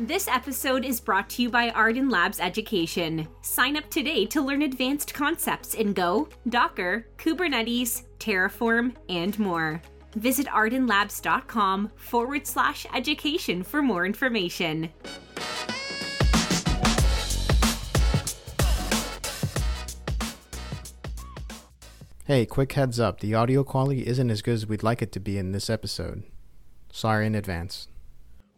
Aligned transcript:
This 0.00 0.28
episode 0.28 0.84
is 0.84 1.00
brought 1.00 1.30
to 1.30 1.42
you 1.42 1.48
by 1.48 1.70
Arden 1.70 2.10
Labs 2.10 2.38
Education. 2.38 3.26
Sign 3.40 3.78
up 3.78 3.88
today 3.88 4.26
to 4.26 4.42
learn 4.42 4.60
advanced 4.60 5.14
concepts 5.14 5.72
in 5.72 5.94
Go, 5.94 6.28
Docker, 6.50 7.06
Kubernetes, 7.16 8.02
Terraform, 8.18 8.94
and 9.08 9.38
more. 9.38 9.80
Visit 10.16 10.48
ardenlabs.com 10.48 11.90
forward 11.96 12.46
slash 12.46 12.84
education 12.94 13.62
for 13.62 13.80
more 13.80 14.04
information. 14.04 14.90
Hey, 22.26 22.44
quick 22.44 22.74
heads 22.74 23.00
up 23.00 23.20
the 23.20 23.34
audio 23.34 23.64
quality 23.64 24.06
isn't 24.06 24.28
as 24.28 24.42
good 24.42 24.56
as 24.56 24.66
we'd 24.66 24.82
like 24.82 25.00
it 25.00 25.10
to 25.12 25.20
be 25.20 25.38
in 25.38 25.52
this 25.52 25.70
episode. 25.70 26.24
Sorry 26.92 27.26
in 27.26 27.34
advance. 27.34 27.88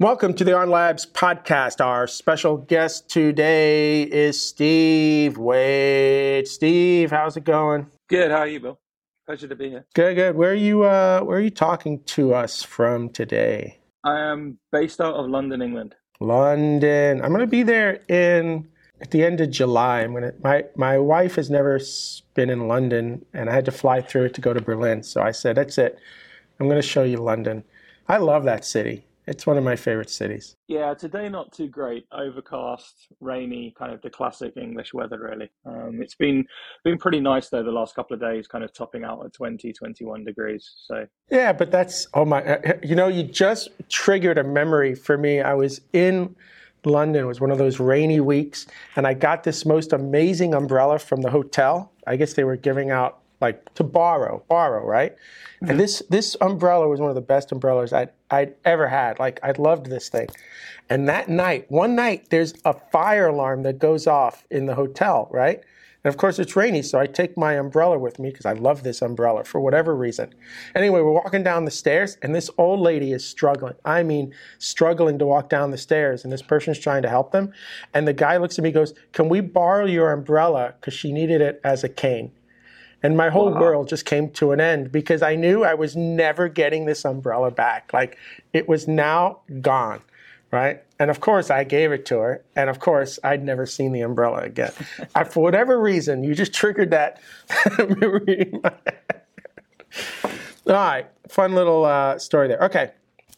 Welcome 0.00 0.34
to 0.34 0.44
the 0.44 0.54
Arden 0.54 0.70
Labs 0.70 1.04
podcast. 1.06 1.84
Our 1.84 2.06
special 2.06 2.56
guest 2.56 3.10
today 3.10 4.02
is 4.02 4.40
Steve 4.40 5.38
Wade. 5.38 6.46
Steve, 6.46 7.10
how's 7.10 7.36
it 7.36 7.42
going? 7.42 7.88
Good. 8.08 8.30
How 8.30 8.38
are 8.38 8.46
you, 8.46 8.60
Bill? 8.60 8.78
Pleasure 9.26 9.48
to 9.48 9.56
be 9.56 9.70
here. 9.70 9.86
Good, 9.96 10.14
good. 10.14 10.36
Where 10.36 10.52
are 10.52 10.54
you? 10.54 10.84
Uh, 10.84 11.22
where 11.22 11.38
are 11.38 11.40
you 11.40 11.50
talking 11.50 12.00
to 12.04 12.32
us 12.32 12.62
from 12.62 13.08
today? 13.08 13.80
I 14.04 14.20
am 14.20 14.60
based 14.70 15.00
out 15.00 15.14
of 15.14 15.28
London, 15.28 15.62
England. 15.62 15.96
London. 16.20 17.20
I'm 17.20 17.30
going 17.30 17.40
to 17.40 17.48
be 17.48 17.64
there 17.64 18.00
in 18.08 18.68
at 19.00 19.10
the 19.10 19.24
end 19.24 19.40
of 19.40 19.50
July. 19.50 20.02
I'm 20.02 20.12
going 20.12 20.22
to. 20.22 20.34
My 20.44 20.62
my 20.76 20.96
wife 20.96 21.34
has 21.34 21.50
never 21.50 21.80
been 22.34 22.50
in 22.50 22.68
London, 22.68 23.26
and 23.34 23.50
I 23.50 23.52
had 23.52 23.64
to 23.64 23.72
fly 23.72 24.00
through 24.00 24.26
it 24.26 24.34
to 24.34 24.40
go 24.40 24.54
to 24.54 24.60
Berlin. 24.60 25.02
So 25.02 25.22
I 25.22 25.32
said, 25.32 25.56
"That's 25.56 25.76
it. 25.76 25.98
I'm 26.60 26.68
going 26.68 26.80
to 26.80 26.86
show 26.86 27.02
you 27.02 27.16
London." 27.16 27.64
I 28.06 28.18
love 28.18 28.44
that 28.44 28.64
city. 28.64 29.07
It's 29.28 29.46
one 29.46 29.58
of 29.58 29.64
my 29.64 29.76
favorite 29.76 30.08
cities. 30.08 30.56
Yeah, 30.68 30.94
today 30.94 31.28
not 31.28 31.52
too 31.52 31.68
great. 31.68 32.06
Overcast, 32.12 33.08
rainy, 33.20 33.74
kind 33.78 33.92
of 33.92 34.00
the 34.00 34.08
classic 34.08 34.56
English 34.56 34.94
weather, 34.94 35.18
really. 35.20 35.50
Um, 35.66 36.00
it's 36.00 36.14
been 36.14 36.46
been 36.82 36.96
pretty 36.96 37.20
nice 37.20 37.50
though 37.50 37.62
the 37.62 37.70
last 37.70 37.94
couple 37.94 38.14
of 38.14 38.20
days, 38.20 38.46
kind 38.46 38.64
of 38.64 38.72
topping 38.72 39.04
out 39.04 39.22
at 39.24 39.34
20, 39.34 39.70
21 39.72 40.24
degrees. 40.24 40.72
So 40.86 41.06
yeah, 41.30 41.52
but 41.52 41.70
that's 41.70 42.06
oh 42.14 42.24
my! 42.24 42.42
Uh, 42.42 42.72
you 42.82 42.94
know, 42.94 43.08
you 43.08 43.22
just 43.22 43.68
triggered 43.90 44.38
a 44.38 44.44
memory 44.44 44.94
for 44.94 45.18
me. 45.18 45.42
I 45.42 45.52
was 45.52 45.82
in 45.92 46.34
London. 46.86 47.24
It 47.24 47.26
was 47.26 47.40
one 47.40 47.50
of 47.50 47.58
those 47.58 47.78
rainy 47.78 48.20
weeks, 48.20 48.66
and 48.96 49.06
I 49.06 49.12
got 49.12 49.44
this 49.44 49.66
most 49.66 49.92
amazing 49.92 50.54
umbrella 50.54 50.98
from 50.98 51.20
the 51.20 51.30
hotel. 51.30 51.92
I 52.06 52.16
guess 52.16 52.32
they 52.32 52.44
were 52.44 52.56
giving 52.56 52.90
out 52.90 53.20
like 53.40 53.74
to 53.74 53.84
borrow, 53.84 54.42
borrow, 54.48 54.84
right? 54.84 55.12
Mm-hmm. 55.12 55.70
And 55.70 55.80
this 55.80 56.02
this 56.08 56.36
umbrella 56.40 56.88
was 56.88 57.00
one 57.00 57.08
of 57.08 57.14
the 57.14 57.20
best 57.20 57.52
umbrellas 57.52 57.92
I'd 57.92 58.10
I'd 58.30 58.54
ever 58.64 58.88
had. 58.88 59.18
Like 59.18 59.40
I 59.42 59.52
loved 59.52 59.86
this 59.86 60.08
thing. 60.08 60.28
And 60.90 61.08
that 61.08 61.28
night, 61.28 61.70
one 61.70 61.94
night, 61.94 62.30
there's 62.30 62.54
a 62.64 62.72
fire 62.72 63.28
alarm 63.28 63.62
that 63.64 63.78
goes 63.78 64.06
off 64.06 64.46
in 64.50 64.66
the 64.66 64.74
hotel, 64.74 65.28
right? 65.30 65.62
And 66.04 66.14
of 66.14 66.16
course, 66.16 66.38
it's 66.38 66.54
rainy, 66.54 66.82
so 66.82 66.98
I 66.98 67.06
take 67.06 67.36
my 67.36 67.54
umbrella 67.54 67.98
with 67.98 68.20
me 68.20 68.30
because 68.30 68.46
I 68.46 68.52
love 68.52 68.84
this 68.84 69.02
umbrella 69.02 69.42
for 69.44 69.60
whatever 69.60 69.96
reason. 69.96 70.32
Anyway, 70.74 71.00
we're 71.00 71.12
walking 71.12 71.42
down 71.42 71.64
the 71.64 71.72
stairs, 71.72 72.16
and 72.22 72.34
this 72.34 72.48
old 72.56 72.80
lady 72.80 73.12
is 73.12 73.24
struggling. 73.24 73.74
I 73.84 74.04
mean, 74.04 74.32
struggling 74.58 75.18
to 75.18 75.26
walk 75.26 75.48
down 75.48 75.72
the 75.72 75.76
stairs, 75.76 76.22
and 76.22 76.32
this 76.32 76.40
person's 76.40 76.78
trying 76.78 77.02
to 77.02 77.08
help 77.08 77.32
them. 77.32 77.52
And 77.94 78.06
the 78.06 78.12
guy 78.12 78.36
looks 78.36 78.58
at 78.58 78.62
me, 78.62 78.70
goes, 78.70 78.94
"Can 79.12 79.28
we 79.28 79.40
borrow 79.40 79.86
your 79.86 80.12
umbrella?" 80.12 80.74
Because 80.80 80.94
she 80.94 81.12
needed 81.12 81.40
it 81.40 81.60
as 81.64 81.82
a 81.82 81.88
cane. 81.88 82.30
And 83.02 83.16
my 83.16 83.28
whole 83.30 83.52
wow. 83.52 83.60
world 83.60 83.88
just 83.88 84.04
came 84.04 84.30
to 84.32 84.52
an 84.52 84.60
end 84.60 84.90
because 84.90 85.22
I 85.22 85.36
knew 85.36 85.64
I 85.64 85.74
was 85.74 85.94
never 85.94 86.48
getting 86.48 86.86
this 86.86 87.04
umbrella 87.04 87.50
back. 87.50 87.92
Like 87.92 88.18
it 88.52 88.68
was 88.68 88.88
now 88.88 89.40
gone, 89.60 90.00
right? 90.50 90.82
And 90.98 91.10
of 91.10 91.20
course, 91.20 91.50
I 91.50 91.62
gave 91.64 91.92
it 91.92 92.04
to 92.06 92.18
her. 92.18 92.44
And 92.56 92.68
of 92.68 92.80
course, 92.80 93.18
I'd 93.22 93.44
never 93.44 93.66
seen 93.66 93.92
the 93.92 94.00
umbrella 94.00 94.40
again. 94.40 94.72
I, 95.14 95.24
for 95.24 95.42
whatever 95.42 95.80
reason, 95.80 96.24
you 96.24 96.34
just 96.34 96.52
triggered 96.52 96.90
that 96.90 97.20
memory 97.78 98.50
in 98.52 98.60
my 98.62 98.72
head. 98.84 99.22
All 100.66 100.74
right, 100.74 101.06
fun 101.28 101.54
little 101.54 101.84
uh, 101.84 102.18
story 102.18 102.48
there. 102.48 102.58
Okay, 102.60 102.90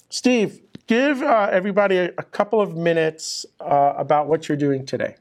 Steve, 0.09 0.61
give 0.87 1.23
uh, 1.23 1.49
everybody 1.53 1.99
a, 1.99 2.07
a, 2.19 2.25
couple 2.25 2.61
of 2.61 2.77
minutes 2.77 3.47
uh, 3.61 3.95
about 3.97 4.27
what 4.27 4.49
you're 4.49 4.59
doing 4.59 4.85
today. 4.85 5.15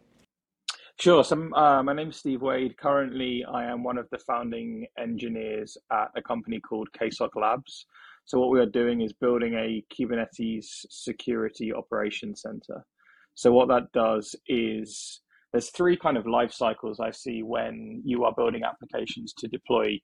Sure. 0.99 1.23
So, 1.23 1.49
uh, 1.53 1.81
my 1.81 1.93
name 1.93 2.09
is 2.09 2.17
Steve 2.17 2.41
Wade. 2.41 2.75
Currently, 2.75 3.45
I 3.49 3.63
am 3.63 3.83
one 3.83 3.97
of 3.97 4.09
the 4.11 4.17
founding 4.17 4.85
engineers 4.97 5.77
at 5.93 6.09
a 6.17 6.21
company 6.21 6.59
called 6.59 6.89
KSOC 6.91 7.29
Labs. 7.37 7.85
So, 8.25 8.37
what 8.37 8.49
we 8.49 8.59
are 8.59 8.65
doing 8.65 8.99
is 8.99 9.13
building 9.13 9.53
a 9.53 9.81
Kubernetes 9.95 10.65
security 10.89 11.71
operations 11.71 12.41
center. 12.41 12.85
So, 13.33 13.49
what 13.53 13.69
that 13.69 13.89
does 13.93 14.35
is 14.47 15.21
there's 15.53 15.69
three 15.69 15.95
kind 15.95 16.17
of 16.17 16.27
life 16.27 16.51
cycles 16.51 16.99
I 16.99 17.11
see 17.11 17.43
when 17.43 18.01
you 18.03 18.25
are 18.25 18.33
building 18.35 18.63
applications 18.65 19.31
to 19.37 19.47
deploy 19.47 20.01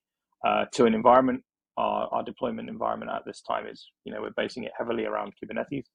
uh, 0.48 0.64
to 0.76 0.86
an 0.86 0.94
environment. 0.94 1.44
Our, 1.76 2.08
our 2.14 2.24
deployment 2.24 2.70
environment 2.70 3.12
at 3.14 3.24
this 3.26 3.42
time 3.42 3.68
is, 3.68 3.86
you 4.06 4.14
know, 4.14 4.22
we're 4.22 4.30
basing 4.38 4.64
it 4.64 4.72
heavily 4.78 5.04
around 5.04 5.34
Kubernetes. 5.44 5.88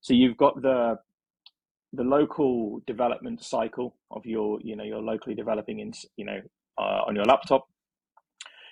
So 0.00 0.14
you've 0.14 0.38
got 0.38 0.62
the 0.62 0.96
the 1.92 2.04
local 2.04 2.80
development 2.86 3.42
cycle 3.42 3.94
of 4.10 4.24
your 4.26 4.60
you 4.62 4.76
know 4.76 4.84
you're 4.84 5.00
locally 5.00 5.34
developing 5.34 5.80
in 5.80 5.92
you 6.16 6.24
know 6.24 6.40
uh, 6.78 7.02
on 7.06 7.14
your 7.14 7.24
laptop. 7.24 7.66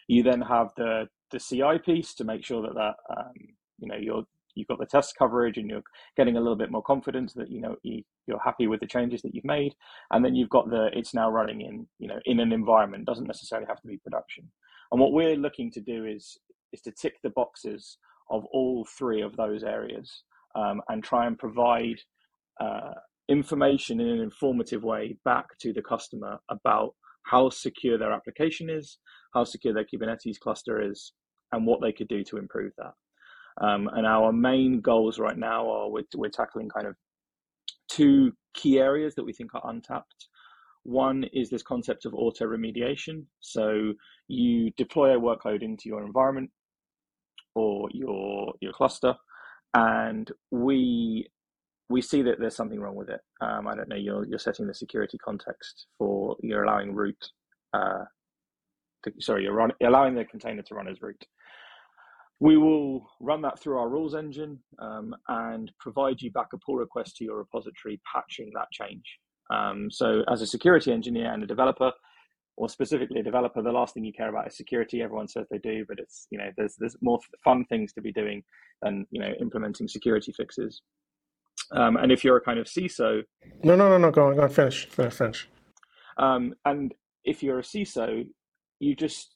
You 0.08 0.22
then 0.22 0.40
have 0.42 0.70
the 0.76 1.08
the 1.30 1.40
ci 1.40 1.78
piece 1.84 2.14
to 2.14 2.24
make 2.24 2.44
sure 2.44 2.62
that 2.62 2.74
that 2.74 2.94
um, 3.16 3.34
you 3.78 3.88
know 3.88 3.96
you're 3.96 4.24
you've 4.54 4.68
got 4.68 4.78
the 4.78 4.86
test 4.86 5.14
coverage 5.18 5.58
and 5.58 5.68
you're 5.68 5.82
getting 6.16 6.36
a 6.36 6.40
little 6.40 6.56
bit 6.56 6.70
more 6.70 6.82
confidence 6.82 7.32
that 7.34 7.50
you 7.50 7.60
know 7.60 7.76
you, 7.82 8.02
you're 8.26 8.42
happy 8.42 8.66
with 8.66 8.80
the 8.80 8.86
changes 8.86 9.22
that 9.22 9.34
you've 9.34 9.44
made. 9.44 9.74
And 10.10 10.24
then 10.24 10.34
you've 10.34 10.50
got 10.50 10.68
the 10.68 10.90
it's 10.92 11.14
now 11.14 11.30
running 11.30 11.60
in 11.60 11.86
you 11.98 12.08
know 12.08 12.18
in 12.26 12.40
an 12.40 12.52
environment 12.52 13.02
it 13.02 13.06
doesn't 13.06 13.26
necessarily 13.26 13.66
have 13.68 13.80
to 13.80 13.86
be 13.86 13.98
production. 13.98 14.50
And 14.92 15.00
what 15.00 15.12
we're 15.12 15.36
looking 15.36 15.70
to 15.72 15.80
do 15.80 16.04
is 16.04 16.38
is 16.72 16.80
to 16.82 16.92
tick 16.92 17.14
the 17.22 17.30
boxes 17.30 17.98
of 18.30 18.44
all 18.52 18.86
three 18.98 19.22
of 19.22 19.36
those 19.36 19.62
areas 19.62 20.22
um, 20.56 20.82
and 20.88 21.04
try 21.04 21.26
and 21.26 21.38
provide 21.38 22.00
uh, 22.60 22.92
information 23.28 24.00
in 24.00 24.08
an 24.08 24.20
informative 24.20 24.82
way 24.82 25.16
back 25.24 25.46
to 25.60 25.72
the 25.72 25.82
customer 25.82 26.38
about 26.48 26.94
how 27.24 27.50
secure 27.50 27.98
their 27.98 28.12
application 28.12 28.70
is, 28.70 28.98
how 29.34 29.44
secure 29.44 29.74
their 29.74 29.84
Kubernetes 29.84 30.38
cluster 30.38 30.80
is, 30.80 31.12
and 31.52 31.66
what 31.66 31.80
they 31.80 31.92
could 31.92 32.08
do 32.08 32.22
to 32.24 32.38
improve 32.38 32.72
that. 32.78 32.92
Um, 33.60 33.88
and 33.94 34.06
our 34.06 34.32
main 34.32 34.80
goals 34.80 35.18
right 35.18 35.36
now 35.36 35.68
are 35.68 35.90
we're, 35.90 36.04
we're 36.14 36.30
tackling 36.30 36.68
kind 36.68 36.86
of 36.86 36.94
two 37.88 38.32
key 38.54 38.78
areas 38.78 39.14
that 39.14 39.24
we 39.24 39.32
think 39.32 39.54
are 39.54 39.70
untapped. 39.70 40.28
One 40.82 41.24
is 41.32 41.50
this 41.50 41.62
concept 41.62 42.04
of 42.04 42.14
auto 42.14 42.44
remediation. 42.44 43.24
So 43.40 43.94
you 44.28 44.70
deploy 44.76 45.16
a 45.16 45.20
workload 45.20 45.62
into 45.62 45.84
your 45.88 46.04
environment 46.04 46.50
or 47.54 47.88
your 47.92 48.52
your 48.60 48.72
cluster, 48.72 49.14
and 49.74 50.30
we 50.50 51.26
we 51.88 52.02
see 52.02 52.22
that 52.22 52.40
there's 52.40 52.56
something 52.56 52.80
wrong 52.80 52.96
with 52.96 53.08
it. 53.08 53.20
Um, 53.40 53.68
I 53.68 53.74
don't 53.74 53.88
know. 53.88 53.96
You're 53.96 54.26
you're 54.26 54.38
setting 54.38 54.66
the 54.66 54.74
security 54.74 55.18
context 55.18 55.86
for 55.98 56.36
you're 56.42 56.64
allowing 56.64 56.94
root. 56.94 57.18
Uh, 57.72 58.04
to, 59.04 59.12
sorry, 59.20 59.44
you're, 59.44 59.52
run, 59.52 59.72
allowing 59.82 60.14
the 60.14 60.24
container 60.24 60.62
to 60.62 60.74
run 60.74 60.88
as 60.88 61.00
root. 61.00 61.22
We 62.40 62.56
will 62.56 63.08
run 63.20 63.40
that 63.42 63.58
through 63.58 63.78
our 63.78 63.88
rules 63.88 64.14
engine 64.14 64.58
um, 64.78 65.14
and 65.28 65.70
provide 65.80 66.20
you 66.20 66.30
back 66.30 66.48
a 66.52 66.58
pull 66.58 66.76
request 66.76 67.16
to 67.16 67.24
your 67.24 67.38
repository 67.38 68.00
patching 68.12 68.50
that 68.54 68.70
change. 68.72 69.04
Um, 69.50 69.90
so, 69.90 70.22
as 70.30 70.42
a 70.42 70.46
security 70.46 70.92
engineer 70.92 71.32
and 71.32 71.42
a 71.42 71.46
developer, 71.46 71.92
or 72.56 72.68
specifically 72.68 73.20
a 73.20 73.24
developer, 73.24 73.62
the 73.62 73.70
last 73.70 73.94
thing 73.94 74.04
you 74.04 74.12
care 74.12 74.28
about 74.28 74.48
is 74.48 74.56
security. 74.56 75.02
Everyone 75.02 75.28
says 75.28 75.46
they 75.50 75.58
do, 75.58 75.84
but 75.88 75.98
it's 75.98 76.26
you 76.30 76.38
know 76.38 76.50
there's 76.56 76.74
there's 76.78 76.96
more 77.00 77.20
fun 77.44 77.64
things 77.66 77.92
to 77.92 78.00
be 78.00 78.12
doing 78.12 78.42
than 78.82 79.06
you 79.10 79.20
know 79.20 79.32
implementing 79.40 79.86
security 79.88 80.32
fixes. 80.32 80.82
Um, 81.72 81.96
and 81.96 82.12
if 82.12 82.24
you're 82.24 82.36
a 82.36 82.40
kind 82.40 82.58
of 82.58 82.66
CISO, 82.66 83.22
no, 83.62 83.76
no, 83.76 83.88
no, 83.88 83.98
no, 83.98 84.10
go 84.10 84.28
on, 84.28 84.36
go 84.36 84.42
on, 84.42 84.48
finish, 84.48 84.86
finish, 84.86 85.14
finish. 85.14 85.48
Um, 86.18 86.54
and 86.64 86.94
if 87.24 87.42
you're 87.42 87.58
a 87.58 87.62
CISO, 87.62 88.26
you 88.78 88.94
just 88.94 89.34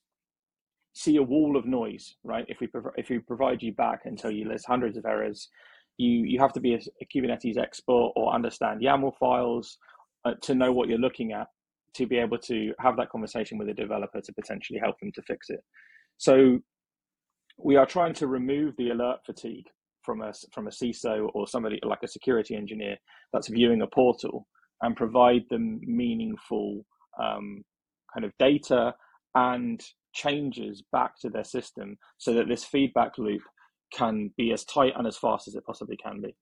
see 0.93 1.17
a 1.17 1.23
wall 1.23 1.56
of 1.56 1.67
noise, 1.67 2.15
right? 2.25 2.44
If 2.49 2.61
we 2.61 2.67
prov- 2.67 2.94
if 2.97 3.09
we 3.09 3.19
provide 3.19 3.62
you 3.62 3.73
back 3.73 4.00
and 4.05 4.19
tell 4.19 4.31
you 4.31 4.47
there's 4.47 4.65
hundreds 4.65 4.97
of 4.97 5.05
errors, 5.05 5.49
you 5.99 6.25
you 6.25 6.38
have 6.38 6.53
to 6.55 6.61
be 6.61 6.75
a, 6.75 6.81
a 7.00 7.06
Kubernetes 7.06 7.59
expert 7.59 8.12
or 8.17 8.35
understand 8.35 8.81
YAML 8.81 9.17
files 9.19 9.79
uh, 10.25 10.35
to 10.43 10.55
know 10.55 10.73
what 10.73 10.88
you're 10.88 10.99
looking 10.99 11.33
at 11.33 11.49
to 11.94 12.06
be 12.06 12.19
able 12.19 12.38
to 12.38 12.73
have 12.79 12.97
that 12.97 13.11
conversation 13.11 13.59
with 13.59 13.69
a 13.69 13.75
developer 13.75 14.21
to 14.21 14.33
potentially 14.33 14.79
help 14.79 14.99
them 15.00 15.11
to 15.12 15.23
fix 15.23 15.50
it. 15.50 15.61
So 16.19 16.61
we 17.59 17.76
are 17.76 17.87
trying 17.87 18.15
to 18.15 18.26
remove 18.26 18.76
the 18.76 18.91
alert 18.91 19.19
fatigue 19.26 19.67
from 20.02 20.23
a 20.23 20.32
from 20.52 20.67
a 20.67 20.70
CISO 20.70 21.31
or 21.35 21.47
somebody 21.47 21.79
like 21.82 22.02
a 22.02 22.08
security 22.08 22.55
engineer 22.55 22.97
that's 23.32 23.49
viewing 23.49 23.82
a 23.82 23.87
portal 23.87 24.47
and 24.82 24.97
provide 24.97 25.43
them 25.50 25.81
meaningful 25.85 26.85
um, 27.23 27.62
kind 28.12 28.25
of 28.25 28.32
data 28.38 28.94
and 29.35 29.82
changes 30.12 30.82
back 30.93 31.12
to 31.20 31.29
their 31.29 31.44
system 31.44 31.97
so 32.19 32.32
that 32.35 32.49
this 32.49 32.64
feedback 32.64 33.19
loop 33.19 33.43
can 33.93 34.31
be 34.37 34.52
as 34.52 34.64
tight 34.64 34.93
and 34.97 35.06
as 35.06 35.17
fast 35.17 35.49
as 35.49 35.55
it 35.55 35.64
possibly 35.64 35.97
can 35.97 36.20
be. 36.20 36.35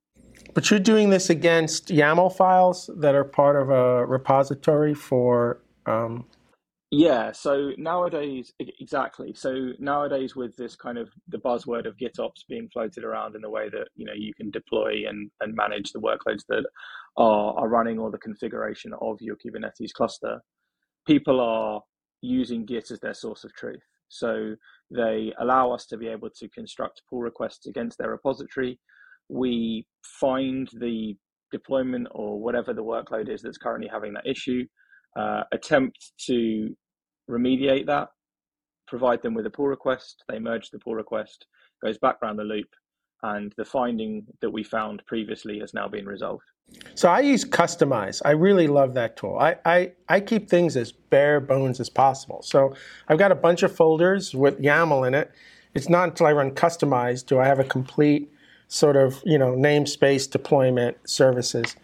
But 0.55 0.71
you're 0.71 0.81
doing 0.81 1.11
this 1.11 1.31
against 1.31 1.89
YAML 1.89 2.35
files 2.37 2.91
that 2.99 3.15
are 3.15 3.25
part 3.25 3.61
of 3.61 3.71
a 3.71 4.07
repository 4.07 4.95
for. 4.95 5.63
Um... 5.87 6.27
Yeah, 6.91 7.33
so 7.33 7.73
nowadays, 7.77 8.53
exactly. 8.59 9.35
So 9.35 9.73
nowadays, 9.79 10.35
with 10.35 10.57
this 10.57 10.75
kind 10.75 10.97
of 10.99 11.11
the 11.29 11.39
buzzword 11.39 11.87
of 11.87 11.97
GitOps 11.99 12.47
being 12.49 12.69
floated 12.73 13.05
around 13.05 13.37
in 13.37 13.43
the 13.43 13.51
way 13.51 13.69
that 13.69 13.89
you 13.95 14.07
know 14.07 14.15
you 14.17 14.33
can 14.35 14.51
deploy 14.51 15.03
and, 15.09 15.31
and 15.41 15.55
manage 15.55 15.93
the 15.93 16.01
workloads 16.01 16.45
that 16.49 16.65
are, 17.19 17.55
are 17.59 17.69
running 17.69 17.99
or 17.99 18.11
the 18.11 18.19
configuration 18.19 18.93
of 19.03 19.19
your 19.21 19.37
Kubernetes 19.37 19.93
cluster, 19.95 20.41
people 21.07 21.41
are 21.41 21.83
using 22.23 22.65
Git 22.65 22.91
as 22.91 23.01
their 23.01 23.15
source 23.15 23.45
of 23.45 23.55
truth. 23.55 23.83
So 24.09 24.55
they 24.91 25.35
allow 25.41 25.73
us 25.73 25.87
to 25.89 25.99
be 25.99 26.09
able 26.09 26.31
to 26.39 26.49
construct 26.49 27.03
pull 27.11 27.21
requests 27.21 27.67
against 27.67 27.99
their 27.99 28.11
repository 28.11 28.81
we 29.29 29.87
find 30.21 30.69
the 30.81 31.15
deployment 31.53 32.09
or 32.13 32.41
whatever 32.41 32.73
the 32.75 32.85
workload 32.85 33.29
is 33.29 33.43
that's 33.43 33.59
currently 33.59 33.89
having 33.93 34.13
that 34.15 34.27
issue, 34.27 34.65
uh, 35.19 35.43
attempt 35.53 36.13
to 36.27 36.75
remediate 37.29 37.87
that, 37.87 38.09
provide 38.87 39.21
them 39.23 39.35
with 39.35 39.47
a 39.47 39.51
pull 39.51 39.67
request, 39.67 40.25
they 40.29 40.39
merge 40.39 40.71
the 40.71 40.79
pull 40.79 40.95
request, 40.95 41.47
goes 41.83 41.99
back 41.99 42.17
around 42.23 42.37
the 42.37 42.45
loop, 42.45 42.69
and 43.25 43.53
the 43.57 43.65
finding 43.65 44.25
that 44.41 44.51
we 44.51 44.63
found 44.63 45.03
previously 45.07 45.59
has 45.59 45.75
now 45.75 45.89
been 45.89 46.07
resolved. 46.07 46.45
So 46.95 47.09
I 47.09 47.21
use 47.21 47.45
Kustomize. 47.45 48.23
I 48.25 48.31
really 48.31 48.69
love 48.69 48.95
that 48.95 49.17
tool. 49.17 49.39
I, 49.39 49.57
I, 49.65 49.93
I 50.09 50.21
keep 50.21 50.49
things 50.49 50.77
as 50.77 50.93
bare 50.93 51.41
bones 51.41 51.81
as 51.81 51.91
possible. 51.91 52.43
So 52.43 52.75
I've 53.09 53.19
got 53.19 53.33
a 53.33 53.35
bunch 53.35 53.63
of 53.63 53.75
folders 53.75 54.35
with 54.35 54.61
YAML 54.61 55.07
in 55.09 55.15
it. 55.15 55.33
It's 55.75 55.89
not 55.89 56.11
until 56.11 56.27
I 56.27 56.33
run 56.33 56.53
Kustomize 56.53 57.27
do 57.27 57.39
I 57.41 57.47
have 57.47 57.59
a 57.59 57.65
complete 57.65 58.31
sort 58.69 58.97
of 58.97 59.23
you 59.25 59.39
know 59.39 59.53
namespace 59.53 60.31
deployment 60.31 60.97
services. 61.09 61.75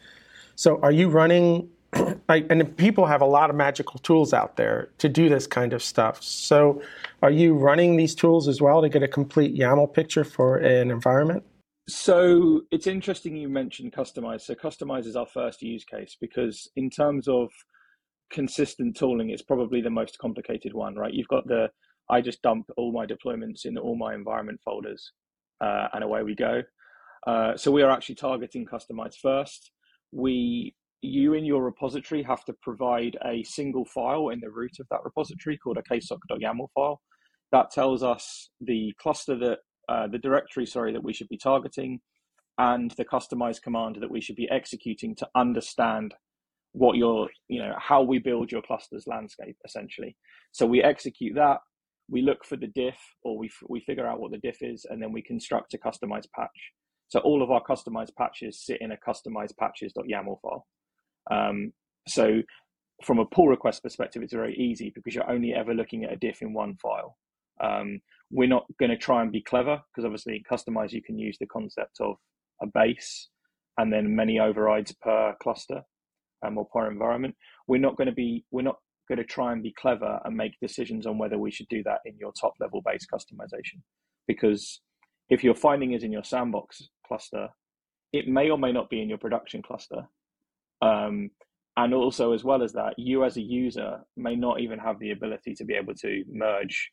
So 0.55 0.79
are 0.83 0.93
you 0.93 1.09
running? 1.09 1.71
and 2.29 2.77
people 2.77 3.07
have 3.07 3.21
a 3.21 3.27
lot 3.27 3.51
of 3.51 3.57
magical 3.57 3.99
tools 4.01 4.33
out 4.33 4.57
there 4.57 4.89
to 4.99 5.09
do 5.09 5.29
this 5.29 5.47
kind 5.47 5.73
of 5.73 5.83
stuff. 5.83 6.23
So 6.23 6.83
are 7.23 7.31
you 7.31 7.55
running 7.55 7.97
these 7.97 8.15
tools 8.15 8.49
as 8.49 8.61
well 8.61 8.83
to 8.83 8.89
get 8.89 9.03
a 9.03 9.09
complete 9.09 9.57
YAML 9.57 9.93
picture 9.93 10.25
for 10.25 10.57
an 10.57 10.91
environment? 10.91 11.45
So 11.89 12.63
it's 12.71 12.87
interesting 12.87 13.37
you 13.37 13.49
mentioned 13.49 13.93
Kustomize. 13.93 14.43
So 14.43 14.55
Kustomize 14.55 15.07
is 15.07 15.17
our 15.17 15.27
first 15.27 15.61
use 15.61 15.85
case 15.85 16.17
because 16.19 16.71
in 16.77 16.89
terms 16.89 17.29
of 17.29 17.51
consistent 18.31 18.97
tooling, 18.97 19.31
it's 19.31 19.43
probably 19.43 19.83
the 19.83 19.91
most 19.91 20.19
complicated 20.19 20.73
one, 20.73 20.95
right? 20.95 21.13
You've 21.13 21.29
got 21.29 21.47
the 21.47 21.69
I 22.11 22.21
just 22.21 22.43
dump 22.43 22.71
all 22.77 22.93
my 22.93 23.07
deployments 23.07 23.65
in 23.65 23.79
all 23.79 23.97
my 23.97 24.15
environment 24.15 24.61
folders, 24.65 25.13
uh, 25.61 25.89
and 25.93 26.05
away 26.05 26.23
we 26.23 26.35
go. 26.35 26.63
Uh, 27.27 27.57
so 27.57 27.71
we 27.71 27.83
are 27.83 27.91
actually 27.91 28.17
targeting 28.17 28.67
Kustomize 28.67 29.17
first. 29.17 29.71
We, 30.13 30.75
you 31.05 31.35
in 31.35 31.45
your 31.45 31.63
repository 31.63 32.23
have 32.23 32.45
to 32.45 32.55
provide 32.63 33.17
a 33.25 33.43
single 33.45 33.85
file 33.85 34.31
in 34.31 34.41
the 34.41 34.51
root 34.51 34.73
of 34.81 34.87
that 34.91 35.05
repository 35.05 35.59
called 35.59 35.79
a 35.79 35.83
ksoc.yaml 35.83 36.69
file. 36.75 37.01
That 37.53 37.71
tells 37.71 38.03
us 38.03 38.51
the 38.61 38.95
cluster 39.01 39.37
that, 39.39 39.59
uh, 39.89 40.09
the 40.09 40.19
directory, 40.19 40.67
sorry, 40.67 40.93
that 40.93 41.05
we 41.05 41.13
should 41.13 41.29
be 41.29 41.37
targeting 41.37 42.01
and 42.59 42.91
the 42.93 43.05
customized 43.05 43.63
command 43.63 43.99
that 44.01 44.11
we 44.11 44.21
should 44.21 44.37
be 44.37 44.49
executing 44.51 45.15
to 45.17 45.29
understand 45.35 46.15
what 46.73 46.97
your, 46.97 47.29
you 47.49 47.61
know, 47.61 47.75
how 47.79 48.03
we 48.03 48.19
build 48.19 48.51
your 48.51 48.63
cluster's 48.63 49.07
landscape 49.07 49.57
essentially. 49.65 50.17
So 50.53 50.67
we 50.67 50.83
execute 50.83 51.35
that, 51.37 51.59
we 52.09 52.23
look 52.23 52.45
for 52.45 52.57
the 52.57 52.69
diff 52.69 52.99
or 53.23 53.39
we, 53.39 53.51
we 53.69 53.81
figure 53.81 54.07
out 54.07 54.21
what 54.21 54.31
the 54.33 54.39
diff 54.39 54.59
is, 54.61 54.87
and 54.89 55.03
then 55.03 55.13
we 55.13 55.23
construct 55.23 55.75
a 55.75 55.79
customized 55.79 56.31
patch. 56.35 56.73
So 57.09 57.21
all 57.21 57.43
of 57.43 57.51
our 57.51 57.63
customized 57.63 58.15
patches 58.17 58.65
sit 58.65 58.81
in 58.81 58.93
a 58.93 58.97
customized 58.97 59.57
patches.yaml 59.59 60.41
file. 60.41 60.67
Um, 61.31 61.73
so 62.07 62.43
from 63.03 63.19
a 63.19 63.27
pull 63.27 63.49
request 63.49 63.83
perspective, 63.83 64.23
it's 64.23 64.33
very 64.33 64.55
easy 64.57 64.93
because 64.95 65.15
you're 65.15 65.31
only 65.31 65.53
ever 65.53 65.75
looking 65.75 66.05
at 66.05 66.13
a 66.13 66.17
diff 66.17 66.43
in 66.43 66.53
one 66.53 66.77
file. 66.77 67.17
Um, 67.63 68.01
we're 68.31 68.49
not 68.49 68.65
going 68.79 68.91
to 68.91 68.97
try 68.97 69.23
and 69.23 69.31
be 69.31 69.43
clever 69.43 69.81
because 69.91 70.05
obviously 70.05 70.45
Kustomize 70.51 70.93
you 70.93 71.03
can 71.03 71.19
use 71.19 71.37
the 71.39 71.47
concept 71.47 72.01
of 72.01 72.17
a 72.63 72.67
base 72.67 73.29
and 73.79 73.93
then 73.93 74.15
many 74.15 74.39
overrides 74.39 74.95
per 75.03 75.35
cluster 75.43 75.83
um, 76.45 76.59
or 76.59 76.67
per 76.73 76.91
environment. 76.91 77.35
We're 77.67 77.81
not 77.81 77.97
going 77.97 78.09
to 78.09 78.15
be 78.15 78.45
we're 78.51 78.63
not 78.63 78.77
going 79.09 79.19
to 79.19 79.25
try 79.25 79.53
and 79.53 79.63
be 79.63 79.75
clever 79.79 80.19
and 80.25 80.37
make 80.37 80.53
decisions 80.61 81.07
on 81.07 81.19
whether 81.19 81.39
we 81.39 81.51
should 81.51 81.69
do 81.69 81.83
that 81.85 82.01
in 82.07 82.17
your 82.19 82.33
top 82.33 82.55
level 82.59 82.83
base 82.85 83.07
customization 83.13 83.81
because 84.27 84.81
if 85.29 85.45
your 85.45 85.55
finding 85.55 85.93
is 85.93 86.05
in 86.05 86.13
your 86.13 86.25
sandbox 86.25 86.89
cluster, 87.07 87.49
it 88.13 88.29
may 88.29 88.51
or 88.51 88.59
may 88.59 88.73
not 88.73 88.91
be 88.91 89.03
in 89.03 89.09
your 89.09 89.19
production 89.19 89.63
cluster. 89.63 90.07
Um, 90.85 91.31
and 91.77 91.93
also, 91.93 92.33
as 92.33 92.45
well 92.45 92.63
as 92.63 92.73
that, 92.75 92.95
you 92.99 93.25
as 93.25 93.37
a 93.37 93.41
user 93.43 93.99
may 94.17 94.37
not 94.37 94.61
even 94.61 94.79
have 94.79 94.99
the 95.01 95.11
ability 95.11 95.55
to 95.57 95.65
be 95.65 95.75
able 95.75 95.95
to 95.95 96.25
merge 96.31 96.91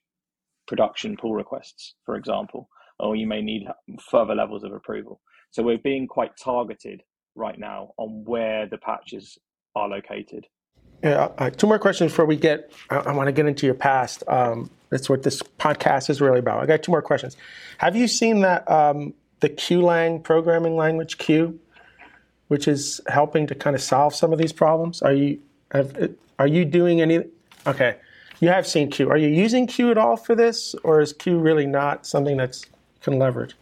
production 0.68 1.18
pull 1.18 1.34
requests, 1.34 1.96
for 2.06 2.16
example, 2.16 2.68
or 3.00 3.16
you 3.16 3.28
may 3.28 3.42
need 3.42 3.68
further 4.10 4.34
levels 4.34 4.64
of 4.64 4.74
approval. 4.74 5.22
So 5.52 5.62
we're 5.62 5.78
being 5.78 6.08
quite 6.08 6.32
targeted 6.38 7.04
right 7.36 7.60
now 7.60 7.92
on 7.98 8.24
where 8.26 8.68
the 8.68 8.78
patches 8.78 9.38
are 9.76 9.88
located. 9.88 10.48
Yeah, 11.04 11.30
uh, 11.38 11.50
two 11.50 11.68
more 11.68 11.80
questions 11.80 12.12
before 12.12 12.26
we 12.26 12.36
get. 12.36 12.72
I, 12.90 12.98
I 12.98 13.12
want 13.14 13.28
to 13.28 13.32
get 13.32 13.46
into 13.46 13.66
your 13.66 13.76
past. 13.76 14.24
Um, 14.28 14.70
that's 14.90 15.10
what 15.10 15.24
this 15.24 15.42
podcast 15.60 16.10
is 16.10 16.22
really 16.22 16.40
about. 16.40 16.62
I 16.62 16.66
got 16.66 16.84
two 16.84 16.92
more 16.92 17.02
questions. 17.02 17.38
Have 17.78 17.96
you 17.96 18.08
seen 18.08 18.42
that 18.42 18.70
um, 18.70 19.14
the 19.42 19.50
CUElang 19.50 20.24
programming 20.24 20.76
language 20.76 21.18
CUE, 21.18 21.60
which 22.52 22.68
is 22.68 23.00
helping 23.08 23.48
to 23.48 23.56
kind 23.56 23.76
of 23.76 23.82
solve 23.82 24.14
some 24.14 24.34
of 24.34 24.38
these 24.38 24.52
problems? 24.54 25.02
Are 25.02 25.14
you 25.14 25.40
have, 25.72 26.14
are 26.38 26.48
you 26.48 26.66
doing 26.66 27.02
any? 27.02 27.24
Okay, 27.66 27.96
you 28.42 28.50
have 28.50 28.68
seen 28.68 28.92
CUE. 28.92 29.10
Are 29.10 29.18
you 29.18 29.30
using 29.30 29.68
CUE 29.68 29.92
at 29.92 29.98
all 29.98 30.18
for 30.18 30.36
this, 30.36 30.76
or 30.84 31.00
is 31.00 31.14
CUE 31.14 31.40
really 31.40 31.66
not 31.66 32.06
something 32.06 32.36
that's 32.38 32.66
can 33.02 33.18
leverage? 33.18 33.56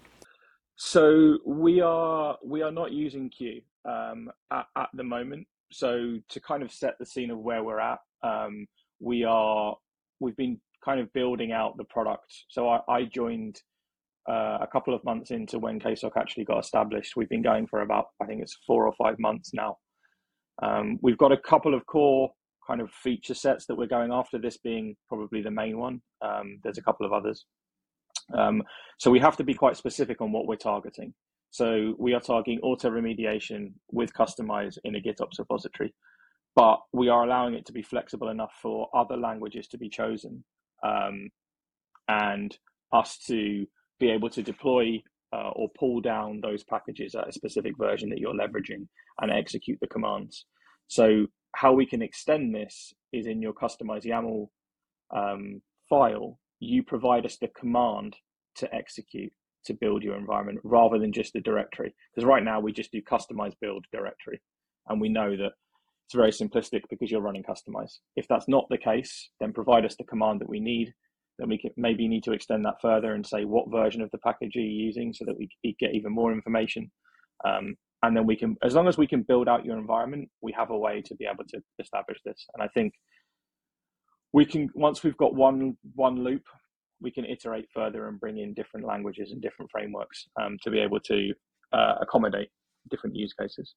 So 0.75 1.37
we 1.45 1.81
are 1.81 2.37
we 2.43 2.61
are 2.63 2.71
not 2.71 2.91
using 2.91 3.29
CUE 3.29 3.61
um, 3.85 4.31
at, 4.51 4.65
at 4.75 4.89
the 4.93 5.03
moment 5.03 5.45
so 5.71 6.19
to 6.29 6.39
kind 6.39 6.63
of 6.63 6.71
set 6.71 6.97
the 6.99 7.05
scene 7.05 7.31
of 7.31 7.39
where 7.39 7.63
we're 7.63 7.79
at, 7.79 7.99
um, 8.23 8.67
we 8.99 9.23
are 9.23 9.75
we've 10.19 10.35
been 10.35 10.59
kind 10.83 10.99
of 10.99 11.11
building 11.13 11.51
out 11.51 11.77
the 11.77 11.83
product. 11.83 12.33
So 12.49 12.67
I, 12.69 12.81
I 12.89 13.03
joined 13.03 13.61
uh, 14.29 14.59
a 14.61 14.67
couple 14.71 14.93
of 14.93 15.03
months 15.03 15.31
into 15.31 15.57
when 15.57 15.79
KSOC 15.79 16.11
actually 16.15 16.45
got 16.45 16.59
established. 16.59 17.15
We've 17.15 17.29
been 17.29 17.41
going 17.41 17.67
for 17.67 17.81
about 17.81 18.05
I 18.21 18.25
think 18.25 18.41
it's 18.41 18.57
four 18.67 18.85
or 18.85 18.93
five 18.93 19.17
months 19.19 19.51
now. 19.53 19.77
Um, 20.61 20.99
we've 21.01 21.17
got 21.17 21.31
a 21.31 21.37
couple 21.37 21.73
of 21.73 21.85
core 21.85 22.29
kind 22.67 22.81
of 22.81 22.91
feature 22.91 23.33
sets 23.33 23.65
that 23.65 23.75
we're 23.75 23.87
going 23.87 24.11
after. 24.11 24.37
This 24.37 24.57
being 24.57 24.95
probably 25.07 25.41
the 25.41 25.51
main 25.51 25.79
one. 25.79 26.01
Um, 26.21 26.59
there's 26.63 26.77
a 26.77 26.83
couple 26.83 27.05
of 27.05 27.13
others. 27.13 27.45
Um, 28.37 28.61
so 28.99 29.09
we 29.09 29.19
have 29.19 29.37
to 29.37 29.43
be 29.43 29.53
quite 29.53 29.77
specific 29.77 30.21
on 30.21 30.31
what 30.31 30.45
we're 30.45 30.55
targeting. 30.55 31.13
So 31.51 31.95
we 31.97 32.13
are 32.13 32.19
targeting 32.19 32.59
auto 32.61 32.91
remediation 32.91 33.73
with 33.91 34.13
Kustomize 34.13 34.77
in 34.83 34.95
a 34.95 34.99
GitOps 34.99 35.39
repository, 35.39 35.93
but 36.55 36.79
we 36.93 37.09
are 37.09 37.23
allowing 37.23 37.55
it 37.55 37.65
to 37.65 37.73
be 37.73 37.81
flexible 37.81 38.29
enough 38.29 38.53
for 38.61 38.87
other 38.93 39.17
languages 39.17 39.67
to 39.69 39.77
be 39.79 39.89
chosen 39.89 40.43
um, 40.85 41.29
and 42.07 42.55
us 42.93 43.17
to 43.27 43.65
be 43.99 44.09
able 44.09 44.29
to 44.29 44.43
deploy 44.43 45.01
uh, 45.33 45.49
or 45.49 45.69
pull 45.77 46.01
down 46.01 46.39
those 46.41 46.63
packages 46.63 47.15
at 47.15 47.27
a 47.27 47.33
specific 47.33 47.77
version 47.77 48.09
that 48.09 48.19
you're 48.19 48.33
leveraging 48.33 48.87
and 49.21 49.31
execute 49.31 49.77
the 49.81 49.87
commands. 49.87 50.45
So 50.87 51.27
how 51.55 51.73
we 51.73 51.85
can 51.85 52.01
extend 52.01 52.53
this 52.53 52.93
is 53.11 53.27
in 53.27 53.41
your 53.41 53.53
customized 53.53 54.05
YAML 54.05 54.47
um, 55.15 55.61
file, 55.87 56.39
you 56.59 56.83
provide 56.83 57.25
us 57.25 57.37
the 57.37 57.49
command 57.49 58.15
to 58.55 58.73
execute 58.73 59.31
to 59.65 59.73
build 59.73 60.03
your 60.03 60.15
environment 60.15 60.59
rather 60.63 60.97
than 60.97 61.11
just 61.11 61.33
the 61.33 61.41
directory. 61.41 61.93
Because 62.13 62.25
right 62.25 62.43
now 62.43 62.59
we 62.59 62.71
just 62.71 62.91
do 62.91 63.01
Kustomize 63.01 63.53
build 63.61 63.85
directory. 63.91 64.41
And 64.87 64.99
we 64.99 65.09
know 65.09 65.35
that 65.35 65.51
it's 66.05 66.15
very 66.15 66.31
simplistic 66.31 66.81
because 66.89 67.11
you're 67.11 67.21
running 67.21 67.43
Kustomize. 67.43 67.99
If 68.15 68.27
that's 68.27 68.47
not 68.47 68.65
the 68.69 68.77
case, 68.77 69.29
then 69.39 69.53
provide 69.53 69.85
us 69.85 69.95
the 69.95 70.05
command 70.05 70.41
that 70.41 70.49
we 70.49 70.59
need. 70.59 70.93
Then 71.39 71.49
we 71.49 71.57
can 71.57 71.71
maybe 71.77 72.07
need 72.07 72.23
to 72.25 72.33
extend 72.33 72.65
that 72.65 72.81
further 72.81 73.15
and 73.15 73.25
say 73.25 73.45
what 73.45 73.71
version 73.71 74.01
of 74.01 74.11
the 74.11 74.19
package 74.19 74.55
are 74.55 74.61
you 74.61 74.85
using 74.85 75.13
so 75.13 75.25
that 75.25 75.37
we 75.37 75.49
get 75.79 75.95
even 75.95 76.11
more 76.11 76.31
information. 76.31 76.91
Um, 77.45 77.75
and 78.03 78.15
then 78.15 78.25
we 78.25 78.35
can, 78.35 78.55
as 78.63 78.75
long 78.75 78.87
as 78.87 78.97
we 78.97 79.07
can 79.07 79.23
build 79.23 79.49
out 79.49 79.65
your 79.65 79.77
environment, 79.77 80.29
we 80.41 80.53
have 80.57 80.69
a 80.69 80.77
way 80.77 81.01
to 81.01 81.15
be 81.15 81.25
able 81.25 81.45
to 81.49 81.59
establish 81.79 82.19
this. 82.23 82.45
And 82.53 82.63
I 82.63 82.67
think 82.67 82.93
we 84.31 84.45
can 84.45 84.69
once 84.75 85.03
we've 85.03 85.17
got 85.17 85.33
one 85.33 85.75
one 85.95 86.23
loop 86.23 86.43
we 87.01 87.11
can 87.11 87.25
iterate 87.25 87.65
further 87.73 88.07
and 88.07 88.19
bring 88.19 88.39
in 88.39 88.53
different 88.53 88.85
languages 88.85 89.31
and 89.31 89.41
different 89.41 89.71
frameworks 89.71 90.27
um, 90.41 90.57
to 90.63 90.69
be 90.69 90.79
able 90.79 90.99
to 90.99 91.33
uh, 91.73 91.95
accommodate 92.01 92.49
different 92.89 93.15
use 93.15 93.33
cases. 93.33 93.75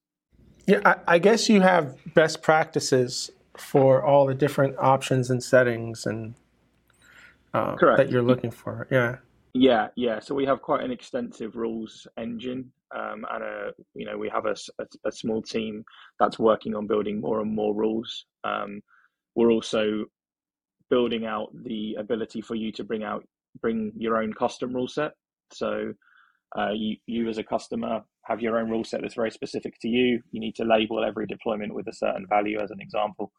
Yeah, 0.67 0.81
I, 0.85 1.15
I, 1.15 1.19
guess 1.19 1.49
you 1.49 1.61
have 1.61 1.97
best 2.15 2.43
practices 2.43 3.31
for 3.57 4.03
all 4.03 4.27
the 4.27 4.35
different 4.35 4.77
options 4.79 5.31
and 5.31 5.43
settings 5.43 6.07
and 6.07 6.35
uh, 7.55 7.75
that 7.97 8.11
you're 8.11 8.23
looking 8.23 8.51
for. 8.51 8.87
Yeah. 8.91 9.17
Yeah, 9.55 9.89
yeah. 9.97 10.19
So 10.21 10.35
we 10.35 10.47
have 10.47 10.63
quite 10.63 10.83
an 10.83 10.91
extensive 10.91 11.57
rules 11.57 12.07
engine, 12.17 12.73
um, 12.95 13.27
and 13.31 13.45
a 13.45 13.71
you 13.95 14.07
know 14.07 14.17
we 14.17 14.31
have 14.31 14.47
a, 14.47 14.55
a, 14.79 14.87
a, 15.07 15.13
small 15.13 15.43
team 15.43 15.85
that's 16.19 16.39
working 16.39 16.75
on 16.75 16.87
building 16.87 17.21
more 17.21 17.41
and 17.41 17.55
more 17.55 17.75
rules. 17.75 18.25
Um, 18.45 18.81
we're 19.35 19.53
also 19.53 20.07
building 20.89 21.27
out 21.27 21.49
the 21.65 21.97
ability 21.99 22.41
for 22.41 22.55
you 22.55 22.73
to 22.73 22.85
bring 22.85 23.03
out 23.03 23.25
bring 23.61 23.93
your 23.97 24.17
own 24.17 24.33
custom 24.33 24.75
rule 24.75 24.89
set. 24.89 25.13
So 25.53 25.93
uh, 26.57 26.71
you 26.75 26.97
you 27.07 27.29
as 27.29 27.37
a 27.37 27.45
customer 27.45 28.01
have 28.25 28.41
your 28.41 28.59
own 28.59 28.71
rule 28.71 28.85
set 28.85 29.03
that's 29.03 29.15
very 29.15 29.31
specific 29.31 29.75
to 29.81 29.89
you. 29.89 30.23
You 30.31 30.41
need 30.41 30.55
to 30.57 30.65
label 30.65 31.05
every 31.05 31.27
deployment 31.27 31.75
with 31.75 31.89
a 31.89 31.93
certain 31.93 32.27
value, 32.27 32.59
as 32.59 32.71
an 32.71 32.81
example. 32.81 33.33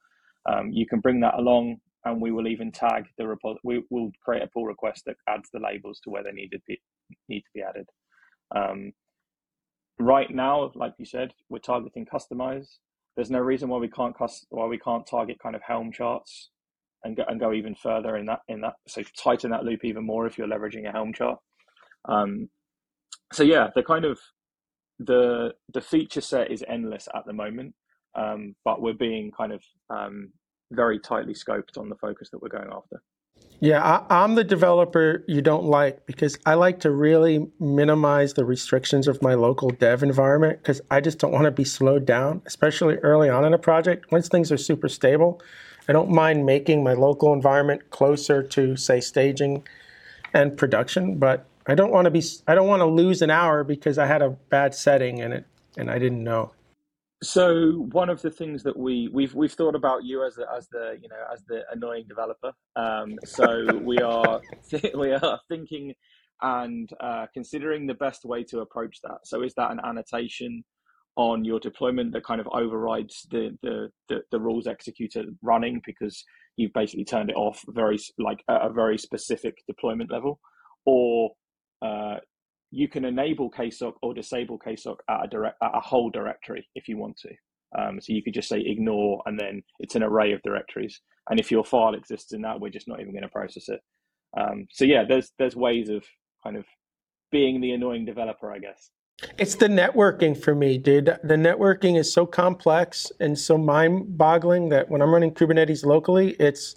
Um, 0.48 0.70
you 0.72 0.86
can 0.86 1.00
bring 1.00 1.22
that 1.22 1.36
along 1.36 1.78
and 2.06 2.22
we 2.22 2.32
will 2.32 2.48
even 2.48 2.72
tag 2.72 3.06
the 3.18 3.28
report. 3.28 3.58
We 3.64 3.84
will 3.90 4.12
create 4.24 4.44
a 4.44 4.48
pull 4.48 4.66
request 4.66 5.04
that 5.06 5.16
adds 5.28 5.50
the 5.54 5.60
labels 5.60 6.00
to 6.04 6.10
where 6.10 6.24
they 6.24 6.32
need 6.32 6.50
to 6.50 6.60
be 6.68 6.82
need 7.30 7.42
to 7.42 7.50
be 7.54 7.62
added. 7.62 7.88
Um, 8.56 8.94
right 10.00 10.34
now, 10.34 10.72
like 10.76 10.94
you 10.98 11.06
said, 11.06 11.34
we're 11.50 11.60
targeting 11.60 12.06
Kustomize. 12.06 12.68
There's 13.16 13.32
no 13.32 13.40
reason 13.40 13.70
why 13.70 13.78
we 13.78 13.90
can't 13.90 14.16
why 14.50 14.66
we 14.66 14.80
can't 14.80 15.08
target 15.08 15.38
kind 15.42 15.56
of 15.56 15.62
Helm 15.62 15.92
charts 15.92 16.50
and 17.04 17.16
go 17.16 17.24
and 17.28 17.40
go 17.40 17.54
even 17.54 17.76
further 17.76 18.18
in 18.18 18.26
that 18.26 18.40
in 18.48 18.62
that. 18.62 18.74
So 18.88 19.04
tighten 19.18 19.52
that 19.52 19.64
loop 19.64 19.84
even 19.84 20.06
more 20.06 20.26
if 20.26 20.38
you're 20.38 20.48
leveraging 20.48 20.88
a 20.88 20.92
Helm 20.92 21.14
chart. 21.14 21.40
Um, 22.06 22.50
so 23.32 23.44
yeah, 23.44 23.70
the 23.76 23.84
kind 23.84 24.06
of 24.06 24.20
the 25.00 25.54
the 25.74 25.82
feature 25.82 26.22
set 26.22 26.52
is 26.52 26.64
endless 26.68 27.08
at 27.16 27.26
the 27.26 27.34
moment, 27.34 27.76
um, 28.16 28.56
but 28.66 28.82
we're 28.82 28.94
being 28.94 29.32
kind 29.32 29.52
of 29.52 29.62
um, 29.90 30.32
very 30.74 31.00
tightly 31.00 31.34
scoped 31.34 31.78
on 31.78 31.90
the 31.90 31.96
focus 31.96 32.30
that 32.30 32.42
we're 32.42 32.50
going 32.50 32.70
after. 32.72 33.02
Yeah, 33.60 33.82
I, 34.10 34.24
am 34.24 34.36
the 34.36 34.44
developer 34.44 35.24
you 35.28 35.42
don't 35.42 35.64
like 35.64 36.06
because 36.06 36.38
I 36.46 36.56
like 36.56 36.82
to 36.82 36.92
really 36.92 37.48
minimize 37.60 38.34
the 38.34 38.44
restrictions 38.44 39.08
of 39.08 39.22
my 39.22 39.36
local 39.36 39.70
dev 39.70 40.04
environment 40.04 40.60
because 40.60 40.82
I 40.92 41.00
just 41.00 41.18
don't 41.18 41.32
want 41.32 41.46
to 41.46 41.52
be 41.52 41.64
slowed 41.64 42.06
down, 42.06 42.42
especially 42.46 42.96
early 42.98 43.30
on 43.30 43.46
in 43.46 43.54
a 43.54 43.58
project. 43.58 44.12
Once 44.12 44.28
things 44.28 44.52
are 44.52 44.58
super 44.58 44.90
stable, 44.90 45.42
I 45.88 45.94
don't 45.94 46.10
mind 46.10 46.46
making 46.46 46.84
my 46.84 46.94
local 46.94 47.32
environment 47.32 47.90
closer 47.90 48.44
to, 48.44 48.76
say, 48.76 49.00
staging 49.00 49.66
and 50.34 50.58
production, 50.58 51.18
but 51.18 51.46
I 51.66 51.76
don't 51.76 51.92
want 51.92 52.06
to 52.06 52.12
be 52.12 52.22
I 52.48 52.56
don't 52.56 52.68
want 52.68 52.82
to 52.82 52.86
lose 52.86 53.22
an 53.22 53.30
hour 53.30 53.64
because 53.64 53.98
I 53.98 54.06
had 54.06 54.22
a 54.22 54.32
bad 54.32 54.76
setting 54.76 55.22
and 55.22 55.34
it 55.34 55.46
and 55.78 55.90
I 55.90 56.00
didn't 56.00 56.24
know. 56.24 56.52
So 57.24 57.88
one 57.92 58.10
of 58.10 58.22
the 58.22 58.30
things 58.30 58.64
that 58.64 58.78
we 58.78 59.10
we've 59.12 59.34
we've 59.34 59.52
thought 59.52 59.76
about 59.76 60.04
you 60.04 60.26
as 60.26 60.36
the 60.36 60.46
as 60.56 60.68
the 60.70 60.98
you 61.02 61.08
know 61.08 61.24
as 61.32 61.44
the 61.48 61.62
annoying 61.72 62.06
developer. 62.08 62.52
Um, 62.76 63.18
so 63.24 63.66
we 63.82 63.98
are 64.00 64.42
we 64.96 65.12
are 65.14 65.40
thinking 65.48 65.94
and 66.42 66.90
uh, 67.00 67.28
considering 67.34 67.88
the 67.88 67.94
best 67.94 68.26
way 68.26 68.44
to 68.44 68.60
approach 68.60 68.98
that. 69.04 69.20
So 69.24 69.42
is 69.42 69.54
that 69.56 69.72
an 69.72 69.80
annotation 69.84 70.64
on 71.16 71.46
your 71.46 71.60
deployment 71.60 72.12
that 72.12 72.26
kind 72.26 72.42
of 72.42 72.48
overrides 72.52 73.26
the 73.32 73.58
the 73.62 73.90
the, 74.10 74.22
the 74.32 74.40
rules 74.40 74.68
executor 74.68 75.24
running 75.42 75.82
because 75.86 76.24
you've 76.58 76.74
basically 76.74 77.06
turned 77.06 77.30
it 77.30 77.38
off 77.38 77.64
very 77.70 77.98
like 78.20 78.44
a 78.50 78.72
very 78.72 78.98
specific 78.98 79.56
deployment 79.66 80.12
level, 80.12 80.40
or 80.86 81.32
uh, 81.82 82.18
you 82.74 82.88
can 82.88 83.06
enable 83.06 83.52
KSOC 83.52 83.94
or 84.02 84.16
disable 84.16 84.58
KSOC 84.58 84.96
at 85.08 85.26
a 85.26 85.28
direct 85.28 85.58
at 85.62 85.72
a 85.76 85.80
whole 85.80 86.10
directory 86.10 86.68
if 86.74 86.88
you 86.88 86.98
want 86.98 87.16
to. 87.18 87.30
Um, 87.78 88.02
so 88.02 88.14
you 88.14 88.24
could 88.24 88.34
just 88.34 88.50
say 88.50 88.60
ignore, 88.60 89.22
and 89.26 89.40
then 89.40 89.64
it's 89.80 89.96
an 89.96 90.04
array 90.04 90.34
of 90.34 90.42
directories. 90.42 91.00
And 91.30 91.40
if 91.40 91.52
your 91.52 91.64
file 91.64 91.94
exists 91.94 92.34
in 92.34 92.42
that, 92.42 92.60
we're 92.60 92.70
just 92.70 92.88
not 92.88 93.00
even 93.00 93.14
going 93.14 93.24
to 93.24 93.30
process 93.30 93.70
it. 93.70 93.80
Um, 94.36 94.68
so 94.72 94.86
yeah, 94.86 95.04
there's 95.08 95.32
there's 95.38 95.56
ways 95.56 95.90
of 95.90 96.04
kind 96.44 96.58
of 96.58 96.66
being 97.32 97.62
the 97.62 97.72
annoying 97.72 98.06
developer, 98.06 98.52
I 98.52 98.58
guess. 98.58 98.90
It's 99.38 99.56
the 99.56 99.68
networking 99.68 100.36
for 100.36 100.56
me, 100.56 100.80
dude. 100.80 101.06
The 101.24 101.36
networking 101.36 101.98
is 101.98 102.12
so 102.12 102.26
complex 102.26 103.12
and 103.20 103.38
so 103.38 103.58
mind-boggling 103.58 104.70
that 104.70 104.90
when 104.90 105.02
I'm 105.02 105.14
running 105.14 105.34
Kubernetes 105.34 105.86
locally, 105.86 106.32
it's 106.40 106.76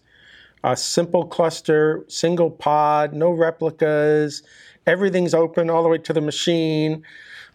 a 0.62 0.76
simple 0.76 1.26
cluster, 1.26 2.05
single 2.09 2.50
pod, 2.50 3.15
no 3.15 3.31
replicas 3.31 4.43
everything's 4.87 5.35
open 5.35 5.71
all 5.71 5.83
the 5.83 5.88
way 5.88 5.99
to 5.99 6.12
the 6.12 6.21
machine. 6.21 7.02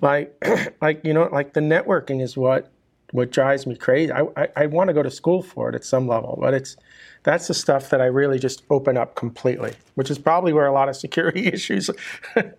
Like, 0.02 0.36
like 0.82 1.04
you 1.06 1.14
know, 1.14 1.30
like 1.32 1.54
the 1.54 1.62
networking 1.62 2.22
is 2.22 2.38
what 2.38 2.72
what 3.12 3.32
drives 3.32 3.68
me 3.68 3.76
crazy. 3.76 4.12
I, 4.12 4.22
I, 4.38 4.48
I 4.56 4.66
want 4.68 4.88
to 4.88 4.94
go 4.94 5.04
to 5.04 5.12
school 5.12 5.42
for 5.42 5.70
it 5.70 5.76
at 5.76 5.84
some 5.84 6.08
level, 6.08 6.38
but 6.40 6.54
it's 6.54 6.78
that's 7.24 7.48
the 7.48 7.54
stuff 7.54 7.90
that 7.90 8.02
I 8.02 8.06
really 8.06 8.40
just 8.40 8.64
open 8.70 8.98
up 8.98 9.16
completely, 9.16 9.74
which 9.96 10.10
is 10.10 10.18
probably 10.18 10.54
where 10.54 10.66
a 10.66 10.74
lot 10.74 10.90
of 10.90 10.96
security 10.96 11.48
issues 11.54 11.90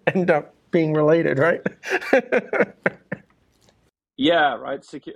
end 0.06 0.30
up 0.30 0.54
being 0.70 0.94
related, 0.94 1.38
right? 1.38 1.60
yeah, 4.16 4.54
right. 4.54 4.80
Secu- 4.80 5.14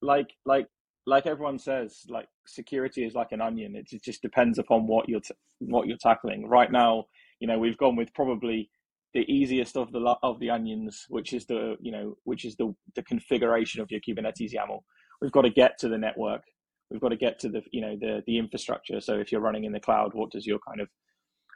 like 0.00 0.34
like 0.44 0.66
like 1.06 1.26
everyone 1.26 1.58
says, 1.58 2.04
like 2.08 2.28
security 2.46 3.04
is 3.04 3.14
like 3.14 3.32
an 3.32 3.40
onion. 3.40 3.76
It, 3.76 4.02
just 4.02 4.22
depends 4.22 4.58
upon 4.58 4.86
what 4.86 5.08
you're 5.08 5.20
t- 5.20 5.34
what 5.60 5.86
you're 5.86 5.98
tackling. 5.98 6.46
Right 6.46 6.70
now, 6.70 7.04
you 7.40 7.46
know, 7.46 7.58
we've 7.58 7.76
gone 7.76 7.96
with 7.96 8.12
probably 8.14 8.70
the 9.14 9.32
easiest 9.32 9.76
of 9.76 9.92
the 9.92 10.16
of 10.22 10.40
the 10.40 10.50
onions, 10.50 11.06
which 11.08 11.32
is 11.32 11.46
the 11.46 11.76
you 11.80 11.92
know 11.92 12.16
which 12.24 12.44
is 12.44 12.56
the 12.56 12.74
the 12.96 13.02
configuration 13.04 13.80
of 13.80 13.90
your 13.90 14.00
Kubernetes 14.00 14.52
YAML. 14.52 14.80
We've 15.22 15.32
got 15.32 15.42
to 15.42 15.50
get 15.50 15.78
to 15.78 15.88
the 15.88 15.98
network. 15.98 16.42
We've 16.90 17.00
got 17.00 17.10
to 17.10 17.16
get 17.16 17.38
to 17.40 17.48
the 17.48 17.62
you 17.72 17.80
know 17.80 17.96
the 17.98 18.22
the 18.26 18.38
infrastructure. 18.38 19.00
So 19.00 19.14
if 19.14 19.30
you're 19.30 19.40
running 19.40 19.64
in 19.64 19.72
the 19.72 19.80
cloud, 19.80 20.10
what 20.14 20.30
does 20.30 20.46
your 20.46 20.58
kind 20.66 20.80
of 20.80 20.88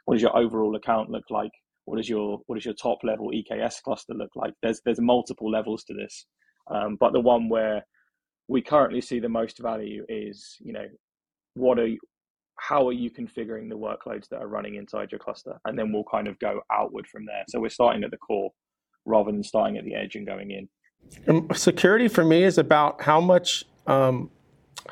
what 0.05 0.15
does 0.15 0.21
your 0.21 0.35
overall 0.35 0.75
account 0.75 1.09
look 1.09 1.25
like? 1.29 1.51
What 1.85 1.97
does 1.97 2.09
your 2.09 2.39
what 2.47 2.55
does 2.55 2.65
your 2.65 2.73
top 2.75 2.99
level 3.03 3.31
EKS 3.31 3.81
cluster 3.83 4.13
look 4.13 4.31
like? 4.35 4.53
There's 4.63 4.81
there's 4.85 5.01
multiple 5.01 5.51
levels 5.51 5.83
to 5.85 5.93
this, 5.93 6.25
um, 6.71 6.97
but 6.99 7.13
the 7.13 7.19
one 7.19 7.49
where 7.49 7.85
we 8.47 8.61
currently 8.61 9.01
see 9.01 9.19
the 9.19 9.29
most 9.29 9.59
value 9.59 10.05
is 10.07 10.55
you 10.59 10.71
know 10.71 10.87
what 11.55 11.77
are 11.77 11.89
how 12.59 12.87
are 12.87 12.93
you 12.93 13.09
configuring 13.09 13.69
the 13.69 13.77
workloads 13.77 14.27
that 14.29 14.41
are 14.41 14.47
running 14.47 14.75
inside 14.75 15.11
your 15.11 15.19
cluster? 15.19 15.59
And 15.65 15.77
then 15.79 15.91
we'll 15.91 16.03
kind 16.03 16.27
of 16.27 16.37
go 16.39 16.61
outward 16.71 17.07
from 17.07 17.25
there. 17.25 17.43
So 17.47 17.59
we're 17.59 17.69
starting 17.69 18.03
at 18.03 18.11
the 18.11 18.17
core 18.17 18.51
rather 19.05 19.31
than 19.31 19.43
starting 19.43 19.77
at 19.77 19.85
the 19.85 19.95
edge 19.95 20.15
and 20.15 20.25
going 20.25 20.51
in. 20.51 20.67
And 21.25 21.55
security 21.57 22.07
for 22.07 22.25
me 22.25 22.43
is 22.43 22.57
about 22.57 23.01
how 23.01 23.21
much 23.21 23.65
um, 23.87 24.29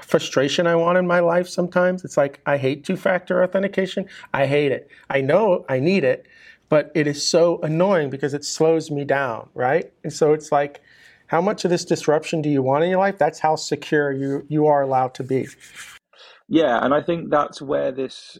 frustration 0.02 0.66
I 0.66 0.76
want 0.76 0.98
in 0.98 1.06
my 1.06 1.20
life 1.20 1.48
sometimes. 1.50 2.06
It's 2.06 2.18
like 2.18 2.40
I 2.46 2.58
hate 2.58 2.86
two 2.86 2.96
factor 2.96 3.44
authentication. 3.44 4.08
I 4.34 4.48
hate 4.48 4.72
it. 4.72 4.90
I 5.10 5.22
know 5.22 5.66
I 5.68 5.80
need 5.80 6.04
it, 6.04 6.26
but 6.70 6.92
it 6.96 7.06
is 7.06 7.28
so 7.28 7.60
annoying 7.62 8.10
because 8.10 8.34
it 8.34 8.46
slows 8.46 8.90
me 8.90 9.04
down, 9.04 9.50
right? 9.54 9.92
And 10.04 10.14
so 10.14 10.34
it's 10.34 10.52
like, 10.52 10.82
how 11.28 11.42
much 11.42 11.66
of 11.66 11.72
this 11.72 11.84
disruption 11.84 12.42
do 12.42 12.50
you 12.50 12.62
want 12.62 12.86
in 12.86 12.90
your 12.90 13.00
life? 13.00 13.18
That's 13.18 13.40
how 13.40 13.58
secure 13.58 14.14
you, 14.14 14.46
you 14.48 14.68
are 14.68 14.82
allowed 14.82 15.14
to 15.16 15.24
be. 15.24 15.48
Yeah, 16.48 16.80
and 16.84 16.94
I 16.94 17.01
think 17.04 17.30
that's 17.32 17.62
where 17.62 17.92
this 17.92 18.38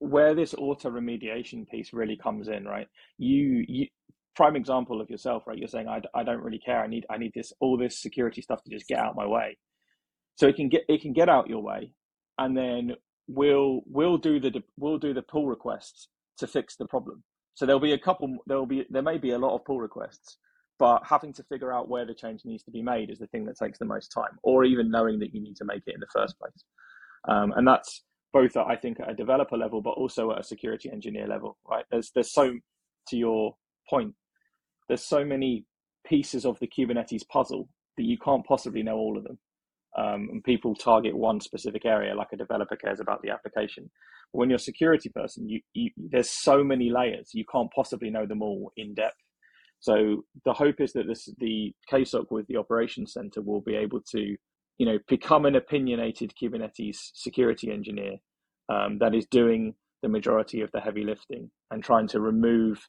where 0.00 0.34
this 0.34 0.54
auto 0.54 0.90
remediation 0.90 1.68
piece 1.68 1.92
really 1.92 2.16
comes 2.16 2.48
in, 2.48 2.64
right? 2.66 2.88
You 3.18 3.64
you 3.68 3.86
prime 4.36 4.56
example 4.56 5.00
of 5.00 5.10
yourself, 5.10 5.44
right? 5.46 5.58
You're 5.58 5.68
saying 5.68 5.88
I, 5.88 6.02
I 6.14 6.24
don't 6.24 6.42
really 6.42 6.60
care. 6.60 6.80
I 6.82 6.88
need 6.88 7.06
I 7.10 7.18
need 7.18 7.32
this 7.34 7.52
all 7.60 7.78
this 7.78 8.00
security 8.02 8.42
stuff 8.42 8.62
to 8.64 8.70
just 8.70 8.88
get 8.88 8.98
out 8.98 9.16
my 9.16 9.26
way. 9.26 9.58
So 10.36 10.48
it 10.48 10.56
can 10.56 10.68
get 10.68 10.82
it 10.88 11.02
can 11.02 11.12
get 11.12 11.28
out 11.28 11.48
your 11.50 11.62
way, 11.62 11.92
and 12.38 12.56
then 12.56 12.92
we'll 13.28 13.82
we'll 13.86 14.18
do 14.18 14.40
the 14.40 14.62
we'll 14.78 14.98
do 14.98 15.14
the 15.14 15.22
pull 15.22 15.46
requests 15.46 16.08
to 16.38 16.46
fix 16.46 16.76
the 16.76 16.86
problem. 16.86 17.22
So 17.54 17.66
there'll 17.66 17.80
be 17.80 17.92
a 17.92 17.98
couple. 17.98 18.38
There'll 18.46 18.66
be 18.66 18.86
there 18.90 19.02
may 19.02 19.18
be 19.18 19.32
a 19.32 19.38
lot 19.38 19.54
of 19.56 19.64
pull 19.66 19.80
requests, 19.80 20.38
but 20.78 21.02
having 21.04 21.34
to 21.34 21.44
figure 21.44 21.72
out 21.72 21.88
where 21.88 22.06
the 22.06 22.14
change 22.14 22.42
needs 22.44 22.64
to 22.64 22.70
be 22.72 22.82
made 22.82 23.10
is 23.10 23.18
the 23.20 23.28
thing 23.28 23.44
that 23.46 23.58
takes 23.58 23.78
the 23.78 23.84
most 23.86 24.08
time, 24.08 24.38
or 24.42 24.64
even 24.64 24.90
knowing 24.90 25.18
that 25.20 25.34
you 25.34 25.42
need 25.42 25.56
to 25.56 25.66
make 25.66 25.82
it 25.86 25.94
in 25.94 26.00
the 26.00 26.06
first 26.14 26.38
place. 26.38 26.64
Um, 27.28 27.52
and 27.56 27.66
that's 27.66 28.02
both, 28.32 28.56
I 28.56 28.76
think, 28.76 29.00
at 29.00 29.10
a 29.10 29.14
developer 29.14 29.56
level, 29.56 29.82
but 29.82 29.90
also 29.90 30.30
at 30.32 30.40
a 30.40 30.44
security 30.44 30.90
engineer 30.90 31.26
level, 31.26 31.56
right? 31.68 31.84
There's 31.90 32.10
there's 32.14 32.32
so 32.32 32.54
to 33.08 33.16
your 33.16 33.56
point, 33.88 34.14
there's 34.88 35.04
so 35.04 35.24
many 35.24 35.64
pieces 36.06 36.46
of 36.46 36.58
the 36.60 36.68
Kubernetes 36.68 37.26
puzzle 37.28 37.68
that 37.96 38.04
you 38.04 38.18
can't 38.18 38.46
possibly 38.46 38.82
know 38.82 38.96
all 38.96 39.18
of 39.18 39.24
them. 39.24 39.38
Um, 39.98 40.28
and 40.30 40.44
people 40.44 40.74
target 40.74 41.16
one 41.16 41.40
specific 41.40 41.84
area, 41.84 42.14
like 42.14 42.28
a 42.32 42.36
developer 42.36 42.76
cares 42.76 43.00
about 43.00 43.22
the 43.22 43.30
application. 43.30 43.90
But 44.32 44.38
when 44.38 44.48
you're 44.48 44.56
a 44.56 44.60
security 44.60 45.08
person, 45.08 45.48
you, 45.48 45.60
you, 45.74 45.90
there's 45.96 46.30
so 46.30 46.62
many 46.62 46.90
layers, 46.90 47.30
you 47.34 47.44
can't 47.52 47.70
possibly 47.74 48.08
know 48.08 48.24
them 48.24 48.40
all 48.40 48.72
in 48.76 48.94
depth. 48.94 49.16
So 49.80 50.24
the 50.44 50.52
hope 50.52 50.80
is 50.80 50.92
that 50.92 51.08
this, 51.08 51.28
the 51.38 51.74
KSOC 51.90 52.26
with 52.30 52.46
the 52.46 52.56
operations 52.56 53.12
center 53.14 53.40
will 53.42 53.62
be 53.62 53.74
able 53.74 54.00
to 54.12 54.36
you 54.80 54.86
know, 54.86 54.98
become 55.08 55.44
an 55.44 55.56
opinionated 55.56 56.32
Kubernetes 56.40 57.10
security 57.12 57.70
engineer 57.70 58.16
um, 58.70 58.96
that 59.00 59.14
is 59.14 59.26
doing 59.26 59.74
the 60.00 60.08
majority 60.08 60.62
of 60.62 60.72
the 60.72 60.80
heavy 60.80 61.04
lifting 61.04 61.50
and 61.70 61.84
trying 61.84 62.08
to 62.08 62.18
remove 62.18 62.88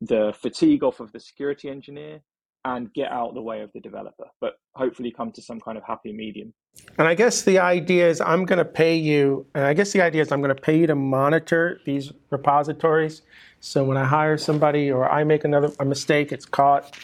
the 0.00 0.32
fatigue 0.40 0.84
off 0.84 1.00
of 1.00 1.10
the 1.10 1.18
security 1.18 1.68
engineer 1.68 2.20
and 2.64 2.94
get 2.94 3.10
out 3.10 3.34
the 3.34 3.42
way 3.42 3.60
of 3.60 3.72
the 3.74 3.80
developer, 3.80 4.26
but 4.40 4.60
hopefully 4.76 5.10
come 5.10 5.32
to 5.32 5.42
some 5.42 5.58
kind 5.58 5.76
of 5.76 5.82
happy 5.82 6.12
medium. 6.12 6.54
And 6.96 7.08
I 7.08 7.16
guess 7.16 7.42
the 7.42 7.58
idea 7.58 8.08
is 8.08 8.20
I'm 8.20 8.44
going 8.44 8.58
to 8.58 8.64
pay 8.64 8.94
you, 8.94 9.46
and 9.56 9.64
I 9.64 9.74
guess 9.74 9.92
the 9.92 10.02
idea 10.02 10.22
is 10.22 10.30
I'm 10.30 10.40
going 10.40 10.54
to 10.54 10.62
pay 10.62 10.78
you 10.78 10.86
to 10.86 10.94
monitor 10.94 11.80
these 11.86 12.12
repositories. 12.30 13.22
So 13.58 13.82
when 13.82 13.96
I 13.96 14.04
hire 14.04 14.38
somebody 14.38 14.92
or 14.92 15.10
I 15.10 15.24
make 15.24 15.42
another 15.42 15.72
a 15.80 15.84
mistake, 15.84 16.30
it's 16.30 16.44
caught 16.44 16.96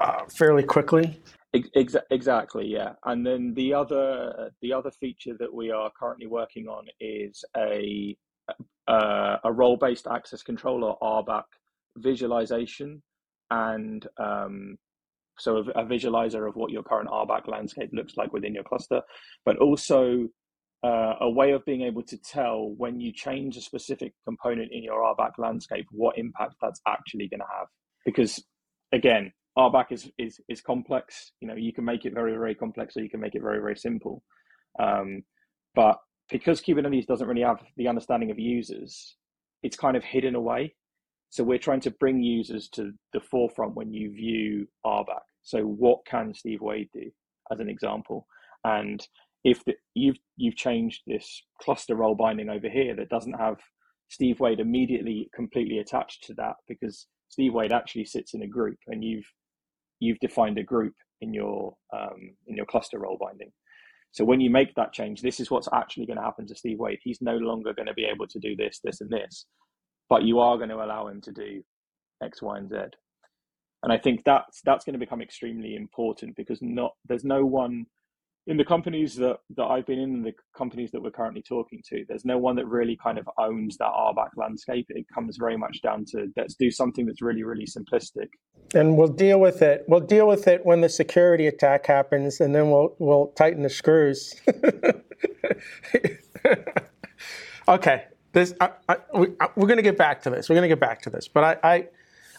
uh, 0.00 0.24
fairly 0.24 0.64
quickly. 0.64 1.20
Ex- 1.74 1.96
exactly, 2.10 2.66
yeah. 2.66 2.92
And 3.04 3.26
then 3.26 3.54
the 3.54 3.74
other 3.74 4.50
the 4.62 4.72
other 4.72 4.90
feature 4.90 5.36
that 5.38 5.52
we 5.52 5.70
are 5.70 5.90
currently 5.98 6.26
working 6.26 6.66
on 6.68 6.86
is 7.00 7.44
a 7.56 8.16
uh, 8.88 9.36
a 9.44 9.52
role 9.52 9.76
based 9.76 10.06
access 10.06 10.42
controller 10.42 10.94
RBAC 11.02 11.44
visualization 11.96 13.02
and 13.50 14.06
um, 14.18 14.76
so 15.38 15.56
a, 15.56 15.82
a, 15.82 15.84
visualizer 15.84 16.48
of 16.48 16.56
what 16.56 16.70
your 16.70 16.82
current 16.82 17.08
RBAC 17.08 17.48
landscape 17.48 17.90
looks 17.92 18.16
like 18.16 18.32
within 18.32 18.54
your 18.54 18.64
cluster, 18.64 19.02
but 19.44 19.58
also 19.58 20.28
uh, 20.84 21.14
a 21.20 21.30
way 21.30 21.52
of 21.52 21.64
being 21.64 21.82
able 21.82 22.02
to 22.04 22.16
tell 22.18 22.74
when 22.76 23.00
you 23.00 23.12
change 23.12 23.56
a 23.56 23.60
specific 23.60 24.12
component 24.24 24.72
in 24.72 24.82
your 24.82 25.02
RBAC 25.02 25.32
landscape 25.38 25.86
what 25.90 26.18
impact 26.18 26.54
that's 26.60 26.80
actually 26.86 27.28
going 27.28 27.40
to 27.40 27.46
have. 27.58 27.66
Because 28.04 28.42
again, 28.92 29.32
RBAC 29.58 29.86
is, 29.90 30.10
is 30.18 30.40
is 30.48 30.60
complex. 30.60 31.32
You 31.40 31.48
know, 31.48 31.54
you 31.54 31.72
can 31.72 31.84
make 31.84 32.04
it 32.04 32.14
very 32.14 32.32
very 32.32 32.54
complex, 32.54 32.96
or 32.96 33.02
you 33.02 33.10
can 33.10 33.20
make 33.20 33.34
it 33.34 33.42
very 33.42 33.60
very 33.60 33.76
simple. 33.76 34.22
Um, 34.78 35.22
but 35.74 35.98
because 36.30 36.60
Kubernetes 36.60 37.06
doesn't 37.06 37.28
really 37.28 37.42
have 37.42 37.62
the 37.76 37.88
understanding 37.88 38.30
of 38.30 38.38
users, 38.38 39.16
it's 39.62 39.76
kind 39.76 39.96
of 39.96 40.04
hidden 40.04 40.34
away. 40.34 40.74
So 41.30 41.44
we're 41.44 41.58
trying 41.58 41.80
to 41.80 41.90
bring 41.90 42.22
users 42.22 42.68
to 42.70 42.92
the 43.12 43.20
forefront 43.20 43.74
when 43.74 43.92
you 43.92 44.12
view 44.12 44.66
RBAC. 44.84 45.20
So 45.42 45.62
what 45.62 46.04
can 46.06 46.34
Steve 46.34 46.60
Wade 46.60 46.88
do, 46.92 47.10
as 47.52 47.60
an 47.60 47.68
example? 47.68 48.26
And 48.64 49.06
if 49.44 49.64
the, 49.64 49.74
you've 49.94 50.18
you've 50.36 50.56
changed 50.56 51.02
this 51.06 51.42
cluster 51.60 51.94
role 51.94 52.14
binding 52.14 52.48
over 52.48 52.68
here 52.68 52.94
that 52.96 53.08
doesn't 53.08 53.38
have 53.38 53.56
Steve 54.08 54.40
Wade 54.40 54.60
immediately 54.60 55.30
completely 55.34 55.78
attached 55.78 56.24
to 56.24 56.34
that 56.34 56.56
because 56.68 57.06
Steve 57.28 57.54
Wade 57.54 57.72
actually 57.72 58.04
sits 58.04 58.34
in 58.34 58.42
a 58.42 58.46
group 58.46 58.78
and 58.86 59.04
you've 59.04 59.26
you've 60.00 60.18
defined 60.20 60.58
a 60.58 60.62
group 60.62 60.94
in 61.20 61.32
your 61.32 61.74
um, 61.94 62.34
in 62.46 62.56
your 62.56 62.66
cluster 62.66 62.98
role 62.98 63.18
binding. 63.20 63.52
So 64.12 64.24
when 64.24 64.40
you 64.40 64.50
make 64.50 64.74
that 64.74 64.92
change, 64.92 65.20
this 65.20 65.40
is 65.40 65.50
what's 65.50 65.68
actually 65.74 66.06
going 66.06 66.16
to 66.16 66.24
happen 66.24 66.46
to 66.46 66.54
Steve 66.54 66.78
Wade. 66.78 66.98
He's 67.02 67.20
no 67.20 67.36
longer 67.36 67.74
going 67.74 67.86
to 67.86 67.94
be 67.94 68.04
able 68.04 68.26
to 68.28 68.38
do 68.38 68.56
this, 68.56 68.80
this, 68.82 69.02
and 69.02 69.10
this, 69.10 69.44
but 70.08 70.22
you 70.22 70.38
are 70.38 70.56
going 70.56 70.70
to 70.70 70.76
allow 70.76 71.08
him 71.08 71.20
to 71.22 71.32
do 71.32 71.62
X, 72.22 72.40
Y, 72.40 72.56
and 72.56 72.70
Z. 72.70 72.76
And 73.82 73.92
I 73.92 73.98
think 73.98 74.24
that's 74.24 74.60
that's 74.64 74.84
going 74.84 74.94
to 74.94 74.98
become 74.98 75.20
extremely 75.20 75.76
important 75.76 76.34
because 76.36 76.60
not 76.62 76.92
there's 77.06 77.24
no 77.24 77.44
one 77.44 77.86
in 78.46 78.56
the 78.56 78.64
companies 78.64 79.16
that, 79.16 79.38
that 79.56 79.64
I've 79.64 79.86
been 79.86 79.98
in, 79.98 80.22
the 80.22 80.32
companies 80.56 80.92
that 80.92 81.02
we're 81.02 81.10
currently 81.10 81.42
talking 81.42 81.82
to, 81.88 82.04
there's 82.08 82.24
no 82.24 82.38
one 82.38 82.54
that 82.56 82.66
really 82.66 82.96
kind 82.96 83.18
of 83.18 83.28
owns 83.38 83.76
that 83.78 83.88
RBAC 83.88 84.28
landscape. 84.36 84.86
It 84.90 85.06
comes 85.12 85.36
very 85.36 85.56
much 85.56 85.82
down 85.82 86.04
to 86.12 86.28
let's 86.36 86.54
do 86.54 86.70
something 86.70 87.06
that's 87.06 87.20
really, 87.20 87.42
really 87.42 87.66
simplistic. 87.66 88.28
And 88.74 88.96
we'll 88.96 89.08
deal 89.08 89.40
with 89.40 89.62
it. 89.62 89.84
We'll 89.88 90.00
deal 90.00 90.28
with 90.28 90.46
it 90.46 90.64
when 90.64 90.80
the 90.80 90.88
security 90.88 91.48
attack 91.48 91.86
happens, 91.86 92.40
and 92.40 92.54
then 92.54 92.70
we'll 92.70 92.94
we'll 92.98 93.28
tighten 93.36 93.62
the 93.62 93.70
screws. 93.70 94.34
okay, 97.68 98.04
this 98.32 98.54
I, 98.60 98.70
I, 98.88 98.96
we, 99.14 99.28
are 99.40 99.50
going 99.56 99.76
to 99.76 99.82
get 99.82 99.96
back 99.96 100.22
to 100.22 100.30
this. 100.30 100.48
We're 100.48 100.56
going 100.56 100.68
to 100.68 100.70
get 100.74 100.80
back 100.80 101.02
to 101.02 101.10
this, 101.10 101.28
but 101.28 101.60
I, 101.64 101.68
I 101.68 101.88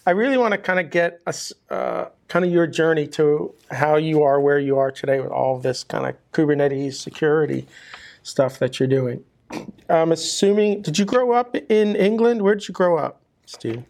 I 0.07 0.11
really 0.11 0.37
want 0.37 0.53
to 0.53 0.57
kind 0.57 0.79
of 0.79 0.89
get 0.89 1.19
a, 1.27 1.35
uh, 1.69 2.09
kind 2.29 2.45
of 2.45 2.49
your 2.49 2.65
journey 2.65 3.07
to 3.07 3.53
how 3.71 3.97
you 3.97 4.23
are 4.23 4.39
where 4.39 4.57
you 4.57 4.77
are 4.77 4.89
today 4.89 5.19
with 5.19 5.31
all 5.31 5.59
this 5.59 5.83
kind 5.83 6.05
of 6.05 6.15
Kubernetes 6.31 6.93
security 6.93 7.67
stuff 8.23 8.57
that 8.59 8.79
you're 8.79 8.87
doing. 8.87 9.25
I'm 9.89 10.13
assuming, 10.13 10.81
did 10.81 10.97
you 10.97 11.03
grow 11.03 11.33
up 11.33 11.57
in 11.57 11.97
England? 11.97 12.41
Where 12.41 12.55
did 12.55 12.69
you 12.69 12.73
grow 12.73 12.97
up, 12.97 13.19
Steve? 13.47 13.83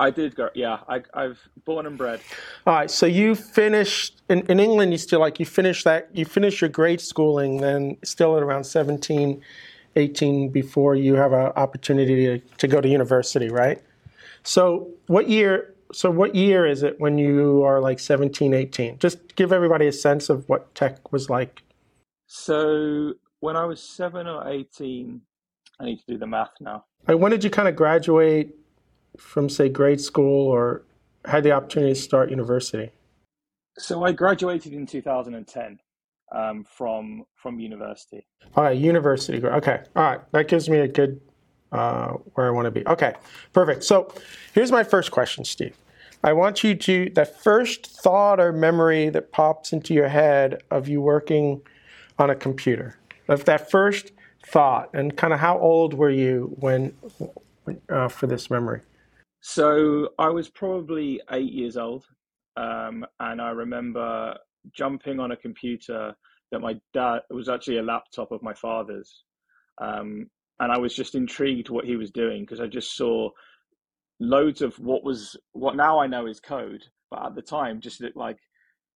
I 0.00 0.10
did 0.10 0.34
go. 0.34 0.50
Yeah, 0.52 0.78
I, 0.88 1.02
I've 1.14 1.38
born 1.64 1.86
and 1.86 1.96
bred. 1.96 2.20
All 2.66 2.74
right. 2.74 2.90
So 2.90 3.06
you 3.06 3.36
finished 3.36 4.20
in, 4.28 4.40
in 4.48 4.58
England. 4.58 4.90
You 4.90 4.98
still 4.98 5.20
like 5.20 5.38
you 5.38 5.46
finished 5.46 5.84
that. 5.84 6.08
You 6.12 6.24
finished 6.24 6.60
your 6.60 6.70
grade 6.70 7.00
schooling. 7.00 7.58
Then 7.58 7.98
still 8.02 8.36
at 8.36 8.42
around 8.42 8.64
17, 8.64 9.40
18 9.94 10.48
before 10.48 10.96
you 10.96 11.14
have 11.14 11.32
an 11.32 11.52
opportunity 11.54 12.40
to, 12.40 12.56
to 12.56 12.66
go 12.66 12.80
to 12.80 12.88
university, 12.88 13.48
right? 13.48 13.80
So 14.46 14.88
what 15.08 15.28
year? 15.28 15.74
So 15.92 16.10
what 16.10 16.34
year 16.34 16.66
is 16.66 16.82
it 16.82 17.00
when 17.00 17.18
you 17.18 17.64
are 17.64 17.80
like 17.80 17.98
17, 17.98 18.54
18? 18.54 18.98
Just 18.98 19.34
give 19.34 19.52
everybody 19.52 19.86
a 19.86 19.92
sense 19.92 20.28
of 20.28 20.48
what 20.48 20.74
tech 20.74 21.12
was 21.12 21.28
like. 21.28 21.62
So 22.26 23.14
when 23.40 23.56
I 23.56 23.64
was 23.64 23.82
seven 23.82 24.26
or 24.26 24.48
18, 24.48 25.20
I 25.80 25.84
need 25.84 25.98
to 25.98 26.04
do 26.08 26.18
the 26.18 26.26
math 26.26 26.50
now. 26.60 26.84
when 27.06 27.30
did 27.30 27.44
you 27.44 27.50
kind 27.50 27.68
of 27.68 27.76
graduate 27.76 28.54
from, 29.18 29.48
say, 29.48 29.68
grade 29.68 30.00
school 30.00 30.48
or 30.48 30.82
had 31.24 31.42
the 31.42 31.52
opportunity 31.52 31.94
to 31.94 32.00
start 32.00 32.30
university? 32.30 32.90
So 33.78 34.04
I 34.04 34.12
graduated 34.12 34.72
in 34.72 34.86
2010 34.86 35.78
um, 36.32 36.64
from 36.64 37.24
from 37.34 37.58
university. 37.60 38.26
All 38.54 38.64
right, 38.64 38.76
university. 38.76 39.44
Okay, 39.44 39.82
all 39.94 40.02
right. 40.02 40.32
That 40.32 40.48
gives 40.48 40.68
me 40.68 40.78
a 40.78 40.88
good 40.88 41.20
uh, 41.72 42.12
where 42.34 42.46
I 42.46 42.50
want 42.50 42.66
to 42.66 42.70
be. 42.70 42.86
Okay, 42.86 43.14
perfect. 43.52 43.84
So 43.84 44.12
here's 44.52 44.72
my 44.72 44.84
first 44.84 45.10
question, 45.10 45.44
Steve. 45.44 45.76
I 46.24 46.32
want 46.32 46.64
you 46.64 46.74
to, 46.74 47.10
that 47.10 47.40
first 47.42 47.86
thought 47.86 48.40
or 48.40 48.52
memory 48.52 49.10
that 49.10 49.32
pops 49.32 49.72
into 49.72 49.94
your 49.94 50.08
head 50.08 50.62
of 50.70 50.88
you 50.88 51.00
working 51.00 51.62
on 52.18 52.30
a 52.30 52.34
computer, 52.34 52.98
of 53.28 53.44
that 53.44 53.70
first 53.70 54.12
thought, 54.44 54.90
and 54.94 55.16
kind 55.16 55.32
of 55.32 55.40
how 55.40 55.58
old 55.58 55.94
were 55.94 56.10
you 56.10 56.54
when, 56.58 56.94
uh, 57.90 58.08
for 58.08 58.26
this 58.26 58.50
memory? 58.50 58.80
So 59.40 60.10
I 60.18 60.28
was 60.28 60.48
probably 60.48 61.20
eight 61.30 61.52
years 61.52 61.76
old, 61.76 62.06
um, 62.56 63.06
and 63.20 63.40
I 63.40 63.50
remember 63.50 64.36
jumping 64.72 65.20
on 65.20 65.32
a 65.32 65.36
computer 65.36 66.14
that 66.50 66.60
my 66.60 66.74
dad 66.92 67.20
it 67.30 67.34
was 67.34 67.48
actually 67.48 67.78
a 67.78 67.82
laptop 67.82 68.32
of 68.32 68.42
my 68.42 68.54
father's, 68.54 69.24
um, 69.78 70.28
and 70.60 70.72
I 70.72 70.78
was 70.78 70.94
just 70.94 71.14
intrigued 71.14 71.70
what 71.70 71.84
he 71.84 71.96
was 71.96 72.10
doing 72.10 72.42
because 72.42 72.60
I 72.60 72.66
just 72.66 72.96
saw 72.96 73.30
loads 74.20 74.62
of 74.62 74.78
what 74.78 75.04
was 75.04 75.36
what 75.52 75.76
now 75.76 75.98
I 75.98 76.06
know 76.06 76.26
is 76.26 76.40
code, 76.40 76.82
but 77.10 77.24
at 77.24 77.34
the 77.34 77.42
time 77.42 77.80
just 77.80 78.00
looked 78.00 78.16
like 78.16 78.38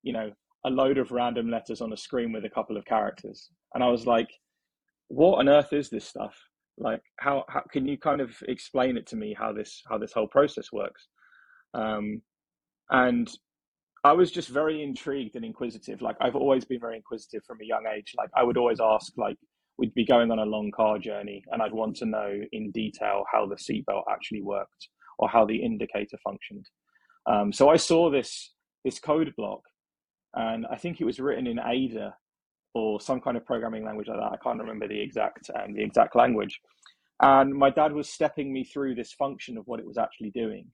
you 0.03 0.13
know 0.13 0.31
a 0.65 0.71
load 0.71 0.99
of 0.99 1.11
random 1.11 1.51
letters 1.51 1.81
on 1.81 1.93
a 1.93 1.97
screen 1.97 2.33
with 2.33 2.45
a 2.45 2.51
couple 2.51 2.77
of 2.77 2.85
characters, 2.85 3.51
and 3.75 3.85
I 3.85 3.89
was 3.89 4.07
like, 4.07 4.29
"What 5.09 5.39
on 5.39 5.49
earth 5.49 5.73
is 5.73 5.91
this 5.91 6.07
stuff? 6.07 6.35
Like, 6.79 7.03
how, 7.19 7.45
how 7.49 7.63
can 7.71 7.87
you 7.87 7.99
kind 7.99 8.21
of 8.23 8.31
explain 8.49 8.97
it 8.97 9.07
to 9.09 9.17
me 9.17 9.35
how 9.39 9.53
this 9.53 9.83
how 9.89 9.99
this 9.99 10.13
whole 10.13 10.29
process 10.29 10.73
works?" 10.73 11.09
Um, 11.75 12.23
and 12.91 13.29
I 14.03 14.13
was 14.13 14.31
just 14.31 14.49
very 14.49 14.83
intrigued 14.83 15.37
and 15.37 15.45
inquisitive. 15.45 16.01
Like 16.01 16.17
I've 16.21 16.37
always 16.37 16.65
been 16.65 16.81
very 16.81 16.97
inquisitive 16.97 17.45
from 17.45 17.59
a 17.61 17.67
young 17.67 17.85
age. 17.87 18.15
Like 18.17 18.31
I 18.35 18.43
would 18.43 18.57
always 18.57 18.81
ask, 18.81 19.13
like, 19.17 19.37
we'd 19.81 19.95
be 19.95 20.05
going 20.05 20.31
on 20.31 20.39
a 20.39 20.45
long 20.45 20.71
car 20.71 20.99
journey 20.99 21.43
and 21.51 21.63
I'd 21.63 21.73
want 21.73 21.97
to 21.97 22.07
know 22.07 22.39
in 22.53 22.71
detail 22.71 23.25
how 23.33 23.47
the 23.47 23.57
seatbelt 23.57 24.03
actually 24.11 24.43
worked 24.43 24.89
or 25.19 25.29
how 25.29 25.47
the 25.47 25.57
indicator 25.57 26.19
functioned. 26.23 26.67
Um, 27.27 27.53
so 27.53 27.71
I 27.71 27.77
saw 27.77 28.11
this 28.11 28.53
this 28.85 29.01
code 29.01 29.33
block 29.37 29.61
and 30.35 30.67
I 30.71 30.77
think 30.77 31.01
it 31.01 31.05
was 31.05 31.19
written 31.19 31.47
in 31.47 31.59
Ada 31.59 32.15
or 32.75 33.01
some 33.01 33.21
kind 33.21 33.37
of 33.37 33.45
programming 33.45 33.85
language 33.85 34.09
like 34.09 34.19
that. 34.19 34.33
I 34.33 34.37
can't 34.43 34.61
remember 34.61 34.87
the 34.87 35.01
exact 35.01 35.51
um, 35.59 35.75
the 35.75 35.83
exact 35.83 36.15
language. 36.15 36.61
And 37.23 37.55
my 37.55 37.71
dad 37.71 37.93
was 37.93 38.09
stepping 38.09 38.53
me 38.53 38.65
through 38.65 38.95
this 38.95 39.13
function 39.13 39.59
of 39.59 39.67
what 39.67 39.81
it 39.81 39.87
was 39.87 39.99
actually 39.99 40.31
doing. 40.31 40.67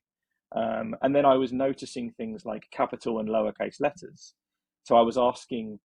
Um, 0.55 0.95
and 1.03 1.14
then 1.14 1.25
I 1.25 1.35
was 1.35 1.53
noticing 1.53 2.12
things 2.12 2.45
like 2.45 2.69
capital 2.71 3.19
and 3.19 3.29
lowercase 3.29 3.81
letters. 3.81 4.35
So 4.85 4.97
I 4.97 5.03
was 5.03 5.19
asking 5.19 5.79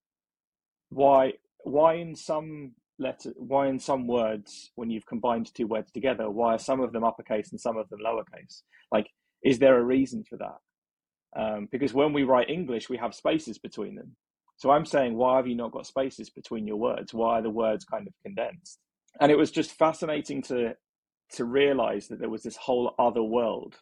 why 0.90 1.34
why 1.64 1.94
in 1.96 2.16
some 2.16 2.74
letter 3.02 3.34
why 3.38 3.68
in 3.68 3.80
some 3.80 4.08
words 4.08 4.72
when 4.76 4.90
you've 4.90 5.06
combined 5.06 5.54
two 5.54 5.68
words 5.68 5.92
together 5.92 6.30
why 6.30 6.56
are 6.56 6.60
some 6.60 6.82
of 6.82 6.94
them 6.94 7.04
uppercase 7.04 7.52
and 7.52 7.60
some 7.60 7.78
of 7.78 7.90
them 7.90 8.00
lowercase? 8.06 8.62
Like 8.92 9.08
is 9.44 9.60
there 9.60 9.78
a 9.78 9.84
reason 9.84 10.24
for 10.24 10.38
that? 10.38 10.60
Um, 11.40 11.68
because 11.72 11.94
when 11.94 12.14
we 12.14 12.24
write 12.24 12.50
english 12.50 12.90
we 12.90 12.98
have 12.98 13.16
spaces 13.16 13.58
between 13.58 13.96
them. 13.96 14.16
So 14.58 14.72
i'm 14.72 14.86
saying 14.86 15.16
why 15.16 15.38
have 15.38 15.48
you 15.48 15.56
not 15.56 15.72
got 15.72 15.88
spaces 15.88 16.30
between 16.30 16.68
your 16.68 16.78
words? 16.78 17.14
Why 17.14 17.40
are 17.40 17.44
the 17.44 17.50
words 17.50 17.86
kind 17.86 18.08
of 18.08 18.14
condensed? 18.24 18.80
And 19.20 19.32
it 19.32 19.38
was 19.38 19.52
just 19.52 19.72
fascinating 19.72 20.42
to 20.44 20.76
to 21.34 21.46
realize 21.46 22.08
that 22.08 22.20
there 22.20 22.30
was 22.30 22.44
this 22.44 22.58
whole 22.58 22.94
other 23.00 23.24
world 23.24 23.78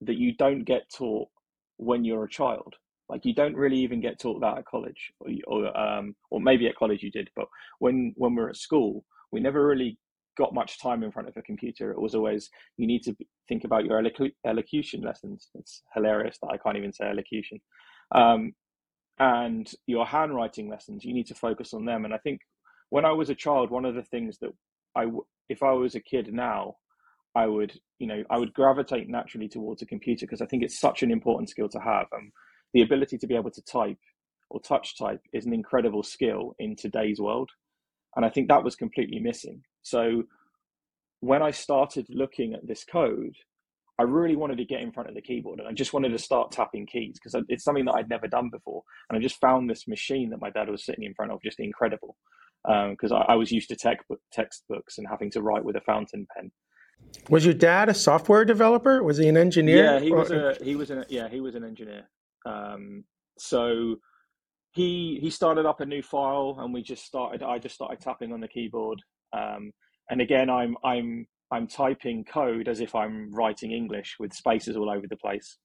that 0.00 0.16
you 0.16 0.32
don't 0.34 0.64
get 0.64 0.90
taught 0.96 1.28
when 1.76 2.04
you're 2.04 2.24
a 2.24 2.30
child 2.30 2.76
like 3.08 3.24
you 3.24 3.34
don't 3.34 3.56
really 3.56 3.78
even 3.78 4.00
get 4.00 4.18
taught 4.18 4.40
that 4.40 4.58
at 4.58 4.66
college, 4.66 5.12
or, 5.20 5.30
or 5.46 5.76
um, 5.76 6.14
or 6.30 6.40
maybe 6.40 6.66
at 6.66 6.76
college 6.76 7.02
you 7.02 7.10
did, 7.10 7.28
but 7.36 7.46
when 7.78 8.14
when 8.16 8.34
we're 8.34 8.50
at 8.50 8.56
school, 8.56 9.04
we 9.30 9.40
never 9.40 9.66
really 9.66 9.98
got 10.36 10.54
much 10.54 10.80
time 10.80 11.02
in 11.02 11.12
front 11.12 11.28
of 11.28 11.36
a 11.36 11.42
computer. 11.42 11.92
It 11.92 12.00
was 12.00 12.14
always 12.14 12.50
you 12.76 12.86
need 12.86 13.02
to 13.04 13.14
think 13.48 13.64
about 13.64 13.84
your 13.84 14.02
elocu- 14.02 14.34
elocution 14.46 15.02
lessons. 15.02 15.48
It's 15.54 15.82
hilarious 15.94 16.38
that 16.42 16.48
I 16.48 16.56
can't 16.56 16.76
even 16.76 16.92
say 16.92 17.04
elocution. 17.04 17.60
Um, 18.14 18.52
and 19.18 19.70
your 19.86 20.06
handwriting 20.06 20.68
lessons, 20.68 21.04
you 21.04 21.14
need 21.14 21.26
to 21.26 21.34
focus 21.34 21.72
on 21.72 21.84
them. 21.84 22.04
And 22.04 22.12
I 22.12 22.18
think 22.18 22.40
when 22.90 23.04
I 23.04 23.12
was 23.12 23.30
a 23.30 23.34
child, 23.34 23.70
one 23.70 23.84
of 23.84 23.94
the 23.94 24.02
things 24.02 24.38
that 24.40 24.50
I, 24.96 25.06
if 25.48 25.62
I 25.62 25.72
was 25.72 25.94
a 25.94 26.00
kid 26.00 26.32
now, 26.32 26.76
I 27.36 27.46
would, 27.46 27.78
you 27.98 28.06
know, 28.06 28.22
I 28.30 28.38
would 28.38 28.54
gravitate 28.54 29.08
naturally 29.08 29.48
towards 29.48 29.82
a 29.82 29.86
computer 29.86 30.26
because 30.26 30.40
I 30.40 30.46
think 30.46 30.62
it's 30.62 30.78
such 30.78 31.02
an 31.02 31.10
important 31.10 31.48
skill 31.48 31.68
to 31.70 31.80
have. 31.80 32.06
Um, 32.14 32.32
the 32.74 32.82
ability 32.82 33.16
to 33.18 33.26
be 33.26 33.36
able 33.36 33.50
to 33.52 33.62
type 33.62 33.98
or 34.50 34.60
touch 34.60 34.98
type 34.98 35.20
is 35.32 35.46
an 35.46 35.54
incredible 35.54 36.02
skill 36.02 36.54
in 36.58 36.76
today's 36.76 37.20
world. 37.20 37.50
And 38.16 38.24
I 38.24 38.28
think 38.28 38.48
that 38.48 38.62
was 38.62 38.76
completely 38.76 39.18
missing. 39.20 39.62
So 39.82 40.24
when 41.20 41.42
I 41.42 41.50
started 41.52 42.06
looking 42.10 42.52
at 42.52 42.66
this 42.66 42.84
code, 42.84 43.34
I 43.98 44.02
really 44.02 44.36
wanted 44.36 44.58
to 44.58 44.64
get 44.64 44.80
in 44.80 44.92
front 44.92 45.08
of 45.08 45.14
the 45.14 45.22
keyboard 45.22 45.60
and 45.60 45.68
I 45.68 45.72
just 45.72 45.92
wanted 45.92 46.10
to 46.10 46.18
start 46.18 46.50
tapping 46.50 46.84
keys 46.86 47.18
because 47.22 47.40
it's 47.48 47.62
something 47.64 47.84
that 47.84 47.94
I'd 47.94 48.08
never 48.08 48.26
done 48.26 48.50
before. 48.50 48.82
And 49.08 49.16
I 49.16 49.22
just 49.22 49.40
found 49.40 49.70
this 49.70 49.86
machine 49.86 50.30
that 50.30 50.40
my 50.40 50.50
dad 50.50 50.68
was 50.68 50.84
sitting 50.84 51.04
in 51.04 51.14
front 51.14 51.30
of 51.30 51.40
just 51.42 51.60
incredible 51.60 52.16
because 52.64 53.12
um, 53.12 53.22
I, 53.28 53.32
I, 53.32 53.34
was 53.36 53.52
used 53.52 53.68
to 53.68 53.76
tech 53.76 53.98
textbooks 54.32 54.98
and 54.98 55.06
having 55.08 55.30
to 55.32 55.42
write 55.42 55.64
with 55.64 55.76
a 55.76 55.82
fountain 55.82 56.26
pen. 56.34 56.50
Was 57.28 57.44
your 57.44 57.54
dad 57.54 57.88
a 57.88 57.94
software 57.94 58.44
developer? 58.44 59.02
Was 59.02 59.18
he 59.18 59.28
an 59.28 59.36
engineer? 59.36 59.84
Yeah, 59.84 60.00
he 60.00 60.10
was 60.10 60.30
a 60.30 60.56
he 60.62 60.74
was 60.74 60.90
an 60.90 61.04
yeah 61.10 61.28
he 61.28 61.40
was 61.40 61.54
an 61.54 61.62
engineer. 61.62 62.08
Um, 62.44 63.04
so 63.38 63.96
he 64.72 65.18
he 65.20 65.30
started 65.30 65.66
up 65.66 65.80
a 65.80 65.86
new 65.86 66.02
file 66.02 66.56
and 66.60 66.74
we 66.74 66.82
just 66.82 67.04
started. 67.04 67.42
I 67.42 67.58
just 67.58 67.74
started 67.74 68.00
tapping 68.00 68.32
on 68.32 68.40
the 68.40 68.48
keyboard. 68.48 69.00
Um, 69.32 69.72
and 70.10 70.20
again, 70.20 70.50
I'm 70.50 70.76
I'm 70.84 71.26
I'm 71.50 71.66
typing 71.68 72.24
code 72.24 72.68
as 72.68 72.80
if 72.80 72.94
I'm 72.94 73.32
writing 73.32 73.70
English 73.72 74.16
with 74.18 74.32
spaces 74.32 74.76
all 74.76 74.90
over 74.90 75.06
the 75.08 75.16
place. 75.16 75.58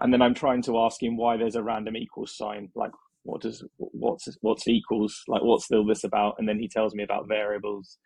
And 0.00 0.12
then 0.12 0.22
I'm 0.22 0.34
trying 0.34 0.62
to 0.62 0.78
ask 0.78 1.02
him 1.02 1.16
why 1.16 1.36
there's 1.36 1.56
a 1.56 1.62
random 1.62 1.96
equals 1.96 2.36
sign. 2.36 2.68
Like, 2.76 2.92
what 3.24 3.40
does 3.40 3.64
what's 3.76 4.28
what's 4.42 4.68
equals? 4.68 5.20
Like, 5.26 5.42
what's 5.42 5.70
all 5.72 5.84
this 5.84 6.04
about? 6.04 6.36
And 6.38 6.48
then 6.48 6.58
he 6.58 6.68
tells 6.68 6.94
me 6.94 7.02
about 7.02 7.28
variables. 7.28 7.98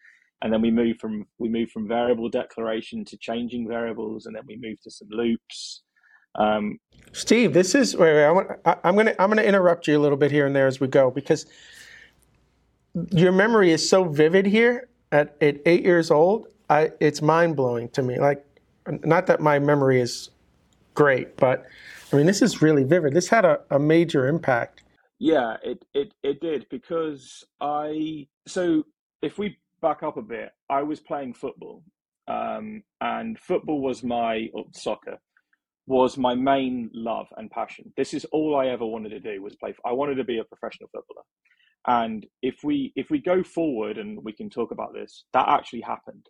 And 0.42 0.52
then 0.52 0.62
we 0.62 0.70
move 0.70 0.96
from 0.98 1.26
we 1.38 1.48
move 1.48 1.70
from 1.70 1.86
variable 1.86 2.30
declaration 2.30 3.04
to 3.04 3.18
changing 3.18 3.68
variables, 3.68 4.26
and 4.26 4.34
then 4.34 4.42
we 4.46 4.56
move 4.56 4.80
to 4.82 4.90
some 4.90 5.08
loops. 5.10 5.82
Um, 6.34 6.78
Steve, 7.12 7.52
this 7.52 7.74
is 7.74 7.96
wait, 7.96 8.14
wait, 8.14 8.24
I 8.24 8.30
want, 8.30 8.48
I, 8.64 8.76
I'm 8.84 8.96
gonna 8.96 9.14
I'm 9.18 9.28
gonna 9.28 9.42
interrupt 9.42 9.86
you 9.86 9.98
a 9.98 10.00
little 10.00 10.16
bit 10.16 10.30
here 10.30 10.46
and 10.46 10.56
there 10.56 10.66
as 10.66 10.80
we 10.80 10.88
go 10.88 11.10
because 11.10 11.46
your 13.10 13.32
memory 13.32 13.70
is 13.70 13.86
so 13.86 14.04
vivid 14.04 14.46
here 14.46 14.88
at, 15.12 15.36
at 15.40 15.58
eight 15.66 15.82
years 15.82 16.10
old 16.10 16.46
I, 16.72 16.90
it's 17.00 17.20
mind 17.20 17.54
blowing 17.56 17.90
to 17.90 18.02
me. 18.02 18.18
Like, 18.18 18.44
not 19.04 19.26
that 19.26 19.40
my 19.40 19.58
memory 19.58 20.00
is 20.00 20.30
great, 20.94 21.36
but 21.36 21.66
I 22.12 22.16
mean, 22.16 22.24
this 22.24 22.40
is 22.40 22.62
really 22.62 22.84
vivid. 22.84 23.12
This 23.12 23.28
had 23.28 23.44
a, 23.44 23.60
a 23.70 23.78
major 23.78 24.26
impact. 24.26 24.82
Yeah, 25.18 25.56
it, 25.62 25.84
it, 25.92 26.14
it 26.22 26.40
did 26.40 26.66
because 26.70 27.44
I, 27.60 28.26
so 28.46 28.84
if 29.20 29.38
we 29.38 29.58
back 29.82 30.02
up 30.02 30.16
a 30.16 30.22
bit, 30.22 30.50
I 30.70 30.82
was 30.82 30.98
playing 30.98 31.34
football 31.34 31.82
um, 32.26 32.82
and 33.02 33.38
football 33.38 33.82
was 33.82 34.02
my, 34.02 34.48
or 34.54 34.64
soccer 34.72 35.18
was 35.86 36.16
my 36.16 36.34
main 36.34 36.90
love 36.94 37.26
and 37.36 37.50
passion. 37.50 37.92
This 37.96 38.14
is 38.14 38.24
all 38.26 38.56
I 38.56 38.68
ever 38.68 38.86
wanted 38.86 39.10
to 39.10 39.20
do 39.20 39.42
was 39.42 39.56
play. 39.56 39.74
I 39.84 39.92
wanted 39.92 40.16
to 40.16 40.24
be 40.24 40.38
a 40.38 40.44
professional 40.44 40.88
footballer. 40.92 41.24
And 41.86 42.24
if 42.42 42.56
we 42.62 42.92
if 42.94 43.10
we 43.10 43.20
go 43.20 43.42
forward 43.42 43.98
and 43.98 44.22
we 44.22 44.32
can 44.32 44.48
talk 44.48 44.70
about 44.70 44.94
this, 44.94 45.24
that 45.32 45.48
actually 45.48 45.80
happened. 45.80 46.26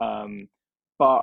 Um, 0.00 0.48
but 0.98 1.22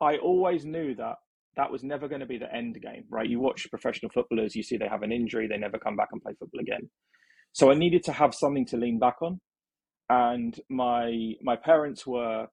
I 0.00 0.18
always 0.18 0.64
knew 0.64 0.94
that 0.96 1.16
that 1.56 1.70
was 1.70 1.82
never 1.82 2.08
going 2.08 2.20
to 2.20 2.26
be 2.26 2.38
the 2.38 2.52
end 2.54 2.80
game, 2.80 3.04
right? 3.10 3.28
You 3.28 3.40
watch 3.40 3.68
professional 3.70 4.10
footballers, 4.10 4.54
you 4.54 4.62
see 4.62 4.76
they 4.76 4.88
have 4.88 5.02
an 5.02 5.12
injury, 5.12 5.48
they 5.48 5.56
never 5.56 5.78
come 5.78 5.96
back 5.96 6.08
and 6.12 6.22
play 6.22 6.34
football 6.38 6.60
again. 6.60 6.90
So 7.52 7.70
I 7.70 7.74
needed 7.74 8.02
to 8.04 8.12
have 8.12 8.34
something 8.34 8.66
to 8.66 8.76
lean 8.76 8.98
back 8.98 9.16
on, 9.22 9.40
and 10.08 10.58
my 10.68 11.34
my 11.42 11.56
parents 11.56 12.06
were 12.06 12.46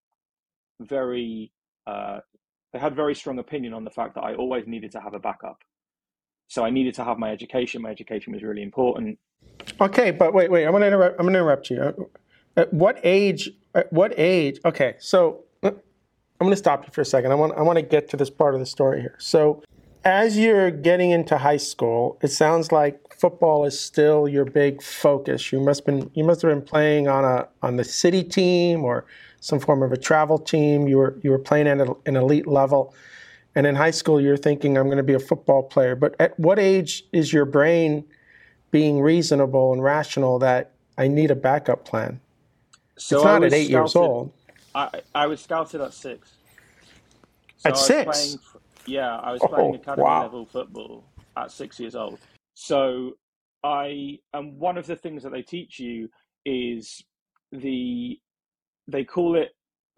very 0.80 1.52
uh, 1.88 2.20
they 2.74 2.80
had 2.80 2.96
very 2.96 3.16
strong 3.16 3.40
opinion 3.40 3.74
on 3.74 3.84
the 3.84 3.90
fact 3.90 4.16
that 4.16 4.22
I 4.22 4.36
always 4.36 4.66
needed 4.68 4.92
to 4.94 5.02
have 5.02 5.14
a 5.14 5.20
backup. 5.20 5.64
So 6.48 6.64
I 6.66 6.70
needed 6.70 6.94
to 6.96 7.04
have 7.04 7.18
my 7.18 7.32
education. 7.32 7.82
My 7.82 7.90
education 7.90 8.34
was 8.34 8.44
really 8.44 8.64
important. 8.64 9.18
Okay, 9.80 10.12
but 10.12 10.34
wait, 10.34 10.52
wait. 10.52 10.66
I'm 10.66 10.72
going 10.72 10.82
to 10.82 10.88
interrupt. 10.88 11.20
I'm 11.20 11.26
going 11.26 11.34
to 11.34 11.40
interrupt 11.40 11.70
you. 11.70 12.10
At 12.58 12.74
what 12.74 13.00
age? 13.04 13.50
At 13.74 13.92
what 13.94 14.14
age? 14.18 14.60
Okay, 14.66 14.96
so 15.00 15.46
I'm 15.64 15.76
going 16.40 16.52
to 16.52 16.58
stop 16.58 16.86
you 16.86 16.92
for 16.92 17.02
a 17.02 17.06
second. 17.06 17.32
I 17.32 17.36
want 17.36 17.54
I 17.58 17.62
want 17.62 17.78
to 17.78 17.84
get 17.84 18.10
to 18.10 18.18
this 18.18 18.30
part 18.30 18.54
of 18.54 18.60
the 18.60 18.66
story 18.66 19.00
here. 19.02 19.16
So, 19.20 19.64
as 20.04 20.38
you're 20.38 20.72
getting 20.72 21.12
into 21.12 21.38
high 21.38 21.58
school, 21.58 22.18
it 22.22 22.30
sounds 22.30 22.72
like 22.72 23.14
football 23.14 23.64
is 23.64 23.80
still 23.80 24.28
your 24.28 24.46
big 24.46 24.82
focus. 24.82 25.52
You 25.52 25.62
must 25.62 25.86
been 25.86 26.10
you 26.16 26.24
must 26.24 26.42
have 26.42 26.52
been 26.52 26.64
playing 26.64 27.08
on 27.08 27.24
a 27.24 27.48
on 27.62 27.78
the 27.78 27.84
city 27.84 28.24
team 28.24 28.84
or 28.84 29.06
some 29.42 29.60
form 29.60 29.84
of 29.84 29.92
a 29.92 29.98
travel 29.98 30.40
team. 30.40 30.88
You 30.88 30.98
were 30.98 31.20
you 31.22 31.32
were 31.32 31.40
playing 31.40 31.68
at 31.68 31.80
an 31.82 32.16
elite 32.16 32.48
level, 32.48 32.96
and 33.54 33.68
in 33.68 33.76
high 33.76 33.92
school, 33.92 34.22
you're 34.22 34.38
thinking 34.38 34.78
I'm 34.78 34.86
going 34.86 34.98
to 34.98 35.04
be 35.04 35.14
a 35.14 35.20
football 35.20 35.64
player. 35.64 35.96
But 35.96 36.16
at 36.20 36.40
what 36.40 36.58
age 36.58 37.04
is 37.12 37.34
your 37.34 37.46
brain 37.46 38.06
being 38.70 39.02
reasonable 39.02 39.74
and 39.74 39.84
rational 39.84 40.40
that 40.40 40.72
I 40.98 41.10
need 41.10 41.30
a 41.30 41.36
backup 41.36 41.84
plan? 41.84 42.22
So 42.98 43.18
it's 43.18 43.26
not 43.26 43.44
at 43.44 43.52
eight 43.52 43.66
scouted, 43.66 43.72
years 43.72 43.96
old. 43.96 44.32
I, 44.74 45.02
I 45.14 45.28
was 45.28 45.42
scouted 45.42 45.82
at 45.82 45.94
six. 45.94 46.32
So 47.58 47.70
at 47.70 47.78
six? 47.78 48.06
Playing, 48.06 48.40
yeah, 48.86 49.18
I 49.18 49.34
was 49.34 49.42
oh, 49.44 49.48
playing 49.48 49.72
oh, 49.72 49.76
academy 49.76 50.04
wow. 50.04 50.22
level 50.22 50.46
football 50.46 51.04
at 51.36 51.52
six 51.52 51.80
years 51.80 51.96
old. 51.96 52.20
So 52.54 53.14
I 53.64 54.20
and 54.34 54.58
one 54.60 54.78
of 54.78 54.86
the 54.86 54.96
things 54.96 55.24
that 55.24 55.32
they 55.32 55.42
teach 55.42 55.80
you 55.80 56.10
is 56.46 57.04
the 57.52 58.20
they 58.88 59.04
call 59.04 59.36
it 59.36 59.50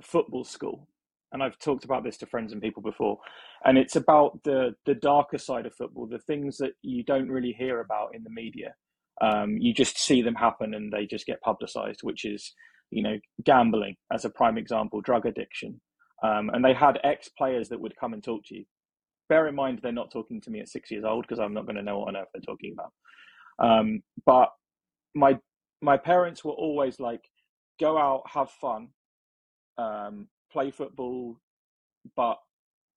football 0.02 0.44
school 0.44 0.88
and 1.32 1.42
I've 1.42 1.58
talked 1.58 1.84
about 1.84 2.04
this 2.04 2.18
to 2.18 2.28
friends 2.28 2.54
and 2.54 2.62
people 2.62 2.84
before, 2.84 3.18
and 3.66 3.78
it's 3.78 3.96
about 3.96 4.44
the 4.44 4.76
the 4.86 4.94
darker 4.94 5.40
side 5.40 5.66
of 5.66 5.74
football, 5.74 6.06
the 6.06 6.20
things 6.20 6.58
that 6.58 6.74
you 6.84 7.04
don't 7.04 7.30
really 7.30 7.54
hear 7.58 7.80
about 7.80 8.14
in 8.14 8.24
the 8.24 8.30
media. 8.30 8.76
Um, 9.22 9.58
you 9.58 9.74
just 9.74 9.98
see 9.98 10.22
them 10.22 10.36
happen, 10.36 10.76
and 10.76 10.94
they 10.94 11.08
just 11.08 11.26
get 11.26 11.42
publicized, 11.42 12.02
which 12.04 12.24
is 12.24 12.54
you 12.94 13.02
know, 13.02 13.20
gambling 13.44 13.96
as 14.12 14.24
a 14.24 14.30
prime 14.30 14.58
example, 14.58 15.02
drug 15.02 15.26
addiction. 15.26 15.82
Um, 16.24 16.50
and 16.54 16.64
they 16.64 16.74
had 16.74 17.00
ex 17.04 17.30
players 17.30 17.70
that 17.70 17.82
would 17.82 17.96
come 18.00 18.14
and 18.14 18.24
talk 18.24 18.46
to 18.46 18.56
you. 18.56 18.66
Bear 19.30 19.48
in 19.48 19.56
mind, 19.56 19.80
they're 19.82 19.92
not 19.92 20.12
talking 20.12 20.40
to 20.42 20.52
me 20.52 20.60
at 20.60 20.70
six 20.70 20.92
years 20.92 21.04
old 21.04 21.26
because 21.28 21.40
I'm 21.40 21.54
not 21.54 21.66
going 21.66 21.76
to 21.76 21.82
know 21.82 22.00
what 22.00 22.10
on 22.10 22.16
earth 22.16 22.28
they're 22.34 22.42
talking 22.42 22.74
about. 22.74 22.92
Um, 23.60 24.04
but 24.26 24.50
my 25.16 25.40
my 25.82 25.98
parents 25.98 26.46
were 26.46 26.54
always 26.54 27.00
like, 27.00 27.22
go 27.80 27.98
out, 27.98 28.24
have 28.28 28.50
fun, 28.50 28.90
um, 29.78 30.28
play 30.52 30.72
football, 30.72 31.38
but 32.16 32.38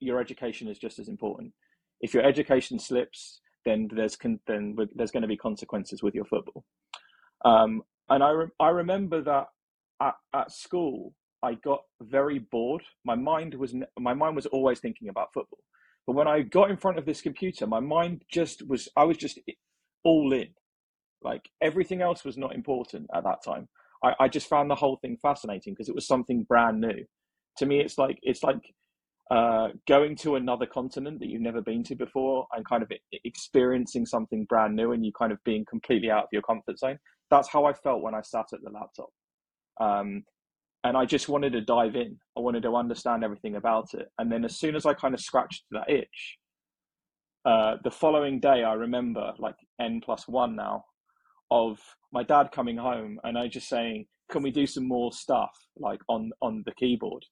your 0.00 0.20
education 0.20 0.68
is 0.68 0.78
just 0.78 0.98
as 0.98 1.08
important. 1.08 1.52
If 2.00 2.12
your 2.12 2.24
education 2.24 2.78
slips, 2.78 3.40
then 3.64 3.88
there's 3.94 4.16
con- 4.16 4.40
then 4.46 4.76
there's 4.94 5.10
going 5.10 5.22
to 5.22 5.28
be 5.28 5.36
consequences 5.36 6.02
with 6.02 6.14
your 6.14 6.24
football. 6.24 6.64
Um, 7.44 7.82
and 8.08 8.22
I 8.22 8.30
re- 8.30 8.46
I 8.60 8.68
remember 8.68 9.22
that 9.22 9.46
at, 10.00 10.14
at 10.34 10.52
school, 10.52 11.14
I 11.42 11.54
got 11.54 11.80
very 12.00 12.38
bored. 12.38 12.82
My 13.04 13.14
mind 13.14 13.54
was 13.54 13.74
my 13.98 14.14
mind 14.14 14.36
was 14.36 14.46
always 14.46 14.80
thinking 14.80 15.08
about 15.08 15.32
football. 15.32 15.60
But 16.06 16.14
when 16.14 16.28
I 16.28 16.42
got 16.42 16.70
in 16.70 16.76
front 16.76 16.98
of 16.98 17.06
this 17.06 17.20
computer, 17.20 17.66
my 17.66 17.80
mind 17.80 18.22
just 18.30 18.66
was 18.68 18.88
I 18.96 19.04
was 19.04 19.16
just 19.16 19.40
all 20.04 20.32
in. 20.32 20.48
Like 21.22 21.48
everything 21.62 22.02
else 22.02 22.24
was 22.24 22.36
not 22.36 22.54
important 22.54 23.08
at 23.14 23.24
that 23.24 23.42
time. 23.44 23.68
I, 24.06 24.24
I 24.24 24.28
just 24.28 24.48
found 24.48 24.70
the 24.70 24.74
whole 24.74 24.96
thing 24.96 25.16
fascinating 25.20 25.72
because 25.72 25.88
it 25.88 25.94
was 25.94 26.06
something 26.06 26.44
brand 26.44 26.80
new. 26.80 27.04
To 27.58 27.66
me, 27.66 27.80
it's 27.80 27.98
like 27.98 28.18
it's 28.22 28.42
like 28.42 28.74
uh, 29.30 29.68
going 29.88 30.14
to 30.16 30.36
another 30.36 30.66
continent 30.66 31.18
that 31.18 31.28
you've 31.28 31.42
never 31.42 31.60
been 31.60 31.82
to 31.84 31.96
before 31.96 32.46
and 32.54 32.64
kind 32.64 32.82
of 32.82 32.92
experiencing 33.24 34.06
something 34.06 34.44
brand 34.44 34.76
new 34.76 34.92
and 34.92 35.04
you 35.04 35.12
kind 35.18 35.32
of 35.32 35.38
being 35.44 35.64
completely 35.68 36.10
out 36.10 36.24
of 36.24 36.28
your 36.32 36.42
comfort 36.42 36.78
zone. 36.78 36.98
That's 37.30 37.48
how 37.48 37.64
I 37.64 37.72
felt 37.72 38.02
when 38.02 38.14
I 38.14 38.20
sat 38.20 38.46
at 38.52 38.60
the 38.62 38.70
laptop. 38.70 39.08
Um, 39.80 40.22
and 40.84 40.96
I 40.96 41.04
just 41.04 41.28
wanted 41.28 41.52
to 41.54 41.60
dive 41.60 41.96
in. 41.96 42.16
I 42.36 42.40
wanted 42.40 42.62
to 42.62 42.76
understand 42.76 43.24
everything 43.24 43.56
about 43.56 43.94
it. 43.94 44.06
And 44.18 44.30
then 44.30 44.44
as 44.44 44.56
soon 44.56 44.76
as 44.76 44.86
I 44.86 44.94
kind 44.94 45.14
of 45.14 45.20
scratched 45.20 45.64
that 45.72 45.90
itch, 45.90 46.38
uh, 47.44 47.76
the 47.82 47.90
following 47.90 48.38
day, 48.38 48.62
I 48.62 48.74
remember 48.74 49.32
like 49.38 49.56
N 49.80 50.00
plus 50.04 50.28
one 50.28 50.54
now 50.54 50.84
of 51.50 51.80
my 52.16 52.22
dad 52.22 52.50
coming 52.52 52.76
home 52.76 53.18
and 53.24 53.36
I 53.36 53.48
just 53.48 53.68
saying, 53.68 54.06
can 54.30 54.42
we 54.42 54.50
do 54.50 54.66
some 54.66 54.86
more 54.88 55.12
stuff 55.12 55.54
like 55.78 56.00
on, 56.08 56.30
on 56.40 56.62
the 56.64 56.72
keyboard? 56.72 57.24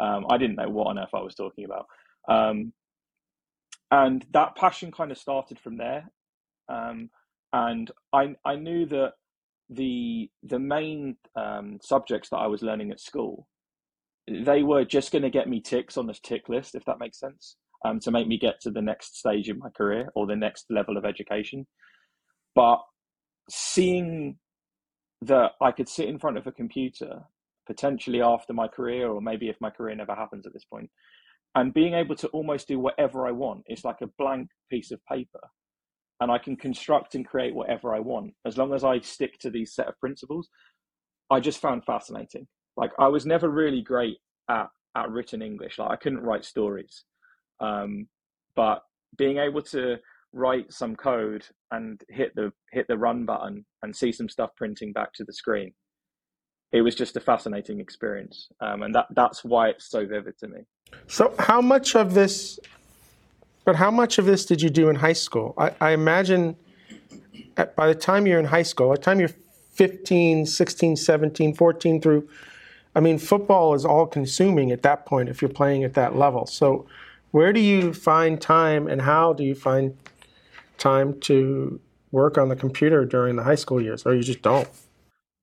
Um, 0.00 0.24
I 0.30 0.38
didn't 0.38 0.56
know 0.56 0.68
what 0.68 0.88
on 0.88 0.98
earth 0.98 1.14
I 1.14 1.20
was 1.20 1.34
talking 1.34 1.64
about. 1.64 1.86
Um, 2.28 2.72
and 3.90 4.24
that 4.32 4.56
passion 4.56 4.92
kind 4.92 5.10
of 5.10 5.18
started 5.18 5.58
from 5.58 5.76
there. 5.76 6.10
Um, 6.68 7.10
and 7.52 7.90
I, 8.12 8.34
I 8.44 8.56
knew 8.56 8.86
that 8.86 9.12
the 9.72 10.28
the 10.42 10.58
main 10.58 11.16
um, 11.36 11.78
subjects 11.80 12.30
that 12.30 12.38
I 12.38 12.48
was 12.48 12.62
learning 12.62 12.90
at 12.90 13.00
school 13.00 13.46
they 14.30 14.62
were 14.62 14.84
just 14.84 15.12
going 15.12 15.22
to 15.22 15.30
get 15.30 15.48
me 15.48 15.60
ticks 15.60 15.96
on 15.96 16.06
this 16.06 16.20
tick 16.20 16.48
list, 16.48 16.74
if 16.74 16.84
that 16.84 16.98
makes 17.00 17.18
sense, 17.18 17.56
um, 17.84 17.98
to 18.00 18.10
make 18.10 18.28
me 18.28 18.38
get 18.38 18.60
to 18.60 18.70
the 18.70 18.82
next 18.82 19.18
stage 19.18 19.48
in 19.48 19.58
my 19.58 19.70
career 19.70 20.08
or 20.14 20.26
the 20.26 20.36
next 20.36 20.66
level 20.70 20.96
of 20.96 21.04
education. 21.04 21.66
But 22.54 22.80
seeing 23.50 24.36
that 25.22 25.52
I 25.60 25.72
could 25.72 25.88
sit 25.88 26.08
in 26.08 26.18
front 26.18 26.38
of 26.38 26.46
a 26.46 26.52
computer 26.52 27.20
potentially 27.66 28.22
after 28.22 28.52
my 28.52 28.66
career, 28.66 29.08
or 29.08 29.20
maybe 29.20 29.48
if 29.48 29.56
my 29.60 29.70
career 29.70 29.94
never 29.94 30.14
happens 30.14 30.46
at 30.46 30.52
this 30.52 30.64
point, 30.64 30.90
and 31.54 31.74
being 31.74 31.94
able 31.94 32.16
to 32.16 32.28
almost 32.28 32.68
do 32.68 32.78
whatever 32.78 33.26
I 33.26 33.32
want. 33.32 33.62
It's 33.66 33.84
like 33.84 34.00
a 34.02 34.10
blank 34.18 34.48
piece 34.70 34.90
of 34.90 35.04
paper, 35.04 35.40
and 36.20 36.30
I 36.30 36.38
can 36.38 36.56
construct 36.56 37.14
and 37.14 37.26
create 37.26 37.54
whatever 37.54 37.94
I 37.94 38.00
want 38.00 38.32
as 38.46 38.56
long 38.56 38.72
as 38.74 38.84
I 38.84 39.00
stick 39.00 39.38
to 39.40 39.50
these 39.50 39.74
set 39.74 39.88
of 39.88 39.98
principles. 40.00 40.48
I 41.30 41.40
just 41.40 41.60
found 41.60 41.84
fascinating. 41.84 42.46
Like 42.76 42.92
I 42.98 43.08
was 43.08 43.26
never 43.26 43.48
really 43.48 43.82
great 43.82 44.16
at 44.48 44.68
at 44.96 45.10
written 45.10 45.42
English. 45.42 45.78
Like 45.78 45.90
I 45.90 45.96
couldn't 45.96 46.22
write 46.22 46.44
stories, 46.44 47.04
um, 47.60 48.08
but 48.56 48.82
being 49.16 49.38
able 49.38 49.62
to 49.62 49.96
write 50.32 50.72
some 50.72 50.94
code 50.94 51.44
and 51.70 52.02
hit 52.08 52.34
the 52.34 52.52
hit 52.72 52.86
the 52.88 52.96
run 52.96 53.24
button 53.24 53.64
and 53.82 53.94
see 53.94 54.12
some 54.12 54.28
stuff 54.28 54.50
printing 54.56 54.92
back 54.92 55.12
to 55.14 55.24
the 55.24 55.32
screen. 55.32 55.72
It 56.72 56.82
was 56.82 56.94
just 56.94 57.16
a 57.16 57.20
fascinating 57.20 57.80
experience 57.80 58.48
um, 58.60 58.82
and 58.82 58.94
that 58.94 59.06
that's 59.10 59.44
why 59.44 59.70
it's 59.70 59.90
so 59.90 60.06
vivid 60.06 60.38
to 60.38 60.48
me. 60.48 60.60
So 61.08 61.34
how 61.38 61.60
much 61.60 61.96
of 61.96 62.14
this 62.14 62.60
but 63.64 63.76
how 63.76 63.90
much 63.90 64.18
of 64.18 64.24
this 64.24 64.46
did 64.46 64.62
you 64.62 64.70
do 64.70 64.88
in 64.88 64.96
high 64.96 65.12
school? 65.12 65.54
I, 65.58 65.72
I 65.80 65.90
imagine 65.90 66.56
at, 67.56 67.76
by 67.76 67.88
the 67.88 67.94
time 67.94 68.26
you're 68.26 68.38
in 68.38 68.46
high 68.46 68.62
school 68.62 68.88
by 68.88 68.96
the 68.96 69.02
time 69.02 69.18
you're 69.18 69.34
15 69.72 70.46
16 70.46 70.96
17 70.96 71.54
14 71.54 72.00
through 72.00 72.28
i 72.94 73.00
mean 73.00 73.18
football 73.18 73.72
is 73.74 73.84
all 73.84 74.06
consuming 74.06 74.70
at 74.70 74.82
that 74.82 75.06
point 75.06 75.28
if 75.28 75.40
you're 75.40 75.48
playing 75.48 75.82
at 75.84 75.94
that 75.94 76.16
level. 76.16 76.46
So 76.46 76.86
where 77.30 77.52
do 77.52 77.60
you 77.60 77.92
find 77.92 78.40
time 78.40 78.88
and 78.88 79.02
how 79.02 79.32
do 79.32 79.44
you 79.44 79.54
find 79.54 79.96
time 80.80 81.20
to 81.20 81.80
work 82.10 82.38
on 82.38 82.48
the 82.48 82.56
computer 82.56 83.04
during 83.04 83.36
the 83.36 83.44
high 83.44 83.54
school 83.54 83.80
years, 83.80 84.04
or 84.04 84.14
you 84.14 84.22
just 84.22 84.42
don't? 84.42 84.68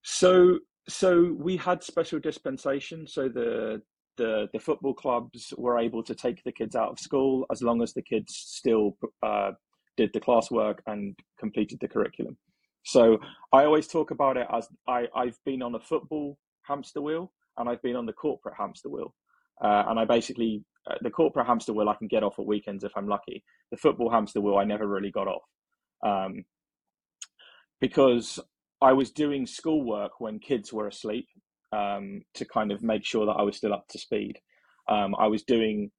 So, 0.03 0.59
so 0.89 1.35
we 1.39 1.55
had 1.55 1.83
special 1.83 2.19
dispensation. 2.19 3.07
So 3.07 3.29
the 3.29 3.81
the 4.17 4.49
the 4.51 4.59
football 4.59 4.93
clubs 4.93 5.53
were 5.57 5.77
able 5.77 6.03
to 6.03 6.15
take 6.15 6.43
the 6.43 6.51
kids 6.51 6.75
out 6.75 6.89
of 6.89 6.99
school 6.99 7.45
as 7.51 7.61
long 7.61 7.81
as 7.81 7.93
the 7.93 8.01
kids 8.01 8.35
still 8.35 8.97
uh, 9.23 9.51
did 9.95 10.11
the 10.13 10.19
classwork 10.19 10.79
and 10.87 11.15
completed 11.39 11.79
the 11.79 11.87
curriculum. 11.87 12.37
So 12.83 13.19
I 13.51 13.65
always 13.65 13.87
talk 13.87 14.11
about 14.11 14.37
it 14.37 14.47
as 14.51 14.67
I, 14.87 15.07
I've 15.13 15.37
been 15.45 15.61
on 15.61 15.75
a 15.75 15.79
football 15.79 16.37
hamster 16.63 17.01
wheel 17.01 17.33
and 17.57 17.67
I've 17.67 17.81
been 17.81 17.97
on 17.97 18.05
the 18.05 18.13
corporate 18.13 18.55
hamster 18.57 18.89
wheel. 18.89 19.13
Uh, 19.61 19.83
and 19.87 19.99
I 19.99 20.05
basically 20.05 20.63
uh, 20.89 20.95
the 21.01 21.09
corporate 21.09 21.47
hamster 21.47 21.73
wheel 21.73 21.89
I 21.89 21.95
can 21.95 22.07
get 22.07 22.23
off 22.23 22.39
at 22.39 22.45
weekends 22.45 22.83
if 22.83 22.91
I'm 22.95 23.07
lucky. 23.07 23.43
The 23.71 23.77
football 23.77 24.09
hamster 24.09 24.41
wheel 24.41 24.57
I 24.57 24.63
never 24.63 24.87
really 24.87 25.11
got 25.11 25.27
off 25.27 25.43
um, 26.05 26.45
because 27.81 28.39
I 28.81 28.93
was 28.93 29.11
doing 29.11 29.45
schoolwork 29.45 30.19
when 30.19 30.39
kids 30.39 30.71
were 30.71 30.87
asleep 30.87 31.27
um, 31.71 32.21
to 32.35 32.45
kind 32.45 32.71
of 32.71 32.83
make 32.83 33.05
sure 33.05 33.25
that 33.25 33.33
I 33.33 33.41
was 33.41 33.57
still 33.57 33.73
up 33.73 33.87
to 33.89 33.99
speed. 33.99 34.39
Um, 34.89 35.15
I 35.17 35.27
was 35.27 35.43
doing 35.43 35.91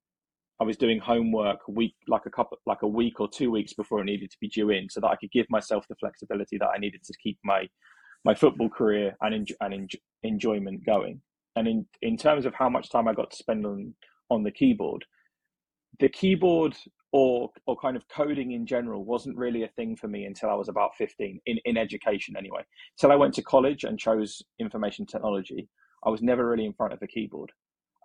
I 0.61 0.64
was 0.64 0.77
doing 0.77 0.98
homework 0.98 1.61
week 1.68 1.94
like 2.09 2.27
a 2.27 2.31
couple 2.31 2.59
like 2.66 2.83
a 2.83 2.88
week 2.88 3.20
or 3.20 3.29
two 3.29 3.51
weeks 3.51 3.74
before 3.74 4.01
it 4.01 4.05
needed 4.05 4.31
to 4.31 4.37
be 4.40 4.48
due 4.48 4.70
in, 4.70 4.88
so 4.88 5.01
that 5.01 5.09
I 5.09 5.16
could 5.16 5.31
give 5.31 5.46
myself 5.51 5.85
the 5.88 5.96
flexibility 5.96 6.59
that 6.59 6.70
I 6.74 6.79
needed 6.79 7.03
to 7.05 7.14
keep 7.22 7.38
my 7.44 7.68
my 8.24 8.35
football 8.35 8.68
career 8.68 9.16
and 9.20 9.48
and 9.61 9.74
en- 9.74 9.88
enjoyment 10.22 10.85
going. 10.85 11.20
And 11.57 11.68
in 11.68 11.87
in 12.03 12.16
terms 12.16 12.44
of 12.46 12.55
how 12.55 12.68
much 12.68 12.90
time 12.90 13.09
I 13.09 13.14
got 13.14 13.31
to 13.31 13.37
spend 13.37 13.66
on 13.66 13.94
on 14.30 14.42
the 14.42 14.50
keyboard. 14.50 15.04
The 16.00 16.08
keyboard 16.08 16.76
or 17.12 17.50
or 17.66 17.76
kind 17.76 17.96
of 17.96 18.06
coding 18.08 18.52
in 18.52 18.66
general 18.66 19.04
wasn't 19.04 19.36
really 19.36 19.62
a 19.62 19.68
thing 19.68 19.96
for 19.96 20.08
me 20.08 20.24
until 20.24 20.50
I 20.50 20.54
was 20.54 20.68
about 20.68 20.90
15 20.96 21.40
in, 21.46 21.58
in 21.64 21.76
education 21.76 22.36
anyway. 22.36 22.62
Till 22.98 23.12
I 23.12 23.16
went 23.16 23.34
to 23.34 23.42
college 23.42 23.84
and 23.84 23.98
chose 23.98 24.42
information 24.58 25.06
technology, 25.06 25.68
I 26.04 26.10
was 26.10 26.22
never 26.22 26.48
really 26.48 26.66
in 26.66 26.74
front 26.74 26.92
of 26.92 27.02
a 27.02 27.06
keyboard. 27.06 27.50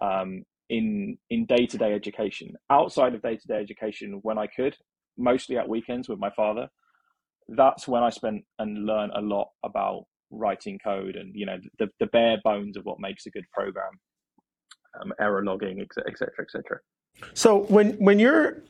Um, 0.01 0.43
in 0.69 1.17
in 1.29 1.45
day-to-day 1.45 1.93
education, 1.93 2.53
outside 2.69 3.13
of 3.13 3.21
day-to-day 3.21 3.55
education 3.55 4.19
when 4.23 4.37
I 4.37 4.47
could, 4.47 4.75
mostly 5.17 5.57
at 5.57 5.67
weekends 5.67 6.07
with 6.07 6.19
my 6.19 6.31
father, 6.31 6.69
that's 7.49 7.87
when 7.87 8.03
I 8.03 8.09
spent 8.09 8.43
and 8.59 8.85
learned 8.85 9.11
a 9.15 9.21
lot 9.21 9.49
about 9.63 10.05
writing 10.31 10.79
code 10.83 11.15
and 11.15 11.31
you 11.35 11.45
know 11.45 11.57
the, 11.77 11.87
the 11.99 12.07
bare 12.07 12.37
bones 12.43 12.75
of 12.75 12.85
what 12.85 12.99
makes 12.99 13.25
a 13.25 13.29
good 13.29 13.45
program 13.51 13.99
um, 15.01 15.13
error 15.19 15.43
logging, 15.43 15.79
et 15.81 15.87
cetera, 15.93 16.33
Et 16.39 16.51
cetera. 16.51 16.79
so 17.33 17.63
when 17.63 17.93
when 17.93 18.19
you're 18.19 18.61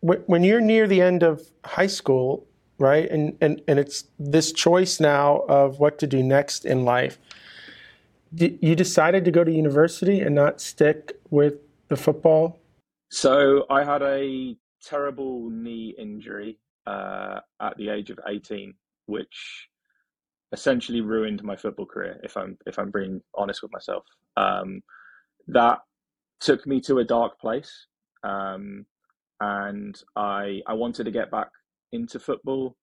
when 0.00 0.42
you're 0.44 0.60
near 0.60 0.86
the 0.86 1.02
end 1.02 1.22
of 1.22 1.50
high 1.64 1.86
school, 1.86 2.46
right, 2.78 3.10
and, 3.10 3.36
and, 3.40 3.60
and 3.68 3.78
it's 3.78 4.04
this 4.18 4.50
choice 4.50 4.98
now 4.98 5.40
of 5.48 5.78
what 5.78 5.98
to 5.98 6.06
do 6.06 6.22
next 6.22 6.64
in 6.64 6.84
life, 6.84 7.18
you 8.32 8.74
decided 8.74 9.24
to 9.26 9.30
go 9.30 9.44
to 9.44 9.52
university 9.52 10.20
and 10.20 10.34
not 10.34 10.60
stick 10.60 11.20
with 11.30 11.54
the 11.88 11.96
football? 11.96 12.58
So 13.10 13.66
I 13.68 13.84
had 13.84 14.02
a 14.02 14.56
terrible 14.82 15.50
knee 15.50 15.94
injury 15.98 16.58
uh, 16.86 17.40
at 17.60 17.76
the 17.76 17.90
age 17.90 18.10
of 18.10 18.18
18, 18.26 18.72
which 19.06 19.68
essentially 20.52 21.00
ruined 21.00 21.42
my 21.42 21.56
football 21.56 21.86
career. 21.86 22.18
If 22.22 22.36
I'm 22.36 22.56
if 22.66 22.78
I'm 22.78 22.90
being 22.90 23.20
honest 23.34 23.62
with 23.62 23.72
myself, 23.72 24.04
um, 24.36 24.80
that 25.48 25.78
took 26.40 26.66
me 26.66 26.80
to 26.82 26.98
a 26.98 27.04
dark 27.04 27.38
place. 27.40 27.86
Um, 28.24 28.86
and 29.40 30.00
I 30.16 30.60
I 30.66 30.74
wanted 30.74 31.04
to 31.04 31.10
get 31.10 31.30
back 31.30 31.48
into 31.92 32.18
football. 32.18 32.76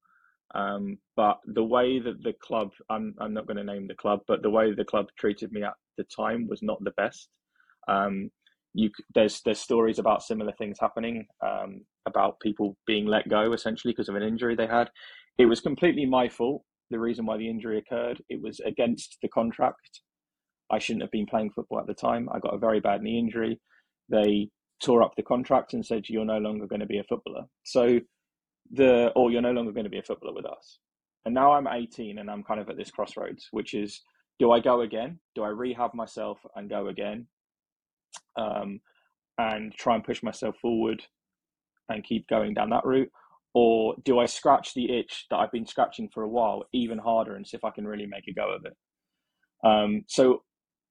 Um, 0.56 0.98
but 1.16 1.40
the 1.46 1.64
way 1.64 2.00
that 2.00 2.24
the 2.24 2.34
club, 2.42 2.72
I'm, 2.90 3.14
I'm 3.20 3.34
not 3.34 3.48
going 3.48 3.58
to 3.58 3.64
name 3.64 3.88
the 3.88 3.96
club, 3.96 4.22
but 4.28 4.42
the 4.42 4.50
way 4.50 4.74
the 4.74 4.86
club 4.86 5.08
treated 5.20 5.52
me 5.52 5.64
at 5.64 5.74
the 5.98 6.06
time 6.06 6.48
was 6.48 6.64
not 6.64 6.82
the 6.84 6.92
best. 6.92 7.30
Um, 7.88 8.32
you, 8.74 8.90
there's 9.16 9.42
there's 9.44 9.60
stories 9.60 10.00
about 10.00 10.24
similar 10.24 10.54
things 10.54 10.78
happening, 10.80 11.26
um, 11.46 11.82
about 12.08 12.40
people 12.40 12.78
being 12.86 13.06
let 13.08 13.28
go 13.28 13.54
essentially 13.54 13.92
because 13.92 14.10
of 14.10 14.16
an 14.16 14.24
injury 14.24 14.56
they 14.56 14.68
had. 14.68 14.90
It 15.38 15.46
was 15.46 15.60
completely 15.62 16.06
my 16.06 16.30
fault. 16.30 16.64
The 16.92 17.00
reason 17.00 17.26
why 17.26 17.38
the 17.38 17.50
injury 17.50 17.80
occurred, 17.80 18.22
it 18.30 18.42
was 18.42 18.60
against 18.62 19.18
the 19.22 19.28
contract. 19.30 20.02
I 20.72 20.80
shouldn't 20.80 21.04
have 21.04 21.12
been 21.12 21.26
playing 21.26 21.52
football 21.52 21.80
at 21.80 21.88
the 21.88 21.94
time. 21.94 22.30
I 22.32 22.40
got 22.40 22.54
a 22.54 22.60
very 22.60 22.80
bad 22.80 23.02
knee 23.02 23.20
injury. 23.20 23.60
They 24.10 24.50
tore 24.84 25.02
up 25.02 25.16
the 25.16 25.24
contract 25.24 25.74
and 25.74 25.86
said, 25.86 26.10
You're 26.10 26.26
no 26.26 26.38
longer 26.38 26.68
going 26.68 26.82
to 26.82 26.86
be 26.86 27.00
a 27.00 27.04
footballer. 27.04 27.46
So, 27.64 28.00
the, 28.72 29.12
or 29.16 29.32
you're 29.32 29.42
no 29.42 29.52
longer 29.52 29.72
going 29.72 29.86
to 29.86 29.90
be 29.90 30.00
a 30.00 30.04
footballer 30.04 30.34
with 30.34 30.46
us. 30.46 30.80
And 31.26 31.34
now 31.34 31.54
I'm 31.54 31.68
18 31.68 32.20
and 32.20 32.30
I'm 32.30 32.44
kind 32.44 32.60
of 32.60 32.70
at 32.70 32.78
this 32.78 32.92
crossroads, 32.92 33.48
which 33.52 33.74
is 33.74 34.02
do 34.40 34.52
I 34.52 34.60
go 34.60 34.82
again? 34.82 35.20
Do 35.36 35.44
I 35.44 35.50
rehab 35.50 35.94
myself 35.94 36.40
and 36.56 36.70
go 36.70 36.88
again? 36.88 37.28
Um, 38.38 38.80
and 39.38 39.74
try 39.74 39.96
and 39.96 40.04
push 40.04 40.24
myself 40.24 40.56
forward 40.62 41.04
and 41.90 42.04
keep 42.04 42.28
going 42.28 42.54
down 42.54 42.70
that 42.70 42.86
route? 42.86 43.12
Or 43.54 43.96
do 44.04 44.20
I 44.20 44.26
scratch 44.26 44.74
the 44.74 45.00
itch 45.00 45.26
that 45.30 45.38
I've 45.38 45.52
been 45.52 45.66
scratching 45.66 46.10
for 46.14 46.24
a 46.24 46.30
while 46.30 46.64
even 46.74 46.98
harder 46.98 47.36
and 47.36 47.48
see 47.48 47.58
if 47.58 47.64
I 47.64 47.72
can 47.72 47.88
really 47.88 48.06
make 48.06 48.28
a 48.28 48.34
go 48.34 48.54
of 48.54 48.66
it? 48.66 48.78
Um, 49.64 50.04
so 50.08 50.44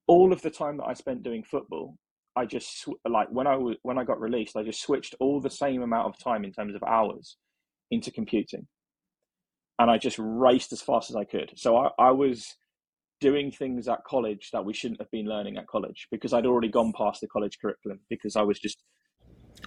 all 0.06 0.32
of 0.32 0.42
the 0.42 0.50
time 0.50 0.76
that 0.78 0.86
I 0.86 0.94
spent 0.94 1.22
doing 1.22 1.42
football, 1.42 1.96
I 2.36 2.44
just 2.44 2.86
like 3.08 3.28
when 3.30 3.46
I 3.46 3.56
was 3.56 3.76
when 3.82 3.98
I 3.98 4.04
got 4.04 4.20
released, 4.20 4.56
I 4.56 4.62
just 4.62 4.82
switched 4.82 5.14
all 5.20 5.40
the 5.40 5.50
same 5.50 5.82
amount 5.82 6.08
of 6.08 6.18
time 6.18 6.44
in 6.44 6.52
terms 6.52 6.74
of 6.74 6.82
hours 6.82 7.36
into 7.90 8.10
computing, 8.10 8.66
and 9.78 9.90
I 9.90 9.98
just 9.98 10.18
raced 10.18 10.72
as 10.72 10.82
fast 10.82 11.10
as 11.10 11.16
I 11.16 11.24
could. 11.24 11.52
So 11.56 11.76
I, 11.76 11.90
I 11.98 12.10
was 12.10 12.54
doing 13.20 13.50
things 13.50 13.88
at 13.88 14.04
college 14.04 14.50
that 14.52 14.64
we 14.64 14.74
shouldn't 14.74 15.00
have 15.00 15.10
been 15.10 15.26
learning 15.26 15.56
at 15.56 15.66
college 15.66 16.08
because 16.10 16.34
I'd 16.34 16.44
already 16.44 16.68
gone 16.68 16.92
past 16.92 17.22
the 17.22 17.26
college 17.28 17.58
curriculum 17.60 18.00
because 18.10 18.36
I 18.36 18.42
was 18.42 18.58
just. 18.58 18.82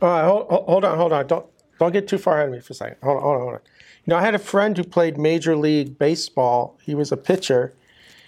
All 0.02 0.10
right, 0.10 0.26
hold, 0.26 0.48
hold 0.48 0.86
on, 0.86 0.98
hold 0.98 1.12
on. 1.12 1.26
Don't 1.26 1.46
don't 1.80 1.92
get 1.92 2.08
too 2.08 2.20
far 2.20 2.36
ahead 2.36 2.50
of 2.50 2.54
me 2.54 2.60
for 2.62 2.74
a 2.74 2.76
second. 2.76 2.98
Hold 3.02 3.18
on, 3.18 3.24
hold 3.24 3.36
on, 3.36 3.42
hold 3.42 3.54
on. 3.56 3.62
You 4.06 4.12
know, 4.12 4.18
I 4.18 4.22
had 4.22 4.36
a 4.36 4.40
friend 4.40 4.78
who 4.78 4.84
played 4.84 5.18
Major 5.18 5.56
League 5.56 5.98
Baseball. 5.98 6.78
He 6.84 6.94
was 6.94 7.12
a 7.12 7.18
pitcher. 7.18 7.74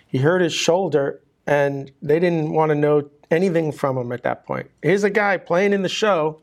He 0.07 0.17
hurt 0.17 0.41
his 0.41 0.53
shoulder 0.53 1.21
and 1.47 1.91
they 2.01 2.19
didn't 2.19 2.51
want 2.51 2.69
to 2.69 2.75
know 2.75 3.09
anything 3.29 3.71
from 3.71 3.97
him 3.97 4.11
at 4.11 4.23
that 4.23 4.45
point. 4.45 4.69
Here's 4.81 5.03
a 5.03 5.09
guy 5.09 5.37
playing 5.37 5.73
in 5.73 5.81
the 5.81 5.89
show, 5.89 6.41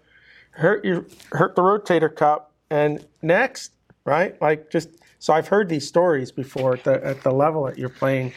hurt 0.51 0.85
your 0.85 1.07
hurt 1.33 1.55
the 1.55 1.63
rotator 1.63 2.15
cuff, 2.15 2.43
and 2.71 3.05
next, 3.23 3.73
right? 4.05 4.41
Like 4.41 4.71
just 4.71 4.91
so 5.19 5.33
I've 5.33 5.49
heard 5.49 5.69
these 5.69 5.87
stories 5.87 6.33
before 6.33 6.75
at 6.75 6.85
the 6.85 7.05
at 7.05 7.23
the 7.23 7.33
level 7.33 7.65
that 7.65 7.79
you're 7.79 7.89
playing. 7.89 8.33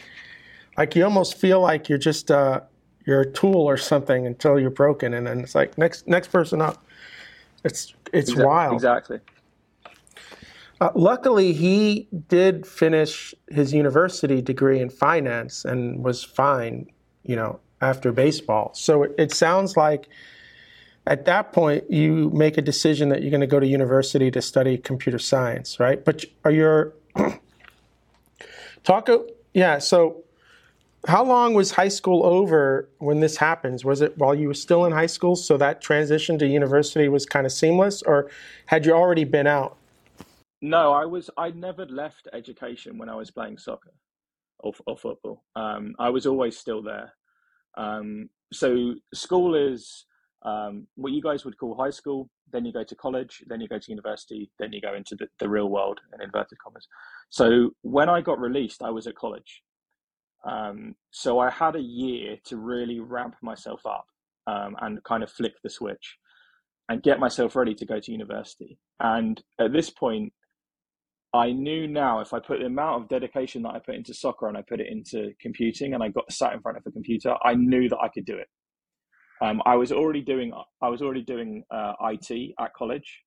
Like 0.76 0.96
you 0.96 1.04
almost 1.04 1.36
feel 1.36 1.60
like 1.60 1.88
you're 1.88 1.98
just 1.98 2.30
uh, 2.30 2.60
you're 3.06 3.20
a 3.20 3.30
tool 3.30 3.68
or 3.68 3.76
something 3.76 4.26
until 4.26 4.58
you're 4.58 4.70
broken, 4.70 5.14
and 5.14 5.26
then 5.26 5.40
it's 5.40 5.54
like 5.54 5.76
next 5.78 6.08
next 6.08 6.28
person 6.28 6.60
up. 6.60 6.84
It's 7.64 7.94
it's 8.12 8.30
exactly, 8.30 8.44
wild. 8.44 8.74
Exactly. 8.74 9.20
Uh, 10.82 10.90
luckily, 10.96 11.52
he 11.52 12.08
did 12.26 12.66
finish 12.66 13.36
his 13.48 13.72
university 13.72 14.42
degree 14.42 14.80
in 14.80 14.90
finance 14.90 15.64
and 15.64 16.02
was 16.02 16.24
fine, 16.24 16.90
you 17.22 17.36
know, 17.36 17.60
after 17.80 18.10
baseball. 18.10 18.72
So 18.74 19.04
it, 19.04 19.14
it 19.16 19.32
sounds 19.32 19.76
like 19.76 20.08
at 21.06 21.24
that 21.26 21.52
point 21.52 21.88
you 21.88 22.30
make 22.30 22.58
a 22.58 22.62
decision 22.62 23.10
that 23.10 23.22
you're 23.22 23.30
going 23.30 23.42
to 23.42 23.46
go 23.46 23.60
to 23.60 23.66
university 23.66 24.28
to 24.32 24.42
study 24.42 24.76
computer 24.76 25.20
science, 25.20 25.78
right? 25.78 26.04
But 26.04 26.24
are 26.44 26.50
your 26.50 26.94
talk? 28.82 29.08
Yeah. 29.54 29.78
So 29.78 30.24
how 31.06 31.22
long 31.22 31.54
was 31.54 31.70
high 31.70 31.90
school 31.90 32.26
over 32.26 32.88
when 32.98 33.20
this 33.20 33.36
happens? 33.36 33.84
Was 33.84 34.00
it 34.00 34.18
while 34.18 34.34
you 34.34 34.48
were 34.48 34.54
still 34.54 34.84
in 34.84 34.90
high 34.90 35.06
school, 35.06 35.36
so 35.36 35.56
that 35.58 35.80
transition 35.80 36.40
to 36.40 36.46
university 36.48 37.08
was 37.08 37.24
kind 37.24 37.46
of 37.46 37.52
seamless, 37.52 38.02
or 38.02 38.28
had 38.66 38.84
you 38.84 38.90
already 38.90 39.22
been 39.22 39.46
out? 39.46 39.76
No, 40.62 40.92
I 40.92 41.04
was. 41.04 41.28
I 41.36 41.50
never 41.50 41.84
left 41.86 42.28
education 42.32 42.96
when 42.96 43.08
I 43.08 43.16
was 43.16 43.32
playing 43.32 43.58
soccer 43.58 43.92
or, 44.60 44.72
or 44.86 44.96
football. 44.96 45.42
Um, 45.56 45.94
I 45.98 46.08
was 46.10 46.24
always 46.24 46.56
still 46.56 46.82
there. 46.82 47.12
Um, 47.76 48.30
so 48.52 48.94
school 49.12 49.56
is 49.56 50.06
um, 50.42 50.86
what 50.94 51.12
you 51.12 51.20
guys 51.20 51.44
would 51.44 51.58
call 51.58 51.74
high 51.74 51.90
school. 51.90 52.30
Then 52.52 52.64
you 52.64 52.72
go 52.72 52.84
to 52.84 52.94
college. 52.94 53.42
Then 53.48 53.60
you 53.60 53.66
go 53.66 53.78
to 53.80 53.90
university. 53.90 54.52
Then 54.60 54.72
you 54.72 54.80
go 54.80 54.94
into 54.94 55.16
the, 55.16 55.26
the 55.40 55.48
real 55.48 55.68
world 55.68 55.98
in 56.14 56.20
inverted 56.20 56.58
commas. 56.58 56.86
So 57.28 57.70
when 57.82 58.08
I 58.08 58.20
got 58.20 58.38
released, 58.38 58.82
I 58.82 58.90
was 58.90 59.08
at 59.08 59.16
college. 59.16 59.62
Um, 60.44 60.94
so 61.10 61.40
I 61.40 61.50
had 61.50 61.74
a 61.74 61.80
year 61.80 62.36
to 62.44 62.56
really 62.56 63.00
ramp 63.00 63.34
myself 63.42 63.84
up 63.84 64.06
um, 64.46 64.76
and 64.80 65.02
kind 65.02 65.24
of 65.24 65.30
flick 65.30 65.54
the 65.62 65.70
switch 65.70 66.18
and 66.88 67.02
get 67.02 67.18
myself 67.18 67.56
ready 67.56 67.74
to 67.74 67.86
go 67.86 67.98
to 67.98 68.12
university. 68.12 68.78
And 69.00 69.42
at 69.58 69.72
this 69.72 69.90
point, 69.90 70.32
I 71.34 71.52
knew 71.52 71.86
now 71.88 72.20
if 72.20 72.34
I 72.34 72.40
put 72.40 72.58
the 72.58 72.66
amount 72.66 73.02
of 73.02 73.08
dedication 73.08 73.62
that 73.62 73.74
I 73.74 73.78
put 73.78 73.94
into 73.94 74.12
soccer 74.12 74.48
and 74.48 74.56
I 74.56 74.62
put 74.62 74.80
it 74.80 74.88
into 74.90 75.32
computing 75.40 75.94
and 75.94 76.02
I 76.02 76.08
got 76.08 76.30
sat 76.30 76.52
in 76.52 76.60
front 76.60 76.76
of 76.76 76.84
a 76.86 76.90
computer, 76.90 77.34
I 77.42 77.54
knew 77.54 77.88
that 77.88 77.98
I 77.98 78.08
could 78.08 78.26
do 78.26 78.36
it. 78.36 78.48
Um, 79.40 79.62
I 79.64 79.76
was 79.76 79.92
already 79.92 80.20
doing 80.20 80.52
I 80.82 80.88
was 80.88 81.00
already 81.00 81.22
doing 81.22 81.64
uh, 81.70 81.94
IT 82.00 82.54
at 82.60 82.74
college, 82.74 83.20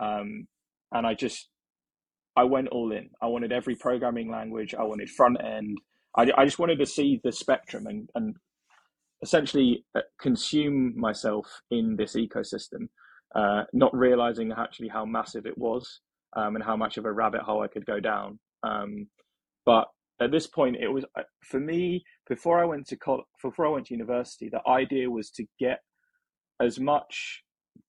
um, 0.00 0.46
and 0.92 1.06
I 1.06 1.14
just 1.14 1.48
I 2.36 2.44
went 2.44 2.68
all 2.68 2.92
in. 2.92 3.08
I 3.22 3.26
wanted 3.26 3.52
every 3.52 3.76
programming 3.76 4.30
language. 4.30 4.74
I 4.74 4.82
wanted 4.82 5.08
front 5.08 5.38
end. 5.42 5.78
I, 6.16 6.30
I 6.36 6.44
just 6.44 6.58
wanted 6.58 6.78
to 6.80 6.86
see 6.86 7.20
the 7.22 7.32
spectrum 7.32 7.86
and 7.86 8.10
and 8.14 8.36
essentially 9.22 9.84
uh, 9.94 10.00
consume 10.20 10.92
myself 10.96 11.46
in 11.70 11.96
this 11.96 12.14
ecosystem, 12.14 12.88
uh, 13.34 13.62
not 13.72 13.96
realizing 13.96 14.52
actually 14.52 14.88
how 14.88 15.04
massive 15.04 15.46
it 15.46 15.56
was 15.56 16.00
um, 16.36 16.56
and 16.56 16.64
how 16.64 16.76
much 16.76 16.96
of 16.96 17.04
a 17.04 17.12
rabbit 17.12 17.42
hole 17.42 17.62
I 17.62 17.68
could 17.68 17.86
go 17.86 18.00
down. 18.00 18.38
Um, 18.62 19.08
but 19.64 19.88
at 20.20 20.30
this 20.30 20.46
point, 20.46 20.76
it 20.76 20.88
was 20.88 21.04
uh, 21.16 21.22
for 21.44 21.60
me 21.60 22.04
before 22.28 22.60
I 22.60 22.64
went 22.64 22.86
to 22.88 22.96
college, 22.96 23.24
before 23.42 23.66
I 23.66 23.70
went 23.70 23.86
to 23.86 23.94
university. 23.94 24.48
The 24.48 24.66
idea 24.68 25.10
was 25.10 25.30
to 25.32 25.44
get 25.58 25.80
as 26.60 26.80
much 26.80 27.42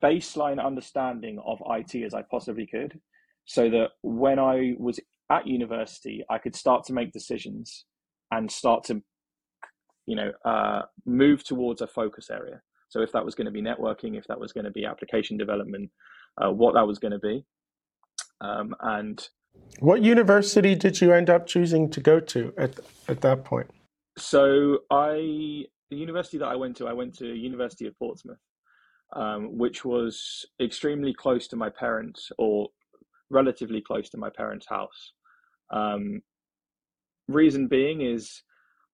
baseline 0.04 0.64
understanding 0.64 1.40
of 1.46 1.60
IT 1.68 2.04
as 2.04 2.14
I 2.14 2.24
possibly 2.30 2.68
could, 2.68 3.00
so 3.46 3.70
that 3.70 3.90
when 4.04 4.38
I 4.40 4.74
was 4.78 5.00
at 5.32 5.48
university, 5.48 6.24
I 6.30 6.38
could 6.38 6.56
start 6.56 6.86
to 6.86 6.94
make 6.94 7.12
decisions 7.12 7.86
and 8.32 8.50
start 8.52 8.84
to, 8.86 9.02
you 10.06 10.16
know, 10.16 10.32
uh, 10.46 10.84
move 11.06 11.44
towards 11.44 11.82
a 11.82 11.88
focus 11.88 12.30
area. 12.30 12.62
So 12.90 13.02
if 13.02 13.12
that 13.12 13.26
was 13.26 13.36
going 13.36 13.46
to 13.46 13.52
be 13.52 13.62
networking, 13.62 14.18
if 14.18 14.26
that 14.28 14.40
was 14.40 14.52
going 14.52 14.66
to 14.66 14.72
be 14.72 14.86
application 14.86 15.38
development, 15.38 15.90
uh, 16.42 16.52
what 16.52 16.74
that 16.74 16.88
was 16.88 17.00
going 17.00 17.12
to 17.12 17.20
be, 17.20 17.46
um, 18.42 18.76
and 18.82 19.28
what 19.80 20.02
university 20.02 20.76
did 20.76 21.00
you 21.00 21.14
end 21.14 21.30
up 21.30 21.48
choosing 21.48 21.90
to 21.92 22.02
go 22.02 22.20
to 22.20 22.54
at 22.58 22.80
at 23.08 23.22
that 23.22 23.44
point? 23.44 23.70
So 24.18 24.80
I, 24.92 25.66
the 25.90 25.96
university 25.96 26.38
that 26.40 26.48
I 26.48 26.56
went 26.56 26.76
to, 26.78 26.88
I 26.88 26.94
went 26.94 27.18
to 27.20 27.26
University 27.26 27.86
of 27.88 27.98
Portsmouth, 27.98 28.40
um, 29.16 29.58
which 29.58 29.86
was 29.86 30.46
extremely 30.62 31.14
close 31.14 31.48
to 31.50 31.56
my 31.56 31.70
parents, 31.70 32.32
or 32.38 32.70
relatively 33.30 33.82
close 33.82 34.10
to 34.10 34.18
my 34.18 34.30
parents' 34.30 34.68
house. 34.68 35.14
Um, 35.72 36.22
reason 37.28 37.68
being 37.68 38.02
is 38.02 38.42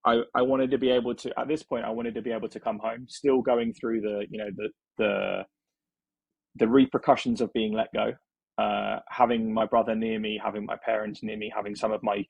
I, 0.06 0.22
I 0.36 0.42
wanted 0.42 0.70
to 0.72 0.78
be 0.78 0.90
able 0.90 1.16
to 1.16 1.40
at 1.40 1.48
this 1.48 1.64
point 1.64 1.86
I 1.86 1.90
wanted 1.90 2.14
to 2.16 2.22
be 2.22 2.32
able 2.32 2.50
to 2.50 2.60
come 2.60 2.80
home, 2.80 3.06
still 3.08 3.42
going 3.42 3.74
through 3.74 4.02
the 4.02 4.26
you 4.30 4.38
know 4.38 4.50
the 4.56 4.70
the 4.98 5.46
the 6.58 6.68
repercussions 6.68 7.42
of 7.42 7.52
being 7.54 7.74
let 7.74 7.92
go 7.94 8.14
uh, 8.58 9.00
having 9.10 9.54
my 9.54 9.66
brother 9.66 9.96
near 9.96 10.20
me, 10.20 10.40
having 10.44 10.66
my 10.66 10.78
parents 10.84 11.22
near 11.24 11.38
me, 11.38 11.52
having 11.56 11.76
some 11.76 11.92
of 11.92 12.02
my 12.04 12.26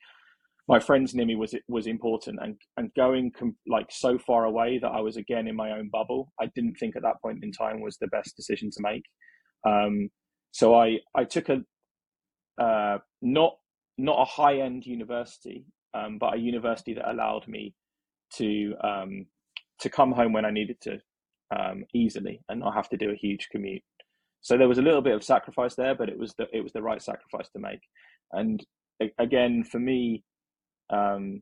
my 0.67 0.79
friends 0.79 1.13
near 1.13 1.27
me 1.27 1.35
was 1.35 1.53
was 1.67 1.87
important, 1.87 2.39
and 2.41 2.55
and 2.77 2.91
going 2.95 3.31
com- 3.31 3.57
like 3.67 3.87
so 3.91 4.17
far 4.17 4.45
away 4.45 4.79
that 4.79 4.89
I 4.89 5.01
was 5.01 5.17
again 5.17 5.47
in 5.47 5.55
my 5.55 5.71
own 5.71 5.89
bubble. 5.91 6.31
I 6.39 6.47
didn't 6.55 6.75
think 6.75 6.95
at 6.95 7.03
that 7.03 7.21
point 7.21 7.43
in 7.43 7.51
time 7.51 7.81
was 7.81 7.97
the 7.97 8.07
best 8.07 8.35
decision 8.35 8.69
to 8.71 8.81
make. 8.81 9.03
Um, 9.67 10.09
so 10.51 10.75
I 10.75 10.99
I 11.15 11.23
took 11.25 11.49
a 11.49 11.61
uh, 12.61 12.97
not 13.21 13.57
not 13.97 14.21
a 14.21 14.25
high 14.25 14.59
end 14.59 14.85
university, 14.85 15.65
um, 15.93 16.17
but 16.17 16.33
a 16.33 16.37
university 16.37 16.93
that 16.95 17.09
allowed 17.09 17.47
me 17.47 17.73
to 18.37 18.73
um, 18.83 19.27
to 19.79 19.89
come 19.89 20.11
home 20.11 20.33
when 20.33 20.45
I 20.45 20.51
needed 20.51 20.77
to 20.81 20.99
um, 21.55 21.83
easily 21.93 22.41
and 22.49 22.59
not 22.59 22.73
have 22.73 22.89
to 22.89 22.97
do 22.97 23.11
a 23.11 23.15
huge 23.15 23.49
commute. 23.51 23.83
So 24.45 24.59
there 24.59 24.67
was 24.67 24.77
a 24.77 24.83
little 24.83 25.01
bit 25.01 25.15
of 25.15 25.23
sacrifice 25.23 25.73
there, 25.73 25.95
but 25.95 26.07
it 26.07 26.19
was 26.19 26.35
the 26.35 26.45
it 26.53 26.61
was 26.61 26.71
the 26.71 26.83
right 26.83 27.01
sacrifice 27.01 27.49
to 27.49 27.59
make. 27.59 27.79
And 28.31 28.63
again, 29.17 29.63
for 29.63 29.79
me, 29.79 30.23
um, 30.91 31.41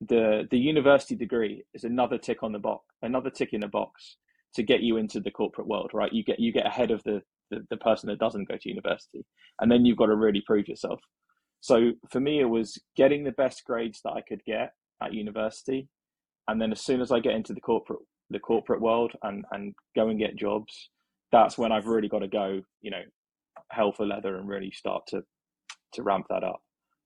the 0.00 0.48
the 0.50 0.58
university 0.58 1.14
degree 1.14 1.62
is 1.74 1.84
another 1.84 2.18
tick 2.18 2.42
on 2.42 2.50
the 2.50 2.58
box, 2.58 2.84
another 3.02 3.30
tick 3.30 3.50
in 3.52 3.60
the 3.60 3.68
box 3.68 4.16
to 4.56 4.64
get 4.64 4.80
you 4.80 4.96
into 4.96 5.20
the 5.20 5.30
corporate 5.30 5.68
world. 5.68 5.92
Right? 5.94 6.12
You 6.12 6.24
get 6.24 6.40
you 6.40 6.50
get 6.50 6.66
ahead 6.66 6.90
of 6.90 7.04
the 7.04 7.22
the, 7.52 7.64
the 7.70 7.76
person 7.76 8.08
that 8.08 8.18
doesn't 8.18 8.48
go 8.48 8.56
to 8.56 8.68
university, 8.68 9.24
and 9.60 9.70
then 9.70 9.86
you've 9.86 9.96
got 9.96 10.06
to 10.06 10.16
really 10.16 10.42
prove 10.44 10.66
yourself. 10.66 10.98
So 11.60 11.92
for 12.10 12.18
me, 12.18 12.40
it 12.40 12.50
was 12.50 12.76
getting 12.96 13.22
the 13.22 13.30
best 13.30 13.62
grades 13.64 14.00
that 14.02 14.14
I 14.14 14.22
could 14.22 14.42
get 14.44 14.72
at 15.00 15.14
university, 15.14 15.86
and 16.48 16.60
then 16.60 16.72
as 16.72 16.80
soon 16.80 17.00
as 17.00 17.12
I 17.12 17.20
get 17.20 17.34
into 17.34 17.52
the 17.52 17.60
corporate 17.60 18.00
the 18.28 18.40
corporate 18.40 18.80
world 18.80 19.12
and 19.22 19.44
and 19.52 19.72
go 19.94 20.08
and 20.08 20.18
get 20.18 20.34
jobs, 20.34 20.90
that's 21.32 21.58
when 21.58 21.72
I've 21.72 21.86
really 21.86 22.08
got 22.08 22.20
to 22.20 22.28
go, 22.28 22.62
you 22.80 22.90
know, 22.90 23.02
hell 23.70 23.92
for 23.92 24.06
leather 24.06 24.36
and 24.36 24.48
really 24.48 24.70
start 24.70 25.06
to 25.08 25.22
to 25.92 26.02
ramp 26.02 26.26
that 26.28 26.44
up. 26.44 26.62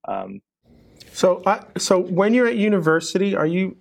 Um, 0.08 0.40
so, 1.12 1.42
uh, 1.44 1.62
so 1.78 2.00
when 2.00 2.34
you're 2.34 2.46
at 2.46 2.56
university, 2.56 3.34
are 3.34 3.46
you? 3.46 3.76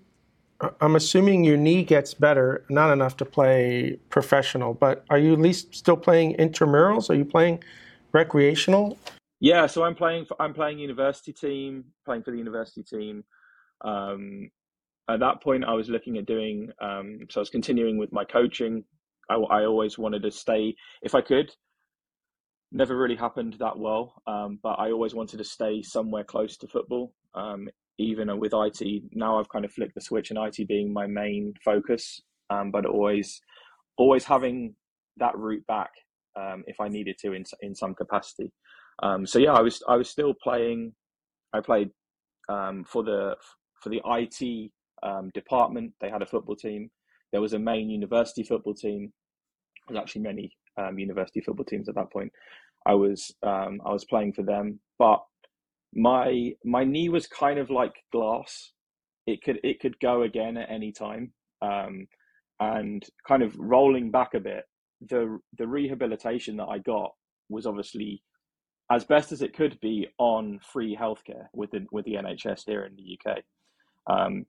I'm 0.80 0.95
assuming 0.95 1.43
your 1.43 1.58
knee 1.58 1.84
gets 1.84 2.13
better, 2.13 2.65
not 2.69 2.93
enough 2.93 3.17
to 3.17 3.25
play 3.25 3.97
professional, 4.10 4.75
but 4.75 5.04
are 5.10 5.17
you 5.17 5.34
at 5.34 5.39
least 5.39 5.73
still 5.73 5.97
playing 5.97 6.36
intramurals? 6.36 7.10
Are 7.10 7.15
you 7.15 7.25
playing 7.25 7.63
recreational? 8.12 8.99
Yeah, 9.39 9.65
so 9.65 9.84
I'm 9.84 9.95
playing. 9.95 10.25
For, 10.25 10.39
I'm 10.39 10.54
playing 10.54 10.77
university 10.77 11.34
team, 11.34 11.86
playing 12.06 12.23
for 12.23 12.32
the 12.32 12.38
university 12.38 12.84
team. 12.84 13.23
Um, 13.84 14.51
at 15.10 15.19
that 15.19 15.41
point, 15.41 15.65
I 15.65 15.73
was 15.73 15.89
looking 15.89 16.17
at 16.17 16.27
doing. 16.27 16.71
Um, 16.80 17.21
so 17.32 17.39
I 17.39 17.41
was 17.41 17.49
continuing 17.49 17.97
with 17.97 18.12
my 18.13 18.23
coaching, 18.23 18.84
I, 19.29 19.36
I 19.36 19.65
always 19.65 19.97
wanted 19.97 20.23
to 20.23 20.31
stay 20.31 20.75
if 21.01 21.15
I 21.15 21.21
could. 21.21 21.51
Never 22.71 22.97
really 22.97 23.15
happened 23.15 23.57
that 23.60 23.77
well, 23.77 24.21
um, 24.27 24.60
but 24.63 24.79
I 24.79 24.91
always 24.91 25.13
wanted 25.13 25.38
to 25.38 25.43
stay 25.43 25.81
somewhere 25.81 26.23
close 26.23 26.55
to 26.57 26.67
football. 26.67 27.13
Um, 27.36 27.67
even 27.97 28.39
with 28.39 28.53
IT, 28.53 29.03
now 29.12 29.39
I've 29.39 29.49
kind 29.49 29.65
of 29.65 29.73
flicked 29.73 29.95
the 29.95 30.01
switch, 30.01 30.31
and 30.31 30.39
IT 30.39 30.67
being 30.67 30.91
my 30.93 31.05
main 31.05 31.53
focus, 31.63 32.21
um, 32.49 32.71
but 32.71 32.86
always, 32.86 33.41
always 33.97 34.23
having 34.23 34.75
that 35.17 35.38
route 35.38 35.65
back 35.67 35.91
um, 36.39 36.63
if 36.65 36.79
I 36.79 36.88
needed 36.88 37.17
to 37.19 37.34
in 37.34 37.43
in 37.62 37.75
some 37.75 37.93
capacity. 37.93 38.51
Um, 39.03 39.25
so 39.25 39.38
yeah, 39.38 39.53
I 39.53 39.62
was 39.62 39.84
I 39.88 39.97
was 39.97 40.10
still 40.10 40.34
playing. 40.41 40.93
I 41.53 41.60
played 41.60 41.89
um, 42.47 42.86
for 42.86 43.03
the 43.03 43.36
for 43.81 43.89
the 43.89 44.01
IT 44.05 44.71
department. 45.34 45.93
They 45.99 46.10
had 46.10 46.21
a 46.21 46.25
football 46.25 46.55
team. 46.55 46.89
There 47.31 47.41
was 47.41 47.53
a 47.53 47.59
main 47.59 47.89
university 47.89 48.43
football 48.43 48.73
team, 48.73 49.13
was 49.87 49.97
actually 49.97 50.21
many 50.21 50.51
um, 50.77 50.99
university 50.99 51.41
football 51.41 51.65
teams 51.65 51.89
at 51.89 51.95
that 51.95 52.11
point. 52.11 52.31
I 52.85 52.93
was 52.95 53.31
um, 53.43 53.81
I 53.85 53.91
was 53.91 54.05
playing 54.05 54.33
for 54.33 54.43
them, 54.43 54.79
but 54.97 55.21
my 55.93 56.51
my 56.63 56.83
knee 56.83 57.09
was 57.09 57.27
kind 57.27 57.59
of 57.59 57.69
like 57.69 57.93
glass. 58.11 58.71
It 59.27 59.43
could 59.43 59.59
it 59.63 59.79
could 59.79 59.99
go 59.99 60.23
again 60.23 60.57
at 60.57 60.69
any 60.69 60.91
time. 60.91 61.33
Um, 61.61 62.07
and 62.59 63.03
kind 63.27 63.43
of 63.43 63.55
rolling 63.57 64.11
back 64.11 64.34
a 64.34 64.39
bit, 64.39 64.65
the 65.09 65.39
the 65.57 65.67
rehabilitation 65.67 66.57
that 66.57 66.67
I 66.67 66.79
got 66.79 67.11
was 67.49 67.65
obviously 67.65 68.23
as 68.91 69.03
best 69.03 69.32
as 69.32 69.41
it 69.41 69.55
could 69.55 69.79
be 69.79 70.07
on 70.17 70.59
free 70.71 70.95
healthcare 70.99 71.47
with 71.53 71.71
the 71.71 71.86
with 71.91 72.05
the 72.05 72.15
NHS 72.15 72.63
here 72.65 72.84
in 72.84 72.95
the 72.95 73.17
UK. 73.17 73.38
Um, 74.07 74.45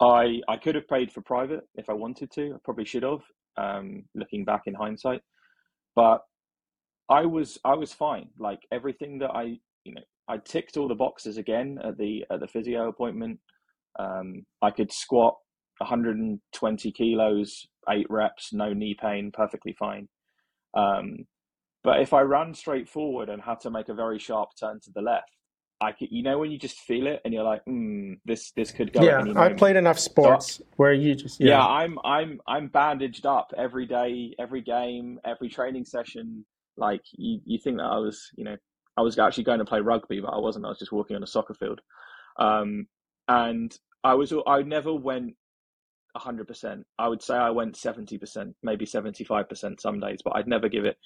I 0.00 0.40
I 0.48 0.56
could 0.56 0.74
have 0.74 0.88
paid 0.88 1.12
for 1.12 1.20
private 1.20 1.62
if 1.74 1.88
I 1.88 1.92
wanted 1.92 2.30
to. 2.32 2.54
I 2.54 2.58
probably 2.64 2.84
should 2.84 3.02
have 3.02 3.22
um, 3.56 4.04
looking 4.14 4.44
back 4.44 4.62
in 4.66 4.74
hindsight. 4.74 5.20
But 5.94 6.22
I 7.08 7.26
was 7.26 7.58
I 7.64 7.74
was 7.74 7.92
fine. 7.92 8.28
Like 8.38 8.60
everything 8.72 9.18
that 9.18 9.30
I 9.30 9.58
you 9.84 9.94
know 9.94 10.02
I 10.28 10.38
ticked 10.38 10.76
all 10.76 10.88
the 10.88 10.94
boxes 10.94 11.36
again 11.36 11.78
at 11.84 11.98
the 11.98 12.24
at 12.30 12.40
the 12.40 12.48
physio 12.48 12.88
appointment. 12.88 13.38
Um, 13.98 14.46
I 14.62 14.70
could 14.70 14.92
squat 14.92 15.34
120 15.78 16.92
kilos, 16.92 17.66
eight 17.90 18.06
reps, 18.08 18.52
no 18.52 18.72
knee 18.72 18.96
pain, 19.00 19.30
perfectly 19.32 19.74
fine. 19.78 20.08
Um, 20.76 21.26
but 21.82 22.00
if 22.00 22.12
I 22.12 22.20
ran 22.20 22.54
straight 22.54 22.88
forward 22.88 23.28
and 23.28 23.42
had 23.42 23.60
to 23.60 23.70
make 23.70 23.88
a 23.88 23.94
very 23.94 24.18
sharp 24.18 24.50
turn 24.58 24.78
to 24.84 24.90
the 24.94 25.00
left, 25.00 25.30
I 25.80 25.92
could, 25.92 26.08
you 26.10 26.22
know, 26.22 26.38
when 26.38 26.50
you 26.50 26.58
just 26.58 26.78
feel 26.80 27.06
it 27.06 27.20
and 27.24 27.32
you're 27.32 27.44
like, 27.44 27.62
hmm, 27.64 28.14
this 28.24 28.52
this 28.52 28.70
could 28.70 28.92
go. 28.92 29.02
Yeah, 29.02 29.24
I 29.36 29.52
played 29.52 29.76
enough 29.76 29.98
sports 29.98 30.56
so, 30.56 30.64
where 30.76 30.92
you 30.92 31.14
just 31.14 31.40
yeah. 31.40 31.58
yeah. 31.58 31.66
I'm 31.66 31.98
I'm 32.04 32.40
I'm 32.46 32.68
bandaged 32.68 33.24
up 33.24 33.52
every 33.56 33.86
day, 33.86 34.34
every 34.38 34.60
game, 34.60 35.18
every 35.24 35.48
training 35.48 35.84
session. 35.84 36.44
Like 36.76 37.02
you, 37.12 37.40
you 37.44 37.58
think 37.58 37.78
that 37.78 37.84
I 37.84 37.98
was, 37.98 38.30
you 38.36 38.44
know, 38.44 38.56
I 38.96 39.02
was 39.02 39.18
actually 39.18 39.44
going 39.44 39.58
to 39.58 39.64
play 39.64 39.80
rugby, 39.80 40.20
but 40.20 40.28
I 40.28 40.38
wasn't. 40.38 40.66
I 40.66 40.68
was 40.68 40.78
just 40.78 40.92
walking 40.92 41.16
on 41.16 41.22
a 41.22 41.26
soccer 41.26 41.54
field, 41.54 41.80
um, 42.38 42.86
and 43.28 43.76
I 44.04 44.14
was 44.14 44.32
I 44.46 44.62
never 44.62 44.94
went 44.94 45.34
hundred 46.16 46.46
percent. 46.48 46.84
I 46.98 47.08
would 47.08 47.22
say 47.22 47.34
I 47.34 47.50
went 47.50 47.76
seventy 47.76 48.18
percent, 48.18 48.54
maybe 48.62 48.84
seventy 48.84 49.24
five 49.24 49.48
percent 49.48 49.80
some 49.80 50.00
days, 50.00 50.20
but 50.22 50.36
I'd 50.36 50.48
never 50.48 50.68
give 50.68 50.84
it. 50.84 50.98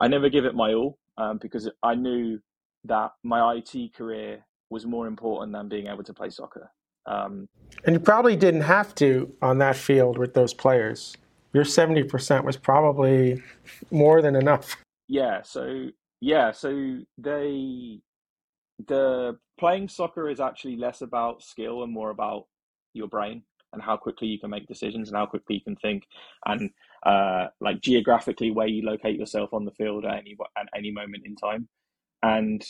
I 0.00 0.08
never 0.08 0.28
give 0.28 0.44
it 0.44 0.54
my 0.54 0.74
all 0.74 0.98
um, 1.16 1.38
because 1.38 1.70
I 1.82 1.94
knew 1.94 2.40
that 2.86 3.12
my 3.22 3.56
IT 3.56 3.94
career 3.94 4.44
was 4.70 4.86
more 4.86 5.06
important 5.06 5.52
than 5.52 5.68
being 5.68 5.86
able 5.86 6.04
to 6.04 6.14
play 6.14 6.30
soccer. 6.30 6.70
Um, 7.06 7.48
and 7.84 7.94
you 7.94 8.00
probably 8.00 8.36
didn't 8.36 8.62
have 8.62 8.94
to 8.96 9.32
on 9.40 9.58
that 9.58 9.76
field 9.76 10.18
with 10.18 10.34
those 10.34 10.52
players. 10.52 11.16
Your 11.52 11.64
seventy 11.64 12.02
percent 12.02 12.44
was 12.44 12.56
probably 12.56 13.42
more 13.90 14.20
than 14.20 14.34
enough. 14.34 14.76
Yeah. 15.08 15.42
So 15.42 15.88
yeah. 16.20 16.50
So 16.52 16.98
they 17.16 18.00
the 18.86 19.38
playing 19.58 19.88
soccer 19.88 20.28
is 20.28 20.40
actually 20.40 20.76
less 20.76 21.00
about 21.00 21.42
skill 21.42 21.82
and 21.82 21.92
more 21.92 22.10
about 22.10 22.46
your 22.92 23.08
brain 23.08 23.42
and 23.72 23.82
how 23.82 23.96
quickly 23.96 24.28
you 24.28 24.38
can 24.38 24.50
make 24.50 24.66
decisions 24.66 25.08
and 25.08 25.16
how 25.16 25.26
quickly 25.26 25.56
you 25.56 25.60
can 25.60 25.76
think 25.76 26.04
and 26.46 26.70
uh, 27.04 27.46
like 27.60 27.80
geographically 27.80 28.50
where 28.50 28.66
you 28.66 28.82
locate 28.82 29.18
yourself 29.18 29.52
on 29.52 29.64
the 29.64 29.70
field 29.72 30.04
at 30.04 30.18
any 30.18 30.36
at 30.58 30.66
any 30.76 30.90
moment 30.90 31.22
in 31.24 31.36
time. 31.36 31.68
And 32.26 32.64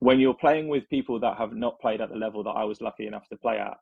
when 0.00 0.18
you're 0.18 0.34
playing 0.34 0.68
with 0.68 0.88
people 0.88 1.20
that 1.20 1.36
have 1.36 1.52
not 1.52 1.80
played 1.80 2.00
at 2.00 2.10
the 2.10 2.16
level 2.16 2.42
that 2.44 2.50
I 2.50 2.64
was 2.64 2.80
lucky 2.80 3.06
enough 3.06 3.28
to 3.28 3.36
play 3.36 3.58
at, 3.58 3.76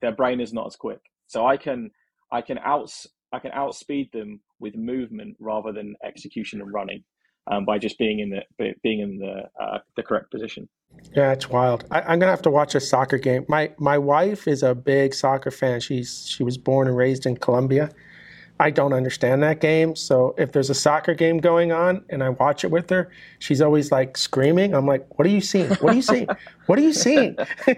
their 0.00 0.12
brain 0.12 0.40
is 0.40 0.52
not 0.52 0.66
as 0.66 0.76
quick. 0.76 1.00
So 1.26 1.46
I 1.46 1.56
can 1.56 1.90
I 2.32 2.40
can 2.40 2.58
out 2.58 2.92
I 3.32 3.38
can 3.38 3.52
outspeed 3.52 4.10
them 4.12 4.40
with 4.58 4.74
movement 4.74 5.36
rather 5.38 5.72
than 5.72 5.94
execution 6.04 6.60
and 6.60 6.72
running 6.72 7.04
um, 7.50 7.64
by 7.64 7.78
just 7.78 7.98
being 7.98 8.20
in 8.20 8.30
the 8.30 8.74
being 8.82 9.00
in 9.00 9.18
the 9.18 9.62
uh, 9.62 9.78
the 9.96 10.02
correct 10.02 10.30
position. 10.30 10.68
Yeah, 11.14 11.32
it's 11.32 11.48
wild. 11.48 11.84
I, 11.90 12.12
am 12.12 12.18
gonna 12.18 12.32
have 12.32 12.42
to 12.42 12.50
watch 12.50 12.74
a 12.74 12.80
soccer 12.80 13.18
game. 13.18 13.44
My 13.48 13.72
my 13.78 13.98
wife 13.98 14.48
is 14.48 14.62
a 14.62 14.74
big 14.74 15.14
soccer 15.14 15.50
fan. 15.50 15.80
She's 15.80 16.26
she 16.26 16.42
was 16.42 16.56
born 16.56 16.88
and 16.88 16.96
raised 16.96 17.26
in 17.26 17.36
Colombia. 17.36 17.90
I 18.60 18.68
don't 18.68 18.92
understand 18.92 19.42
that 19.42 19.58
game. 19.58 19.96
So 19.96 20.34
if 20.36 20.52
there's 20.52 20.68
a 20.68 20.74
soccer 20.74 21.14
game 21.14 21.38
going 21.38 21.72
on 21.72 22.04
and 22.10 22.22
I 22.22 22.28
watch 22.28 22.62
it 22.62 22.70
with 22.70 22.90
her, 22.90 23.10
she's 23.38 23.62
always 23.62 23.90
like 23.90 24.18
screaming. 24.18 24.74
I'm 24.74 24.86
like, 24.86 25.18
"What 25.18 25.26
are 25.26 25.30
you 25.30 25.40
seeing? 25.40 25.70
What 25.76 25.94
are 25.94 25.96
you 25.96 26.02
seeing? 26.02 26.28
what 26.66 26.78
are 26.78 26.82
you 26.82 26.92
seeing?" 26.92 27.38
you 27.66 27.74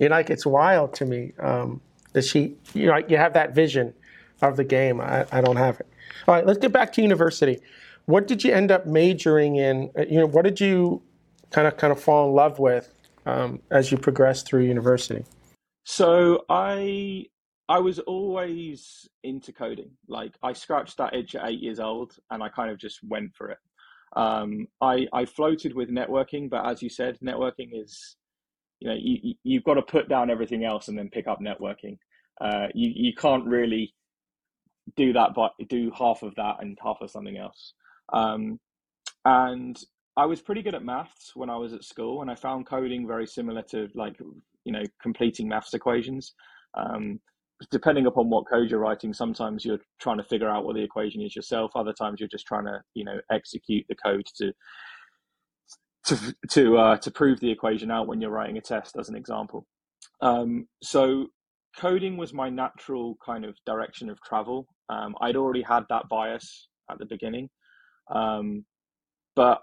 know, 0.00 0.08
like 0.08 0.28
it's 0.28 0.44
wild 0.44 0.92
to 0.94 1.04
me 1.06 1.34
um, 1.38 1.80
that 2.14 2.22
she, 2.22 2.56
you 2.74 2.86
know, 2.86 2.96
you 3.06 3.16
have 3.16 3.32
that 3.34 3.54
vision 3.54 3.94
of 4.42 4.56
the 4.56 4.64
game. 4.64 5.00
I, 5.00 5.24
I 5.30 5.40
don't 5.40 5.56
have 5.56 5.78
it. 5.78 5.86
All 6.26 6.34
right, 6.34 6.44
let's 6.44 6.58
get 6.58 6.72
back 6.72 6.92
to 6.94 7.02
university. 7.02 7.60
What 8.06 8.26
did 8.26 8.42
you 8.42 8.52
end 8.52 8.72
up 8.72 8.86
majoring 8.86 9.54
in? 9.54 9.90
Uh, 9.96 10.02
you 10.02 10.18
know, 10.18 10.26
what 10.26 10.42
did 10.42 10.60
you 10.60 11.00
kind 11.52 11.68
of 11.68 11.76
kind 11.76 11.92
of 11.92 12.00
fall 12.00 12.28
in 12.28 12.34
love 12.34 12.58
with 12.58 12.92
um, 13.24 13.60
as 13.70 13.92
you 13.92 13.98
progressed 13.98 14.46
through 14.46 14.64
university? 14.64 15.24
So 15.84 16.44
I 16.48 17.26
I 17.68 17.80
was 17.80 17.98
always 18.00 19.08
into 19.24 19.52
coding. 19.52 19.90
Like 20.08 20.34
I 20.42 20.52
scratched 20.52 20.98
that 20.98 21.14
itch 21.14 21.34
at 21.34 21.48
eight 21.48 21.60
years 21.60 21.80
old, 21.80 22.16
and 22.30 22.42
I 22.42 22.48
kind 22.48 22.70
of 22.70 22.78
just 22.78 23.00
went 23.02 23.34
for 23.34 23.50
it. 23.50 23.58
Um, 24.14 24.68
I 24.80 25.06
I 25.12 25.24
floated 25.24 25.74
with 25.74 25.90
networking, 25.90 26.48
but 26.48 26.66
as 26.66 26.82
you 26.82 26.88
said, 26.88 27.18
networking 27.24 27.70
is 27.72 28.16
you 28.80 28.88
know 28.88 28.96
you 28.98 29.34
you've 29.42 29.64
got 29.64 29.74
to 29.74 29.82
put 29.82 30.08
down 30.08 30.30
everything 30.30 30.64
else 30.64 30.88
and 30.88 30.96
then 30.96 31.10
pick 31.10 31.26
up 31.26 31.40
networking. 31.40 31.98
Uh, 32.40 32.68
you 32.74 32.92
you 32.94 33.14
can't 33.14 33.44
really 33.44 33.94
do 34.96 35.12
that, 35.12 35.30
but 35.34 35.52
do 35.68 35.90
half 35.96 36.22
of 36.22 36.34
that 36.36 36.56
and 36.60 36.78
half 36.82 36.98
of 37.00 37.10
something 37.10 37.36
else. 37.36 37.74
Um, 38.12 38.60
and 39.24 39.76
I 40.16 40.26
was 40.26 40.40
pretty 40.40 40.62
good 40.62 40.74
at 40.74 40.84
maths 40.84 41.32
when 41.34 41.50
I 41.50 41.56
was 41.56 41.72
at 41.72 41.82
school, 41.82 42.22
and 42.22 42.30
I 42.30 42.36
found 42.36 42.66
coding 42.66 43.08
very 43.08 43.26
similar 43.26 43.62
to 43.70 43.88
like 43.96 44.16
you 44.64 44.72
know 44.72 44.82
completing 45.02 45.48
maths 45.48 45.74
equations. 45.74 46.32
Um, 46.74 47.20
depending 47.70 48.06
upon 48.06 48.30
what 48.30 48.48
code 48.48 48.70
you're 48.70 48.80
writing, 48.80 49.14
sometimes 49.14 49.64
you're 49.64 49.80
trying 50.00 50.18
to 50.18 50.24
figure 50.24 50.48
out 50.48 50.64
what 50.64 50.74
the 50.74 50.82
equation 50.82 51.22
is 51.22 51.34
yourself. 51.34 51.72
Other 51.74 51.92
times 51.92 52.20
you're 52.20 52.28
just 52.28 52.46
trying 52.46 52.66
to 52.66 52.82
you 52.94 53.04
know 53.04 53.20
execute 53.30 53.84
the 53.88 53.96
code 53.96 54.26
to 54.36 54.52
to 56.06 56.34
to 56.50 56.78
uh, 56.78 56.96
to 56.98 57.10
prove 57.10 57.40
the 57.40 57.50
equation 57.50 57.90
out 57.90 58.06
when 58.06 58.20
you're 58.20 58.30
writing 58.30 58.58
a 58.58 58.60
test, 58.60 58.96
as 58.98 59.08
an 59.08 59.16
example. 59.16 59.66
Um, 60.20 60.66
so 60.82 61.26
coding 61.78 62.16
was 62.16 62.32
my 62.32 62.48
natural 62.48 63.16
kind 63.24 63.44
of 63.44 63.56
direction 63.66 64.08
of 64.08 64.20
travel. 64.22 64.66
Um, 64.88 65.14
I'd 65.20 65.36
already 65.36 65.62
had 65.62 65.84
that 65.90 66.08
bias 66.08 66.68
at 66.90 66.98
the 66.98 67.06
beginning. 67.06 67.50
Um, 68.10 68.64
but 69.34 69.60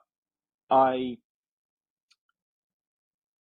I, 0.70 1.18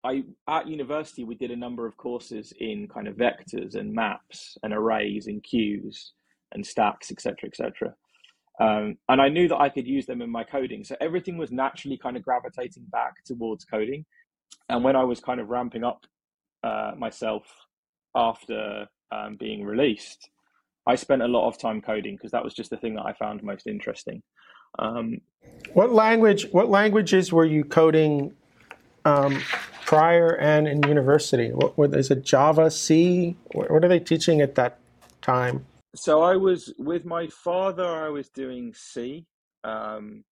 I 0.05 0.25
at 0.49 0.67
university 0.67 1.25
we 1.25 1.35
did 1.35 1.51
a 1.51 1.57
number 1.57 1.87
of 1.87 1.97
courses 1.97 2.53
in 2.59 2.89
kind 2.89 3.07
of 3.07 3.17
vectors 3.17 3.77
and 3.77 3.93
maps 3.93 4.59
and 4.63 4.73
arrays 4.73 5.27
and 5.27 5.43
queues 5.43 6.13
and 6.53 6.67
stacks, 6.67 7.11
etc., 7.11 7.37
etc. 7.45 7.95
Um, 8.61 8.99
and 9.09 9.21
I 9.21 9.29
knew 9.29 9.49
that 9.49 9.61
I 9.61 9.69
could 9.69 9.87
use 9.87 10.07
them 10.07 10.23
in 10.23 10.31
my 10.31 10.45
coding. 10.45 10.85
So 10.85 10.97
everything 11.01 11.39
was 11.39 11.51
naturally 11.51 11.97
kind 11.97 12.17
of 12.17 12.23
gravitating 12.23 12.85
back 12.93 13.25
towards 13.25 13.65
coding. 13.65 14.05
And 14.69 14.85
when 14.85 14.97
I 14.97 15.05
was 15.05 15.21
kind 15.21 15.41
of 15.41 15.49
ramping 15.49 15.85
up 15.85 16.05
uh, 16.63 16.93
myself 16.97 17.45
after 18.15 18.87
um, 19.11 19.37
being 19.37 19.65
released, 19.65 20.29
I 20.87 20.97
spent 20.97 21.23
a 21.23 21.29
lot 21.29 21.49
of 21.49 21.59
time 21.59 21.81
coding 21.81 22.17
because 22.17 22.33
that 22.33 22.45
was 22.45 22.55
just 22.55 22.71
the 22.71 22.77
thing 22.77 22.95
that 22.97 23.07
I 23.07 23.15
found 23.15 23.43
most 23.43 23.67
interesting. 23.67 24.23
Um, 24.79 25.21
what 25.75 25.93
language? 25.93 26.47
What 26.51 26.69
languages 26.69 27.33
were 27.33 27.45
you 27.45 27.65
coding 27.65 28.35
um, 29.05 29.43
prior 29.87 30.37
and 30.37 30.67
in 30.69 30.83
university? 30.85 31.51
What, 31.51 31.77
what 31.79 31.95
is 31.95 32.11
it? 32.11 32.25
Java, 32.25 32.71
C? 32.71 33.37
What, 33.53 33.71
are 33.71 33.89
they 33.89 34.01
teaching 34.01 34.41
at 34.41 34.55
that 34.57 34.79
time? 35.21 35.67
So 35.95 36.23
I 36.23 36.37
was 36.37 36.73
with 36.79 37.05
my 37.05 37.29
father. 37.29 37.87
I 37.87 38.09
was 38.09 38.29
doing 38.31 38.73
C, 38.75 39.27
um, 39.65 40.25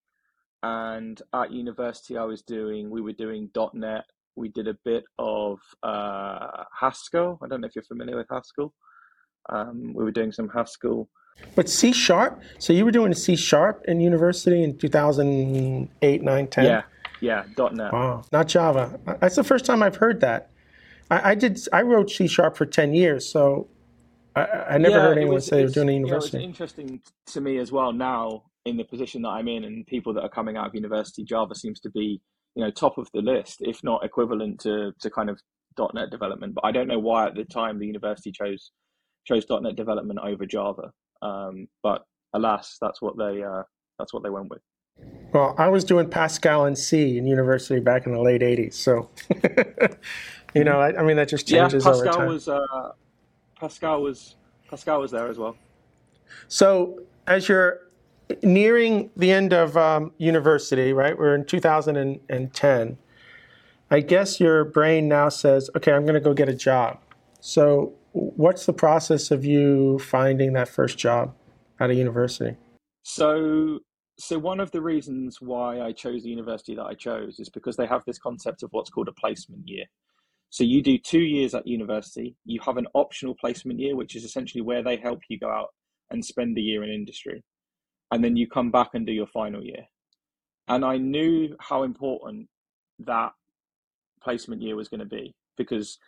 and 0.62 1.20
at 1.34 1.52
university 1.52 2.16
I 2.16 2.24
was 2.24 2.42
doing. 2.42 2.90
We 2.90 3.02
were 3.02 3.12
doing 3.12 3.50
.NET. 3.74 4.04
We 4.36 4.48
did 4.48 4.68
a 4.68 4.76
bit 4.84 5.04
of 5.18 5.58
uh, 5.82 6.64
Haskell. 6.78 7.38
I 7.42 7.48
don't 7.48 7.60
know 7.60 7.66
if 7.66 7.74
you're 7.74 7.84
familiar 7.84 8.16
with 8.16 8.28
Haskell. 8.30 8.72
Um, 9.50 9.92
we 9.94 10.04
were 10.04 10.12
doing 10.12 10.32
some 10.32 10.48
Haskell 10.48 11.08
but 11.54 11.68
C 11.68 11.92
sharp. 11.92 12.40
So 12.58 12.72
you 12.72 12.84
were 12.84 12.90
doing 12.90 13.14
C 13.14 13.36
sharp 13.36 13.84
in 13.86 14.00
university 14.00 14.62
in 14.62 14.76
2008, 14.78 16.22
9, 16.22 16.46
10? 16.46 16.64
Yeah, 16.64 16.82
yeah, 17.20 17.44
dot 17.56 17.74
.NET. 17.74 17.92
Wow, 17.92 18.24
not 18.32 18.48
Java. 18.48 18.98
That's 19.20 19.36
the 19.36 19.44
first 19.44 19.64
time 19.64 19.82
I've 19.82 19.96
heard 19.96 20.20
that. 20.20 20.50
I, 21.10 21.30
I 21.30 21.34
did. 21.34 21.60
I 21.72 21.82
wrote 21.82 22.10
C 22.10 22.26
sharp 22.26 22.56
for 22.56 22.66
10 22.66 22.94
years, 22.94 23.30
so 23.30 23.68
I, 24.36 24.46
I 24.70 24.78
never 24.78 24.96
yeah, 24.96 25.02
heard 25.02 25.16
anyone 25.18 25.34
was, 25.36 25.46
say 25.46 25.58
they 25.58 25.64
were 25.64 25.70
doing 25.70 25.88
in 25.88 25.94
university. 25.96 26.38
Yeah, 26.38 26.44
it 26.44 26.46
was 26.46 26.60
interesting 26.60 27.00
to 27.26 27.40
me 27.40 27.58
as 27.58 27.72
well 27.72 27.92
now 27.92 28.44
in 28.64 28.76
the 28.76 28.84
position 28.84 29.22
that 29.22 29.30
I'm 29.30 29.48
in 29.48 29.64
and 29.64 29.86
people 29.86 30.12
that 30.14 30.22
are 30.22 30.28
coming 30.28 30.56
out 30.56 30.66
of 30.66 30.74
university, 30.74 31.24
Java 31.24 31.54
seems 31.54 31.80
to 31.80 31.90
be, 31.90 32.20
you 32.54 32.64
know, 32.64 32.70
top 32.70 32.98
of 32.98 33.08
the 33.12 33.22
list, 33.22 33.58
if 33.60 33.82
not 33.82 34.04
equivalent 34.04 34.60
to, 34.60 34.92
to 35.00 35.10
kind 35.10 35.30
of 35.30 35.40
dot 35.76 35.94
.NET 35.94 36.10
development. 36.10 36.54
But 36.54 36.64
I 36.64 36.72
don't 36.72 36.88
know 36.88 36.98
why 36.98 37.26
at 37.26 37.34
the 37.34 37.44
time 37.44 37.78
the 37.78 37.86
university 37.86 38.32
chose 38.32 38.70
chose 39.26 39.44
.NET 39.48 39.76
development 39.76 40.18
over 40.22 40.46
Java. 40.46 40.92
Um, 41.22 41.68
but 41.82 42.02
alas, 42.34 42.76
that's 42.80 43.00
what 43.00 43.16
they 43.16 43.42
uh, 43.42 43.62
that's 43.98 44.12
what 44.12 44.22
they 44.22 44.30
went 44.30 44.50
with. 44.50 44.62
Well, 45.32 45.54
I 45.58 45.68
was 45.68 45.84
doing 45.84 46.08
Pascal 46.08 46.64
and 46.64 46.76
C 46.76 47.16
in 47.16 47.26
university 47.26 47.80
back 47.80 48.06
in 48.06 48.12
the 48.12 48.20
late 48.20 48.40
'80s, 48.40 48.74
so 48.74 49.08
you 50.54 50.64
know, 50.64 50.80
I, 50.80 50.98
I, 50.98 51.02
mean, 51.02 51.16
that 51.16 51.28
just 51.28 51.46
changes 51.46 51.84
yeah, 51.84 51.90
Pascal 51.92 52.08
over 52.08 52.18
time. 52.18 52.28
Was, 52.28 52.48
uh, 52.48 52.92
Pascal 53.58 54.02
was 54.02 54.36
Pascal 54.68 55.00
was 55.00 55.10
there 55.10 55.28
as 55.28 55.38
well. 55.38 55.56
So, 56.48 57.00
as 57.26 57.48
you're 57.48 57.80
nearing 58.42 59.10
the 59.16 59.30
end 59.30 59.52
of 59.52 59.76
um, 59.76 60.12
university, 60.18 60.92
right? 60.92 61.16
We're 61.16 61.34
in 61.34 61.44
2010. 61.44 62.98
I 63.92 64.00
guess 64.00 64.38
your 64.38 64.64
brain 64.64 65.08
now 65.08 65.28
says, 65.28 65.70
"Okay, 65.76 65.92
I'm 65.92 66.02
going 66.02 66.14
to 66.14 66.20
go 66.20 66.34
get 66.34 66.48
a 66.48 66.54
job." 66.54 66.98
So, 67.40 67.94
what's 68.12 68.66
the 68.66 68.72
process 68.72 69.30
of 69.30 69.44
you 69.44 69.98
finding 69.98 70.52
that 70.54 70.68
first 70.68 70.98
job 70.98 71.34
at 71.78 71.90
a 71.90 71.94
university? 71.94 72.56
So, 73.02 73.80
so 74.20 74.38
one 74.38 74.60
of 74.60 74.70
the 74.70 74.82
reasons 74.82 75.40
why 75.40 75.80
I 75.80 75.92
chose 75.92 76.22
the 76.22 76.28
university 76.28 76.74
that 76.74 76.84
I 76.84 76.94
chose 76.94 77.40
is 77.40 77.48
because 77.48 77.76
they 77.76 77.86
have 77.86 78.04
this 78.04 78.18
concept 78.18 78.62
of 78.62 78.70
what's 78.72 78.90
called 78.90 79.08
a 79.08 79.12
placement 79.12 79.66
year. 79.66 79.86
So 80.50 80.62
you 80.62 80.82
do 80.82 80.98
two 80.98 81.22
years 81.22 81.54
at 81.54 81.66
university. 81.66 82.36
You 82.44 82.60
have 82.66 82.76
an 82.76 82.86
optional 82.94 83.34
placement 83.34 83.80
year, 83.80 83.96
which 83.96 84.14
is 84.14 84.24
essentially 84.24 84.60
where 84.60 84.82
they 84.82 84.96
help 84.96 85.20
you 85.28 85.38
go 85.38 85.48
out 85.48 85.68
and 86.10 86.22
spend 86.22 86.58
a 86.58 86.60
year 86.60 86.84
in 86.84 86.90
industry, 86.90 87.42
and 88.10 88.22
then 88.22 88.36
you 88.36 88.46
come 88.46 88.70
back 88.70 88.90
and 88.92 89.06
do 89.06 89.12
your 89.12 89.28
final 89.28 89.64
year. 89.64 89.86
And 90.68 90.84
I 90.84 90.98
knew 90.98 91.56
how 91.58 91.84
important 91.84 92.48
that 92.98 93.32
placement 94.22 94.60
year 94.60 94.76
was 94.76 94.88
going 94.88 95.00
to 95.00 95.06
be 95.06 95.34
because 95.56 95.98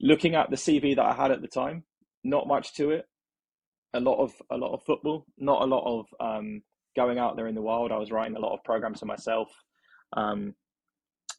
looking 0.00 0.36
at 0.36 0.50
the 0.50 0.56
CV 0.56 0.94
that 0.94 1.04
I 1.04 1.14
had 1.14 1.32
at 1.32 1.40
the 1.40 1.48
time, 1.48 1.82
not 2.22 2.46
much 2.46 2.74
to 2.74 2.90
it. 2.90 3.06
A 3.94 4.00
lot 4.00 4.22
of 4.22 4.34
a 4.50 4.56
lot 4.56 4.74
of 4.74 4.82
football, 4.84 5.24
not 5.38 5.62
a 5.62 5.64
lot 5.64 5.84
of 5.86 6.06
um, 6.20 6.62
going 6.98 7.18
out 7.18 7.36
there 7.36 7.46
in 7.46 7.54
the 7.54 7.62
world. 7.62 7.92
I 7.92 7.96
was 7.96 8.10
writing 8.10 8.36
a 8.36 8.40
lot 8.40 8.54
of 8.54 8.64
programs 8.64 8.98
for 8.98 9.06
myself, 9.06 9.48
um, 10.16 10.54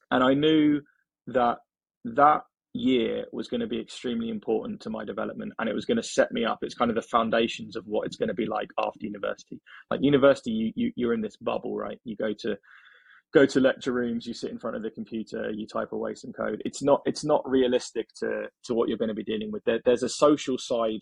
and 0.10 0.24
I 0.24 0.34
knew 0.34 0.82
that 1.28 1.58
that 2.06 2.44
year 2.74 3.26
was 3.32 3.48
going 3.48 3.62
to 3.62 3.68
be 3.68 3.80
extremely 3.80 4.30
important 4.30 4.80
to 4.80 4.90
my 4.90 5.04
development 5.04 5.52
and 5.60 5.68
it 5.68 5.74
was 5.74 5.86
going 5.86 5.98
to 5.98 6.04
set 6.04 6.32
me 6.32 6.46
up. 6.46 6.60
It's 6.62 6.76
kind 6.76 6.92
of 6.92 6.96
the 6.96 7.02
foundations 7.02 7.76
of 7.76 7.84
what 7.88 8.06
it's 8.06 8.16
going 8.16 8.30
to 8.30 8.36
be 8.36 8.46
like 8.46 8.70
after 8.78 9.00
university. 9.06 9.60
Like 9.90 10.02
university 10.04 10.52
you, 10.52 10.72
you 10.76 10.92
you're 10.96 11.14
in 11.14 11.22
this 11.22 11.38
bubble 11.38 11.76
right? 11.76 12.00
You 12.04 12.16
go 12.16 12.34
to 12.40 12.58
go 13.34 13.46
to 13.46 13.60
lecture 13.60 13.92
rooms 13.92 14.26
you 14.26 14.34
sit 14.34 14.52
in 14.52 14.60
front 14.60 14.76
of 14.76 14.84
the 14.84 14.92
computer 14.92 15.52
you 15.52 15.66
type 15.66 15.92
away 15.94 16.14
some 16.16 16.32
code. 16.32 16.62
It's 16.64 16.84
not 16.84 17.02
it's 17.06 17.24
not 17.24 17.48
realistic 17.50 18.08
to 18.20 18.48
to 18.66 18.74
what 18.74 18.88
you're 18.88 18.98
going 19.04 19.16
to 19.16 19.16
be 19.16 19.24
dealing 19.24 19.52
with. 19.52 19.64
There, 19.66 19.80
there's 19.84 20.04
a 20.04 20.10
social 20.10 20.58
side 20.58 21.02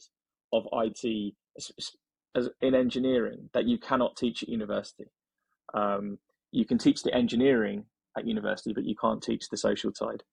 of 0.54 0.66
it 0.72 1.34
as 2.38 2.50
in 2.62 2.76
engineering 2.76 3.50
that 3.54 3.66
you 3.66 3.78
cannot 3.78 4.16
teach 4.16 4.44
at 4.44 4.50
university. 4.50 5.06
Um, 5.74 6.18
you 6.52 6.66
can 6.66 6.78
teach 6.78 7.04
the 7.04 7.14
engineering 7.14 7.86
at 8.18 8.26
university 8.26 8.74
but 8.74 8.86
you 8.86 8.96
can't 8.96 9.22
teach 9.22 9.50
the 9.50 9.58
social 9.58 9.92
side. 9.94 10.24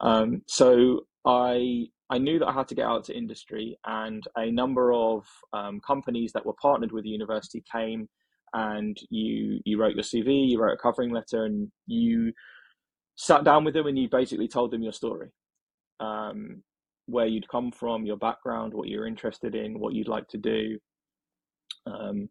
Um, 0.00 0.42
so 0.46 1.06
I 1.24 1.86
I 2.10 2.18
knew 2.18 2.38
that 2.40 2.48
I 2.48 2.52
had 2.52 2.68
to 2.68 2.74
get 2.74 2.84
out 2.84 3.04
to 3.04 3.16
industry, 3.16 3.78
and 3.86 4.22
a 4.36 4.50
number 4.50 4.92
of 4.92 5.24
um, 5.54 5.80
companies 5.80 6.32
that 6.32 6.44
were 6.44 6.52
partnered 6.60 6.92
with 6.92 7.04
the 7.04 7.10
university 7.10 7.64
came, 7.72 8.08
and 8.52 8.98
you 9.08 9.60
you 9.64 9.80
wrote 9.80 9.94
your 9.94 10.04
CV, 10.04 10.50
you 10.50 10.60
wrote 10.60 10.74
a 10.74 10.82
covering 10.82 11.10
letter, 11.10 11.44
and 11.44 11.70
you 11.86 12.32
sat 13.16 13.44
down 13.44 13.64
with 13.64 13.74
them 13.74 13.86
and 13.86 13.98
you 13.98 14.08
basically 14.10 14.48
told 14.48 14.70
them 14.70 14.82
your 14.82 14.92
story, 14.92 15.30
um, 16.00 16.62
where 17.06 17.26
you'd 17.26 17.48
come 17.48 17.70
from, 17.70 18.04
your 18.04 18.16
background, 18.16 18.74
what 18.74 18.88
you're 18.88 19.06
interested 19.06 19.54
in, 19.54 19.78
what 19.78 19.94
you'd 19.94 20.08
like 20.08 20.28
to 20.28 20.38
do. 20.38 20.78
Um, 21.86 22.28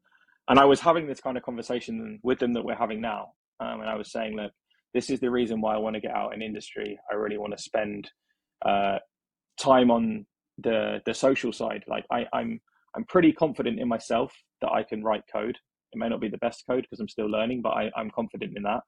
and 0.48 0.60
I 0.60 0.66
was 0.66 0.80
having 0.80 1.08
this 1.08 1.22
kind 1.22 1.38
of 1.38 1.44
conversation 1.44 2.20
with 2.24 2.40
them 2.40 2.54
that 2.54 2.64
we're 2.64 2.76
having 2.76 3.02
now, 3.02 3.34
um, 3.60 3.82
and 3.82 3.90
I 3.90 3.96
was 3.96 4.12
saying, 4.12 4.36
look, 4.36 4.52
this 4.94 5.10
is 5.10 5.20
the 5.20 5.32
reason 5.32 5.62
why 5.62 5.76
I 5.76 5.78
want 5.78 5.96
to 5.96 6.02
get 6.02 6.16
out 6.16 6.34
in 6.34 6.42
industry. 6.42 7.00
I 7.12 7.16
really 7.16 7.38
want 7.38 7.56
to 7.56 7.64
spend 7.64 8.10
uh, 8.66 8.98
time 9.60 9.92
on 9.92 10.26
the 10.58 11.00
the 11.06 11.14
social 11.14 11.54
side. 11.54 11.84
Like 11.88 12.06
I, 12.12 12.26
I'm 12.34 12.60
I'm 12.96 13.06
pretty 13.06 13.32
confident 13.32 13.80
in 13.80 13.88
myself 13.88 14.34
that 14.62 14.72
I 14.72 14.84
can 14.84 15.04
write 15.04 15.24
code. 15.32 15.58
It 15.94 15.98
may 15.98 16.10
not 16.10 16.22
be 16.22 16.30
the 16.30 16.38
best 16.38 16.64
code 16.70 16.84
because 16.84 17.00
I'm 17.00 17.08
still 17.08 17.30
learning, 17.30 17.62
but 17.62 17.72
I, 17.72 17.92
I'm 17.96 18.12
confident 18.12 18.56
in 18.56 18.64
that. 18.64 18.82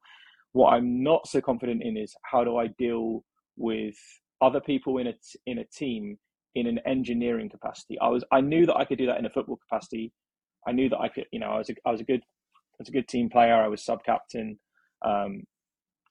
What 0.52 0.72
I'm 0.72 1.02
not 1.02 1.26
so 1.26 1.40
confident 1.40 1.82
in 1.82 1.96
is 1.96 2.14
how 2.30 2.44
do 2.44 2.56
I 2.56 2.68
deal 2.78 3.24
with 3.56 3.96
other 4.40 4.60
people 4.60 4.98
in 4.98 5.08
a 5.08 5.14
in 5.46 5.58
a 5.58 5.64
team 5.64 6.18
in 6.54 6.66
an 6.66 6.78
engineering 6.86 7.48
capacity. 7.48 7.98
I 8.00 8.08
was 8.08 8.24
I 8.32 8.40
knew 8.40 8.66
that 8.66 8.76
I 8.76 8.84
could 8.84 8.98
do 8.98 9.06
that 9.06 9.18
in 9.18 9.26
a 9.26 9.30
football 9.30 9.58
capacity. 9.68 10.12
I 10.66 10.72
knew 10.72 10.88
that 10.88 10.98
I 10.98 11.08
could, 11.08 11.26
you 11.32 11.40
know, 11.40 11.48
I 11.48 11.58
was 11.58 11.70
a, 11.70 11.74
I 11.86 11.90
was 11.90 12.00
a 12.00 12.04
good 12.04 12.20
I 12.20 12.76
was 12.80 12.88
a 12.88 12.92
good 12.92 13.08
team 13.08 13.30
player. 13.30 13.54
I 13.54 13.68
was 13.68 13.84
sub 13.84 14.04
captain. 14.04 14.58
Um, 15.04 15.44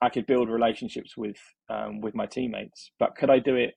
I 0.01 0.09
could 0.09 0.27
build 0.27 0.49
relationships 0.49 1.15
with 1.17 1.37
um, 1.69 2.01
with 2.01 2.15
my 2.15 2.25
teammates. 2.25 2.91
But 2.99 3.15
could 3.15 3.29
I 3.29 3.39
do 3.39 3.55
it 3.55 3.73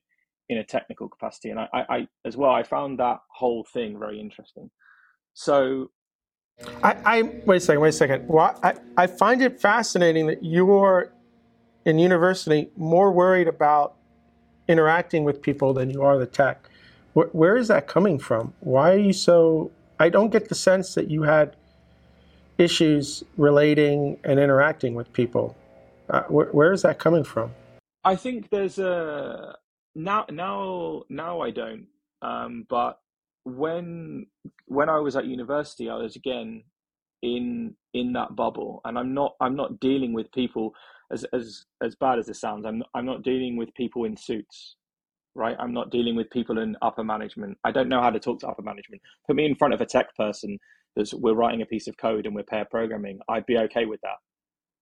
in 0.49 0.57
a 0.57 0.63
technical 0.63 1.09
capacity? 1.09 1.49
And 1.49 1.59
I, 1.59 1.67
I, 1.73 1.81
I 1.89 2.07
as 2.25 2.37
well, 2.37 2.51
I 2.51 2.63
found 2.63 2.99
that 2.99 3.19
whole 3.33 3.65
thing 3.73 3.97
very 3.99 4.19
interesting. 4.19 4.69
So, 5.33 5.91
I, 6.83 6.95
I 7.05 7.21
wait 7.45 7.57
a 7.57 7.59
second, 7.59 7.81
wait 7.81 7.89
a 7.89 7.93
second. 7.93 8.27
Well, 8.27 8.59
I, 8.63 8.73
I 8.97 9.07
find 9.07 9.41
it 9.41 9.59
fascinating 9.59 10.27
that 10.27 10.43
you're 10.43 11.13
in 11.85 11.99
university 11.99 12.69
more 12.75 13.11
worried 13.11 13.47
about 13.47 13.95
interacting 14.67 15.23
with 15.23 15.41
people 15.41 15.73
than 15.73 15.89
you 15.89 16.01
are 16.01 16.17
the 16.17 16.25
tech. 16.25 16.69
Where, 17.13 17.27
where 17.27 17.57
is 17.57 17.67
that 17.69 17.87
coming 17.87 18.19
from? 18.19 18.53
Why 18.59 18.93
are 18.93 18.97
you 18.97 19.13
so? 19.13 19.71
I 19.99 20.09
don't 20.09 20.29
get 20.31 20.49
the 20.49 20.55
sense 20.55 20.95
that 20.95 21.09
you 21.09 21.23
had 21.23 21.55
issues 22.57 23.23
relating 23.37 24.19
and 24.23 24.39
interacting 24.39 24.95
with 24.95 25.11
people. 25.13 25.55
Uh, 26.09 26.23
wh- 26.23 26.53
where 26.53 26.71
is 26.71 26.81
that 26.83 26.99
coming 26.99 27.23
from? 27.23 27.51
I 28.03 28.15
think 28.15 28.49
there's 28.49 28.79
a 28.79 29.55
now 29.95 30.25
now 30.31 31.03
now 31.09 31.41
I 31.41 31.51
don't. 31.51 31.87
Um, 32.21 32.65
but 32.69 32.99
when 33.43 34.27
when 34.65 34.89
I 34.89 34.99
was 34.99 35.15
at 35.15 35.25
university, 35.25 35.89
I 35.89 35.95
was 35.95 36.15
again 36.15 36.63
in 37.21 37.75
in 37.93 38.13
that 38.13 38.35
bubble, 38.35 38.81
and 38.85 38.97
I'm 38.97 39.13
not 39.13 39.35
I'm 39.41 39.55
not 39.55 39.79
dealing 39.79 40.13
with 40.13 40.31
people 40.31 40.73
as 41.11 41.25
as 41.33 41.65
as 41.83 41.95
bad 41.95 42.19
as 42.19 42.29
it 42.29 42.35
sounds. 42.35 42.65
I'm 42.65 42.83
I'm 42.93 43.05
not 43.05 43.23
dealing 43.23 43.57
with 43.57 43.73
people 43.73 44.05
in 44.05 44.15
suits, 44.15 44.75
right? 45.37 45.55
I'm 45.59 45.73
not 45.73 45.91
dealing 45.91 46.15
with 46.15 46.29
people 46.31 46.57
in 46.57 46.75
upper 46.81 47.03
management. 47.03 47.57
I 47.63 47.71
don't 47.71 47.87
know 47.87 48.01
how 48.01 48.09
to 48.09 48.19
talk 48.19 48.39
to 48.41 48.47
upper 48.47 48.63
management. 48.63 49.01
Put 49.27 49.35
me 49.35 49.45
in 49.45 49.55
front 49.55 49.73
of 49.73 49.81
a 49.81 49.85
tech 49.85 50.15
person 50.15 50.57
that's 50.95 51.13
we're 51.13 51.35
writing 51.35 51.61
a 51.61 51.65
piece 51.65 51.87
of 51.87 51.95
code 51.97 52.25
and 52.25 52.35
we're 52.35 52.43
pair 52.43 52.65
programming. 52.65 53.19
I'd 53.29 53.45
be 53.45 53.57
okay 53.59 53.85
with 53.85 54.01
that. 54.01 54.17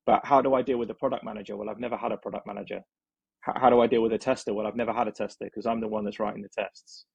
But 0.05 0.21
how 0.23 0.41
do 0.41 0.53
I 0.53 0.61
deal 0.61 0.77
with 0.77 0.89
a 0.89 0.95
product 0.95 1.23
manager? 1.23 1.57
Well, 1.57 1.69
I've 1.69 1.79
never 1.79 1.97
had 1.97 2.11
a 2.11 2.17
product 2.17 2.47
manager. 2.47 2.81
How, 3.41 3.53
how 3.59 3.69
do 3.69 3.81
I 3.81 3.87
deal 3.87 4.01
with 4.01 4.13
a 4.13 4.17
tester? 4.17 4.53
Well, 4.53 4.65
I've 4.65 4.75
never 4.75 4.93
had 4.93 5.07
a 5.07 5.11
tester 5.11 5.45
because 5.45 5.65
I'm 5.65 5.81
the 5.81 5.87
one 5.87 6.05
that's 6.05 6.19
writing 6.19 6.41
the 6.41 6.49
tests. 6.49 7.05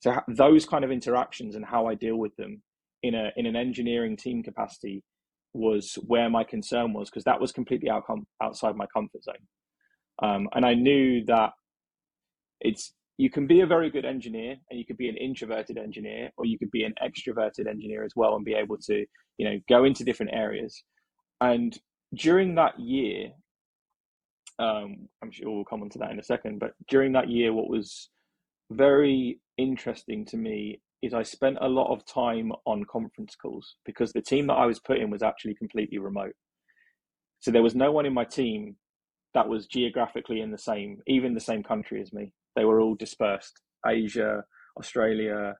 So 0.00 0.18
those 0.28 0.64
kind 0.64 0.84
of 0.84 0.90
interactions 0.90 1.56
and 1.56 1.64
how 1.64 1.86
I 1.86 1.94
deal 1.94 2.16
with 2.16 2.34
them 2.36 2.62
in 3.02 3.14
a 3.14 3.30
in 3.36 3.46
an 3.46 3.56
engineering 3.56 4.16
team 4.16 4.42
capacity 4.42 5.04
was 5.52 5.98
where 6.06 6.30
my 6.30 6.44
concern 6.44 6.92
was 6.92 7.10
because 7.10 7.24
that 7.24 7.40
was 7.40 7.52
completely 7.52 7.90
out, 7.90 8.04
outside 8.42 8.76
my 8.76 8.86
comfort 8.86 9.24
zone. 9.24 9.34
Um, 10.22 10.48
and 10.54 10.64
I 10.64 10.74
knew 10.74 11.24
that 11.26 11.52
it's 12.60 12.92
you 13.16 13.30
can 13.30 13.46
be 13.46 13.62
a 13.62 13.66
very 13.66 13.90
good 13.90 14.04
engineer 14.04 14.56
and 14.70 14.78
you 14.78 14.86
could 14.86 14.96
be 14.96 15.08
an 15.08 15.16
introverted 15.16 15.76
engineer 15.76 16.30
or 16.36 16.44
you 16.44 16.58
could 16.58 16.70
be 16.70 16.84
an 16.84 16.94
extroverted 17.02 17.66
engineer 17.68 18.04
as 18.04 18.12
well 18.14 18.36
and 18.36 18.44
be 18.44 18.54
able 18.54 18.76
to 18.78 19.04
you 19.38 19.48
know 19.48 19.58
go 19.68 19.84
into 19.84 20.04
different 20.04 20.32
areas 20.32 20.82
and 21.40 21.78
during 22.14 22.54
that 22.56 22.78
year, 22.78 23.30
um, 24.58 25.08
I'm 25.22 25.30
sure 25.30 25.50
we'll 25.50 25.64
come 25.64 25.82
on 25.82 25.90
to 25.90 25.98
that 25.98 26.10
in 26.10 26.18
a 26.18 26.24
second, 26.24 26.58
but 26.58 26.72
during 26.88 27.12
that 27.12 27.28
year, 27.28 27.52
what 27.52 27.68
was 27.68 28.10
very 28.70 29.40
interesting 29.56 30.24
to 30.26 30.36
me 30.36 30.80
is 31.00 31.14
I 31.14 31.22
spent 31.22 31.58
a 31.60 31.68
lot 31.68 31.92
of 31.92 32.04
time 32.04 32.50
on 32.66 32.84
conference 32.90 33.36
calls 33.40 33.76
because 33.86 34.12
the 34.12 34.20
team 34.20 34.48
that 34.48 34.54
I 34.54 34.66
was 34.66 34.80
put 34.80 34.98
in 34.98 35.10
was 35.10 35.22
actually 35.22 35.54
completely 35.54 35.98
remote. 35.98 36.34
So 37.38 37.52
there 37.52 37.62
was 37.62 37.76
no 37.76 37.92
one 37.92 38.04
in 38.04 38.12
my 38.12 38.24
team 38.24 38.76
that 39.34 39.48
was 39.48 39.66
geographically 39.66 40.40
in 40.40 40.50
the 40.50 40.58
same, 40.58 40.98
even 41.06 41.34
the 41.34 41.40
same 41.40 41.62
country 41.62 42.00
as 42.00 42.12
me. 42.12 42.32
They 42.58 42.66
were 42.66 42.82
all 42.82 42.96
dispersed 42.96 43.62
Asia, 43.86 44.44
Australia, 44.78 45.56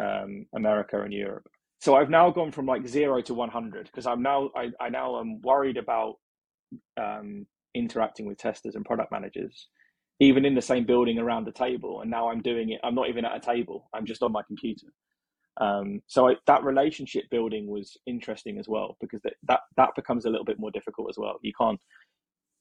um, 0.00 0.46
America, 0.54 1.02
and 1.02 1.14
Europe 1.14 1.46
so 1.84 1.96
I've 1.96 2.10
now 2.10 2.30
gone 2.30 2.50
from 2.50 2.64
like 2.66 2.88
zero 2.88 3.20
to 3.20 3.34
100 3.34 3.86
because 3.86 4.06
I'm 4.06 4.22
now 4.22 4.50
I, 4.56 4.70
I 4.80 4.88
now 4.88 5.20
am 5.20 5.42
worried 5.42 5.76
about 5.76 6.14
um, 6.98 7.46
interacting 7.74 8.26
with 8.26 8.38
testers 8.38 8.74
and 8.74 8.86
product 8.86 9.12
managers, 9.12 9.68
even 10.18 10.46
in 10.46 10.54
the 10.54 10.62
same 10.62 10.86
building 10.86 11.18
around 11.18 11.46
the 11.46 11.52
table. 11.52 12.00
And 12.00 12.10
now 12.10 12.30
I'm 12.30 12.40
doing 12.40 12.70
it. 12.70 12.80
I'm 12.84 12.94
not 12.94 13.10
even 13.10 13.26
at 13.26 13.36
a 13.36 13.40
table. 13.40 13.90
I'm 13.94 14.06
just 14.06 14.22
on 14.22 14.32
my 14.32 14.42
computer. 14.46 14.86
Um, 15.60 16.00
so 16.06 16.30
I, 16.30 16.36
that 16.46 16.64
relationship 16.64 17.24
building 17.30 17.66
was 17.68 17.98
interesting 18.06 18.58
as 18.58 18.66
well 18.68 18.96
because 19.00 19.20
that, 19.24 19.34
that 19.46 19.60
that 19.76 19.90
becomes 19.94 20.24
a 20.24 20.30
little 20.30 20.46
bit 20.46 20.58
more 20.58 20.70
difficult 20.70 21.10
as 21.10 21.18
well. 21.18 21.38
You 21.42 21.52
can't 21.60 21.80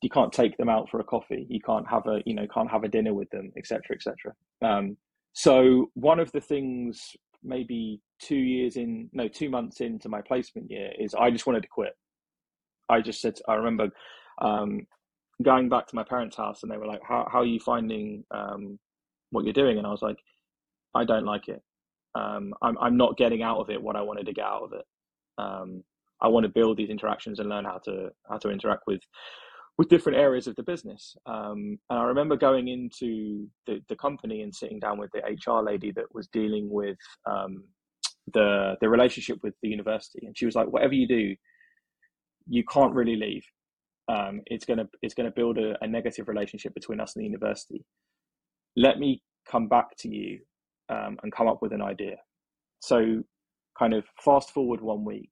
you 0.04 0.10
can't 0.10 0.34
take 0.34 0.58
them 0.58 0.70
out 0.70 0.90
for 0.90 1.00
a 1.00 1.04
coffee. 1.04 1.46
You 1.50 1.62
can't 1.62 1.88
have 1.90 2.06
a 2.08 2.22
you 2.26 2.36
know 2.36 2.48
can't 2.54 2.70
have 2.70 2.84
a 2.84 2.90
dinner 2.90 3.14
with 3.14 3.30
them, 3.32 3.52
etc. 3.58 3.82
etc. 3.96 4.34
Um, 4.62 4.98
so 5.34 5.90
one 5.96 6.20
of 6.20 6.32
the 6.32 6.42
things 6.42 7.16
maybe 7.44 8.00
two 8.20 8.38
years 8.38 8.78
in, 8.78 9.10
no, 9.14 9.28
two 9.28 9.50
months 9.50 9.82
into 9.82 10.10
my 10.10 10.22
placement 10.22 10.70
year, 10.72 10.92
is 10.98 11.14
I 11.14 11.30
just 11.30 11.46
wanted 11.46 11.64
to 11.64 11.70
quit. 11.70 11.94
I 12.90 13.02
just 13.02 13.22
said, 13.22 13.38
I 13.48 13.56
remember 13.56 13.90
um, 14.42 14.86
going 15.42 15.70
back 15.70 15.88
to 15.88 15.96
my 15.96 16.04
parents' 16.04 16.38
house 16.38 16.64
and 16.64 16.72
they 16.72 16.78
were 16.78 16.88
like, 16.88 17.02
how, 17.08 17.28
how 17.32 17.40
are 17.40 17.46
you 17.46 17.60
finding 17.60 18.24
um, 18.32 18.80
what 19.32 19.44
you're 19.44 19.54
doing? 19.54 19.78
And 19.78 19.88
I 19.88 19.90
was 19.90 20.02
like, 20.02 20.18
I 20.96 21.04
don't 21.04 21.26
like 21.26 21.48
it. 21.48 21.62
Um, 22.16 22.54
I'm, 22.62 22.78
I'm 22.78 22.98
not 22.98 23.18
getting 23.18 23.42
out 23.42 23.58
of 23.58 23.70
it 23.70 23.82
what 23.82 23.96
I 23.96 24.02
wanted 24.02 24.28
to 24.28 24.34
get 24.34 24.46
out 24.46 24.64
of 24.64 24.74
it. 24.74 24.86
Um, 25.38 25.84
I 26.22 26.28
want 26.28 26.46
to 26.46 26.50
build 26.50 26.78
these 26.78 26.90
interactions 26.90 27.40
and 27.40 27.50
learn 27.50 27.66
how 27.66 27.80
to 27.86 28.10
how 28.30 28.38
to 28.38 28.50
interact 28.50 28.84
with 28.88 29.02
with 29.78 29.90
different 29.90 30.20
areas 30.20 30.48
of 30.48 30.56
the 30.56 30.64
business. 30.64 31.16
Um, 31.26 31.80
and 31.90 32.00
I 32.00 32.04
remember 32.04 32.38
going 32.38 32.68
into 32.68 33.48
the, 33.66 33.80
the 33.90 33.96
company 33.96 34.42
and 34.42 34.54
sitting 34.54 34.80
down 34.80 35.00
with 35.00 35.12
the 35.12 35.22
HR 35.22 35.64
lady 35.64 35.92
that 35.92 36.14
was 36.14 36.28
dealing 36.28 36.70
with 36.70 36.98
um, 37.26 37.64
the 38.34 38.76
the 38.80 38.90
relationship 38.90 39.40
with 39.44 39.54
the 39.62 39.70
university, 39.70 40.26
and 40.26 40.38
she 40.38 40.46
was 40.46 40.56
like, 40.56 40.68
"Whatever 40.68 40.94
you 40.94 41.08
do, 41.08 41.36
you 42.48 42.64
can't 42.72 42.94
really 42.94 43.16
leave. 43.16 43.44
um, 44.10 44.42
it's 44.48 44.66
to 44.66 44.88
it's 45.02 45.14
to 45.16 45.32
build 45.32 45.58
a, 45.58 45.76
a, 45.82 45.88
negative 45.88 46.28
relationship 46.28 46.74
between 46.74 47.00
us 47.00 47.16
and 47.16 47.22
the 47.22 47.26
university. 47.26 47.86
Let 48.76 49.00
me 49.00 49.22
come 49.50 49.68
back 49.68 49.96
to 50.00 50.10
you 50.10 50.40
um, 50.90 51.18
and 51.24 51.32
come 51.32 51.48
up 51.48 51.62
with 51.62 51.74
an 51.74 51.82
idea. 51.82 52.18
So, 52.80 53.24
kind 53.80 53.94
of 53.94 54.04
fast 54.24 54.52
forward 54.52 54.82
one 54.82 55.06
week. 55.06 55.30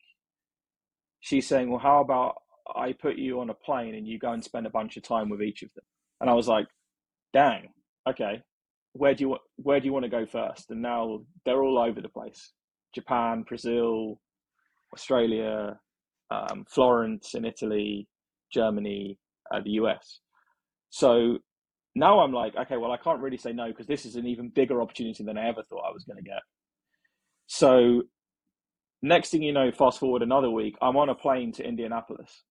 She's 1.20 1.48
saying, 1.48 1.70
"Well, 1.70 1.80
how 1.80 2.02
about 2.02 2.36
I 2.76 2.94
put 2.94 3.18
you 3.18 3.42
on 3.42 3.50
a 3.50 3.54
plane 3.54 3.96
and 3.96 4.08
you 4.08 4.20
go 4.20 4.32
and 4.32 4.44
spend 4.44 4.66
a 4.68 4.72
bunch 4.72 4.98
of 4.98 5.04
time 5.04 5.30
with 5.30 5.42
each 5.42 5.64
of 5.64 5.74
them?" 5.74 5.86
And 6.20 6.30
I 6.30 6.34
was 6.34 6.48
like, 6.48 6.68
"Dang, 7.34 7.70
okay. 8.08 8.42
Where 8.94 9.14
do 9.16 9.24
you 9.24 9.30
want 9.30 9.42
Where 9.58 9.80
do 9.80 9.86
you 9.86 9.94
want 9.94 10.04
to 10.06 10.10
go 10.10 10.26
first? 10.26 10.72
And 10.72 10.82
now 10.82 11.22
they're 11.46 11.64
all 11.64 11.80
over 11.80 12.02
the 12.02 12.10
place: 12.10 12.52
Japan, 12.94 13.44
Brazil, 13.44 14.20
Australia, 14.94 15.80
um, 16.30 16.66
Florence 16.70 17.34
in 17.36 17.46
Italy, 17.46 18.08
Germany, 18.52 19.18
uh, 19.54 19.62
the 19.64 19.72
US. 19.72 20.20
So 20.90 21.40
now 21.96 22.20
I'm 22.20 22.34
like, 22.34 22.56
okay, 22.56 22.78
well, 22.78 22.92
I 22.92 22.98
can't 22.98 23.22
really 23.22 23.38
say 23.38 23.52
no 23.52 23.68
because 23.68 23.88
this 23.88 24.06
is 24.06 24.16
an 24.16 24.26
even 24.26 24.50
bigger 24.50 24.82
opportunity 24.82 25.24
than 25.24 25.38
I 25.38 25.48
ever 25.48 25.64
thought 25.64 25.88
I 25.88 25.94
was 25.94 26.04
going 26.04 26.18
to 26.18 26.30
get. 26.30 26.42
So 27.48 28.04
next 29.02 29.30
thing 29.30 29.42
you 29.42 29.52
know, 29.52 29.72
fast 29.72 30.00
forward 30.00 30.22
another 30.22 30.50
week, 30.50 30.76
I'm 30.82 30.98
on 30.98 31.10
a 31.10 31.16
plane 31.16 31.52
to 31.54 31.68
Indianapolis 31.68 32.44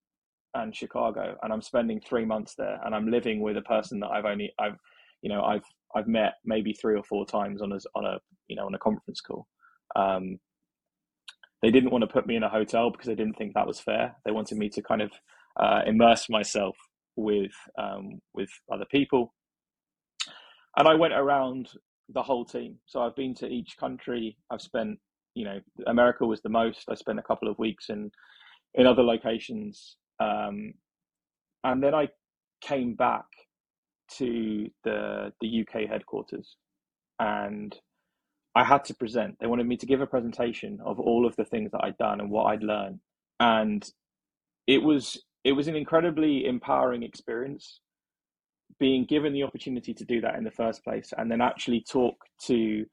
and 0.54 0.74
Chicago, 0.74 1.36
and 1.42 1.52
I'm 1.52 1.62
spending 1.62 2.00
three 2.00 2.24
months 2.24 2.54
there, 2.56 2.80
and 2.84 2.94
I'm 2.94 3.10
living 3.10 3.40
with 3.40 3.56
a 3.56 3.62
person 3.62 4.00
that 4.00 4.08
I've 4.08 4.24
only 4.24 4.52
I've 4.58 4.76
you 5.22 5.28
know 5.28 5.42
I've 5.42 5.64
I've 5.94 6.08
met 6.08 6.34
maybe 6.44 6.72
three 6.72 6.96
or 6.96 7.04
four 7.04 7.26
times 7.26 7.62
on 7.62 7.72
a 7.72 7.78
on 7.94 8.04
a 8.04 8.18
you 8.48 8.56
know 8.56 8.66
on 8.66 8.74
a 8.74 8.78
conference 8.78 9.20
call. 9.20 9.46
Um, 9.96 10.38
they 11.62 11.70
didn't 11.70 11.90
want 11.90 12.02
to 12.02 12.08
put 12.08 12.26
me 12.26 12.36
in 12.36 12.42
a 12.42 12.48
hotel 12.48 12.90
because 12.90 13.06
they 13.06 13.14
didn't 13.14 13.36
think 13.36 13.54
that 13.54 13.66
was 13.66 13.80
fair. 13.80 14.16
They 14.24 14.30
wanted 14.30 14.56
me 14.56 14.68
to 14.70 14.82
kind 14.82 15.02
of 15.02 15.10
uh, 15.58 15.82
immerse 15.86 16.28
myself 16.30 16.76
with 17.16 17.52
um, 17.78 18.20
with 18.34 18.48
other 18.72 18.86
people. 18.90 19.34
And 20.76 20.88
I 20.88 20.94
went 20.94 21.12
around 21.12 21.68
the 22.08 22.22
whole 22.22 22.44
team. 22.44 22.76
So 22.86 23.02
I've 23.02 23.16
been 23.16 23.34
to 23.36 23.46
each 23.46 23.76
country. 23.78 24.36
I've 24.50 24.62
spent, 24.62 24.98
you 25.34 25.44
know, 25.44 25.60
America 25.86 26.24
was 26.26 26.40
the 26.40 26.48
most. 26.48 26.84
I 26.88 26.94
spent 26.94 27.18
a 27.18 27.22
couple 27.22 27.48
of 27.48 27.58
weeks 27.58 27.90
in 27.90 28.10
in 28.74 28.86
other 28.86 29.02
locations, 29.02 29.96
um, 30.20 30.74
and 31.64 31.82
then 31.82 31.94
I 31.94 32.08
came 32.60 32.94
back 32.94 33.24
to 34.18 34.68
the 34.84 35.32
the 35.40 35.62
UK 35.62 35.88
headquarters, 35.88 36.56
and 37.18 37.76
I 38.54 38.64
had 38.64 38.84
to 38.86 38.94
present. 38.94 39.36
They 39.40 39.46
wanted 39.46 39.66
me 39.66 39.76
to 39.78 39.86
give 39.86 40.00
a 40.00 40.06
presentation 40.06 40.78
of 40.84 41.00
all 41.00 41.26
of 41.26 41.36
the 41.36 41.44
things 41.44 41.70
that 41.72 41.84
I'd 41.84 41.98
done 41.98 42.20
and 42.20 42.30
what 42.30 42.44
I'd 42.44 42.62
learned, 42.62 43.00
and 43.40 43.88
it 44.66 44.82
was 44.82 45.22
it 45.44 45.52
was 45.52 45.68
an 45.68 45.76
incredibly 45.76 46.46
empowering 46.46 47.02
experience 47.02 47.80
being 48.78 49.04
given 49.04 49.32
the 49.32 49.42
opportunity 49.42 49.92
to 49.94 50.04
do 50.04 50.20
that 50.20 50.36
in 50.36 50.44
the 50.44 50.50
first 50.50 50.84
place 50.84 51.12
and 51.16 51.30
then 51.30 51.40
actually 51.40 51.84
talk 51.90 52.14
to 52.40 52.84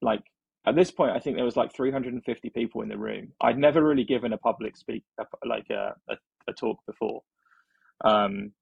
like 0.00 0.22
at 0.66 0.74
this 0.74 0.90
point 0.90 1.12
i 1.12 1.18
think 1.18 1.36
there 1.36 1.44
was 1.44 1.56
like 1.56 1.72
350 1.74 2.50
people 2.50 2.82
in 2.82 2.88
the 2.88 2.98
room 2.98 3.28
i'd 3.42 3.58
never 3.58 3.82
really 3.82 4.04
given 4.04 4.32
a 4.32 4.38
public 4.38 4.76
speak 4.76 5.04
like 5.46 5.68
a, 5.70 5.94
a, 6.08 6.16
a 6.48 6.52
talk 6.52 6.78
before 6.86 7.22
um, 8.04 8.52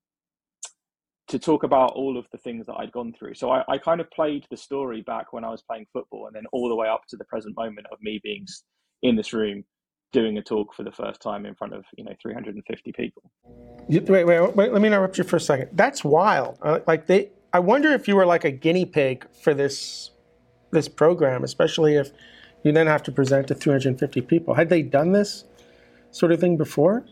to 1.29 1.39
talk 1.39 1.63
about 1.63 1.93
all 1.93 2.17
of 2.17 2.27
the 2.33 2.39
things 2.39 2.67
that 2.67 2.77
i'd 2.79 2.93
gone 2.93 3.13
through 3.13 3.35
so 3.35 3.51
I, 3.51 3.65
I 3.69 3.79
kind 3.79 4.01
of 4.01 4.11
played 4.11 4.47
the 4.51 4.57
story 4.57 5.03
back 5.03 5.33
when 5.33 5.45
i 5.45 5.51
was 5.51 5.63
playing 5.63 5.87
football 5.93 6.27
and 6.27 6.37
then 6.37 6.45
all 6.53 6.69
the 6.69 6.77
way 6.77 6.89
up 6.89 7.03
to 7.09 7.17
the 7.17 7.25
present 7.25 7.57
moment 7.57 7.87
of 7.93 7.99
me 8.01 8.21
being 8.23 8.47
in 9.03 9.17
this 9.17 9.33
room 9.33 9.65
doing 10.13 10.39
a 10.39 10.43
talk 10.43 10.73
for 10.73 10.83
the 10.83 10.91
first 10.91 11.21
time 11.21 11.45
in 11.47 11.55
front 11.55 11.75
of 11.75 11.85
you 11.97 12.05
know 12.05 12.13
350 12.23 12.93
people. 12.93 13.23
Wait, 13.89 14.09
wait, 14.09 14.25
wait. 14.25 14.73
Let 14.73 14.81
me 14.81 14.89
interrupt 14.89 15.19
you 15.19 15.25
for 15.25 15.37
a 15.37 15.41
second. 15.41 15.71
That's 15.73 16.05
wild. 16.05 16.59
Uh, 16.63 16.81
like 16.87 17.07
they, 17.07 17.31
I 17.53 17.59
wonder 17.59 17.93
if 17.93 18.09
you 18.09 18.17
were 18.17 18.27
like 18.27 18.45
a 18.45 18.51
guinea 18.51 18.87
pig 18.87 19.27
for 19.43 19.55
this 19.55 20.11
this 20.71 20.89
program, 20.89 21.45
especially 21.45 21.97
if 21.97 22.11
you 22.63 22.73
then 22.73 22.87
have 22.87 23.03
to 23.05 23.13
present 23.13 23.49
to 23.49 23.55
350 23.55 24.21
people. 24.23 24.55
Had 24.55 24.69
they 24.69 24.83
done 24.83 25.13
this 25.13 25.45
sort 26.11 26.33
of 26.33 26.41
thing 26.41 26.57
before? 26.57 27.05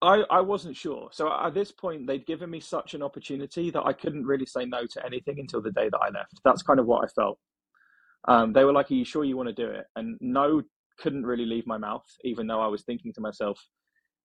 I, 0.00 0.22
I 0.30 0.40
wasn't 0.40 0.76
sure. 0.76 1.08
So 1.12 1.32
at 1.32 1.54
this 1.54 1.72
point, 1.72 2.06
they'd 2.06 2.26
given 2.26 2.50
me 2.50 2.60
such 2.60 2.94
an 2.94 3.02
opportunity 3.02 3.70
that 3.70 3.82
I 3.84 3.92
couldn't 3.92 4.24
really 4.24 4.46
say 4.46 4.64
no 4.64 4.86
to 4.86 5.04
anything 5.04 5.40
until 5.40 5.60
the 5.60 5.72
day 5.72 5.88
that 5.90 5.98
I 6.00 6.10
left. 6.10 6.40
That's 6.44 6.62
kind 6.62 6.78
of 6.78 6.86
what 6.86 7.04
I 7.04 7.08
felt. 7.08 7.38
Um, 8.26 8.52
they 8.52 8.64
were 8.64 8.72
like, 8.72 8.90
"Are 8.90 8.94
you 8.94 9.04
sure 9.04 9.24
you 9.24 9.36
want 9.36 9.48
to 9.48 9.54
do 9.54 9.68
it?" 9.70 9.86
And 9.96 10.16
no 10.20 10.62
couldn't 10.98 11.24
really 11.26 11.46
leave 11.46 11.66
my 11.66 11.78
mouth, 11.78 12.04
even 12.24 12.46
though 12.46 12.60
I 12.60 12.66
was 12.66 12.82
thinking 12.82 13.12
to 13.14 13.20
myself, 13.20 13.60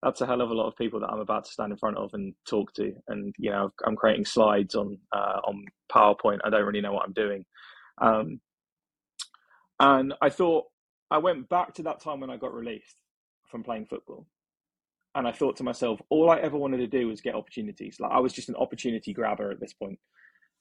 that's 0.03 0.21
a 0.21 0.25
hell 0.25 0.41
of 0.41 0.49
a 0.49 0.53
lot 0.53 0.67
of 0.67 0.75
people 0.75 0.99
that 0.99 1.09
I'm 1.09 1.19
about 1.19 1.45
to 1.45 1.51
stand 1.51 1.71
in 1.71 1.77
front 1.77 1.97
of 1.97 2.09
and 2.13 2.33
talk 2.47 2.73
to. 2.73 2.91
And 3.07 3.33
you 3.37 3.49
know, 3.49 3.71
I'm 3.85 3.95
creating 3.95 4.25
slides 4.25 4.75
on 4.75 4.97
uh, 5.13 5.39
on 5.47 5.63
PowerPoint. 5.91 6.39
I 6.43 6.49
don't 6.49 6.65
really 6.65 6.81
know 6.81 6.93
what 6.93 7.05
I'm 7.05 7.13
doing. 7.13 7.45
Um, 8.01 8.41
and 9.79 10.13
I 10.21 10.29
thought 10.29 10.65
I 11.11 11.17
went 11.19 11.49
back 11.49 11.73
to 11.75 11.83
that 11.83 12.01
time 12.01 12.19
when 12.19 12.29
I 12.29 12.37
got 12.37 12.53
released 12.53 12.95
from 13.49 13.63
playing 13.63 13.85
football, 13.85 14.27
and 15.15 15.27
I 15.27 15.31
thought 15.31 15.57
to 15.57 15.63
myself, 15.63 16.01
all 16.09 16.29
I 16.29 16.39
ever 16.39 16.57
wanted 16.57 16.77
to 16.77 16.87
do 16.87 17.07
was 17.07 17.21
get 17.21 17.35
opportunities. 17.35 17.97
Like 17.99 18.11
I 18.11 18.19
was 18.19 18.33
just 18.33 18.49
an 18.49 18.55
opportunity 18.55 19.13
grabber 19.13 19.51
at 19.51 19.59
this 19.59 19.73
point, 19.73 19.99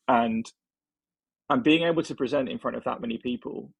and 0.08 0.44
and 1.50 1.62
being 1.62 1.82
able 1.82 2.02
to 2.02 2.14
present 2.14 2.48
in 2.48 2.58
front 2.58 2.76
of 2.76 2.84
that 2.84 3.00
many 3.00 3.18
people 3.18 3.70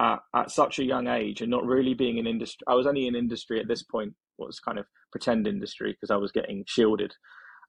at, 0.00 0.20
at 0.34 0.50
such 0.50 0.78
a 0.78 0.84
young 0.84 1.06
age 1.06 1.40
and 1.40 1.50
not 1.50 1.64
really 1.64 1.94
being 1.94 2.18
in 2.18 2.26
industry. 2.26 2.64
I 2.68 2.74
was 2.74 2.86
only 2.86 3.06
in 3.06 3.14
industry 3.14 3.60
at 3.60 3.68
this 3.68 3.82
point, 3.82 4.14
was 4.38 4.60
kind 4.60 4.78
of 4.78 4.86
pretend 5.12 5.46
industry 5.46 5.92
because 5.92 6.10
I 6.10 6.16
was 6.16 6.32
getting 6.32 6.64
shielded 6.66 7.14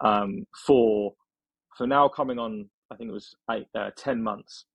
um, 0.04 0.46
for 0.66 1.14
for 1.78 1.88
now 1.88 2.08
coming 2.08 2.40
on. 2.40 2.70
I 2.92 2.96
think 2.96 3.10
it 3.10 3.14
was 3.14 3.36
eight, 3.50 3.68
uh, 3.76 3.92
ten 3.96 4.22
months, 4.22 4.66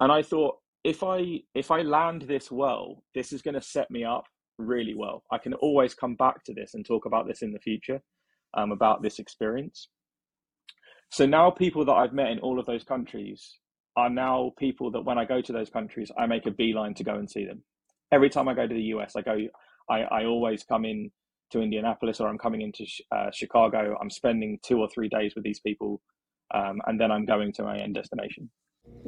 and 0.00 0.12
I 0.12 0.22
thought 0.22 0.56
if 0.84 1.02
I 1.02 1.40
if 1.54 1.70
I 1.70 1.82
land 1.82 2.22
this 2.22 2.50
well, 2.50 3.02
this 3.14 3.32
is 3.32 3.42
going 3.42 3.54
to 3.54 3.62
set 3.62 3.90
me 3.90 4.04
up 4.04 4.24
really 4.58 4.94
well. 4.94 5.24
I 5.32 5.38
can 5.38 5.54
always 5.54 5.94
come 5.94 6.14
back 6.14 6.44
to 6.44 6.54
this 6.54 6.74
and 6.74 6.84
talk 6.84 7.06
about 7.06 7.26
this 7.26 7.42
in 7.42 7.52
the 7.52 7.58
future, 7.58 8.00
um, 8.54 8.72
about 8.72 9.02
this 9.02 9.18
experience. 9.18 9.88
So 11.10 11.26
now 11.26 11.50
people 11.50 11.84
that 11.84 11.92
I've 11.92 12.12
met 12.12 12.30
in 12.30 12.38
all 12.40 12.58
of 12.58 12.66
those 12.66 12.84
countries 12.84 13.58
are 13.96 14.10
now 14.10 14.52
people 14.58 14.90
that 14.92 15.04
when 15.04 15.18
I 15.18 15.24
go 15.24 15.40
to 15.40 15.52
those 15.52 15.70
countries, 15.70 16.10
I 16.18 16.26
make 16.26 16.46
a 16.46 16.50
beeline 16.50 16.94
to 16.94 17.04
go 17.04 17.14
and 17.14 17.30
see 17.30 17.44
them. 17.44 17.62
Every 18.12 18.28
time 18.28 18.48
I 18.48 18.54
go 18.54 18.66
to 18.66 18.74
the 18.74 18.92
US, 18.94 19.14
I 19.16 19.22
go, 19.22 19.36
I, 19.88 20.00
I 20.02 20.24
always 20.24 20.64
come 20.64 20.84
in 20.84 21.10
to 21.52 21.60
Indianapolis 21.60 22.20
or 22.20 22.28
I'm 22.28 22.38
coming 22.38 22.62
into 22.62 22.84
uh, 23.14 23.30
Chicago. 23.32 23.96
I'm 24.00 24.10
spending 24.10 24.58
two 24.64 24.80
or 24.80 24.88
three 24.92 25.08
days 25.08 25.34
with 25.34 25.44
these 25.44 25.60
people, 25.60 26.00
um, 26.52 26.80
and 26.86 27.00
then 27.00 27.12
I'm 27.12 27.24
going 27.24 27.52
to 27.54 27.62
my 27.62 27.78
end 27.78 27.94
destination. 27.94 28.50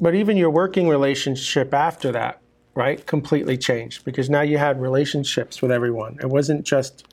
But 0.01 0.15
even 0.15 0.37
your 0.37 0.51
working 0.51 0.89
relationship 0.89 1.73
after 1.73 2.13
that, 2.13 2.41
right, 2.75 3.05
completely 3.07 3.57
changed 3.57 4.05
because 4.05 4.29
now 4.29 4.43
you 4.43 4.59
had 4.59 4.81
relationships 4.81 5.63
with 5.63 5.71
everyone. 5.71 6.19
It 6.21 6.29
wasn't 6.29 6.65
just 6.65 7.07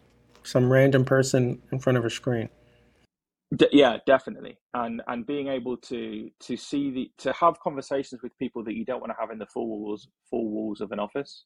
some 0.44 0.72
random 0.72 1.06
person 1.06 1.62
in 1.72 1.80
front 1.80 1.98
of 1.98 2.06
a 2.06 2.10
screen. 2.10 2.50
Yeah, 3.72 3.98
definitely, 4.08 4.58
and 4.74 5.02
and 5.08 5.28
being 5.28 5.48
able 5.48 5.78
to 5.78 6.30
to 6.40 6.58
see 6.58 6.90
the 6.90 7.12
to 7.20 7.34
have 7.34 7.60
conversations 7.60 8.24
with 8.24 8.38
people 8.40 8.64
that 8.64 8.74
you 8.74 8.84
don't 8.84 9.00
want 9.00 9.12
to 9.12 9.18
have 9.20 9.30
in 9.30 9.38
the 9.38 9.46
four 9.46 9.68
walls 9.68 10.08
four 10.30 10.50
walls 10.50 10.82
of 10.82 10.92
an 10.92 11.00
office, 11.00 11.46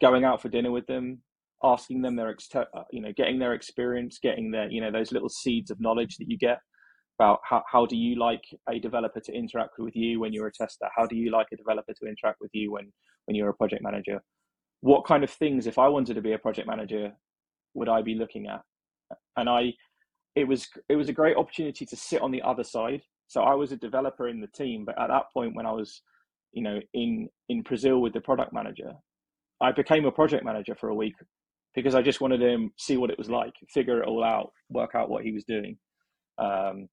going 0.00 0.24
out 0.24 0.42
for 0.42 0.48
dinner 0.48 0.72
with 0.72 0.86
them, 0.86 1.22
asking 1.62 2.02
them 2.02 2.16
their 2.16 2.30
ex- 2.30 2.48
uh, 2.56 2.64
you 2.90 3.00
know 3.00 3.12
getting 3.16 3.38
their 3.38 3.54
experience, 3.54 4.18
getting 4.20 4.50
their 4.50 4.68
you 4.68 4.80
know 4.80 4.90
those 4.90 5.12
little 5.12 5.28
seeds 5.28 5.70
of 5.70 5.80
knowledge 5.80 6.16
that 6.16 6.28
you 6.28 6.36
get 6.36 6.58
about 7.18 7.40
how 7.42 7.62
how 7.70 7.86
do 7.86 7.96
you 7.96 8.16
like 8.16 8.44
a 8.70 8.78
developer 8.78 9.20
to 9.20 9.32
interact 9.32 9.78
with 9.78 9.96
you 9.96 10.20
when 10.20 10.32
you're 10.32 10.46
a 10.46 10.52
tester? 10.52 10.88
How 10.94 11.06
do 11.06 11.16
you 11.16 11.30
like 11.30 11.48
a 11.52 11.56
developer 11.56 11.92
to 11.92 12.06
interact 12.06 12.40
with 12.40 12.50
you 12.52 12.72
when 12.72 12.92
when 13.26 13.34
you're 13.34 13.48
a 13.48 13.54
project 13.54 13.82
manager? 13.82 14.22
What 14.80 15.04
kind 15.04 15.24
of 15.24 15.30
things, 15.30 15.66
if 15.66 15.78
I 15.78 15.88
wanted 15.88 16.14
to 16.14 16.22
be 16.22 16.32
a 16.32 16.38
project 16.38 16.68
manager, 16.68 17.12
would 17.74 17.88
I 17.88 18.02
be 18.02 18.14
looking 18.14 18.46
at? 18.46 18.62
And 19.36 19.48
I 19.48 19.72
it 20.36 20.46
was 20.46 20.68
it 20.88 20.96
was 20.96 21.08
a 21.08 21.12
great 21.12 21.36
opportunity 21.36 21.84
to 21.86 21.96
sit 21.96 22.22
on 22.22 22.30
the 22.30 22.42
other 22.42 22.64
side. 22.64 23.02
So 23.26 23.42
I 23.42 23.54
was 23.54 23.72
a 23.72 23.76
developer 23.76 24.28
in 24.28 24.40
the 24.40 24.46
team, 24.46 24.84
but 24.84 24.98
at 25.00 25.08
that 25.08 25.24
point 25.34 25.54
when 25.54 25.66
I 25.66 25.72
was, 25.72 26.02
you 26.52 26.62
know, 26.62 26.80
in 26.94 27.28
in 27.48 27.62
Brazil 27.62 28.00
with 28.00 28.12
the 28.12 28.20
product 28.20 28.52
manager, 28.52 28.92
I 29.60 29.72
became 29.72 30.04
a 30.04 30.12
project 30.12 30.44
manager 30.44 30.76
for 30.76 30.90
a 30.90 30.94
week 30.94 31.14
because 31.74 31.94
I 31.94 32.02
just 32.02 32.20
wanted 32.20 32.38
to 32.38 32.68
see 32.76 32.96
what 32.96 33.10
it 33.10 33.18
was 33.18 33.28
like, 33.28 33.52
figure 33.68 34.00
it 34.00 34.08
all 34.08 34.24
out, 34.24 34.52
work 34.70 34.94
out 34.94 35.10
what 35.10 35.24
he 35.24 35.32
was 35.32 35.44
doing. 35.44 35.76
Um, 36.38 36.88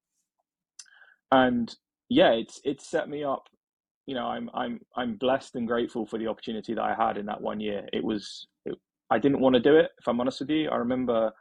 and 1.32 1.74
yeah, 2.10 2.32
it's 2.32 2.60
it's 2.64 2.90
set 2.90 3.10
me 3.10 3.24
up. 3.24 3.48
You 4.06 4.16
know, 4.16 4.28
I'm 4.28 4.50
I'm 4.54 4.80
I'm 4.96 5.16
blessed 5.16 5.56
and 5.56 5.68
grateful 5.68 6.06
for 6.06 6.18
the 6.18 6.28
opportunity 6.28 6.74
that 6.74 6.84
I 6.84 6.94
had 6.94 7.18
in 7.18 7.26
that 7.28 7.42
one 7.42 7.60
year. 7.60 7.88
It 7.94 8.04
was 8.04 8.48
it, 8.66 8.76
I 9.10 9.20
didn't 9.20 9.40
want 9.40 9.56
to 9.56 9.62
do 9.62 9.76
it, 9.76 9.92
if 10.00 10.08
I'm 10.08 10.20
honest 10.20 10.40
with 10.42 10.50
you. 10.50 10.70
I 10.70 10.78
remember 10.78 11.32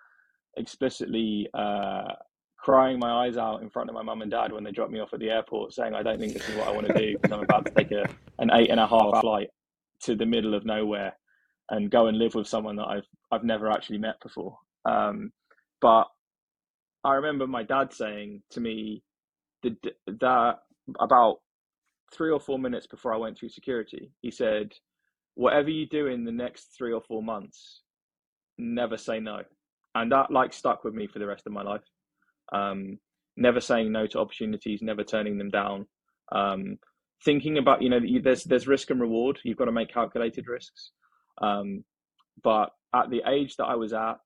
explicitly 0.56 1.48
uh, 1.54 2.12
crying 2.56 2.98
my 2.98 3.26
eyes 3.26 3.36
out 3.36 3.62
in 3.62 3.70
front 3.70 3.90
of 3.90 3.94
my 3.94 4.02
mum 4.02 4.22
and 4.22 4.30
dad 4.30 4.52
when 4.52 4.64
they 4.64 4.72
dropped 4.72 4.92
me 4.92 5.00
off 5.00 5.12
at 5.12 5.20
the 5.20 5.30
airport, 5.30 5.74
saying, 5.74 5.94
"I 5.94 6.02
don't 6.02 6.18
think 6.18 6.32
this 6.32 6.48
is 6.48 6.56
what 6.56 6.68
I 6.68 6.72
want 6.72 6.86
to 6.86 6.94
do 6.94 7.12
because 7.12 7.32
I'm 7.32 7.44
about 7.44 7.66
to 7.66 7.72
take 7.72 7.92
a 7.92 8.04
an 8.38 8.50
eight 8.54 8.70
and 8.70 8.80
a 8.80 8.86
half 8.86 9.20
flight 9.20 9.50
to 10.02 10.16
the 10.16 10.26
middle 10.26 10.54
of 10.54 10.64
nowhere 10.64 11.14
and 11.70 11.90
go 11.90 12.06
and 12.06 12.18
live 12.18 12.34
with 12.34 12.48
someone 12.48 12.76
that 12.76 12.86
I've 12.88 13.06
I've 13.30 13.44
never 13.44 13.70
actually 13.70 13.98
met 13.98 14.20
before." 14.22 14.56
Um, 14.86 15.32
but 15.80 16.08
I 17.04 17.14
remember 17.14 17.46
my 17.46 17.62
dad 17.62 17.92
saying 17.92 18.42
to 18.50 18.60
me 18.60 19.02
that, 19.64 19.94
that 20.20 20.54
about 21.00 21.38
three 22.12 22.30
or 22.30 22.40
four 22.40 22.58
minutes 22.58 22.86
before 22.86 23.12
I 23.14 23.18
went 23.18 23.38
through 23.38 23.48
security, 23.50 24.12
he 24.20 24.30
said, 24.30 24.72
"Whatever 25.34 25.70
you 25.70 25.86
do 25.86 26.06
in 26.06 26.24
the 26.24 26.32
next 26.32 26.74
three 26.76 26.92
or 26.92 27.02
four 27.02 27.22
months, 27.22 27.82
never 28.58 28.96
say 28.96 29.20
no," 29.20 29.42
and 29.94 30.12
that 30.12 30.30
like 30.30 30.52
stuck 30.52 30.84
with 30.84 30.94
me 30.94 31.06
for 31.06 31.18
the 31.18 31.26
rest 31.26 31.46
of 31.46 31.52
my 31.52 31.62
life. 31.62 31.84
Um, 32.52 32.98
never 33.36 33.60
saying 33.60 33.90
no 33.90 34.06
to 34.08 34.20
opportunities, 34.20 34.82
never 34.82 35.04
turning 35.04 35.38
them 35.38 35.50
down. 35.50 35.86
Um, 36.32 36.78
thinking 37.24 37.58
about 37.58 37.82
you 37.82 37.90
know 37.90 38.00
there's 38.22 38.44
there's 38.44 38.68
risk 38.68 38.90
and 38.90 39.00
reward. 39.00 39.38
You've 39.44 39.58
got 39.58 39.66
to 39.66 39.72
make 39.72 39.92
calculated 39.92 40.48
risks. 40.48 40.92
Um, 41.40 41.84
but 42.42 42.70
at 42.94 43.10
the 43.10 43.22
age 43.28 43.56
that 43.56 43.64
I 43.64 43.74
was 43.74 43.92
at, 43.92 44.16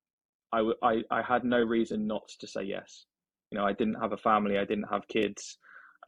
I, 0.53 0.71
I, 0.83 1.03
I 1.11 1.23
had 1.23 1.45
no 1.45 1.59
reason 1.59 2.07
not 2.07 2.29
to 2.41 2.47
say 2.47 2.63
yes. 2.63 3.05
You 3.51 3.59
know, 3.59 3.65
I 3.65 3.73
didn't 3.73 3.95
have 3.95 4.13
a 4.13 4.17
family, 4.17 4.59
I 4.59 4.65
didn't 4.65 4.89
have 4.91 5.09
kids. 5.09 5.59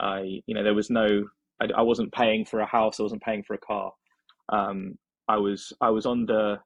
I, 0.00 0.40
you 0.46 0.54
know, 0.54 0.62
there 0.62 0.74
was 0.74 0.90
no, 0.90 1.24
I, 1.60 1.66
I 1.76 1.82
wasn't 1.82 2.12
paying 2.12 2.44
for 2.44 2.60
a 2.60 2.66
house, 2.66 3.00
I 3.00 3.02
wasn't 3.02 3.22
paying 3.22 3.42
for 3.42 3.54
a 3.54 3.58
car. 3.58 3.92
Um, 4.50 4.98
I 5.28 5.36
was, 5.36 5.72
I 5.80 5.90
was 5.90 6.06
on 6.06 6.26
the, 6.26 6.58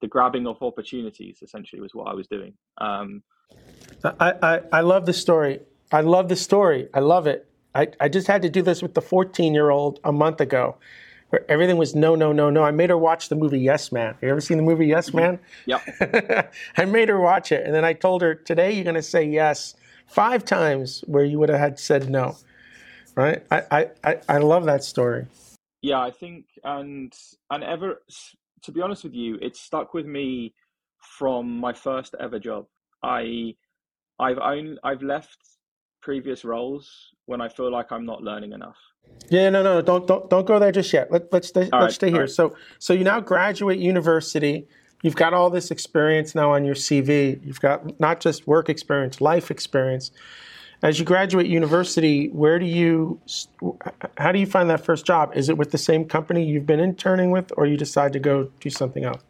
the 0.00 0.08
grabbing 0.08 0.46
of 0.46 0.62
opportunities. 0.62 1.38
Essentially, 1.42 1.80
was 1.80 1.94
what 1.94 2.08
I 2.08 2.14
was 2.14 2.26
doing. 2.26 2.54
Um, 2.78 3.22
I, 4.04 4.34
I, 4.42 4.60
I 4.72 4.80
love 4.80 5.06
the 5.06 5.12
story. 5.12 5.60
I 5.92 6.00
love 6.02 6.28
the 6.28 6.36
story. 6.36 6.88
I 6.94 7.00
love 7.00 7.26
it. 7.26 7.46
I, 7.74 7.88
I 8.00 8.08
just 8.08 8.26
had 8.26 8.42
to 8.42 8.50
do 8.50 8.62
this 8.62 8.82
with 8.82 8.94
the 8.94 9.02
14 9.02 9.54
year 9.54 9.70
old 9.70 10.00
a 10.04 10.12
month 10.12 10.40
ago 10.40 10.76
where 11.30 11.48
everything 11.48 11.76
was 11.76 11.94
no, 11.94 12.14
no, 12.14 12.32
no, 12.32 12.50
no. 12.50 12.64
I 12.64 12.72
made 12.72 12.90
her 12.90 12.98
watch 12.98 13.28
the 13.28 13.36
movie 13.36 13.60
Yes 13.60 13.92
Man. 13.92 14.16
You 14.20 14.28
ever 14.28 14.40
seen 14.40 14.56
the 14.56 14.64
movie 14.64 14.86
Yes 14.86 15.14
Man? 15.14 15.38
Yep. 15.66 16.52
I 16.76 16.84
made 16.84 17.08
her 17.08 17.20
watch 17.20 17.52
it. 17.52 17.64
And 17.64 17.74
then 17.74 17.84
I 17.84 17.92
told 17.92 18.22
her, 18.22 18.34
today 18.34 18.72
you're 18.72 18.84
going 18.84 18.96
to 18.96 19.02
say 19.02 19.24
yes 19.24 19.74
five 20.10 20.44
times 20.44 21.02
where 21.06 21.24
you 21.24 21.38
would 21.38 21.48
have 21.48 21.60
had 21.60 21.78
said 21.78 22.10
no. 22.10 22.36
Right? 23.16 23.42
I, 23.50 23.90
I, 24.04 24.18
I 24.28 24.38
love 24.38 24.64
that 24.64 24.84
story. 24.84 25.26
Yeah, 25.82 26.00
I 26.00 26.10
think, 26.10 26.46
and, 26.62 27.12
and 27.50 27.64
ever, 27.64 28.02
to 28.62 28.72
be 28.72 28.80
honest 28.80 29.02
with 29.04 29.14
you, 29.14 29.36
it 29.42 29.56
stuck 29.56 29.94
with 29.94 30.06
me 30.06 30.54
from 31.18 31.58
my 31.58 31.72
first 31.72 32.14
ever 32.20 32.38
job. 32.38 32.66
I, 33.02 33.56
I've 34.18 34.38
only, 34.38 34.78
I've 34.84 35.02
left 35.02 35.38
previous 36.02 36.44
roles 36.44 37.10
when 37.26 37.40
I 37.40 37.48
feel 37.48 37.70
like 37.70 37.90
I'm 37.90 38.06
not 38.06 38.22
learning 38.22 38.52
enough. 38.52 38.76
Yeah, 39.28 39.50
no, 39.50 39.62
no, 39.62 39.82
don't 39.82 40.06
don't 40.06 40.30
don't 40.30 40.46
go 40.46 40.58
there 40.58 40.72
just 40.72 40.92
yet. 40.92 41.10
Let, 41.10 41.32
let's 41.32 41.48
stay, 41.48 41.62
let's 41.62 41.72
right, 41.72 41.92
stay 41.92 42.10
here. 42.10 42.20
Right. 42.20 42.30
So 42.30 42.54
so 42.78 42.92
you 42.92 43.04
now 43.04 43.20
graduate 43.20 43.78
university. 43.78 44.66
You've 45.02 45.16
got 45.16 45.32
all 45.32 45.50
this 45.50 45.70
experience 45.70 46.34
now 46.34 46.52
on 46.52 46.64
your 46.64 46.74
CV. 46.74 47.44
You've 47.44 47.60
got 47.60 47.98
not 48.00 48.20
just 48.20 48.46
work 48.46 48.68
experience, 48.68 49.20
life 49.20 49.50
experience. 49.50 50.10
As 50.82 50.98
you 50.98 51.04
graduate 51.04 51.46
university, 51.46 52.28
where 52.28 52.58
do 52.58 52.66
you 52.66 53.20
how 54.16 54.32
do 54.32 54.38
you 54.38 54.46
find 54.46 54.70
that 54.70 54.84
first 54.84 55.04
job? 55.04 55.32
Is 55.34 55.48
it 55.48 55.58
with 55.58 55.70
the 55.70 55.78
same 55.78 56.06
company 56.06 56.44
you've 56.44 56.66
been 56.66 56.80
interning 56.80 57.30
with, 57.30 57.52
or 57.56 57.66
you 57.66 57.76
decide 57.76 58.12
to 58.14 58.18
go 58.18 58.50
do 58.60 58.70
something 58.70 59.04
else? 59.04 59.22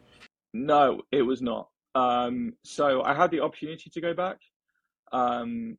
No, 0.53 1.01
it 1.11 1.21
was 1.21 1.41
not. 1.41 1.69
Um, 1.95 2.53
so 2.63 3.03
I 3.03 3.13
had 3.13 3.31
the 3.31 3.41
opportunity 3.41 3.89
to 3.89 4.01
go 4.01 4.13
back. 4.13 4.37
Um, 5.11 5.77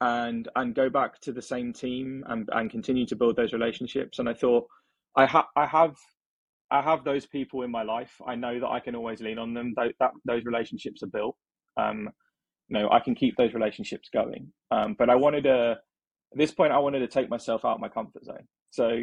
and 0.00 0.48
and 0.56 0.74
go 0.74 0.90
back 0.90 1.20
to 1.20 1.32
the 1.32 1.40
same 1.40 1.72
team 1.72 2.24
and, 2.28 2.48
and 2.52 2.70
continue 2.70 3.06
to 3.06 3.16
build 3.16 3.36
those 3.36 3.52
relationships. 3.52 4.18
And 4.18 4.28
I 4.28 4.34
thought 4.34 4.66
I 5.16 5.26
have 5.26 5.46
I 5.56 5.66
have 5.66 5.96
I 6.70 6.82
have 6.82 7.04
those 7.04 7.26
people 7.26 7.62
in 7.62 7.70
my 7.70 7.82
life. 7.82 8.12
I 8.26 8.34
know 8.34 8.58
that 8.58 8.68
I 8.68 8.80
can 8.80 8.94
always 8.94 9.20
lean 9.20 9.38
on 9.38 9.54
them. 9.54 9.74
That, 9.76 9.92
that 10.00 10.12
those 10.24 10.44
relationships 10.44 11.02
are 11.02 11.08
built. 11.08 11.36
Um, 11.76 12.08
you 12.68 12.78
know, 12.78 12.90
I 12.90 13.00
can 13.00 13.14
keep 13.14 13.36
those 13.36 13.54
relationships 13.54 14.08
going. 14.12 14.52
Um, 14.70 14.96
but 14.98 15.10
I 15.10 15.14
wanted 15.14 15.44
to 15.44 15.78
at 16.32 16.38
this 16.38 16.52
point 16.52 16.72
I 16.72 16.78
wanted 16.78 17.00
to 17.00 17.08
take 17.08 17.30
myself 17.30 17.64
out 17.64 17.74
of 17.74 17.80
my 17.80 17.88
comfort 17.88 18.24
zone. 18.24 18.46
So 18.70 19.02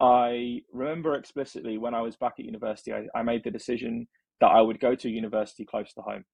I 0.00 0.62
remember 0.72 1.14
explicitly 1.14 1.78
when 1.78 1.94
I 1.94 2.00
was 2.00 2.16
back 2.16 2.34
at 2.38 2.44
university, 2.44 2.92
I, 2.92 3.06
I 3.14 3.22
made 3.22 3.44
the 3.44 3.50
decision 3.50 4.06
that 4.40 4.48
I 4.48 4.60
would 4.60 4.80
go 4.80 4.94
to 4.94 5.08
university 5.08 5.64
close 5.64 5.92
to 5.94 6.02
home. 6.02 6.24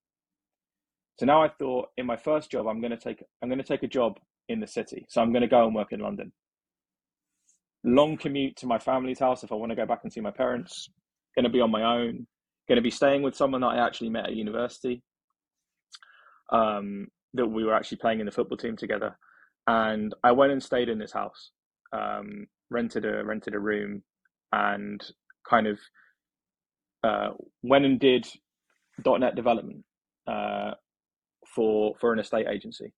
So 1.19 1.27
now 1.27 1.43
I 1.43 1.51
thought 1.59 1.89
in 1.97 2.07
my 2.07 2.17
first 2.17 2.51
job, 2.51 2.67
I'm 2.67 2.81
going 2.81 2.91
to 2.91 2.97
take 2.97 3.23
I'm 3.43 3.49
going 3.49 3.59
to 3.59 3.65
take 3.65 3.83
a 3.83 3.89
job 3.89 4.19
in 4.49 4.61
the 4.61 4.67
city. 4.67 5.05
So 5.09 5.21
I'm 5.21 5.33
going 5.33 5.43
to 5.43 5.49
go 5.49 5.67
and 5.67 5.75
work 5.75 5.93
in 5.93 6.01
London. 6.01 6.33
Long 7.85 8.17
commute 8.17 8.57
to 8.57 8.67
my 8.67 8.79
family's 8.79 9.19
house 9.19 9.43
if 9.43 9.53
I 9.53 9.57
want 9.57 9.71
to 9.71 9.77
go 9.77 9.87
back 9.87 10.01
and 10.03 10.13
see 10.13 10.21
my 10.21 10.31
parents. 10.31 10.89
Going 11.35 11.45
to 11.45 11.51
be 11.51 11.61
on 11.61 11.71
my 11.71 11.83
own. 11.83 12.27
Going 12.69 12.77
to 12.77 12.83
be 12.83 12.91
staying 12.91 13.23
with 13.23 13.37
someone 13.37 13.63
that 13.63 13.69
I 13.69 13.85
actually 13.85 14.11
met 14.11 14.27
at 14.27 14.37
university. 14.37 15.03
Um, 16.53 17.09
that 17.35 17.47
we 17.47 17.65
were 17.65 17.75
actually 17.75 17.99
playing 17.99 18.21
in 18.21 18.27
the 18.27 18.33
football 18.33 18.59
team 18.59 18.77
together, 18.77 19.17
and 19.67 20.15
I 20.23 20.33
went 20.33 20.53
and 20.53 20.63
stayed 20.63 20.91
in 20.91 20.99
this 20.99 21.13
house. 21.13 21.51
Um, 21.93 22.47
rented 22.71 23.07
a 23.07 23.25
rented 23.25 23.55
a 23.55 23.59
room, 23.59 24.03
and 24.53 25.03
kind 25.49 25.67
of 25.67 25.79
uh, 27.03 27.31
went 27.63 27.87
and 27.87 27.99
did 27.99 28.27
.NET 29.05 29.35
development. 29.35 29.85
Uh, 30.27 30.73
for 31.55 31.95
for 32.01 32.13
an 32.13 32.19
estate 32.19 32.47
agency. 32.49 32.93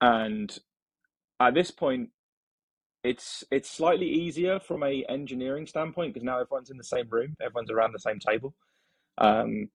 And 0.00 0.56
at 1.40 1.54
this 1.54 1.70
point, 1.70 2.10
it's 3.04 3.44
it's 3.52 3.70
slightly 3.70 4.08
easier 4.08 4.60
from 4.60 4.84
a 4.84 5.04
engineering 5.10 5.66
standpoint 5.66 6.14
because 6.14 6.24
now 6.24 6.40
everyone's 6.40 6.70
in 6.70 6.78
the 6.78 6.84
same 6.84 7.08
room, 7.10 7.36
everyone's 7.42 7.70
around 7.72 7.94
the 7.94 8.00
same 8.00 8.20
table, 8.20 8.54
um, 9.18 9.70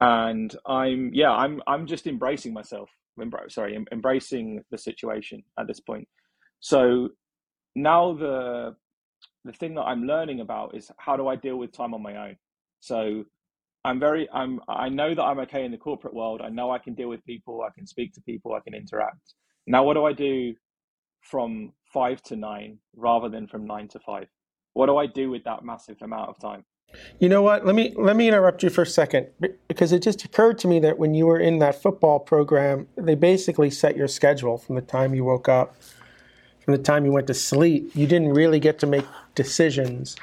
and 0.00 0.56
I'm 0.66 1.10
yeah 1.14 1.32
I'm 1.32 1.62
I'm 1.66 1.86
just 1.86 2.06
embracing 2.06 2.54
myself. 2.54 2.90
Sorry, 3.48 3.76
embracing 3.92 4.64
the 4.70 4.78
situation 4.78 5.44
at 5.58 5.68
this 5.68 5.80
point. 5.80 6.08
So 6.60 7.10
now 7.76 8.14
the 8.14 8.76
the 9.44 9.52
thing 9.52 9.74
that 9.76 9.82
I'm 9.82 10.04
learning 10.06 10.40
about 10.40 10.76
is 10.76 10.90
how 10.98 11.16
do 11.16 11.28
I 11.28 11.36
deal 11.36 11.56
with 11.56 11.72
time 11.72 11.94
on 11.94 12.02
my 12.02 12.16
own. 12.28 12.36
So 12.80 13.24
I'm 13.84 14.00
very 14.00 14.28
I'm 14.32 14.60
I 14.68 14.88
know 14.90 15.14
that 15.14 15.22
I'm 15.22 15.40
okay 15.40 15.64
in 15.64 15.72
the 15.72 15.78
corporate 15.78 16.14
world. 16.14 16.42
I 16.42 16.50
know 16.50 16.70
I 16.72 16.78
can 16.78 16.94
deal 16.94 17.08
with 17.08 17.24
people, 17.26 17.62
I 17.62 17.70
can 17.74 17.86
speak 17.86 18.14
to 18.14 18.22
people, 18.22 18.54
I 18.54 18.60
can 18.60 18.74
interact. 18.74 19.34
Now 19.66 19.84
what 19.84 19.94
do 19.94 20.04
I 20.06 20.12
do 20.14 20.54
from 21.22 21.72
5 21.94 22.22
to 22.24 22.36
9 22.36 22.78
rather 22.96 23.30
than 23.30 23.46
from 23.46 23.66
9 23.66 23.88
to 23.88 23.98
5? 24.00 24.26
What 24.74 24.86
do 24.86 24.98
I 24.98 25.06
do 25.06 25.30
with 25.30 25.44
that 25.44 25.64
massive 25.64 26.02
amount 26.02 26.28
of 26.28 26.38
time? 26.38 26.64
You 27.18 27.28
know 27.28 27.40
what? 27.40 27.64
Let 27.64 27.74
me 27.74 27.92
let 27.96 28.14
me 28.14 28.28
interrupt 28.28 28.62
you 28.62 28.70
for 28.70 28.82
a 28.82 28.86
second 28.86 29.28
because 29.68 29.90
it 29.90 30.02
just 30.02 30.24
occurred 30.24 30.58
to 30.58 30.68
me 30.68 30.78
that 30.80 30.98
when 30.98 31.14
you 31.14 31.26
were 31.26 31.40
in 31.40 31.58
that 31.60 31.80
football 31.80 32.20
program, 32.20 32.86
they 32.96 33.14
basically 33.14 33.70
set 33.70 33.96
your 33.96 34.06
schedule 34.06 34.58
from 34.58 34.74
the 34.74 34.82
time 34.82 35.14
you 35.14 35.24
woke 35.24 35.48
up, 35.48 35.74
from 36.60 36.76
the 36.76 36.82
time 36.82 37.04
you 37.04 37.10
went 37.10 37.26
to 37.28 37.34
sleep. 37.34 37.90
You 37.94 38.06
didn't 38.06 38.34
really 38.34 38.60
get 38.60 38.78
to 38.80 38.86
make 38.86 39.06
decisions 39.34 40.14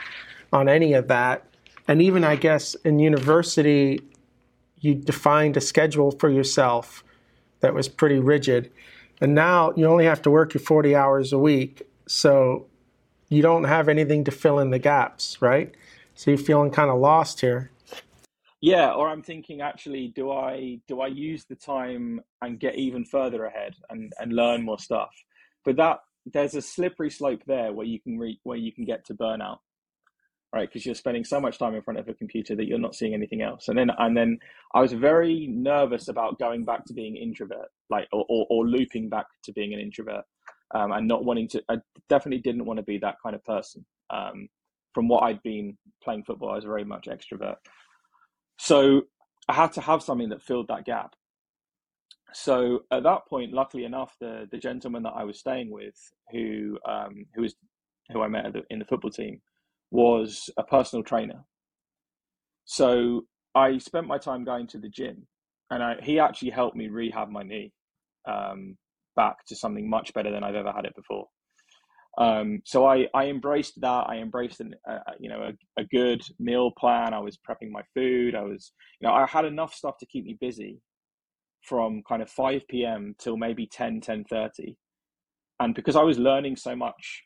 on 0.54 0.70
any 0.70 0.94
of 0.94 1.08
that 1.08 1.46
and 1.88 2.02
even 2.02 2.24
I 2.24 2.38
guess 2.38 2.74
in 2.86 3.00
university, 3.00 4.00
you 4.80 4.96
defined 4.96 5.58
a 5.58 5.62
schedule 5.62 6.12
for 6.12 6.30
yourself 6.30 7.04
that 7.60 7.74
was 7.74 7.88
pretty 7.90 8.20
rigid. 8.20 8.72
And 9.22 9.36
now 9.36 9.72
you 9.76 9.86
only 9.86 10.06
have 10.06 10.22
to 10.24 10.32
work 10.32 10.54
your 10.54 10.62
40 10.62 10.96
hours 10.96 11.32
a 11.32 11.38
week. 11.38 11.84
So 12.08 12.68
you 13.30 13.42
don't 13.42 13.64
have 13.64 13.88
anything 13.88 14.24
to 14.26 14.32
fill 14.32 14.60
in 14.60 14.72
the 14.72 14.80
gaps, 14.80 15.42
right? 15.42 15.74
So 16.16 16.32
you're 16.32 16.38
feeling 16.40 16.72
kind 16.72 16.90
of 16.90 17.00
lost 17.00 17.40
here. 17.40 17.72
Yeah, 18.60 18.92
or 18.92 19.08
I'm 19.10 19.24
thinking 19.24 19.62
actually, 19.62 20.10
do 20.10 20.32
I 20.32 20.80
do 20.88 21.02
I 21.02 21.08
use 21.08 21.46
the 21.46 21.56
time 21.56 22.22
and 22.42 22.60
get 22.60 22.76
even 22.76 23.06
further 23.06 23.46
ahead 23.46 23.74
and, 23.90 24.14
and 24.20 24.34
learn 24.34 24.64
more 24.64 24.78
stuff? 24.78 25.10
But 25.66 25.78
that 25.78 26.00
there's 26.26 26.54
a 26.54 26.62
slippery 26.62 27.10
slope 27.10 27.42
there 27.48 27.74
where 27.74 27.88
you 27.88 28.00
can 28.00 28.20
re, 28.20 28.40
where 28.44 28.58
you 28.58 28.72
can 28.72 28.86
get 28.86 29.06
to 29.06 29.16
burnout 29.16 29.60
right? 30.54 30.68
Because 30.68 30.86
you're 30.86 30.96
spending 30.96 31.24
so 31.24 31.40
much 31.40 31.58
time 31.58 31.76
in 31.76 31.82
front 31.82 32.00
of 32.00 32.08
a 32.08 32.14
computer 32.14 32.56
that 32.56 32.66
you're 32.68 32.80
not 32.80 32.96
seeing 32.96 33.14
anything 33.14 33.42
else. 33.42 33.68
And 33.68 33.78
then 33.78 33.90
and 33.98 34.16
then 34.16 34.40
I 34.74 34.82
was 34.82 34.94
very 34.94 35.48
nervous 35.50 36.08
about 36.08 36.40
going 36.40 36.66
back 36.66 36.86
to 36.86 36.94
being 36.94 37.16
introvert, 37.16 37.70
like 37.90 38.08
or 38.12 38.26
or, 38.30 38.46
or 38.50 38.68
looping 38.68 39.10
back 39.10 39.28
to 39.46 39.54
being 39.54 39.74
an 39.74 39.80
introvert, 39.80 40.26
um, 40.76 40.92
and 40.92 41.08
not 41.08 41.26
wanting 41.26 41.48
to. 41.50 41.64
I 41.70 41.78
definitely 42.10 42.42
didn't 42.42 42.66
want 42.66 42.78
to 42.78 42.84
be 42.84 42.98
that 43.00 43.16
kind 43.24 43.36
of 43.36 43.44
person. 43.46 43.86
Um, 44.10 44.50
from 44.94 45.08
what 45.08 45.24
I'd 45.24 45.42
been 45.42 45.78
playing 46.04 46.26
football, 46.26 46.52
I 46.52 46.56
was 46.56 46.66
very 46.66 46.84
much 46.84 47.08
extrovert. 47.08 47.56
So 48.60 49.04
I 49.48 49.54
had 49.54 49.72
to 49.74 49.82
have 49.82 50.04
something 50.04 50.30
that 50.30 50.44
filled 50.44 50.68
that 50.68 50.86
gap. 50.86 51.16
So 52.34 52.84
at 52.92 53.04
that 53.04 53.26
point, 53.28 53.54
luckily 53.54 53.86
enough, 53.86 54.16
the 54.20 54.48
the 54.52 54.58
gentleman 54.58 55.04
that 55.04 55.14
I 55.16 55.24
was 55.24 55.40
staying 55.40 55.72
with, 55.72 55.96
who 56.32 56.78
um, 56.86 57.26
who 57.36 57.44
was 57.44 57.56
who 58.12 58.22
I 58.22 58.28
met 58.28 58.52
the, 58.52 58.64
in 58.70 58.80
the 58.80 58.86
football 58.86 59.12
team, 59.12 59.42
was 59.92 60.50
a 60.58 60.64
personal 60.64 61.04
trainer. 61.04 61.44
So 62.66 63.26
I 63.54 63.78
spent 63.78 64.08
my 64.08 64.18
time 64.18 64.44
going 64.46 64.68
to 64.68 64.80
the 64.80 64.90
gym, 64.90 65.28
and 65.70 65.84
I, 65.84 65.96
he 66.02 66.20
actually 66.20 66.52
helped 66.52 66.76
me 66.76 66.88
rehab 66.88 67.30
my 67.30 67.44
knee 67.44 67.74
um, 68.28 68.78
back 69.16 69.46
to 69.48 69.56
something 69.56 69.90
much 69.90 70.14
better 70.14 70.32
than 70.32 70.44
I've 70.44 70.56
ever 70.56 70.72
had 70.72 70.86
it 70.86 70.96
before. 70.96 71.28
Um, 72.18 72.62
so 72.66 72.86
I, 72.86 73.08
I 73.14 73.28
embraced 73.28 73.80
that. 73.82 74.06
I 74.10 74.18
embraced 74.18 74.60
an, 74.60 74.76
uh, 74.90 75.00
you 75.20 75.30
know 75.30 75.44
a, 75.44 75.82
a 75.82 75.86
good 75.86 76.22
meal 76.40 76.72
plan. 76.78 77.14
I 77.14 77.20
was 77.20 77.38
prepping 77.38 77.72
my 77.72 77.84
food. 77.94 78.36
I 78.36 78.42
was 78.42 78.74
you 79.00 79.08
know 79.08 79.14
I 79.14 79.26
had 79.26 79.46
enough 79.46 79.74
stuff 79.74 79.98
to 80.00 80.06
keep 80.06 80.26
me 80.26 80.38
busy 80.40 80.82
from 81.64 82.02
kind 82.08 82.22
of 82.22 82.30
5 82.30 82.68
p.m. 82.70 83.16
till 83.20 83.38
maybe 83.38 83.68
10 83.68 84.02
10:30. 84.02 84.76
And 85.60 85.76
because 85.76 85.96
I 85.96 86.02
was 86.02 86.18
learning 86.18 86.56
so 86.56 86.76
much 86.76 87.24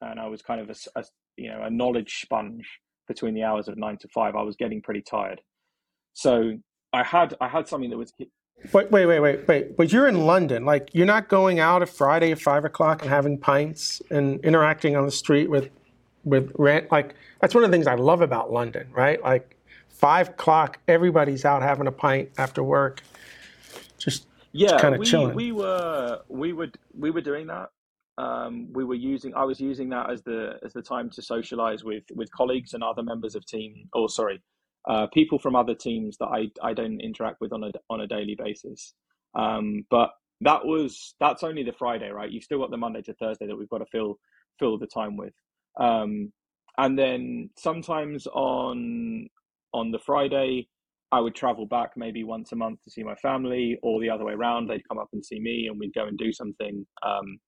and 0.00 0.18
I 0.18 0.26
was 0.26 0.42
kind 0.42 0.60
of 0.60 0.70
a, 0.70 1.00
a 1.00 1.04
you 1.36 1.50
know 1.50 1.62
a 1.62 1.70
knowledge 1.70 2.20
sponge 2.22 2.66
between 3.06 3.34
the 3.34 3.42
hours 3.42 3.68
of 3.68 3.76
9 3.76 3.98
to 3.98 4.08
5, 4.08 4.34
I 4.34 4.42
was 4.42 4.56
getting 4.56 4.80
pretty 4.80 5.02
tired. 5.02 5.40
So 6.14 6.54
I 6.92 7.02
had 7.02 7.34
I 7.40 7.48
had 7.48 7.68
something 7.68 7.90
that 7.90 7.98
was 7.98 8.12
Wait, 8.72 8.90
wait, 8.90 9.06
wait, 9.06 9.20
wait, 9.20 9.46
wait. 9.46 9.76
But 9.76 9.92
you're 9.92 10.06
in 10.08 10.24
London. 10.24 10.64
Like, 10.64 10.88
you're 10.94 11.06
not 11.06 11.28
going 11.28 11.58
out 11.58 11.82
at 11.82 11.88
Friday 11.88 12.32
at 12.32 12.40
five 12.40 12.64
o'clock 12.64 13.02
and 13.02 13.10
having 13.10 13.36
pints 13.36 14.00
and 14.10 14.42
interacting 14.44 14.96
on 14.96 15.04
the 15.04 15.12
street 15.12 15.50
with, 15.50 15.68
with 16.24 16.50
rent. 16.56 16.90
Like, 16.90 17.14
that's 17.40 17.54
one 17.54 17.64
of 17.64 17.70
the 17.70 17.74
things 17.74 17.86
I 17.86 17.96
love 17.96 18.22
about 18.22 18.52
London, 18.52 18.86
right? 18.92 19.22
Like, 19.22 19.58
five 19.88 20.30
o'clock, 20.30 20.78
everybody's 20.88 21.44
out 21.44 21.62
having 21.62 21.86
a 21.86 21.92
pint 21.92 22.30
after 22.38 22.62
work, 22.62 23.02
just 23.98 24.26
yeah, 24.52 24.78
kind 24.78 24.94
of 24.94 25.00
we, 25.00 25.06
chilling. 25.06 25.34
we 25.34 25.52
were 25.52 26.20
we 26.28 26.52
would 26.52 26.78
we 26.96 27.10
were 27.10 27.20
doing 27.20 27.46
that. 27.48 27.70
Um, 28.16 28.68
we 28.72 28.84
were 28.84 28.94
using 28.94 29.34
I 29.34 29.44
was 29.44 29.60
using 29.60 29.88
that 29.90 30.10
as 30.10 30.22
the 30.22 30.54
as 30.64 30.72
the 30.72 30.82
time 30.82 31.10
to 31.10 31.22
socialize 31.22 31.82
with 31.82 32.04
with 32.14 32.30
colleagues 32.30 32.74
and 32.74 32.82
other 32.82 33.02
members 33.02 33.34
of 33.34 33.44
team. 33.44 33.88
Or 33.92 34.08
sorry, 34.08 34.40
uh, 34.88 35.06
people 35.12 35.38
from 35.38 35.56
other 35.56 35.74
teams 35.74 36.16
that 36.18 36.26
I, 36.26 36.50
I 36.62 36.74
don't 36.74 37.00
interact 37.00 37.40
with 37.40 37.52
on 37.52 37.64
a 37.64 37.70
on 37.90 38.00
a 38.00 38.06
daily 38.06 38.36
basis. 38.38 38.94
Um, 39.34 39.84
but 39.90 40.10
that 40.42 40.64
was 40.64 41.14
that's 41.18 41.42
only 41.42 41.62
the 41.64 41.72
Friday, 41.72 42.10
right? 42.10 42.30
You've 42.30 42.44
still 42.44 42.60
got 42.60 42.70
the 42.70 42.76
Monday 42.76 43.02
to 43.02 43.14
Thursday 43.14 43.46
that 43.46 43.56
we've 43.56 43.68
got 43.68 43.78
to 43.78 43.86
fill 43.86 44.18
fill 44.58 44.78
the 44.78 44.86
time 44.86 45.16
with. 45.16 45.32
Um, 45.80 46.32
and 46.78 46.98
then 46.98 47.50
sometimes 47.58 48.26
on 48.28 49.28
on 49.72 49.90
the 49.90 49.98
Friday, 49.98 50.68
I 51.10 51.20
would 51.20 51.34
travel 51.34 51.66
back 51.66 51.92
maybe 51.96 52.24
once 52.24 52.52
a 52.52 52.56
month 52.56 52.82
to 52.82 52.90
see 52.90 53.02
my 53.02 53.14
family, 53.16 53.78
or 53.82 54.00
the 54.00 54.10
other 54.10 54.24
way 54.24 54.34
around. 54.34 54.68
They'd 54.68 54.88
come 54.88 54.98
up 54.98 55.08
and 55.12 55.24
see 55.24 55.40
me, 55.40 55.66
and 55.68 55.78
we'd 55.78 55.94
go 55.94 56.06
and 56.06 56.18
do 56.18 56.32
something. 56.32 56.86
Um, 57.04 57.38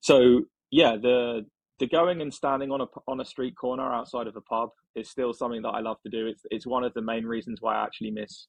so 0.00 0.42
yeah, 0.70 0.96
the 1.00 1.46
the 1.78 1.86
going 1.86 2.22
and 2.22 2.32
standing 2.32 2.70
on 2.70 2.80
a 2.80 2.86
on 3.06 3.20
a 3.20 3.24
street 3.24 3.56
corner 3.56 3.92
outside 3.92 4.26
of 4.26 4.36
a 4.36 4.40
pub 4.40 4.70
is 4.94 5.10
still 5.10 5.32
something 5.32 5.62
that 5.62 5.70
I 5.70 5.80
love 5.80 5.98
to 6.02 6.10
do. 6.10 6.26
It's 6.26 6.42
it's 6.50 6.66
one 6.66 6.84
of 6.84 6.94
the 6.94 7.02
main 7.02 7.24
reasons 7.24 7.58
why 7.60 7.76
I 7.76 7.84
actually 7.84 8.10
miss 8.10 8.46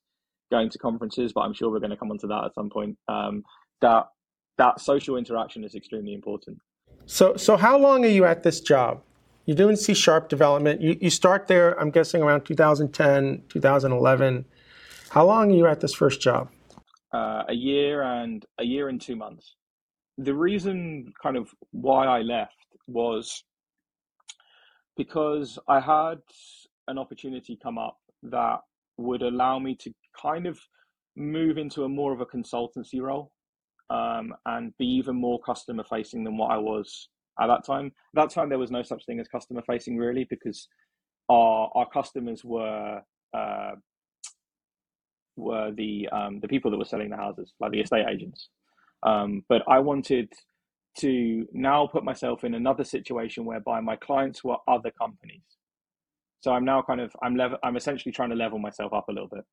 going 0.51 0.69
to 0.69 0.77
conferences, 0.77 1.33
but 1.33 1.41
I'm 1.41 1.53
sure 1.53 1.69
we're 1.69 1.79
going 1.79 1.91
to 1.91 1.97
come 1.97 2.11
onto 2.11 2.27
that 2.27 2.45
at 2.45 2.53
some 2.55 2.69
point. 2.69 2.97
Um, 3.07 3.43
that 3.81 4.07
that 4.57 4.79
social 4.79 5.17
interaction 5.17 5.63
is 5.63 5.75
extremely 5.75 6.13
important. 6.13 6.57
So, 7.05 7.37
so 7.37 7.57
how 7.57 7.77
long 7.77 8.03
are 8.05 8.09
you 8.09 8.25
at 8.25 8.43
this 8.43 8.59
job? 8.59 9.01
You're 9.45 9.55
doing 9.55 9.75
C 9.75 9.93
sharp 9.93 10.29
development. 10.29 10.81
You, 10.81 10.97
you 10.99 11.09
start 11.09 11.47
there, 11.47 11.79
I'm 11.79 11.89
guessing, 11.89 12.21
around 12.21 12.43
2010, 12.43 13.43
2011. 13.47 14.45
How 15.09 15.25
long 15.25 15.51
are 15.51 15.55
you 15.55 15.67
at 15.67 15.79
this 15.79 15.93
first 15.93 16.19
job? 16.19 16.49
Uh, 17.13 17.43
a 17.47 17.53
year 17.53 18.01
and 18.01 18.45
a 18.59 18.65
year 18.65 18.89
and 18.89 18.99
two 18.99 19.15
months. 19.15 19.55
The 20.17 20.33
reason, 20.33 21.13
kind 21.21 21.37
of, 21.37 21.49
why 21.71 22.05
I 22.05 22.21
left 22.21 22.55
was 22.87 23.43
because 24.95 25.59
I 25.67 25.79
had 25.79 26.19
an 26.87 26.97
opportunity 26.97 27.57
come 27.61 27.77
up 27.77 27.97
that 28.23 28.59
would 28.97 29.21
allow 29.21 29.59
me 29.59 29.75
to 29.75 29.93
kind 30.19 30.47
of 30.47 30.59
move 31.15 31.57
into 31.57 31.83
a 31.83 31.89
more 31.89 32.13
of 32.13 32.21
a 32.21 32.25
consultancy 32.25 32.99
role 32.99 33.31
um, 33.89 34.33
and 34.45 34.73
be 34.77 34.85
even 34.85 35.15
more 35.15 35.39
customer 35.41 35.83
facing 35.83 36.23
than 36.23 36.37
what 36.37 36.51
I 36.51 36.57
was 36.57 37.09
at 37.39 37.47
that 37.47 37.65
time. 37.65 37.87
At 37.87 38.23
that 38.23 38.29
time, 38.31 38.49
there 38.49 38.59
was 38.59 38.71
no 38.71 38.83
such 38.83 39.05
thing 39.05 39.19
as 39.19 39.27
customer 39.27 39.61
facing 39.65 39.97
really 39.97 40.25
because 40.29 40.67
our 41.29 41.69
our 41.75 41.87
customers 41.89 42.43
were 42.43 43.01
uh, 43.33 43.71
were 45.35 45.71
the 45.71 46.09
um, 46.11 46.39
the 46.39 46.47
people 46.47 46.71
that 46.71 46.77
were 46.77 46.85
selling 46.85 47.09
the 47.09 47.17
houses, 47.17 47.53
like 47.59 47.71
the 47.71 47.81
estate 47.81 48.05
agents. 48.09 48.49
Um, 49.03 49.43
but 49.47 49.61
I 49.67 49.79
wanted 49.79 50.31
to 50.99 51.45
now 51.53 51.87
put 51.87 52.03
myself 52.03 52.43
in 52.43 52.55
another 52.55 52.83
situation 52.83 53.45
whereby 53.45 53.79
my 53.79 53.95
clients 53.95 54.43
were 54.43 54.57
other 54.67 54.91
companies. 54.99 55.43
So 56.41 56.51
I'm 56.51 56.65
now 56.65 56.81
kind 56.81 57.01
of 57.01 57.11
I'm 57.21 57.35
level 57.35 57.57
I'm 57.63 57.77
essentially 57.77 58.11
trying 58.11 58.29
to 58.29 58.35
level 58.35 58.59
myself 58.59 58.93
up 58.93 59.09
a 59.09 59.11
little 59.11 59.29
bit. 59.29 59.45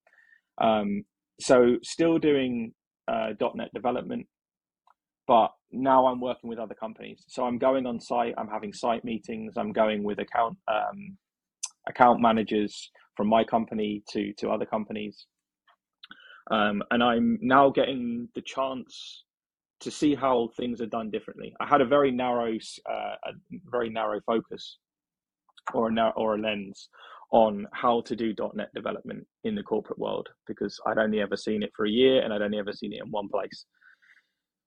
Um, 0.61 1.05
so 1.41 1.77
still 1.83 2.19
doing 2.19 2.73
uh, 3.09 3.31
.NET 3.55 3.69
development, 3.75 4.27
but 5.27 5.51
now 5.73 6.07
I'm 6.07 6.21
working 6.21 6.49
with 6.49 6.59
other 6.59 6.75
companies. 6.75 7.25
So 7.29 7.45
I'm 7.45 7.59
going 7.59 7.87
on 7.87 8.01
site. 8.01 8.35
I'm 8.39 8.49
having 8.49 8.73
site 8.73 9.05
meetings. 9.05 9.55
I'm 9.57 9.73
going 9.73 10.03
with 10.05 10.19
account 10.19 10.57
um, 10.69 11.17
account 11.89 12.21
managers 12.21 12.91
from 13.17 13.29
my 13.29 13.45
company 13.45 14.03
to 14.11 14.33
to 14.39 14.51
other 14.51 14.67
companies, 14.67 15.27
um, 16.51 16.83
and 16.91 17.03
I'm 17.03 17.39
now 17.43 17.71
getting 17.71 18.29
the 18.35 18.43
chance 18.43 19.25
to 19.85 19.91
see 19.91 20.15
how 20.15 20.49
things 20.57 20.81
are 20.81 20.87
done 20.87 21.11
differently. 21.11 21.55
I 21.61 21.67
had 21.67 21.81
a 21.81 21.87
very 21.87 22.11
narrow, 22.11 22.55
uh, 22.91 23.15
a 23.25 23.33
very 23.71 23.91
narrow 23.91 24.21
focus, 24.27 24.79
or 25.73 25.89
a 25.89 25.93
narrow, 25.93 26.13
or 26.17 26.35
a 26.35 26.39
lens 26.39 26.89
on 27.31 27.67
how 27.73 28.01
to 28.03 28.15
do 28.15 28.35
.NET 28.55 28.73
development 28.75 29.27
in 29.45 29.55
the 29.55 29.63
corporate 29.63 29.99
world 29.99 30.29
because 30.47 30.79
I'd 30.87 30.99
only 30.99 31.21
ever 31.21 31.37
seen 31.37 31.63
it 31.63 31.73
for 31.75 31.87
a 31.87 31.91
year 31.91 32.23
and 32.23 32.33
I'd 32.33 32.43
only 32.43 32.59
ever 32.59 32.73
seen 32.73 32.93
it 32.93 33.01
in 33.05 33.11
one 33.11 33.29
place. 33.29 33.67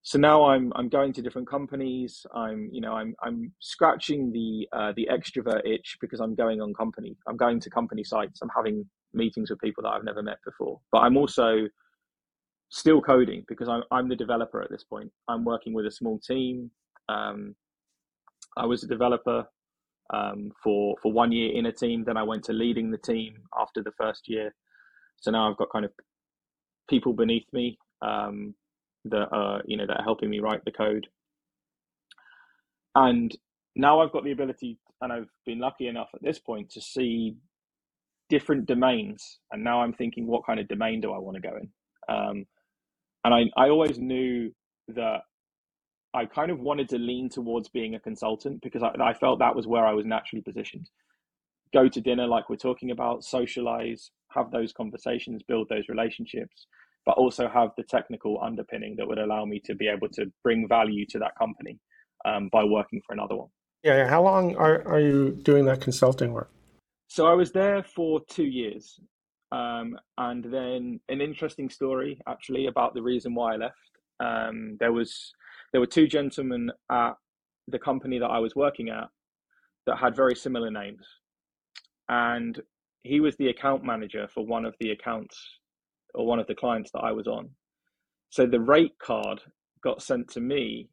So 0.01 0.17
now 0.17 0.45
I'm 0.45 0.71
I'm 0.75 0.87
going 0.87 1.11
to 1.13 1.21
different 1.21 1.49
companies. 1.49 2.25
I'm 2.33 2.69
you 2.71 2.79
know 2.79 2.93
I'm 2.93 3.13
I'm 3.21 3.51
scratching 3.59 4.31
the 4.31 4.67
uh, 4.77 4.93
the 4.95 5.07
extrovert 5.11 5.65
itch 5.65 5.97
because 5.99 6.21
I'm 6.21 6.33
going 6.33 6.61
on 6.61 6.73
company. 6.73 7.17
I'm 7.27 7.35
going 7.35 7.59
to 7.59 7.69
company 7.69 8.03
sites. 8.03 8.39
I'm 8.41 8.51
having 8.55 8.85
meetings 9.13 9.49
with 9.49 9.59
people 9.59 9.83
that 9.83 9.89
I've 9.89 10.05
never 10.05 10.23
met 10.23 10.37
before. 10.45 10.79
But 10.93 10.99
I'm 10.99 11.17
also 11.17 11.67
still 12.69 13.01
coding 13.01 13.45
because 13.47 13.69
I'm, 13.69 13.83
I'm 13.91 14.09
the 14.09 14.15
developer 14.15 14.61
at 14.61 14.69
this 14.69 14.83
point. 14.83 15.11
I'm 15.27 15.45
working 15.45 15.73
with 15.73 15.85
a 15.85 15.91
small 15.91 16.19
team. 16.19 16.71
Um, 17.09 17.55
I 18.57 18.65
was 18.65 18.83
a 18.83 18.87
developer 18.87 19.45
um, 20.13 20.51
for 20.63 20.95
for 21.01 21.11
one 21.11 21.31
year 21.31 21.53
in 21.53 21.65
a 21.67 21.71
team. 21.71 22.03
Then 22.05 22.17
I 22.17 22.23
went 22.23 22.43
to 22.45 22.53
leading 22.53 22.91
the 22.91 22.97
team 22.97 23.35
after 23.59 23.83
the 23.83 23.91
first 23.97 24.27
year. 24.27 24.53
So 25.21 25.31
now 25.31 25.49
I've 25.49 25.57
got 25.57 25.71
kind 25.71 25.85
of 25.85 25.91
people 26.89 27.13
beneath 27.13 27.45
me 27.53 27.77
um, 28.01 28.53
that 29.05 29.27
are 29.31 29.61
you 29.65 29.77
know 29.77 29.85
that 29.87 29.99
are 29.99 30.03
helping 30.03 30.29
me 30.29 30.39
write 30.39 30.63
the 30.65 30.71
code. 30.71 31.07
And 32.95 33.35
now 33.75 33.99
I've 34.01 34.11
got 34.11 34.23
the 34.23 34.31
ability, 34.31 34.79
and 35.01 35.13
I've 35.13 35.29
been 35.45 35.59
lucky 35.59 35.87
enough 35.87 36.09
at 36.15 36.23
this 36.23 36.39
point 36.39 36.71
to 36.71 36.81
see 36.81 37.35
different 38.29 38.65
domains. 38.65 39.39
And 39.51 39.63
now 39.63 39.81
I'm 39.81 39.93
thinking, 39.93 40.27
what 40.27 40.45
kind 40.45 40.59
of 40.59 40.67
domain 40.67 40.99
do 40.99 41.13
I 41.13 41.17
want 41.19 41.35
to 41.35 41.41
go 41.41 41.55
in? 41.57 41.69
Um, 42.09 42.45
and 43.27 43.51
I, 43.57 43.61
I 43.61 43.69
always 43.69 43.99
knew 43.99 44.53
that 44.87 45.21
I 46.13 46.25
kind 46.25 46.49
of 46.49 46.61
wanted 46.61 46.87
to 46.89 46.97
lean 46.97 47.29
towards 47.29 47.67
being 47.67 47.95
a 47.95 47.99
consultant 47.99 48.61
because 48.61 48.81
I, 48.81 48.91
I 49.01 49.13
felt 49.13 49.39
that 49.39 49.53
was 49.53 49.67
where 49.67 49.85
I 49.85 49.91
was 49.91 50.05
naturally 50.05 50.41
positioned. 50.41 50.89
Go 51.73 51.89
to 51.89 51.99
dinner, 51.99 52.25
like 52.25 52.49
we're 52.49 52.55
talking 52.55 52.91
about, 52.91 53.25
socialize, 53.25 54.11
have 54.29 54.49
those 54.51 54.71
conversations, 54.71 55.41
build 55.45 55.67
those 55.67 55.89
relationships, 55.89 56.67
but 57.05 57.17
also 57.17 57.49
have 57.49 57.71
the 57.75 57.83
technical 57.83 58.39
underpinning 58.41 58.95
that 58.97 59.05
would 59.05 59.19
allow 59.19 59.43
me 59.43 59.59
to 59.65 59.75
be 59.75 59.89
able 59.89 60.07
to 60.13 60.31
bring 60.41 60.65
value 60.65 61.05
to 61.09 61.19
that 61.19 61.37
company 61.37 61.77
um, 62.23 62.47
by 62.53 62.63
working 62.63 63.01
for 63.05 63.11
another 63.11 63.35
one. 63.35 63.49
Yeah, 63.83 63.97
yeah. 63.97 64.07
How 64.07 64.23
long 64.23 64.55
are, 64.55 64.87
are 64.87 65.01
you 65.01 65.37
doing 65.43 65.65
that 65.65 65.81
consulting 65.81 66.31
work? 66.31 66.49
So 67.09 67.27
I 67.27 67.33
was 67.33 67.51
there 67.51 67.83
for 67.83 68.21
two 68.29 68.45
years. 68.45 69.01
Um, 69.51 69.97
and 70.17 70.43
then 70.43 70.99
an 71.09 71.21
interesting 71.21 71.69
story 71.69 72.19
actually 72.27 72.67
about 72.67 72.93
the 72.93 73.01
reason 73.01 73.33
why 73.33 73.53
I 73.53 73.57
left. 73.57 73.75
Um, 74.19 74.77
there 74.79 74.91
was 74.91 75.31
there 75.71 75.81
were 75.81 75.87
two 75.87 76.07
gentlemen 76.07 76.71
at 76.91 77.13
the 77.67 77.79
company 77.79 78.19
that 78.19 78.27
I 78.27 78.39
was 78.39 78.55
working 78.55 78.89
at 78.89 79.09
that 79.85 79.97
had 79.97 80.15
very 80.15 80.35
similar 80.35 80.71
names, 80.71 81.05
and 82.09 82.59
he 83.03 83.19
was 83.19 83.35
the 83.37 83.49
account 83.49 83.83
manager 83.83 84.27
for 84.33 84.45
one 84.45 84.65
of 84.65 84.75
the 84.79 84.91
accounts 84.91 85.37
or 86.13 86.25
one 86.25 86.39
of 86.39 86.47
the 86.47 86.55
clients 86.55 86.91
that 86.91 86.99
I 86.99 87.11
was 87.11 87.27
on. 87.27 87.49
So 88.29 88.45
the 88.45 88.59
rate 88.59 88.97
card 89.01 89.39
got 89.81 90.01
sent 90.01 90.29
to 90.31 90.41
me 90.41 90.89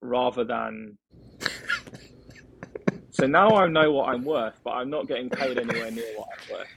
rather 0.00 0.44
than. 0.44 0.98
so 3.10 3.26
now 3.26 3.50
I 3.50 3.68
know 3.68 3.92
what 3.92 4.08
I'm 4.08 4.24
worth, 4.24 4.58
but 4.64 4.72
I'm 4.72 4.90
not 4.90 5.06
getting 5.06 5.30
paid 5.30 5.58
anywhere 5.58 5.90
near 5.90 6.12
what 6.16 6.28
I'm 6.32 6.52
worth. 6.54 6.68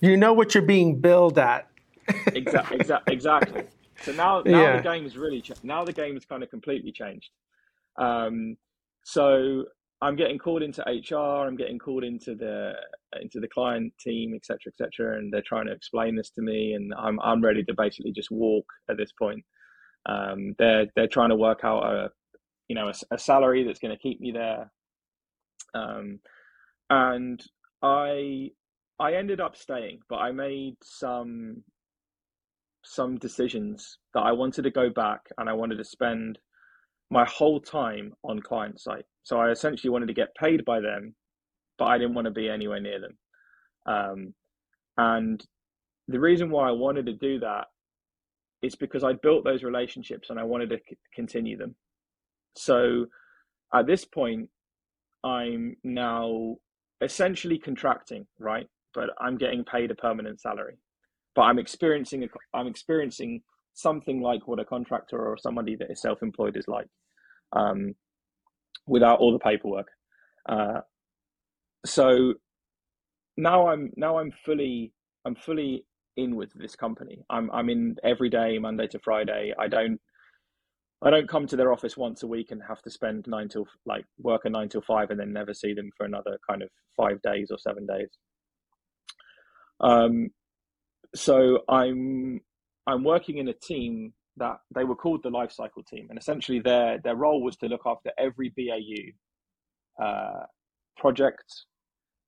You 0.00 0.16
know 0.16 0.32
what 0.32 0.54
you're 0.54 0.62
being 0.62 1.00
billed 1.00 1.38
at. 1.38 1.68
exactly, 2.26 2.78
exa- 2.78 3.02
exactly. 3.06 3.64
So 4.02 4.12
now, 4.12 4.42
now 4.44 4.62
yeah. 4.62 4.76
the 4.76 4.82
game 4.82 5.04
is 5.04 5.16
really. 5.16 5.42
Now 5.62 5.84
the 5.84 5.92
game 5.92 6.16
is 6.16 6.24
kind 6.24 6.42
of 6.42 6.50
completely 6.50 6.92
changed. 6.92 7.30
Um, 7.98 8.56
so 9.04 9.64
I'm 10.00 10.14
getting 10.14 10.38
called 10.38 10.62
into 10.62 10.82
HR. 10.82 11.46
I'm 11.46 11.56
getting 11.56 11.78
called 11.78 12.04
into 12.04 12.34
the 12.34 12.72
into 13.20 13.40
the 13.40 13.48
client 13.48 13.92
team, 13.98 14.34
etc., 14.34 14.72
etc., 14.72 15.18
and 15.18 15.32
they're 15.32 15.42
trying 15.42 15.66
to 15.66 15.72
explain 15.72 16.14
this 16.14 16.30
to 16.30 16.42
me, 16.42 16.74
and 16.74 16.94
I'm 16.96 17.18
I'm 17.20 17.42
ready 17.42 17.64
to 17.64 17.74
basically 17.74 18.12
just 18.12 18.30
walk 18.30 18.66
at 18.88 18.96
this 18.96 19.12
point. 19.12 19.44
Um, 20.06 20.54
they're 20.58 20.86
they're 20.94 21.08
trying 21.08 21.30
to 21.30 21.36
work 21.36 21.60
out 21.64 21.84
a 21.84 22.10
you 22.68 22.74
know, 22.74 22.88
a, 22.88 23.14
a 23.14 23.18
salary 23.18 23.64
that's 23.64 23.78
going 23.78 23.96
to 23.96 24.02
keep 24.02 24.20
me 24.20 24.30
there. 24.30 24.70
Um, 25.74 26.20
and 26.90 27.42
I 27.82 28.50
I 29.00 29.14
ended 29.14 29.40
up 29.40 29.56
staying, 29.56 30.00
but 30.08 30.16
I 30.16 30.32
made 30.32 30.76
some 30.82 31.62
some 32.84 33.18
decisions 33.18 33.98
that 34.14 34.20
I 34.20 34.32
wanted 34.32 34.62
to 34.62 34.70
go 34.70 34.88
back 34.88 35.20
and 35.36 35.48
I 35.48 35.52
wanted 35.52 35.76
to 35.76 35.84
spend 35.84 36.38
my 37.10 37.24
whole 37.26 37.60
time 37.60 38.12
on 38.24 38.40
client 38.40 38.80
site. 38.80 39.04
So 39.24 39.38
I 39.38 39.50
essentially 39.50 39.90
wanted 39.90 40.06
to 40.06 40.14
get 40.14 40.34
paid 40.34 40.64
by 40.64 40.80
them, 40.80 41.14
but 41.78 41.86
I 41.86 41.98
didn't 41.98 42.14
want 42.14 42.26
to 42.26 42.30
be 42.30 42.48
anywhere 42.48 42.80
near 42.80 43.00
them. 43.00 43.18
Um, 43.86 44.34
and 44.96 45.44
the 46.08 46.20
reason 46.20 46.50
why 46.50 46.68
I 46.68 46.72
wanted 46.72 47.06
to 47.06 47.12
do 47.12 47.40
that 47.40 47.66
is 48.62 48.74
because 48.74 49.04
I 49.04 49.12
built 49.12 49.44
those 49.44 49.62
relationships 49.62 50.30
and 50.30 50.38
I 50.38 50.44
wanted 50.44 50.70
to 50.70 50.78
c- 50.88 50.96
continue 51.14 51.56
them. 51.56 51.74
So 52.56 53.06
at 53.74 53.86
this 53.86 54.04
point, 54.04 54.48
I'm 55.24 55.76
now 55.84 56.56
essentially 57.00 57.58
contracting, 57.58 58.26
right? 58.38 58.66
But 58.94 59.10
I'm 59.20 59.36
getting 59.36 59.64
paid 59.64 59.90
a 59.90 59.94
permanent 59.94 60.40
salary. 60.40 60.78
But 61.34 61.42
I'm 61.42 61.58
experiencing 61.58 62.24
a, 62.24 62.28
I'm 62.54 62.66
experiencing 62.66 63.42
something 63.74 64.20
like 64.20 64.48
what 64.48 64.60
a 64.60 64.64
contractor 64.64 65.18
or 65.18 65.36
somebody 65.38 65.76
that 65.76 65.90
is 65.90 66.00
self-employed 66.00 66.56
is 66.56 66.66
like, 66.68 66.88
um, 67.54 67.94
without 68.86 69.20
all 69.20 69.32
the 69.32 69.38
paperwork. 69.38 69.88
Uh, 70.48 70.80
so 71.86 72.34
now 73.36 73.68
I'm 73.68 73.92
now 73.96 74.18
I'm 74.18 74.32
fully 74.44 74.92
I'm 75.24 75.36
fully 75.36 75.84
in 76.16 76.36
with 76.36 76.52
this 76.54 76.76
company. 76.76 77.24
I'm 77.30 77.50
I'm 77.52 77.70
in 77.70 77.96
every 78.04 78.30
day, 78.30 78.58
Monday 78.58 78.88
to 78.88 78.98
Friday. 78.98 79.54
I 79.58 79.68
don't 79.68 80.00
I 81.02 81.10
don't 81.10 81.28
come 81.28 81.46
to 81.46 81.56
their 81.56 81.72
office 81.72 81.96
once 81.96 82.24
a 82.24 82.26
week 82.26 82.50
and 82.50 82.60
have 82.66 82.82
to 82.82 82.90
spend 82.90 83.26
nine 83.28 83.48
till 83.48 83.66
like 83.86 84.04
work 84.18 84.42
a 84.44 84.50
nine 84.50 84.68
till 84.68 84.82
five 84.82 85.10
and 85.10 85.20
then 85.20 85.32
never 85.32 85.54
see 85.54 85.72
them 85.72 85.90
for 85.96 86.06
another 86.06 86.38
kind 86.48 86.62
of 86.62 86.68
five 86.96 87.22
days 87.22 87.50
or 87.52 87.58
seven 87.58 87.86
days. 87.86 88.08
Um, 89.80 90.30
so 91.14 91.60
I'm 91.68 92.40
I'm 92.86 93.04
working 93.04 93.38
in 93.38 93.48
a 93.48 93.52
team 93.52 94.12
that 94.36 94.58
they 94.74 94.84
were 94.84 94.96
called 94.96 95.22
the 95.22 95.30
life 95.30 95.52
cycle 95.52 95.82
team, 95.82 96.06
and 96.10 96.18
essentially 96.18 96.60
their 96.60 96.98
their 96.98 97.16
role 97.16 97.42
was 97.42 97.56
to 97.58 97.66
look 97.66 97.82
after 97.86 98.10
every 98.18 98.52
BAU 98.56 100.04
uh, 100.04 100.44
project 100.96 101.44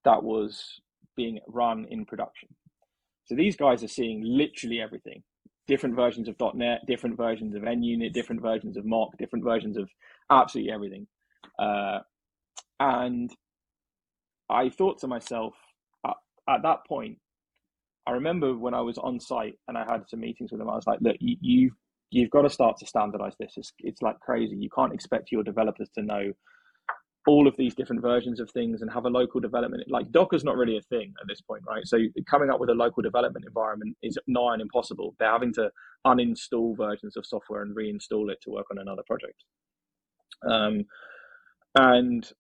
that 0.05 0.23
was 0.23 0.81
being 1.17 1.41
run 1.47 1.87
in 1.91 2.05
production. 2.05 2.49
So 3.27 3.35
these 3.35 3.57
guys 3.57 3.85
are 3.85 3.89
seeing 3.89 4.23
literally 4.25 4.81
everything 4.81 5.23
different 5.71 5.95
versions 5.95 6.27
of 6.27 6.35
.NET, 6.55 6.81
different 6.89 7.17
versions 7.17 7.55
of 7.55 7.63
NUnit, 7.63 8.13
different 8.13 8.43
versions 8.43 8.77
of 8.77 8.85
Moq, 8.85 9.11
different 9.21 9.45
versions 9.45 9.77
of 9.77 9.89
absolutely 10.29 10.73
everything. 10.73 11.07
Uh, 11.61 12.01
and 12.81 13.31
I 14.51 14.69
thought 14.69 14.99
to 15.01 15.07
myself 15.07 15.55
at, 16.05 16.17
at, 16.49 16.63
that 16.65 16.79
point, 16.89 17.19
I 18.07 18.13
remember 18.13 18.57
when 18.57 18.75
I 18.75 18.81
was 18.81 18.99
on 18.99 19.21
site 19.21 19.55
and 19.69 19.77
I 19.77 19.85
had 19.91 20.09
some 20.09 20.21
meetings 20.21 20.51
with 20.51 20.61
them, 20.61 20.71
I 20.71 20.75
was 20.75 20.87
like, 20.87 21.01
look, 21.01 21.17
you, 21.21 21.37
you 21.41 21.71
you've 22.11 22.31
got 22.31 22.43
to 22.43 22.51
start 22.51 22.77
to 22.79 22.87
standardize 22.87 23.35
this. 23.39 23.55
It's, 23.57 23.73
it's 23.79 24.03
like 24.03 24.19
crazy. 24.21 24.57
You 24.57 24.71
can't 24.75 24.93
expect 24.93 25.31
your 25.31 25.45
developers 25.45 25.89
to 25.95 26.03
know 26.03 26.33
all 27.27 27.47
of 27.47 27.57
these 27.57 27.75
different 27.75 28.03
versions 28.03 28.41
of 28.41 28.51
things 28.51 28.81
and 28.81 28.91
have 28.91 29.05
a 29.05 29.09
local 29.11 29.41
development 29.41 29.85
like 29.89 30.11
docker's 30.11 30.43
not 30.43 30.57
really 30.57 30.79
a 30.79 30.83
thing 30.83 31.13
at 31.21 31.29
this 31.29 31.41
point 31.41 31.63
right 31.67 31.87
so 31.87 31.99
coming 32.29 32.51
up 32.51 32.59
with 32.59 32.71
a 32.71 32.75
local 32.75 33.03
development 33.03 33.45
environment 33.47 33.95
is 34.03 34.17
nigh 34.27 34.41
on 34.41 34.61
impossible 34.61 35.15
they're 35.19 35.31
having 35.31 35.53
to 35.53 35.71
uninstall 36.07 36.77
versions 36.77 37.17
of 37.17 37.27
software 37.27 37.63
and 37.63 37.77
reinstall 37.77 38.31
it 38.31 38.39
to 38.41 38.51
work 38.51 38.67
on 38.71 38.79
another 38.79 39.03
project 39.07 39.45
um, 40.51 40.85
and 41.75 42.33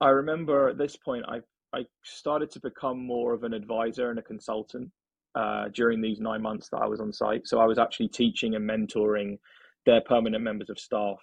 i 0.00 0.08
remember 0.08 0.68
at 0.68 0.78
this 0.78 0.96
point 0.96 1.24
i 1.28 1.40
i 1.74 1.84
started 2.02 2.50
to 2.50 2.60
become 2.60 3.04
more 3.04 3.32
of 3.32 3.44
an 3.44 3.52
advisor 3.52 4.10
and 4.10 4.18
a 4.18 4.22
consultant 4.22 4.90
uh, 5.34 5.68
during 5.72 6.00
these 6.00 6.20
nine 6.20 6.42
months 6.42 6.68
that 6.68 6.78
i 6.78 6.86
was 6.86 7.00
on 7.00 7.12
site. 7.12 7.46
So 7.46 7.58
i 7.58 7.64
was 7.64 7.78
actually 7.78 8.08
teaching 8.08 8.54
and 8.54 8.68
mentoring 8.68 9.38
their 9.86 10.00
permanent 10.02 10.42
members 10.42 10.70
of 10.70 10.78
staff 10.78 11.18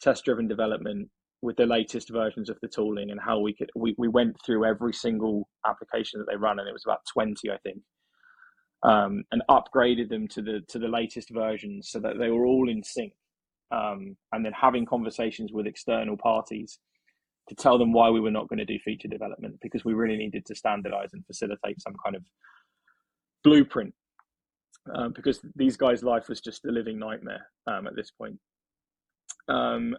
test 0.00 0.24
driven 0.24 0.48
development 0.48 1.08
with 1.42 1.56
the 1.56 1.66
latest 1.66 2.08
versions 2.08 2.48
of 2.48 2.58
the 2.62 2.68
tooling 2.68 3.10
and 3.10 3.20
how 3.20 3.38
we 3.38 3.52
could 3.52 3.70
we, 3.76 3.94
we 3.98 4.08
went 4.08 4.36
through 4.44 4.64
every 4.64 4.92
single 4.92 5.48
application 5.66 6.18
that 6.18 6.26
they 6.28 6.36
run 6.36 6.58
and 6.58 6.68
it 6.68 6.72
was 6.72 6.84
about 6.84 7.00
20 7.12 7.50
i 7.50 7.58
think 7.58 7.80
um, 8.82 9.24
and 9.32 9.42
upgraded 9.50 10.08
them 10.08 10.28
to 10.28 10.42
the 10.42 10.60
to 10.68 10.78
the 10.78 10.88
latest 10.88 11.30
versions 11.30 11.90
so 11.90 11.98
that 12.00 12.18
they 12.18 12.30
were 12.30 12.46
all 12.46 12.68
in 12.68 12.82
sync 12.82 13.12
um, 13.70 14.16
and 14.32 14.44
then 14.44 14.52
having 14.52 14.86
conversations 14.86 15.52
with 15.52 15.66
external 15.66 16.16
parties 16.16 16.78
to 17.48 17.54
tell 17.54 17.78
them 17.78 17.92
why 17.92 18.08
we 18.10 18.20
were 18.20 18.30
not 18.30 18.48
going 18.48 18.58
to 18.58 18.64
do 18.64 18.78
feature 18.78 19.08
development 19.08 19.58
because 19.60 19.84
we 19.84 19.92
really 19.94 20.16
needed 20.16 20.46
to 20.46 20.54
standardize 20.54 21.10
and 21.12 21.26
facilitate 21.26 21.80
some 21.80 21.94
kind 22.02 22.16
of 22.16 22.22
blueprint 23.42 23.92
um, 24.94 25.12
because 25.12 25.40
these 25.54 25.76
guys 25.76 26.02
life 26.02 26.28
was 26.28 26.40
just 26.40 26.64
a 26.64 26.70
living 26.70 26.98
nightmare 26.98 27.46
um, 27.66 27.86
at 27.86 27.94
this 27.96 28.10
point 28.10 28.38
um, 29.48 29.96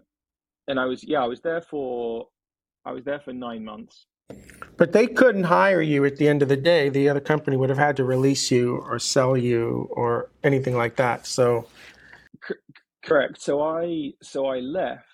and 0.67 0.79
I 0.79 0.85
was 0.85 1.03
yeah, 1.03 1.23
I 1.23 1.27
was 1.27 1.41
there 1.41 1.61
for 1.61 2.27
I 2.85 2.91
was 2.91 3.03
there 3.03 3.19
for 3.19 3.33
nine 3.33 3.63
months. 3.63 4.07
But 4.77 4.91
they 4.91 5.07
couldn't 5.07 5.43
hire 5.43 5.81
you 5.81 6.03
at 6.05 6.17
the 6.17 6.27
end 6.27 6.41
of 6.41 6.49
the 6.49 6.57
day. 6.57 6.89
The 6.89 7.09
other 7.09 7.19
company 7.19 7.57
would 7.57 7.69
have 7.69 7.77
had 7.77 7.95
to 7.97 8.03
release 8.03 8.49
you 8.49 8.77
or 8.77 8.97
sell 8.97 9.37
you 9.37 9.87
or 9.91 10.31
anything 10.43 10.75
like 10.75 10.95
that. 10.95 11.27
So 11.27 11.67
C- 12.47 12.55
correct. 13.03 13.41
So 13.41 13.61
I 13.61 14.13
so 14.21 14.47
I 14.47 14.59
left. 14.59 15.05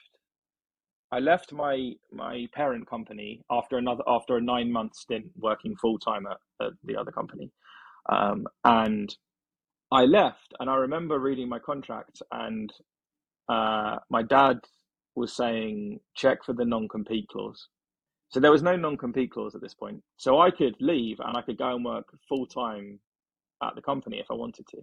I 1.12 1.20
left 1.20 1.51
my 1.51 1.93
my 2.12 2.47
parent 2.53 2.89
company 2.89 3.43
after 3.49 3.78
another 3.78 4.03
after 4.07 4.38
a 4.38 4.41
nine 4.41 4.72
month 4.72 4.95
stint 4.95 5.26
working 5.38 5.76
full 5.76 5.99
time 5.99 6.26
at, 6.26 6.38
at, 6.66 6.74
the 6.84 6.95
other 6.95 7.12
company, 7.12 7.51
um, 8.09 8.47
and 8.64 9.14
I 9.91 10.05
left. 10.05 10.53
And 10.59 10.70
I 10.70 10.76
remember 10.76 11.20
reading 11.20 11.49
my 11.49 11.59
contract, 11.59 12.22
and 12.32 12.72
uh, 13.49 13.97
my 14.09 14.24
dad 14.24 14.59
was 15.16 15.36
saying 15.36 15.99
check 16.16 16.43
for 16.45 16.53
the 16.53 16.64
non-compete 16.66 17.28
clause. 17.28 17.68
So 18.30 18.39
there 18.39 18.51
was 18.51 18.64
no 18.64 18.78
non-compete 18.78 19.32
clause 19.32 19.55
at 19.55 19.62
this 19.62 19.74
point. 19.74 20.01
So 20.16 20.39
I 20.39 20.51
could 20.51 20.76
leave 20.80 21.20
and 21.20 21.36
I 21.36 21.41
could 21.41 21.57
go 21.57 21.76
and 21.76 21.84
work 21.84 22.05
full 22.30 22.45
time 22.45 22.97
at 23.62 23.76
the 23.76 23.82
company 23.82 24.20
if 24.20 24.28
I 24.32 24.36
wanted 24.36 24.66
to. 24.68 24.78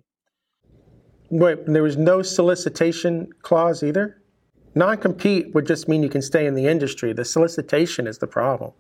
Wait, 1.30 1.64
there 1.66 1.82
was 1.82 1.96
no 1.96 2.20
solicitation 2.20 3.30
clause 3.42 3.82
either? 3.82 4.22
Non-compete 4.74 5.54
would 5.54 5.66
just 5.66 5.88
mean 5.88 6.02
you 6.02 6.08
can 6.08 6.22
stay 6.22 6.46
in 6.46 6.54
the 6.54 6.66
industry. 6.66 7.12
The 7.12 7.24
solicitation 7.24 8.06
is 8.06 8.18
the 8.18 8.26
problem. 8.26 8.72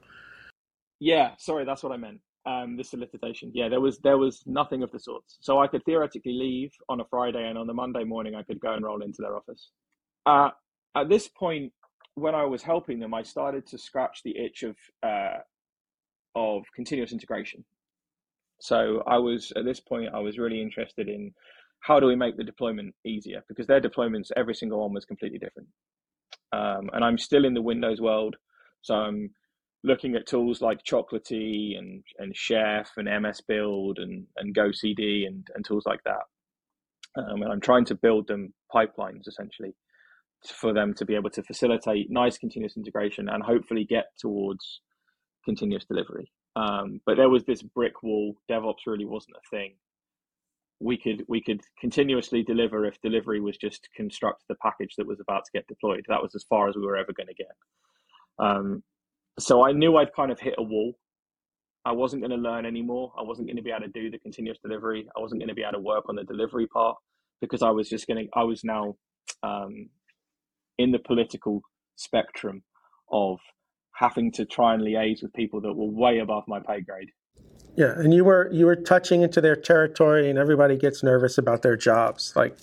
Yeah, 1.00 1.32
sorry, 1.38 1.64
that's 1.64 1.82
what 1.82 1.92
I 1.92 1.96
meant. 1.96 2.20
Um, 2.46 2.76
the 2.76 2.84
solicitation. 2.84 3.50
Yeah, 3.54 3.68
there 3.68 3.80
was 3.80 3.98
there 3.98 4.16
was 4.16 4.42
nothing 4.46 4.82
of 4.82 4.90
the 4.90 4.98
sorts. 4.98 5.38
So 5.40 5.60
I 5.60 5.66
could 5.66 5.84
theoretically 5.84 6.32
leave 6.32 6.72
on 6.88 7.00
a 7.00 7.04
Friday, 7.04 7.46
and 7.46 7.58
on 7.58 7.66
the 7.66 7.74
Monday 7.74 8.04
morning, 8.04 8.34
I 8.34 8.42
could 8.42 8.58
go 8.58 8.72
and 8.72 8.84
roll 8.84 9.02
into 9.02 9.20
their 9.20 9.36
office. 9.36 9.70
Uh, 10.24 10.50
at 10.94 11.08
this 11.08 11.28
point, 11.28 11.72
when 12.14 12.34
I 12.34 12.44
was 12.44 12.62
helping 12.62 12.98
them, 13.00 13.12
I 13.12 13.22
started 13.22 13.66
to 13.66 13.78
scratch 13.78 14.22
the 14.24 14.36
itch 14.38 14.62
of 14.62 14.76
uh, 15.02 15.38
of 16.34 16.64
continuous 16.74 17.12
integration. 17.12 17.64
So 18.60 19.02
I 19.06 19.18
was 19.18 19.52
at 19.56 19.64
this 19.64 19.80
point, 19.80 20.10
I 20.14 20.20
was 20.20 20.38
really 20.38 20.60
interested 20.60 21.08
in 21.08 21.32
how 21.80 22.00
do 22.00 22.06
we 22.06 22.16
make 22.16 22.36
the 22.36 22.44
deployment 22.44 22.94
easier 23.04 23.42
because 23.48 23.66
their 23.66 23.80
deployments, 23.80 24.30
every 24.36 24.54
single 24.54 24.80
one 24.80 24.92
was 24.92 25.04
completely 25.04 25.38
different. 25.38 25.68
Um, 26.52 26.90
and 26.92 27.04
I'm 27.04 27.18
still 27.18 27.44
in 27.44 27.54
the 27.54 27.62
Windows 27.62 28.00
world, 28.00 28.36
so 28.82 28.94
I'm 28.94 29.30
looking 29.84 30.14
at 30.14 30.26
tools 30.26 30.60
like 30.60 30.82
Chocolatey 30.82 31.78
and 31.78 32.02
and 32.18 32.36
Chef 32.36 32.90
and 32.96 33.22
MS 33.22 33.42
Build 33.46 33.98
and 33.98 34.26
and 34.36 34.54
GoCD 34.54 35.26
and 35.26 35.46
and 35.54 35.64
tools 35.64 35.84
like 35.86 36.02
that. 36.04 36.22
Um, 37.16 37.42
and 37.42 37.52
I'm 37.52 37.60
trying 37.60 37.84
to 37.86 37.94
build 37.94 38.28
them 38.28 38.52
pipelines 38.74 39.26
essentially 39.26 39.74
for 40.46 40.72
them 40.72 40.94
to 40.94 41.04
be 41.04 41.14
able 41.14 41.30
to 41.30 41.42
facilitate 41.42 42.10
nice 42.10 42.38
continuous 42.38 42.76
integration 42.76 43.28
and 43.28 43.42
hopefully 43.42 43.84
get 43.84 44.06
towards 44.18 44.80
continuous 45.44 45.84
delivery. 45.84 46.30
Um, 46.54 47.00
but 47.06 47.16
there 47.16 47.28
was 47.28 47.44
this 47.44 47.62
brick 47.62 48.02
wall. 48.02 48.36
DevOps 48.50 48.86
really 48.86 49.04
wasn't 49.04 49.36
a 49.36 49.56
thing. 49.56 49.74
We 50.80 50.96
could 50.96 51.24
we 51.28 51.42
could 51.42 51.60
continuously 51.80 52.42
deliver 52.42 52.84
if 52.84 53.00
delivery 53.00 53.40
was 53.40 53.56
just 53.56 53.88
construct 53.96 54.44
the 54.48 54.54
package 54.62 54.94
that 54.96 55.06
was 55.06 55.20
about 55.20 55.44
to 55.44 55.50
get 55.52 55.66
deployed. 55.66 56.04
That 56.08 56.22
was 56.22 56.34
as 56.34 56.44
far 56.44 56.68
as 56.68 56.76
we 56.76 56.82
were 56.82 56.96
ever 56.96 57.12
going 57.12 57.28
to 57.28 57.34
get. 57.34 57.52
Um, 58.38 58.82
so 59.38 59.64
I 59.64 59.72
knew 59.72 59.96
I'd 59.96 60.14
kind 60.14 60.30
of 60.30 60.40
hit 60.40 60.54
a 60.58 60.62
wall. 60.62 60.94
I 61.84 61.92
wasn't 61.92 62.22
going 62.22 62.30
to 62.30 62.48
learn 62.48 62.66
anymore. 62.66 63.12
I 63.18 63.22
wasn't 63.22 63.48
going 63.48 63.56
to 63.56 63.62
be 63.62 63.70
able 63.70 63.86
to 63.86 63.88
do 63.88 64.10
the 64.10 64.18
continuous 64.18 64.58
delivery. 64.62 65.08
I 65.16 65.20
wasn't 65.20 65.40
going 65.40 65.48
to 65.48 65.54
be 65.54 65.62
able 65.62 65.72
to 65.72 65.80
work 65.80 66.04
on 66.08 66.16
the 66.16 66.24
delivery 66.24 66.66
part 66.66 66.96
because 67.40 67.62
I 67.62 67.70
was 67.70 67.88
just 67.88 68.06
going 68.06 68.26
to. 68.26 68.30
I 68.38 68.44
was 68.44 68.62
now 68.64 68.96
um, 69.42 69.88
in 70.78 70.92
the 70.92 70.98
political 70.98 71.62
spectrum 71.96 72.62
of 73.10 73.38
having 73.94 74.30
to 74.32 74.44
try 74.44 74.74
and 74.74 74.82
liaise 74.82 75.22
with 75.22 75.32
people 75.32 75.60
that 75.62 75.74
were 75.74 75.90
way 75.90 76.18
above 76.18 76.44
my 76.46 76.60
pay 76.60 76.80
grade. 76.80 77.10
Yeah, 77.78 77.94
and 77.96 78.12
you 78.12 78.24
were 78.24 78.50
you 78.52 78.66
were 78.66 78.74
touching 78.74 79.22
into 79.22 79.40
their 79.40 79.54
territory, 79.54 80.28
and 80.28 80.36
everybody 80.36 80.76
gets 80.76 81.04
nervous 81.04 81.38
about 81.38 81.62
their 81.62 81.76
jobs. 81.76 82.32
Like, 82.34 82.58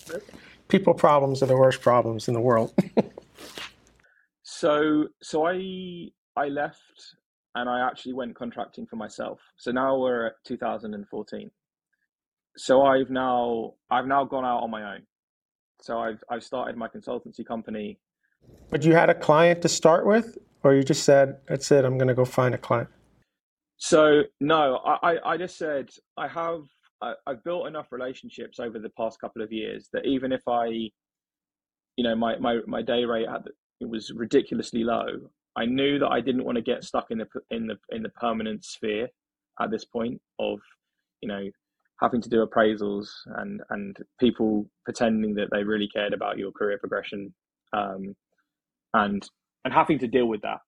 people 0.68 0.94
problems 0.94 1.42
are 1.42 1.46
the 1.46 1.56
worst 1.56 1.80
problems 1.82 2.28
in 2.28 2.34
the 2.34 2.42
world. 2.42 2.74
So 4.58 5.08
so 5.22 5.46
I 5.46 6.12
I 6.38 6.48
left 6.48 7.16
and 7.56 7.70
I 7.70 7.86
actually 7.86 8.14
went 8.14 8.36
contracting 8.36 8.86
for 8.86 8.96
myself. 8.96 9.40
So 9.58 9.72
now 9.72 10.00
we're 10.00 10.28
at 10.28 10.34
2014. 10.46 11.52
So 12.56 12.84
I've 12.84 13.10
now 13.10 13.74
I've 13.92 14.08
now 14.08 14.24
gone 14.24 14.46
out 14.46 14.64
on 14.64 14.72
my 14.72 14.94
own. 14.94 15.02
So 15.82 16.00
I've 16.00 16.24
I've 16.30 16.44
started 16.44 16.78
my 16.78 16.88
consultancy 16.88 17.46
company. 17.46 18.00
But 18.70 18.86
you 18.86 18.94
had 18.94 19.10
a 19.10 19.16
client 19.16 19.62
to 19.64 19.70
start 19.70 20.06
with, 20.06 20.38
or 20.64 20.74
you 20.74 20.84
just 20.84 21.04
said, 21.04 21.38
"That's 21.48 21.70
it, 21.72 21.84
I'm 21.84 21.98
going 21.98 22.08
to 22.08 22.14
go 22.14 22.24
find 22.24 22.56
a 22.56 22.58
client." 22.58 22.90
So 23.78 24.24
no, 24.40 24.78
I 24.86 25.18
I 25.26 25.38
just 25.38 25.58
said 25.58 25.90
I 26.18 26.28
have 26.28 26.62
I, 27.02 27.14
I've 27.28 27.44
built 27.44 27.68
enough 27.68 27.92
relationships 27.92 28.60
over 28.60 28.80
the 28.80 28.90
past 28.90 29.20
couple 29.20 29.42
of 29.42 29.52
years 29.52 29.90
that 29.94 30.06
even 30.06 30.32
if 30.32 30.48
I, 30.48 30.66
you 30.68 30.92
know, 32.04 32.16
my 32.16 32.38
my 32.38 32.60
my 32.68 32.82
day 32.82 33.06
rate 33.06 33.28
at 33.28 33.44
the, 33.44 33.52
it 33.82 33.90
was 33.90 34.12
ridiculously 34.12 34.84
low. 34.84 35.08
I 35.58 35.66
knew 35.66 36.00
that 36.00 36.10
I 36.10 36.22
didn't 36.22 36.44
want 36.44 36.58
to 36.58 36.62
get 36.62 36.84
stuck 36.84 37.12
in 37.12 37.18
the 37.18 37.28
in 37.52 37.68
the 37.68 37.78
in 37.90 38.04
the 38.04 38.10
permanent 38.10 38.64
sphere 38.66 39.08
at 39.62 39.72
this 39.72 39.86
point 39.86 40.22
of, 40.40 40.60
you 41.22 41.30
know, 41.30 41.50
having 42.02 42.22
to 42.22 42.30
do 42.30 42.46
appraisals 42.46 43.08
and 43.38 43.62
and 43.70 43.98
people 44.20 44.70
pretending 44.84 45.34
that 45.36 45.50
they 45.52 45.64
really 45.64 45.88
cared 45.88 46.14
about 46.14 46.38
your 46.38 46.52
career 46.52 46.78
progression, 46.78 47.34
um, 47.74 48.16
and 48.94 49.30
and 49.64 49.74
having 49.74 50.00
to 50.00 50.08
deal 50.08 50.28
with 50.28 50.42
that. 50.42 50.60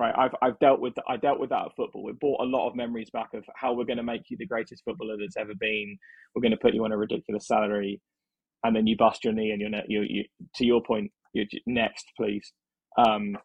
Right, 0.00 0.14
I've 0.16 0.34
I've 0.40 0.58
dealt 0.60 0.80
with 0.80 0.94
I 1.06 1.18
dealt 1.18 1.38
with 1.38 1.50
that 1.50 1.66
at 1.66 1.76
football. 1.76 2.08
It 2.08 2.18
brought 2.18 2.40
a 2.40 2.44
lot 2.44 2.66
of 2.66 2.74
memories 2.74 3.10
back 3.10 3.34
of 3.34 3.44
how 3.54 3.74
we're 3.74 3.84
going 3.84 3.98
to 3.98 4.02
make 4.02 4.30
you 4.30 4.38
the 4.38 4.46
greatest 4.46 4.82
footballer 4.82 5.16
that's 5.20 5.36
ever 5.36 5.52
been. 5.60 5.98
We're 6.34 6.40
going 6.40 6.52
to 6.52 6.56
put 6.56 6.72
you 6.72 6.86
on 6.86 6.92
a 6.92 6.96
ridiculous 6.96 7.46
salary, 7.46 8.00
and 8.64 8.74
then 8.74 8.86
you 8.86 8.96
bust 8.96 9.24
your 9.24 9.34
knee 9.34 9.50
and 9.50 9.60
you're 9.60 9.82
you 9.88 10.06
you 10.08 10.24
to 10.54 10.64
your 10.64 10.82
point. 10.82 11.12
You're 11.34 11.44
next, 11.66 12.06
please. 12.16 12.50
Um, 12.96 13.36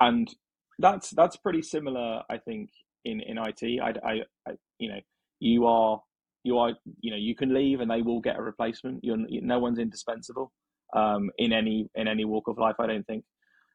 and 0.00 0.34
that's 0.78 1.10
that's 1.10 1.36
pretty 1.36 1.60
similar, 1.60 2.22
I 2.30 2.38
think, 2.38 2.70
in 3.04 3.20
in 3.20 3.36
IT. 3.36 3.82
I, 3.82 3.92
I, 4.02 4.12
I, 4.48 4.52
you 4.78 4.88
know, 4.88 5.00
you 5.40 5.66
are 5.66 6.00
you 6.44 6.56
are 6.56 6.72
you 7.02 7.10
know 7.10 7.18
you 7.18 7.36
can 7.36 7.52
leave 7.52 7.80
and 7.80 7.90
they 7.90 8.00
will 8.00 8.22
get 8.22 8.38
a 8.38 8.42
replacement. 8.42 9.04
You're 9.04 9.18
no 9.18 9.58
one's 9.58 9.78
indispensable 9.78 10.50
um, 10.96 11.28
in 11.36 11.52
any 11.52 11.90
in 11.96 12.08
any 12.08 12.24
walk 12.24 12.48
of 12.48 12.56
life. 12.56 12.76
I 12.80 12.86
don't 12.86 13.06
think. 13.06 13.24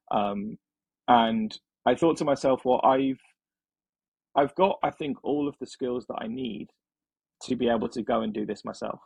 Um, 0.09 0.57
and 1.10 1.57
I 1.86 1.95
thought 1.95 2.18
to 2.18 2.26
myself, 2.26 2.62
well, 2.64 2.80
I've 2.84 3.20
I've 4.36 4.55
got 4.55 4.78
I 4.84 4.91
think 4.91 5.18
all 5.24 5.49
of 5.49 5.55
the 5.60 5.68
skills 5.68 6.05
that 6.07 6.20
I 6.22 6.28
need 6.28 6.70
to 7.43 7.55
be 7.55 7.68
able 7.68 7.89
to 7.89 8.03
go 8.03 8.22
and 8.22 8.34
do 8.34 8.45
this 8.45 8.64
myself. 8.64 8.99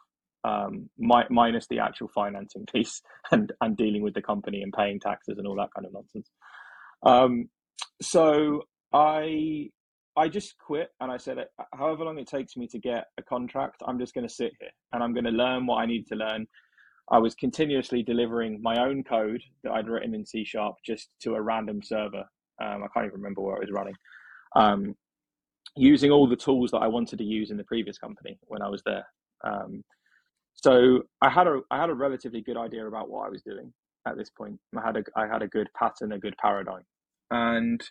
Um, 0.46 0.90
my, 1.00 1.24
minus 1.30 1.68
the 1.68 1.80
actual 1.80 2.10
financing 2.10 2.66
piece 2.74 3.02
and 3.32 3.52
and 3.62 3.78
dealing 3.78 4.04
with 4.04 4.14
the 4.14 4.22
company 4.22 4.62
and 4.62 4.74
paying 4.74 5.00
taxes 5.00 5.38
and 5.40 5.48
all 5.48 5.56
that 5.56 5.70
kind 5.74 5.88
of 5.88 5.94
nonsense. 5.94 6.30
Um, 7.06 7.50
so 8.02 8.64
I 8.94 9.70
I 10.18 10.28
just 10.28 10.58
quit 10.60 10.90
and 11.00 11.12
I 11.12 11.18
said, 11.18 11.38
however 11.74 12.04
long 12.04 12.20
it 12.20 12.28
takes 12.28 12.56
me 12.58 12.68
to 12.68 12.80
get 12.80 13.06
a 13.18 13.24
contract, 13.24 13.82
I'm 13.88 13.98
just 13.98 14.14
going 14.14 14.28
to 14.28 14.34
sit 14.34 14.52
here 14.60 14.70
and 14.92 15.02
I'm 15.02 15.14
going 15.14 15.24
to 15.24 15.32
learn 15.32 15.66
what 15.66 15.78
I 15.78 15.86
need 15.86 16.06
to 16.08 16.16
learn. 16.16 16.46
I 17.12 17.20
was 17.20 17.36
continuously 17.36 18.04
delivering 18.04 18.62
my 18.62 18.78
own 18.84 19.04
code 19.04 19.42
that 19.64 19.74
I'd 19.74 19.88
written 19.88 20.16
in 20.16 20.26
C 20.26 20.46
sharp 20.46 20.76
just 20.86 21.10
to 21.22 21.36
a 21.36 21.42
random 21.42 21.82
server. 21.84 22.24
Um, 22.64 22.84
I 22.84 22.88
can't 22.94 23.08
even 23.08 23.20
remember 23.20 23.42
where 23.42 23.58
it 23.58 23.62
was 23.62 23.72
running. 23.72 23.96
Um, 24.56 24.96
using 25.76 26.12
all 26.12 26.28
the 26.28 26.36
tools 26.36 26.72
that 26.72 26.78
I 26.80 26.88
wanted 26.88 27.18
to 27.20 27.26
use 27.26 27.52
in 27.52 27.58
the 27.58 27.64
previous 27.64 27.98
company 27.98 28.38
when 28.48 28.62
I 28.62 28.70
was 28.70 28.84
there. 28.86 29.06
Um, 29.44 29.84
so 30.54 31.04
I 31.22 31.30
had 31.30 31.48
a 31.48 31.62
I 31.72 31.80
had 31.80 31.90
a 31.90 31.96
relatively 31.96 32.42
good 32.42 32.58
idea 32.58 32.88
about 32.88 33.10
what 33.10 33.26
I 33.26 33.30
was 33.30 33.42
doing 33.42 33.74
at 34.08 34.18
this 34.18 34.30
point. 34.30 34.60
I 34.78 34.86
had 34.86 34.98
a 34.98 35.04
I 35.16 35.28
had 35.28 35.42
a 35.42 35.48
good 35.48 35.68
pattern, 35.78 36.14
a 36.14 36.20
good 36.20 36.36
paradigm 36.38 36.84
and 37.32 37.84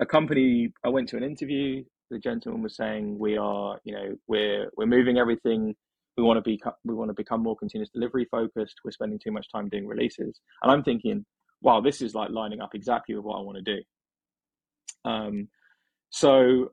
a 0.00 0.06
company 0.06 0.72
i 0.84 0.88
went 0.88 1.08
to 1.08 1.16
an 1.16 1.24
interview 1.24 1.82
the 2.10 2.18
gentleman 2.18 2.62
was 2.62 2.76
saying 2.76 3.18
we 3.18 3.36
are 3.36 3.78
you 3.84 3.94
know 3.94 4.16
we're 4.28 4.70
we're 4.76 4.86
moving 4.86 5.18
everything 5.18 5.74
we 6.16 6.22
want 6.22 6.36
to 6.36 6.42
be 6.42 6.60
we 6.84 6.94
want 6.94 7.08
to 7.10 7.14
become 7.14 7.42
more 7.42 7.56
continuous 7.56 7.90
delivery 7.90 8.26
focused 8.30 8.76
we're 8.84 8.90
spending 8.90 9.18
too 9.18 9.32
much 9.32 9.46
time 9.50 9.68
doing 9.68 9.86
releases. 9.86 10.40
And 10.62 10.72
i'm 10.72 10.82
thinking 10.82 11.24
wow 11.62 11.80
this 11.80 12.00
is 12.00 12.14
like 12.14 12.30
lining 12.30 12.60
up 12.60 12.74
exactly 12.74 13.14
with 13.14 13.24
what 13.24 13.38
i 13.38 13.42
want 13.42 13.58
to 13.64 13.76
do. 13.76 13.82
Um, 15.10 15.48
so 16.10 16.72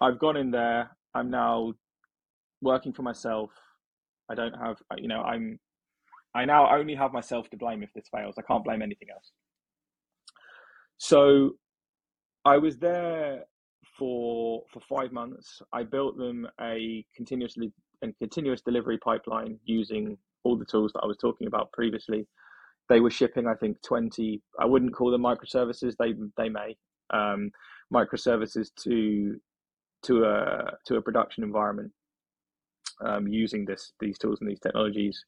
i've 0.00 0.18
gone 0.18 0.36
in 0.36 0.50
there 0.50 0.90
i'm 1.14 1.30
now 1.30 1.72
working 2.62 2.92
for 2.92 3.02
myself. 3.02 3.50
I 4.30 4.34
don't 4.34 4.54
have 4.54 4.76
you 4.96 5.08
know 5.08 5.22
i'm 5.22 5.58
i 6.34 6.44
now 6.44 6.72
only 6.74 6.94
have 6.94 7.12
myself 7.12 7.50
to 7.50 7.56
blame 7.56 7.82
if 7.82 7.92
this 7.94 8.08
fails. 8.14 8.36
I 8.38 8.42
can't 8.42 8.64
blame 8.64 8.82
anything 8.82 9.08
else. 9.12 9.32
So 10.98 11.52
I 12.44 12.58
was 12.58 12.78
there 12.78 13.44
for 13.98 14.62
for 14.72 14.80
five 14.80 15.12
months. 15.12 15.60
I 15.72 15.82
built 15.82 16.16
them 16.16 16.46
a 16.60 17.04
continuously 17.16 17.72
and 18.02 18.16
continuous 18.18 18.60
delivery 18.62 18.98
pipeline 18.98 19.58
using 19.64 20.16
all 20.44 20.56
the 20.56 20.64
tools 20.64 20.92
that 20.94 21.00
I 21.02 21.06
was 21.06 21.18
talking 21.18 21.46
about 21.46 21.72
previously. 21.72 22.26
They 22.88 23.00
were 23.00 23.10
shipping, 23.10 23.46
I 23.46 23.54
think, 23.54 23.80
twenty. 23.82 24.42
I 24.58 24.66
wouldn't 24.66 24.94
call 24.94 25.10
them 25.10 25.22
microservices. 25.22 25.94
They 25.98 26.14
they 26.36 26.48
may 26.48 26.76
um, 27.12 27.50
microservices 27.92 28.68
to 28.82 29.38
to 30.04 30.24
a 30.24 30.72
to 30.86 30.96
a 30.96 31.02
production 31.02 31.44
environment 31.44 31.92
um, 33.04 33.28
using 33.28 33.64
this 33.64 33.92
these 34.00 34.18
tools 34.18 34.40
and 34.40 34.50
these 34.50 34.60
technologies. 34.60 35.24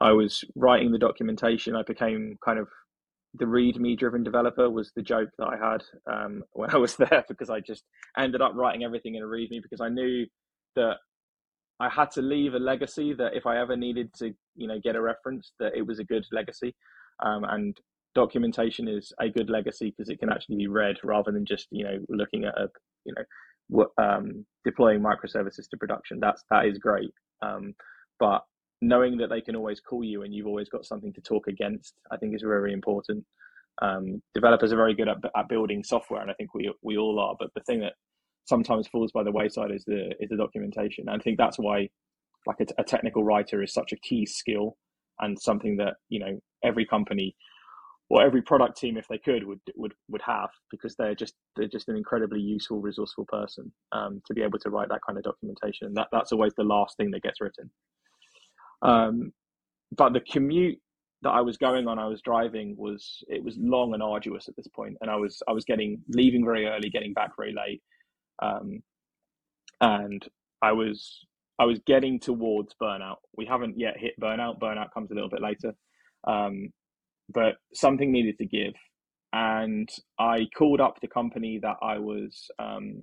I 0.00 0.12
was 0.12 0.44
writing 0.54 0.92
the 0.92 0.98
documentation. 0.98 1.74
I 1.74 1.82
became 1.82 2.36
kind 2.44 2.58
of 2.58 2.68
the 3.34 3.44
README 3.44 3.98
driven 3.98 4.22
developer 4.22 4.70
was 4.70 4.92
the 4.94 5.02
joke 5.02 5.30
that 5.38 5.46
I 5.46 5.56
had 5.56 5.82
um, 6.06 6.42
when 6.52 6.70
I 6.70 6.76
was 6.76 6.96
there 6.96 7.24
because 7.28 7.50
I 7.50 7.60
just 7.60 7.84
ended 8.16 8.40
up 8.40 8.52
writing 8.54 8.84
everything 8.84 9.14
in 9.14 9.22
a 9.22 9.26
README 9.26 9.62
because 9.62 9.80
I 9.80 9.88
knew 9.88 10.26
that 10.76 10.98
I 11.78 11.88
had 11.88 12.10
to 12.12 12.22
leave 12.22 12.54
a 12.54 12.58
legacy 12.58 13.12
that 13.14 13.34
if 13.34 13.46
I 13.46 13.60
ever 13.60 13.76
needed 13.76 14.12
to, 14.14 14.32
you 14.54 14.66
know, 14.66 14.80
get 14.82 14.96
a 14.96 15.00
reference, 15.00 15.52
that 15.60 15.76
it 15.76 15.86
was 15.86 15.98
a 15.98 16.04
good 16.04 16.24
legacy. 16.32 16.74
Um, 17.22 17.44
and 17.44 17.76
documentation 18.14 18.88
is 18.88 19.12
a 19.20 19.28
good 19.28 19.50
legacy 19.50 19.94
because 19.96 20.08
it 20.08 20.18
can 20.18 20.30
actually 20.30 20.56
be 20.56 20.68
read 20.68 20.96
rather 21.04 21.32
than 21.32 21.44
just, 21.44 21.66
you 21.70 21.84
know, 21.84 21.98
looking 22.08 22.44
at 22.44 22.58
a, 22.58 22.68
you 23.04 23.14
know, 23.14 23.86
um, 23.98 24.46
deploying 24.64 25.00
microservices 25.00 25.68
to 25.70 25.76
production. 25.78 26.18
That's 26.20 26.44
that 26.50 26.66
is 26.66 26.78
great. 26.78 27.12
Um, 27.42 27.74
but 28.18 28.42
knowing 28.80 29.16
that 29.18 29.28
they 29.28 29.40
can 29.40 29.56
always 29.56 29.80
call 29.80 30.04
you 30.04 30.22
and 30.22 30.34
you've 30.34 30.46
always 30.46 30.68
got 30.68 30.86
something 30.86 31.12
to 31.12 31.20
talk 31.20 31.46
against, 31.46 31.94
I 32.10 32.16
think 32.16 32.34
is 32.34 32.42
very 32.42 32.72
important. 32.72 33.24
Um, 33.82 34.22
developers 34.34 34.72
are 34.72 34.76
very 34.76 34.94
good 34.94 35.08
at, 35.08 35.18
at 35.36 35.48
building 35.48 35.84
software, 35.84 36.22
and 36.22 36.30
I 36.30 36.34
think 36.34 36.54
we 36.54 36.72
we 36.82 36.96
all 36.96 37.18
are. 37.20 37.36
But 37.38 37.50
the 37.54 37.60
thing 37.62 37.80
that 37.80 37.92
sometimes 38.46 38.88
falls 38.88 39.12
by 39.12 39.22
the 39.22 39.32
wayside 39.32 39.70
is 39.70 39.84
the 39.84 40.12
is 40.20 40.30
the 40.30 40.36
documentation. 40.36 41.08
And 41.08 41.20
I 41.20 41.22
think 41.22 41.38
that's 41.38 41.58
why, 41.58 41.88
like 42.46 42.60
a, 42.60 42.66
a 42.80 42.84
technical 42.84 43.24
writer 43.24 43.62
is 43.62 43.72
such 43.72 43.92
a 43.92 43.96
key 43.96 44.26
skill 44.26 44.76
and 45.20 45.38
something 45.38 45.76
that 45.76 45.94
you 46.08 46.20
know 46.20 46.38
every 46.64 46.86
company 46.86 47.36
or 48.08 48.22
every 48.22 48.40
product 48.40 48.78
team, 48.78 48.96
if 48.96 49.08
they 49.08 49.18
could, 49.18 49.44
would 49.44 49.60
would 49.74 49.94
would 50.08 50.22
have 50.22 50.50
because 50.70 50.94
they're 50.96 51.14
just 51.14 51.34
they're 51.56 51.68
just 51.68 51.88
an 51.88 51.96
incredibly 51.96 52.40
useful, 52.40 52.80
resourceful 52.80 53.26
person 53.26 53.72
um, 53.92 54.22
to 54.26 54.34
be 54.34 54.42
able 54.42 54.58
to 54.60 54.70
write 54.70 54.88
that 54.88 55.00
kind 55.06 55.18
of 55.18 55.24
documentation. 55.24 55.88
And 55.88 55.96
that 55.96 56.08
that's 56.12 56.32
always 56.32 56.52
the 56.56 56.64
last 56.64 56.96
thing 56.96 57.10
that 57.10 57.22
gets 57.22 57.40
written. 57.40 57.70
Um, 58.82 59.32
but 59.96 60.12
the 60.12 60.20
commute 60.20 60.78
that 61.22 61.30
I 61.30 61.40
was 61.40 61.56
going 61.56 61.88
on, 61.88 61.98
I 61.98 62.06
was 62.06 62.20
driving 62.22 62.76
was 62.76 63.24
it 63.28 63.42
was 63.42 63.56
long 63.58 63.94
and 63.94 64.02
arduous 64.02 64.48
at 64.48 64.56
this 64.56 64.68
point, 64.68 64.96
and 65.00 65.10
I 65.10 65.16
was 65.16 65.42
I 65.48 65.52
was 65.52 65.64
getting 65.64 66.00
leaving 66.08 66.44
very 66.44 66.66
early, 66.66 66.90
getting 66.90 67.12
back 67.12 67.32
very 67.36 67.52
late, 67.52 67.82
um, 68.40 68.82
and 69.80 70.26
I 70.62 70.72
was 70.72 71.26
I 71.58 71.64
was 71.64 71.80
getting 71.86 72.20
towards 72.20 72.74
burnout. 72.80 73.16
We 73.36 73.46
haven't 73.46 73.78
yet 73.78 73.98
hit 73.98 74.14
burnout. 74.20 74.58
Burnout 74.58 74.92
comes 74.92 75.10
a 75.10 75.14
little 75.14 75.30
bit 75.30 75.42
later, 75.42 75.74
um, 76.26 76.70
but 77.32 77.56
something 77.74 78.12
needed 78.12 78.38
to 78.38 78.46
give, 78.46 78.74
and 79.32 79.88
I 80.18 80.46
called 80.56 80.80
up 80.80 81.00
the 81.00 81.08
company 81.08 81.58
that 81.62 81.76
I 81.82 81.98
was. 81.98 82.50
Um, 82.58 83.02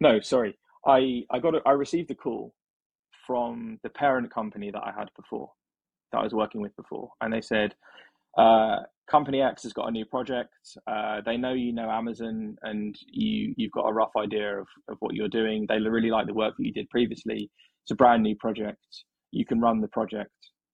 no, 0.00 0.20
sorry, 0.20 0.56
I 0.86 1.24
I 1.30 1.38
got 1.40 1.54
a, 1.54 1.60
I 1.66 1.72
received 1.72 2.10
a 2.10 2.14
call 2.14 2.54
from 3.26 3.78
the 3.82 3.90
parent 3.90 4.32
company 4.32 4.70
that 4.70 4.82
I 4.82 4.92
had 4.96 5.10
before, 5.16 5.50
that 6.12 6.18
I 6.18 6.24
was 6.24 6.32
working 6.32 6.60
with 6.62 6.74
before, 6.76 7.10
and 7.20 7.32
they 7.32 7.42
said, 7.42 7.74
uh, 8.38 8.80
"Company 9.10 9.42
X 9.42 9.62
has 9.64 9.72
got 9.72 9.88
a 9.88 9.90
new 9.90 10.04
project. 10.04 10.54
Uh, 10.86 11.20
they 11.26 11.36
know 11.36 11.52
you 11.52 11.72
know 11.72 11.90
Amazon, 11.90 12.56
and 12.62 12.96
you 13.06 13.54
you've 13.56 13.72
got 13.72 13.88
a 13.88 13.92
rough 13.92 14.12
idea 14.16 14.58
of, 14.60 14.66
of 14.88 14.96
what 15.00 15.14
you're 15.14 15.28
doing. 15.28 15.66
They 15.68 15.78
really 15.80 16.10
like 16.10 16.26
the 16.26 16.34
work 16.34 16.54
that 16.56 16.64
you 16.64 16.72
did 16.72 16.88
previously. 16.90 17.50
It's 17.84 17.90
a 17.90 17.96
brand 17.96 18.22
new 18.22 18.36
project. 18.36 18.86
You 19.32 19.44
can 19.44 19.60
run 19.60 19.80
the 19.80 19.88
project. 19.88 20.32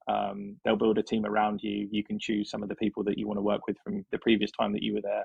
Um, 0.08 0.56
they'll 0.64 0.76
build 0.76 0.98
a 0.98 1.02
team 1.02 1.24
around 1.24 1.60
you. 1.62 1.88
You 1.90 2.04
can 2.04 2.18
choose 2.18 2.50
some 2.50 2.62
of 2.62 2.68
the 2.68 2.74
people 2.76 3.02
that 3.04 3.18
you 3.18 3.26
want 3.26 3.38
to 3.38 3.42
work 3.42 3.66
with 3.66 3.76
from 3.82 4.04
the 4.12 4.18
previous 4.18 4.50
time 4.52 4.72
that 4.72 4.82
you 4.82 4.94
were 4.94 5.02
there. 5.02 5.24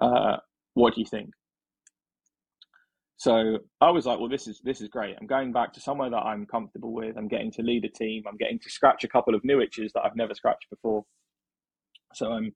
Uh, 0.00 0.36
what 0.74 0.94
do 0.94 1.00
you 1.00 1.06
think?" 1.06 1.30
So 3.20 3.58
I 3.82 3.90
was 3.90 4.06
like, 4.06 4.18
well, 4.18 4.30
this 4.30 4.46
is 4.46 4.62
this 4.64 4.80
is 4.80 4.88
great. 4.88 5.14
I'm 5.20 5.26
going 5.26 5.52
back 5.52 5.74
to 5.74 5.80
somewhere 5.80 6.08
that 6.08 6.16
I'm 6.16 6.46
comfortable 6.46 6.94
with. 6.94 7.18
I'm 7.18 7.28
getting 7.28 7.50
to 7.52 7.62
lead 7.62 7.84
a 7.84 7.90
team. 7.90 8.22
I'm 8.26 8.38
getting 8.38 8.58
to 8.58 8.70
scratch 8.70 9.04
a 9.04 9.08
couple 9.08 9.34
of 9.34 9.44
new 9.44 9.60
itches 9.60 9.92
that 9.92 10.06
I've 10.06 10.16
never 10.16 10.34
scratched 10.34 10.70
before. 10.70 11.04
So 12.14 12.32
I'm 12.32 12.54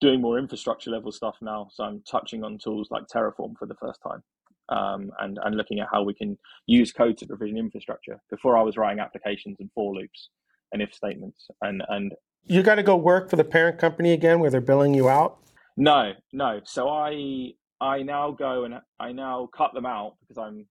doing 0.00 0.22
more 0.22 0.38
infrastructure 0.38 0.90
level 0.90 1.12
stuff 1.12 1.36
now. 1.42 1.68
So 1.70 1.84
I'm 1.84 2.02
touching 2.10 2.44
on 2.44 2.56
tools 2.56 2.88
like 2.90 3.02
Terraform 3.14 3.58
for 3.58 3.66
the 3.66 3.74
first 3.74 4.00
time. 4.02 4.22
Um, 4.70 5.10
and 5.20 5.38
and 5.44 5.54
looking 5.54 5.80
at 5.80 5.88
how 5.92 6.02
we 6.02 6.14
can 6.14 6.38
use 6.64 6.92
code 6.92 7.18
to 7.18 7.26
provision 7.26 7.58
infrastructure. 7.58 8.18
Before 8.30 8.56
I 8.56 8.62
was 8.62 8.78
writing 8.78 9.00
applications 9.00 9.58
and 9.60 9.70
for 9.74 9.94
loops 9.94 10.30
and 10.72 10.80
if 10.80 10.94
statements, 10.94 11.46
and 11.60 11.82
and 11.90 12.14
you 12.46 12.62
got 12.62 12.76
to 12.76 12.82
go 12.82 12.96
work 12.96 13.28
for 13.28 13.36
the 13.36 13.44
parent 13.44 13.78
company 13.78 14.14
again, 14.14 14.40
where 14.40 14.48
they're 14.48 14.62
billing 14.62 14.94
you 14.94 15.10
out. 15.10 15.40
No, 15.76 16.12
no. 16.32 16.62
So 16.64 16.88
I 16.88 17.52
I 17.80 18.02
now 18.02 18.30
go 18.30 18.64
and 18.64 18.74
I 18.98 19.12
now 19.12 19.48
cut 19.56 19.74
them 19.74 19.86
out 19.86 20.14
because 20.20 20.38
I'm 20.38 20.66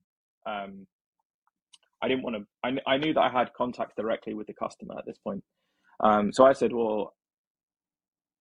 um, 0.52 0.88
I 2.02 2.08
didn't 2.08 2.24
want 2.24 2.36
to. 2.38 2.46
I, 2.64 2.94
I 2.94 2.98
knew 2.98 3.14
that 3.14 3.22
I 3.22 3.30
had 3.30 3.54
contact 3.54 3.96
directly 3.96 4.34
with 4.34 4.48
the 4.48 4.54
customer 4.54 4.96
at 4.98 5.06
this 5.06 5.18
point. 5.18 5.44
Um, 6.04 6.32
so 6.32 6.46
I 6.46 6.54
said, 6.54 6.72
well, 6.74 7.14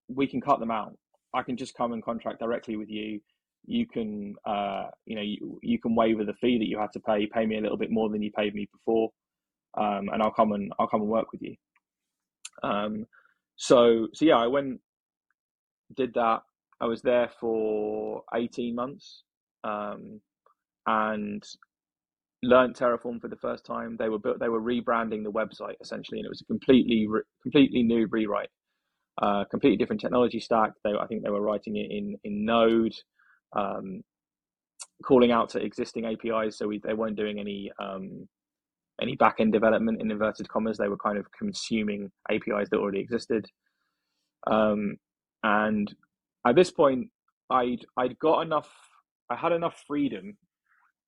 we 0.09 0.27
can 0.27 0.41
cut 0.41 0.61
them 0.61 0.71
out. 0.71 0.97
I 1.35 1.43
can 1.43 1.57
just 1.57 1.75
come 1.75 1.93
and 1.93 2.05
contract 2.05 2.41
directly 2.41 2.77
with 2.77 2.89
you. 2.89 3.21
You 3.67 3.87
can, 3.87 4.35
uh, 4.47 4.89
you 5.07 5.17
know, 5.17 5.23
you, 5.23 5.59
you 5.63 5.81
can 5.81 5.95
waiver 5.95 6.25
the 6.25 6.35
fee 6.35 6.59
that 6.59 6.67
you 6.67 6.79
had 6.79 6.93
to 6.93 7.01
pay. 7.01 7.27
Pay 7.27 7.47
me 7.47 7.57
a 7.57 7.61
little 7.61 7.79
bit 7.79 7.91
more 7.91 8.11
than 8.11 8.23
you 8.23 8.31
paid 8.37 8.55
me 8.55 8.69
before, 8.73 9.11
um, 9.79 10.11
and 10.13 10.23
I'll 10.23 10.33
come 10.33 10.53
and 10.53 10.73
I'll 10.79 10.87
come 10.87 11.01
and 11.01 11.11
work 11.11 11.33
with 11.33 11.43
you. 11.43 11.57
Um, 12.63 13.07
so 13.57 14.09
so 14.13 14.25
yeah, 14.25 14.37
I 14.37 14.47
went, 14.49 14.81
did 15.97 16.15
that. 16.15 16.41
I 16.81 16.87
was 16.87 17.03
there 17.03 17.31
for 17.41 18.23
eighteen 18.35 18.75
months, 18.75 19.23
um, 19.65 20.21
and 20.87 21.43
learned 22.43 22.77
Terraform 22.77 23.21
for 23.21 23.29
the 23.29 23.37
first 23.37 23.65
time. 23.65 23.97
They 23.99 24.09
were 24.09 24.19
built, 24.19 24.39
they 24.39 24.49
were 24.49 24.61
rebranding 24.61 25.25
the 25.25 25.33
website 25.33 25.77
essentially, 25.81 26.19
and 26.19 26.27
it 26.27 26.31
was 26.31 26.43
a 26.43 26.45
completely 26.47 27.07
completely 27.43 27.83
new 27.83 28.07
rewrite, 28.11 28.51
uh, 29.23 29.45
completely 29.51 29.77
different 29.77 30.01
technology 30.01 30.41
stack. 30.41 30.73
They 30.85 30.93
I 30.93 31.07
think 31.07 31.23
they 31.25 31.31
were 31.31 31.43
writing 31.43 31.77
it 31.77 31.91
in 31.91 32.17
in 32.25 32.45
Node, 32.45 32.95
um, 33.57 34.03
calling 35.05 35.33
out 35.33 35.49
to 35.51 35.63
existing 35.63 36.05
APIs. 36.07 36.59
So 36.59 36.69
we, 36.69 36.81
they 36.85 36.95
weren't 36.95 37.17
doing 37.17 37.39
any 37.39 37.71
um, 37.83 38.29
any 39.01 39.17
backend 39.17 39.53
development 39.53 40.01
in 40.01 40.11
inverted 40.11 40.49
commas. 40.49 40.79
They 40.79 40.89
were 40.89 40.99
kind 40.99 41.19
of 41.19 41.27
consuming 41.37 42.11
APIs 42.31 42.69
that 42.71 42.79
already 42.79 43.01
existed. 43.01 43.47
Um, 44.47 44.97
and 45.43 45.93
at 46.47 46.57
this 46.57 46.71
point, 46.71 47.09
I'd 47.51 47.85
I'd 47.97 48.19
got 48.19 48.43
enough. 48.43 48.71
I 49.31 49.37
had 49.37 49.53
enough 49.53 49.83
freedom 49.87 50.37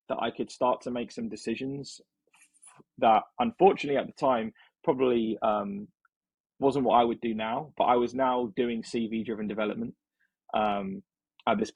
that 0.08 0.18
I 0.20 0.30
could 0.30 0.50
start 0.50 0.80
to 0.82 0.90
make 0.90 1.12
some 1.12 1.28
decisions 1.28 2.00
that 2.98 3.22
unfortunately 3.38 3.98
at 3.98 4.06
the 4.06 4.12
time 4.12 4.52
probably 4.84 5.38
um, 5.42 5.88
wasn't 6.58 6.84
what 6.84 6.94
I 6.96 7.04
would 7.04 7.20
do 7.20 7.34
now, 7.34 7.72
but 7.76 7.84
I 7.84 7.96
was 7.96 8.14
now 8.14 8.52
doing 8.56 8.82
CV 8.82 9.24
driven 9.24 9.46
development 9.46 9.94
um, 10.54 11.02
at 11.46 11.58
this. 11.58 11.72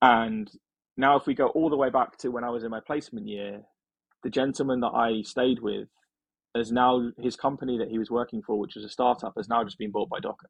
And 0.00 0.50
now, 0.96 1.16
if 1.16 1.26
we 1.26 1.34
go 1.34 1.48
all 1.48 1.70
the 1.70 1.76
way 1.76 1.90
back 1.90 2.16
to 2.18 2.30
when 2.30 2.44
I 2.44 2.50
was 2.50 2.64
in 2.64 2.70
my 2.70 2.80
placement 2.80 3.26
year, 3.26 3.62
the 4.22 4.30
gentleman 4.30 4.80
that 4.80 4.88
I 4.94 5.22
stayed 5.22 5.60
with 5.60 5.88
has 6.56 6.72
now 6.72 7.10
his 7.18 7.36
company 7.36 7.78
that 7.78 7.88
he 7.88 7.98
was 7.98 8.10
working 8.10 8.42
for, 8.42 8.58
which 8.58 8.74
was 8.74 8.84
a 8.84 8.88
startup, 8.88 9.34
has 9.36 9.48
now 9.48 9.64
just 9.64 9.78
been 9.78 9.90
bought 9.90 10.08
by 10.08 10.20
Docker. 10.20 10.48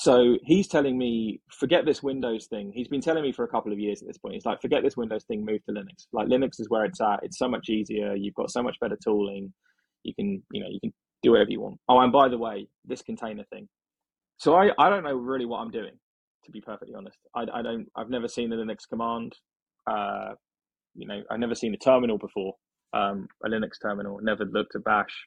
So 0.00 0.36
he's 0.44 0.68
telling 0.68 0.96
me, 0.96 1.40
forget 1.50 1.84
this 1.84 2.04
Windows 2.04 2.46
thing. 2.46 2.70
He's 2.72 2.86
been 2.86 3.00
telling 3.00 3.24
me 3.24 3.32
for 3.32 3.42
a 3.42 3.48
couple 3.48 3.72
of 3.72 3.80
years 3.80 4.00
at 4.00 4.06
this 4.06 4.16
point. 4.16 4.34
He's 4.34 4.44
like, 4.44 4.62
forget 4.62 4.84
this 4.84 4.96
Windows 4.96 5.24
thing, 5.24 5.44
move 5.44 5.60
to 5.64 5.72
Linux. 5.72 6.06
Like 6.12 6.28
Linux 6.28 6.60
is 6.60 6.70
where 6.70 6.84
it's 6.84 7.00
at. 7.00 7.18
It's 7.24 7.36
so 7.36 7.48
much 7.48 7.68
easier. 7.68 8.14
You've 8.14 8.36
got 8.36 8.52
so 8.52 8.62
much 8.62 8.76
better 8.80 8.96
tooling. 9.02 9.52
You 10.04 10.14
can, 10.14 10.40
you 10.52 10.62
know, 10.62 10.68
you 10.70 10.78
can 10.78 10.94
do 11.24 11.32
whatever 11.32 11.50
you 11.50 11.60
want. 11.62 11.80
Oh, 11.88 11.98
and 11.98 12.12
by 12.12 12.28
the 12.28 12.38
way, 12.38 12.68
this 12.84 13.02
container 13.02 13.42
thing. 13.50 13.68
So 14.36 14.54
I, 14.54 14.70
I 14.78 14.88
don't 14.88 15.02
know 15.02 15.16
really 15.16 15.46
what 15.46 15.58
I'm 15.58 15.72
doing, 15.72 15.98
to 16.44 16.52
be 16.52 16.60
perfectly 16.60 16.94
honest. 16.94 17.18
I, 17.34 17.46
I 17.52 17.62
don't, 17.62 17.88
I've 17.96 18.08
never 18.08 18.28
seen 18.28 18.52
a 18.52 18.56
Linux 18.56 18.88
command. 18.88 19.32
Uh, 19.84 20.34
you 20.94 21.08
know, 21.08 21.22
I've 21.28 21.40
never 21.40 21.56
seen 21.56 21.74
a 21.74 21.76
terminal 21.76 22.18
before, 22.18 22.54
um, 22.92 23.26
a 23.44 23.48
Linux 23.48 23.72
terminal. 23.82 24.20
Never 24.22 24.44
looked 24.44 24.76
at 24.76 24.84
Bash. 24.84 25.26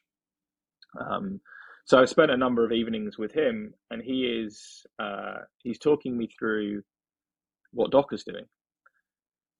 Um, 0.98 1.42
so 1.84 2.00
I 2.00 2.04
spent 2.04 2.30
a 2.30 2.36
number 2.36 2.64
of 2.64 2.72
evenings 2.72 3.18
with 3.18 3.32
him, 3.32 3.74
and 3.90 4.02
he 4.02 4.24
is 4.24 4.84
uh, 4.98 5.38
he's 5.58 5.78
talking 5.78 6.16
me 6.16 6.28
through 6.38 6.82
what 7.72 7.90
Docker's 7.90 8.24
doing. 8.24 8.44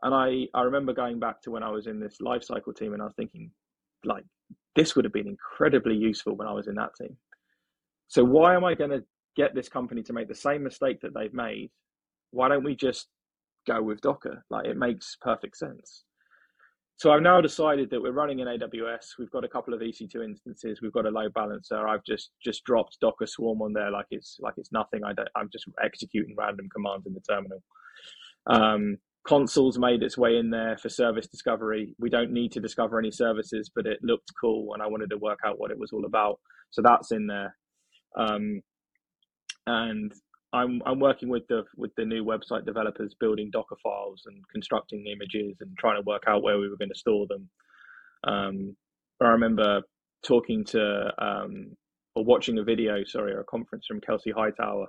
And 0.03 0.15
I, 0.15 0.47
I 0.59 0.63
remember 0.63 0.93
going 0.93 1.21
back 1.21 1.41
to 1.43 1.51
when 1.51 1.63
I 1.63 1.71
was 1.71 1.87
in 1.87 2.01
this 2.01 2.19
lifecycle 2.21 2.77
team, 2.77 2.93
and 2.93 3.01
I 3.01 3.07
was 3.07 3.15
thinking, 3.15 3.51
like, 4.05 4.25
this 4.75 4.97
would 4.97 5.05
have 5.05 5.13
been 5.13 5.29
incredibly 5.29 5.97
useful 5.97 6.35
when 6.35 6.49
I 6.49 6.53
was 6.53 6.67
in 6.67 6.75
that 6.75 6.95
team. 7.01 7.17
So 8.09 8.25
why 8.25 8.55
am 8.55 8.65
I 8.65 8.75
going 8.75 8.91
to 8.91 9.05
get 9.37 9.55
this 9.55 9.69
company 9.69 10.03
to 10.03 10.13
make 10.13 10.29
the 10.29 10.35
same 10.35 10.63
mistake 10.63 11.01
that 11.03 11.15
they've 11.15 11.33
made? 11.33 11.71
Why 12.33 12.49
don't 12.49 12.65
we 12.65 12.75
just 12.75 13.09
go 13.67 13.81
with 13.83 14.01
Docker? 14.01 14.45
Like, 14.51 14.67
it 14.67 14.77
makes 14.77 15.17
perfect 15.21 15.57
sense. 15.57 16.05
So 17.03 17.11
I've 17.11 17.21
now 17.21 17.41
decided 17.41 17.91
that 17.91 18.01
we're 18.01 18.13
running 18.13 18.39
in 18.39 18.47
AWS. 18.47 19.19
We've 19.19 19.33
got 19.33 19.43
a 19.43 19.49
couple 19.49 19.75
of 19.75 19.81
EC2 19.81 20.25
instances. 20.25 20.79
We've 20.81 20.93
got 20.93 21.05
a 21.05 21.11
load 21.11 21.35
balancer. 21.35 21.89
I've 21.89 22.05
just 22.05 22.31
just 22.41 22.63
dropped 22.63 23.01
Docker 23.01 23.27
Swarm 23.27 23.61
on 23.61 23.73
there 23.73 23.91
like 23.91 24.07
it's 24.13 24.37
like 24.39 24.55
it's 24.57 24.71
nothing. 24.71 25.03
I 25.05 25.13
don't, 25.13 25.29
I'm 25.35 25.49
just 25.53 25.65
executing 25.83 26.37
random 26.39 26.69
commands 26.73 27.05
in 27.09 27.15
the 27.15 27.21
terminal. 27.29 27.61
Um, 28.47 28.99
Consul's 29.27 29.81
made 29.81 30.05
its 30.05 30.17
way 30.17 30.37
in 30.37 30.51
there 30.51 30.79
for 30.81 30.89
service 30.89 31.27
discovery. 31.27 31.97
We 31.99 32.09
don't 32.09 32.31
need 32.31 32.53
to 32.53 32.61
discover 32.61 33.01
any 33.01 33.11
services, 33.11 33.69
but 33.75 33.85
it 33.85 33.99
looked 34.05 34.31
cool, 34.41 34.73
and 34.73 34.81
I 34.81 34.87
wanted 34.87 35.11
to 35.11 35.19
work 35.19 35.41
out 35.45 35.59
what 35.59 35.73
it 35.73 35.81
was 35.81 35.91
all 35.93 36.05
about. 36.05 36.39
So 36.71 36.83
that's 36.83 37.11
in 37.11 37.27
there. 37.27 37.57
Um, 38.17 38.61
and 39.67 40.13
I'm 40.53 40.83
I'm 40.85 41.01
working 41.01 41.29
with 41.29 41.47
the 41.49 41.65
with 41.77 41.93
the 41.97 42.05
new 42.05 42.25
website 42.25 42.67
developers 42.67 43.15
building 43.19 43.51
Docker 43.53 43.77
files 43.83 44.23
and 44.27 44.37
constructing 44.53 45.07
images 45.07 45.57
and 45.61 45.77
trying 45.79 45.97
to 45.97 46.07
work 46.07 46.25
out 46.27 46.43
where 46.43 46.59
we 46.59 46.69
were 46.69 46.77
going 46.77 46.93
to 46.93 46.99
store 46.99 47.27
them. 47.29 47.49
Um, 48.25 48.77
I 49.21 49.29
remember 49.29 49.83
talking 50.23 50.65
to 50.67 51.13
um, 51.19 51.77
or 52.15 52.25
watching 52.25 52.59
a 52.59 52.65
video, 52.65 53.03
sorry, 53.05 53.33
or 53.33 53.41
a 53.41 53.45
conference 53.45 53.87
from 53.87 54.01
Kelsey 54.01 54.31
Hightower 54.31 54.87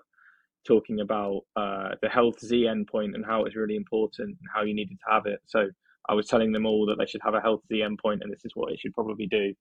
talking 0.67 0.99
about 1.01 1.41
uh, 1.55 1.89
the 2.01 2.09
healthz 2.09 2.51
endpoint 2.51 3.15
and 3.15 3.25
how 3.25 3.43
it's 3.43 3.55
really 3.55 3.75
important 3.75 4.29
and 4.29 4.47
how 4.53 4.63
you 4.63 4.73
needed 4.73 4.97
to 4.97 5.13
have 5.13 5.25
it. 5.25 5.39
So 5.45 5.67
I 6.09 6.13
was 6.13 6.27
telling 6.27 6.51
them 6.51 6.65
all 6.65 6.85
that 6.87 6.97
they 6.97 7.05
should 7.05 7.21
have 7.23 7.33
a 7.33 7.41
healthz 7.41 7.67
endpoint 7.71 8.19
and 8.21 8.31
this 8.31 8.45
is 8.45 8.51
what 8.55 8.71
it 8.71 8.79
should 8.79 8.93
probably 8.93 9.27
do. 9.27 9.53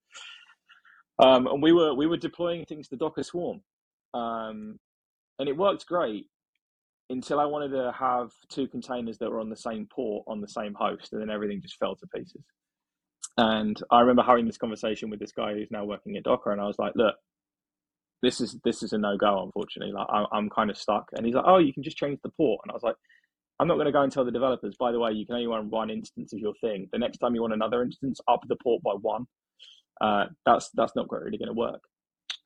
Um, 1.19 1.47
and 1.47 1.63
we 1.63 1.73
were 1.73 1.95
we 1.95 2.07
were 2.07 2.17
deploying 2.17 2.65
things 2.65 2.89
to 2.89 2.97
Docker 2.97 3.23
Swarm. 3.23 3.61
Um, 4.15 4.79
and 5.43 5.49
it 5.49 5.57
worked 5.57 5.87
great 5.87 6.27
until 7.11 7.41
I 7.41 7.45
wanted 7.45 7.71
to 7.73 7.93
have 7.99 8.31
two 8.49 8.69
containers 8.69 9.19
that 9.19 9.29
were 9.29 9.41
on 9.41 9.51
the 9.51 9.57
same 9.57 9.89
port 9.93 10.25
on 10.29 10.41
the 10.41 10.47
same 10.47 10.73
host, 10.73 11.13
and 11.13 11.21
then 11.21 11.31
everything 11.31 11.61
just 11.61 11.79
fell 11.79 11.97
to 11.97 12.07
pieces. 12.15 12.45
And 13.37 13.77
I 13.91 14.01
remember 14.01 14.23
having 14.23 14.47
this 14.47 14.57
conversation 14.57 15.11
with 15.11 15.19
this 15.19 15.33
guy 15.33 15.53
who's 15.53 15.71
now 15.73 15.85
working 15.85 16.17
at 16.17 16.23
Docker, 16.23 16.53
and 16.53 16.61
I 16.61 16.67
was 16.67 16.79
like, 16.79 16.93
"Look, 16.95 17.17
this 18.23 18.41
is 18.41 18.57
this 18.63 18.85
is 18.85 18.93
a 18.93 18.99
no 18.99 19.17
go, 19.17 19.43
unfortunately. 19.43 19.93
Like 19.93 20.07
I, 20.09 20.27
I'm 20.31 20.49
kind 20.49 20.71
of 20.71 20.79
stuck." 20.79 21.09
And 21.13 21.27
he's 21.27 21.35
like, 21.35 21.45
"Oh, 21.45 21.59
you 21.59 21.73
can 21.73 21.83
just 21.83 21.97
change 21.97 22.21
the 22.23 22.31
port," 22.31 22.61
and 22.65 22.71
I 22.71 22.75
was 22.75 22.85
like. 22.85 22.97
I'm 23.61 23.69
not 23.69 23.75
going 23.75 23.87
to 23.87 23.93
go 23.93 24.03
and 24.03 24.11
tell 24.11 24.25
the 24.25 24.33
developers, 24.33 24.75
by 24.77 24.91
the 24.91 24.99
way, 24.99 25.13
you 25.13 25.25
can 25.25 25.37
only 25.37 25.47
run 25.47 25.71
one 25.71 25.89
instance 25.89 26.33
of 26.33 26.41
your 26.41 26.55
thing. 26.61 26.89
The 26.91 26.99
next 26.99 27.19
time 27.19 27.37
you 27.37 27.43
want 27.43 27.53
another 27.53 27.83
instance, 27.83 28.19
up 28.27 28.41
the 28.49 28.57
port 28.61 28.83
by 28.83 28.95
one. 29.01 29.27
Uh, 30.01 30.25
that's 30.45 30.71
that's 30.75 30.97
not 30.97 31.07
really 31.13 31.39
going 31.39 31.49
to 31.49 31.53
work. 31.53 31.81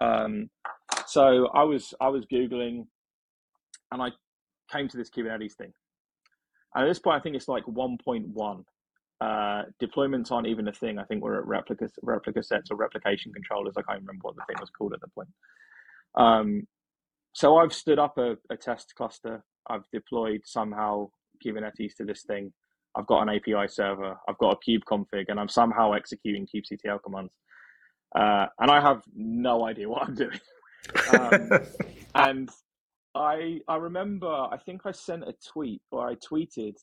Um, 0.00 0.50
so 1.06 1.48
I 1.48 1.64
was 1.64 1.94
I 2.00 2.08
was 2.08 2.24
googling, 2.26 2.86
and 3.92 4.02
I 4.02 4.10
came 4.72 4.88
to 4.88 4.96
this 4.96 5.10
Kubernetes 5.10 5.54
thing. 5.54 5.72
And 6.74 6.84
at 6.84 6.88
this 6.88 6.98
point, 6.98 7.18
I 7.18 7.20
think 7.20 7.36
it's 7.36 7.48
like 7.48 7.64
1.1. 7.64 8.64
Uh, 9.18 9.62
deployments 9.82 10.30
aren't 10.30 10.46
even 10.46 10.68
a 10.68 10.72
thing. 10.72 10.98
I 10.98 11.04
think 11.04 11.22
we're 11.22 11.38
at 11.38 11.46
replica 11.46 11.88
replica 12.02 12.42
sets 12.42 12.70
or 12.70 12.76
replication 12.76 13.32
controllers. 13.32 13.74
I 13.76 13.82
can't 13.82 14.00
remember 14.00 14.22
what 14.22 14.36
the 14.36 14.42
thing 14.46 14.56
was 14.60 14.70
called 14.70 14.92
at 14.92 15.00
the 15.00 15.08
point. 15.08 15.28
Um, 16.16 16.66
so 17.32 17.56
I've 17.56 17.72
stood 17.72 17.98
up 17.98 18.18
a, 18.18 18.36
a 18.50 18.56
test 18.56 18.94
cluster. 18.96 19.42
I've 19.68 19.84
deployed 19.92 20.42
somehow 20.44 21.08
Kubernetes 21.44 21.94
to 21.96 22.04
this 22.04 22.24
thing. 22.24 22.52
I've 22.94 23.06
got 23.06 23.22
an 23.22 23.30
API 23.30 23.68
server. 23.68 24.16
I've 24.28 24.38
got 24.38 24.56
a 24.56 24.70
kube 24.70 24.82
config, 24.90 25.26
and 25.28 25.38
I'm 25.38 25.48
somehow 25.48 25.92
executing 25.92 26.46
kubectl 26.46 27.02
commands. 27.02 27.34
Uh, 28.16 28.46
and 28.58 28.70
I 28.70 28.80
have 28.80 29.02
no 29.14 29.66
idea 29.66 29.88
what 29.88 30.02
I'm 30.02 30.14
doing. 30.14 30.40
Um, 31.12 31.50
and 32.14 32.48
I 33.16 33.58
I 33.66 33.74
remember 33.74 34.28
I 34.28 34.56
think 34.64 34.82
I 34.84 34.92
sent 34.92 35.24
a 35.24 35.34
tweet 35.52 35.82
or 35.90 36.08
I 36.08 36.14
tweeted, 36.14 36.74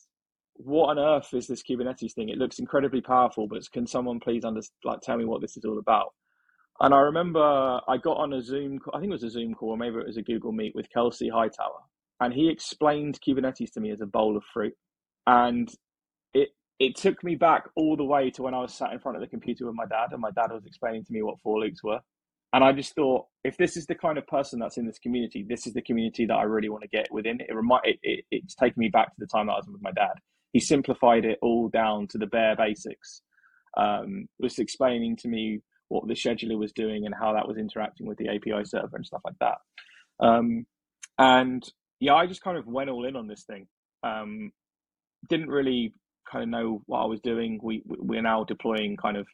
"What 0.56 0.90
on 0.90 1.00
earth 1.00 1.34
is 1.34 1.48
this 1.48 1.64
Kubernetes 1.64 2.12
thing? 2.12 2.28
It 2.28 2.38
looks 2.38 2.60
incredibly 2.60 3.00
powerful, 3.00 3.48
but 3.48 3.64
can 3.72 3.88
someone 3.88 4.20
please 4.20 4.44
under, 4.44 4.60
like 4.84 5.00
tell 5.00 5.16
me 5.16 5.24
what 5.24 5.40
this 5.40 5.56
is 5.56 5.64
all 5.64 5.80
about?" 5.80 6.14
And 6.82 6.94
I 6.94 7.00
remember 7.00 7.40
I 7.88 7.96
got 7.96 8.18
on 8.18 8.34
a 8.34 8.42
Zoom, 8.42 8.80
call 8.80 8.94
I 8.94 9.00
think 9.00 9.12
it 9.12 9.14
was 9.14 9.24
a 9.24 9.30
Zoom 9.30 9.54
call, 9.54 9.70
or 9.70 9.78
maybe 9.78 9.96
it 9.96 10.08
was 10.08 10.18
a 10.18 10.22
Google 10.22 10.52
Meet 10.52 10.76
with 10.76 10.92
Kelsey 10.92 11.30
Hightower, 11.30 11.80
and 12.20 12.34
he 12.34 12.50
explained 12.50 13.22
Kubernetes 13.26 13.72
to 13.74 13.80
me 13.80 13.92
as 13.92 14.02
a 14.02 14.06
bowl 14.06 14.36
of 14.36 14.44
fruit, 14.54 14.76
and 15.28 15.74
it 16.34 16.50
it 16.80 16.96
took 16.96 17.24
me 17.24 17.36
back 17.36 17.66
all 17.76 17.96
the 17.96 18.04
way 18.04 18.30
to 18.32 18.44
when 18.44 18.54
I 18.54 18.60
was 18.60 18.74
sat 18.74 18.94
in 18.94 19.00
front 19.00 19.18
of 19.18 19.22
the 19.22 19.28
computer 19.28 19.66
with 19.66 19.76
my 19.76 19.86
dad, 19.86 20.12
and 20.12 20.22
my 20.22 20.32
dad 20.32 20.52
was 20.52 20.66
explaining 20.66 21.06
to 21.06 21.14
me 21.14 21.22
what 21.22 21.40
for 21.44 21.60
loops 21.60 21.84
were 21.84 22.00
and 22.54 22.64
I 22.64 22.72
just 22.72 22.94
thought, 22.94 23.26
if 23.44 23.58
this 23.58 23.76
is 23.76 23.88
the 23.88 23.96
kind 23.96 24.20
of 24.20 24.28
person 24.28 24.60
that's 24.60 24.78
in 24.78 24.86
this 24.86 25.00
community, 25.00 25.44
this 25.48 25.66
is 25.66 25.74
the 25.74 25.82
community 25.82 26.28
that 26.28 26.36
I 26.36 26.44
really 26.44 26.70
want 26.70 26.84
to 26.84 26.88
get 26.88 27.12
within. 27.12 27.42
It 27.42 27.54
remind 27.54 27.82
it, 27.84 27.98
it, 28.04 28.26
it's 28.30 28.54
taken 28.54 28.80
me 28.80 28.90
back 28.90 29.08
to 29.08 29.20
the 29.20 29.26
time 29.26 29.48
that 29.48 29.54
I 29.54 29.58
was 29.58 29.68
with 29.68 29.82
my 29.82 29.92
dad. 29.92 30.14
He 30.54 30.60
simplified 30.60 31.26
it 31.26 31.40
all 31.42 31.68
down 31.68 32.08
to 32.10 32.20
the 32.20 32.28
bare 32.28 32.56
basics. 32.56 33.24
Um, 33.76 34.28
was 34.38 34.60
explaining 34.60 35.16
to 35.18 35.28
me 35.28 35.62
what 35.88 36.08
the 36.08 36.14
scheduler 36.14 36.60
was 36.60 36.72
doing 36.72 37.08
and 37.08 37.16
how 37.20 37.34
that 37.34 37.48
was 37.48 37.58
interacting 37.58 38.06
with 38.06 38.20
the 38.20 38.30
API 38.30 38.64
server 38.66 38.98
and 38.98 39.06
stuff 39.06 39.22
like 39.26 39.40
that. 39.40 39.58
Um, 40.20 40.68
and 41.18 41.68
yeah, 42.00 42.14
I 42.14 42.28
just 42.28 42.44
kind 42.44 42.58
of 42.58 42.68
went 42.68 42.92
all 42.92 43.08
in 43.08 43.16
on 43.16 43.26
this 43.26 43.46
thing. 43.46 43.66
Um, 44.04 44.52
didn't 45.28 45.50
really 45.50 45.96
kind 46.30 46.44
of 46.44 46.50
know 46.50 46.82
what 46.86 47.00
I 47.00 47.06
was 47.06 47.20
doing. 47.22 47.60
We 47.62 47.84
we're 47.86 48.22
now 48.22 48.44
deploying 48.44 48.98
kind 48.98 49.18
of 49.18 49.28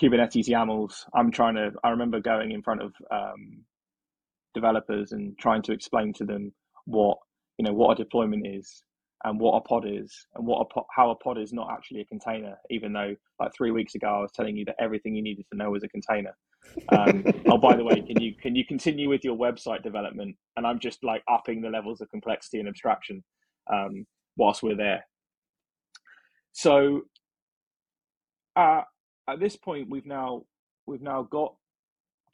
Kubernetes 0.00 0.48
YAMLs. 0.48 1.04
I'm 1.14 1.30
trying 1.30 1.54
to. 1.56 1.72
I 1.84 1.90
remember 1.90 2.20
going 2.20 2.52
in 2.52 2.62
front 2.62 2.82
of 2.82 2.92
um, 3.10 3.64
developers 4.54 5.12
and 5.12 5.36
trying 5.38 5.62
to 5.62 5.72
explain 5.72 6.12
to 6.14 6.24
them 6.24 6.52
what 6.84 7.18
you 7.58 7.64
know 7.64 7.72
what 7.72 7.98
a 7.98 8.02
deployment 8.02 8.46
is 8.46 8.82
and 9.24 9.40
what 9.40 9.56
a 9.56 9.60
pod 9.60 9.84
is 9.86 10.26
and 10.36 10.46
what 10.46 10.60
a 10.60 10.64
pod, 10.66 10.84
how 10.94 11.10
a 11.10 11.16
pod 11.16 11.38
is 11.38 11.52
not 11.52 11.68
actually 11.72 12.00
a 12.00 12.04
container. 12.04 12.56
Even 12.70 12.92
though 12.92 13.14
like 13.40 13.52
three 13.56 13.70
weeks 13.70 13.94
ago 13.94 14.08
I 14.08 14.20
was 14.20 14.32
telling 14.32 14.56
you 14.56 14.64
that 14.66 14.76
everything 14.80 15.14
you 15.14 15.22
needed 15.22 15.46
to 15.50 15.58
know 15.58 15.70
was 15.70 15.82
a 15.82 15.88
container. 15.88 16.36
Um, 16.90 17.24
oh, 17.46 17.58
by 17.58 17.76
the 17.76 17.84
way, 17.84 18.00
can 18.00 18.20
you 18.20 18.34
can 18.34 18.54
you 18.54 18.64
continue 18.64 19.08
with 19.08 19.24
your 19.24 19.36
website 19.36 19.82
development? 19.82 20.36
And 20.56 20.66
I'm 20.66 20.78
just 20.78 21.02
like 21.02 21.22
upping 21.28 21.60
the 21.60 21.70
levels 21.70 22.00
of 22.00 22.10
complexity 22.10 22.60
and 22.60 22.68
abstraction 22.68 23.24
um, 23.72 24.06
whilst 24.36 24.62
we're 24.62 24.76
there. 24.76 25.04
So 26.58 27.02
uh, 28.56 28.80
at 29.28 29.38
this 29.38 29.54
point, 29.54 29.88
we've 29.88 30.06
now 30.06 30.42
we've 30.88 31.00
now 31.00 31.22
got 31.22 31.54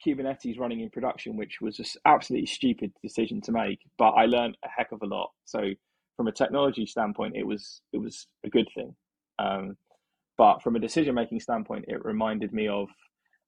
Kubernetes 0.03 0.57
running 0.57 0.79
in 0.79 0.89
production, 0.89 1.37
which 1.37 1.61
was 1.61 1.77
an 1.77 1.85
absolutely 2.05 2.47
stupid 2.47 2.91
decision 3.03 3.39
to 3.41 3.51
make, 3.51 3.81
but 3.99 4.09
I 4.13 4.25
learned 4.25 4.57
a 4.65 4.67
heck 4.75 4.91
of 4.91 5.03
a 5.03 5.05
lot. 5.05 5.29
So 5.45 5.61
from 6.17 6.25
a 6.27 6.31
technology 6.31 6.87
standpoint, 6.87 7.35
it 7.37 7.45
was 7.45 7.81
it 7.93 7.99
was 7.99 8.25
a 8.43 8.49
good 8.49 8.67
thing. 8.73 8.95
Um, 9.37 9.77
but 10.39 10.63
from 10.63 10.75
a 10.75 10.79
decision 10.79 11.13
making 11.13 11.39
standpoint, 11.41 11.85
it 11.87 12.03
reminded 12.03 12.51
me 12.51 12.67
of 12.67 12.87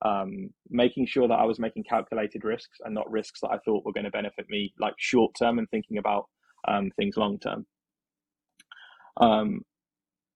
um, 0.06 0.52
making 0.70 1.08
sure 1.08 1.28
that 1.28 1.40
I 1.40 1.46
was 1.46 1.58
making 1.58 1.86
calculated 1.86 2.44
risks 2.44 2.78
and 2.86 2.94
not 2.94 3.10
risks 3.10 3.40
that 3.42 3.50
I 3.50 3.58
thought 3.66 3.84
were 3.84 3.94
going 3.94 4.04
to 4.04 4.12
benefit 4.12 4.46
me, 4.48 4.76
like 4.80 4.94
short 5.00 5.32
term, 5.40 5.58
and 5.58 5.68
thinking 5.72 5.98
about 5.98 6.26
um, 6.68 6.92
things 6.98 7.18
long 7.18 7.40
term. 7.40 7.66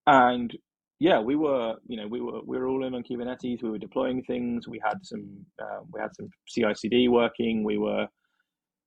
And 0.06 0.56
yeah, 0.98 1.20
we 1.20 1.36
were, 1.36 1.76
you 1.86 1.96
know, 1.96 2.06
we 2.06 2.20
were 2.20 2.40
we 2.46 2.58
were 2.58 2.68
all 2.68 2.84
in 2.84 2.94
on 2.94 3.02
Kubernetes. 3.02 3.62
We 3.62 3.70
were 3.70 3.78
deploying 3.78 4.22
things. 4.24 4.68
We 4.68 4.80
had 4.84 4.98
some 5.02 5.44
uh, 5.60 5.80
we 5.92 6.00
had 6.00 6.14
some 6.14 6.28
CI/CD 6.48 7.08
working. 7.08 7.64
We 7.64 7.78
were 7.78 8.06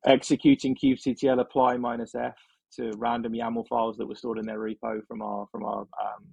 executing 0.05 0.75
kubectl 0.75 1.39
apply 1.39 1.77
minus 1.77 2.15
f 2.15 2.35
to 2.73 2.91
random 2.97 3.33
YAML 3.33 3.67
files 3.67 3.97
that 3.97 4.07
were 4.07 4.15
stored 4.15 4.37
in 4.37 4.45
their 4.45 4.59
repo 4.59 5.01
from 5.07 5.21
our 5.21 5.47
from 5.51 5.65
our 5.65 5.81
um, 5.81 6.25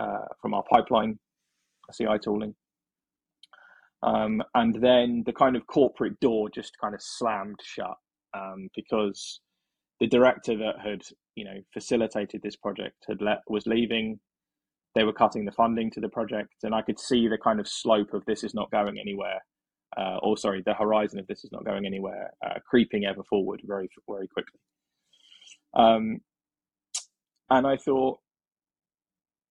uh, 0.00 0.24
from 0.40 0.54
our 0.54 0.64
pipeline 0.70 1.18
CI 1.92 2.18
tooling. 2.22 2.54
Um, 4.02 4.42
and 4.54 4.74
then 4.82 5.22
the 5.24 5.32
kind 5.32 5.56
of 5.56 5.66
corporate 5.66 6.18
door 6.20 6.50
just 6.50 6.72
kind 6.80 6.94
of 6.94 7.00
slammed 7.02 7.58
shut 7.62 7.96
um, 8.36 8.68
because 8.76 9.40
the 10.00 10.06
director 10.06 10.56
that 10.58 10.74
had 10.84 11.00
you 11.36 11.44
know 11.44 11.56
facilitated 11.72 12.40
this 12.42 12.56
project 12.56 12.96
had 13.08 13.20
let 13.20 13.40
was 13.48 13.66
leaving. 13.66 14.18
They 14.94 15.04
were 15.04 15.12
cutting 15.12 15.44
the 15.44 15.52
funding 15.52 15.90
to 15.92 16.00
the 16.00 16.08
project 16.08 16.54
and 16.62 16.72
i 16.72 16.80
could 16.80 17.00
see 17.00 17.26
the 17.26 17.36
kind 17.36 17.58
of 17.58 17.66
slope 17.66 18.14
of 18.14 18.24
this 18.26 18.44
is 18.44 18.54
not 18.54 18.70
going 18.70 18.96
anywhere 19.00 19.40
uh, 19.96 20.18
or 20.22 20.36
sorry 20.36 20.62
the 20.64 20.74
horizon 20.74 21.18
of 21.18 21.26
this 21.26 21.44
is 21.44 21.50
not 21.50 21.64
going 21.64 21.84
anywhere 21.84 22.32
uh, 22.46 22.60
creeping 22.68 23.04
ever 23.04 23.24
forward 23.24 23.60
very 23.64 23.88
very 24.08 24.28
quickly. 24.28 24.60
Um, 25.74 26.20
and 27.50 27.66
i 27.66 27.76
thought 27.76 28.18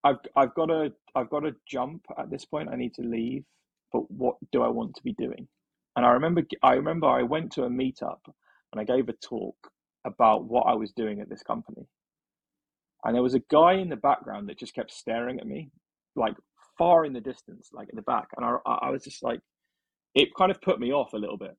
i've 0.04 0.18
i've 0.36 0.54
got 0.56 0.68
to 0.68 0.92
i've 1.16 1.30
got 1.30 1.42
to 1.42 1.56
jump 1.68 2.06
at 2.18 2.30
this 2.30 2.46
point 2.46 2.70
i 2.70 2.76
need 2.76 2.94
to 2.94 3.02
leave 3.02 3.44
but 3.92 4.10
what 4.10 4.36
do 4.52 4.64
i 4.64 4.68
want 4.68 4.96
to 4.96 5.04
be 5.04 5.14
doing? 5.14 5.48
And 5.96 6.06
i 6.06 6.10
remember 6.10 6.42
i 6.64 6.74
remember 6.74 7.08
i 7.08 7.22
went 7.22 7.52
to 7.54 7.64
a 7.64 7.70
meetup 7.70 8.20
and 8.72 8.82
i 8.82 8.84
gave 8.84 9.10
a 9.10 9.14
talk 9.14 9.56
about 10.06 10.46
what 10.46 10.64
I 10.64 10.76
was 10.76 10.92
doing 10.92 11.22
at 11.22 11.30
this 11.30 11.44
company. 11.44 11.88
And 13.04 13.16
there 13.16 13.24
was 13.24 13.34
a 13.34 13.42
guy 13.52 13.74
in 13.74 13.90
the 13.90 13.96
background 13.96 14.50
that 14.50 14.60
just 14.60 14.74
kept 14.74 14.92
staring 14.92 15.40
at 15.40 15.48
me, 15.48 15.70
like 16.16 16.36
far 16.78 17.06
in 17.06 17.14
the 17.14 17.22
distance, 17.22 17.70
like 17.74 17.90
at 17.90 17.96
the 17.96 18.02
back. 18.04 18.28
And 18.38 18.46
I, 18.46 18.58
I 18.66 18.90
was 18.90 19.04
just 19.04 19.24
like, 19.24 19.40
it 20.16 20.30
kind 20.38 20.52
of 20.52 20.62
put 20.62 20.80
me 20.80 20.94
off 20.94 21.14
a 21.14 21.18
little 21.18 21.38
bit. 21.38 21.56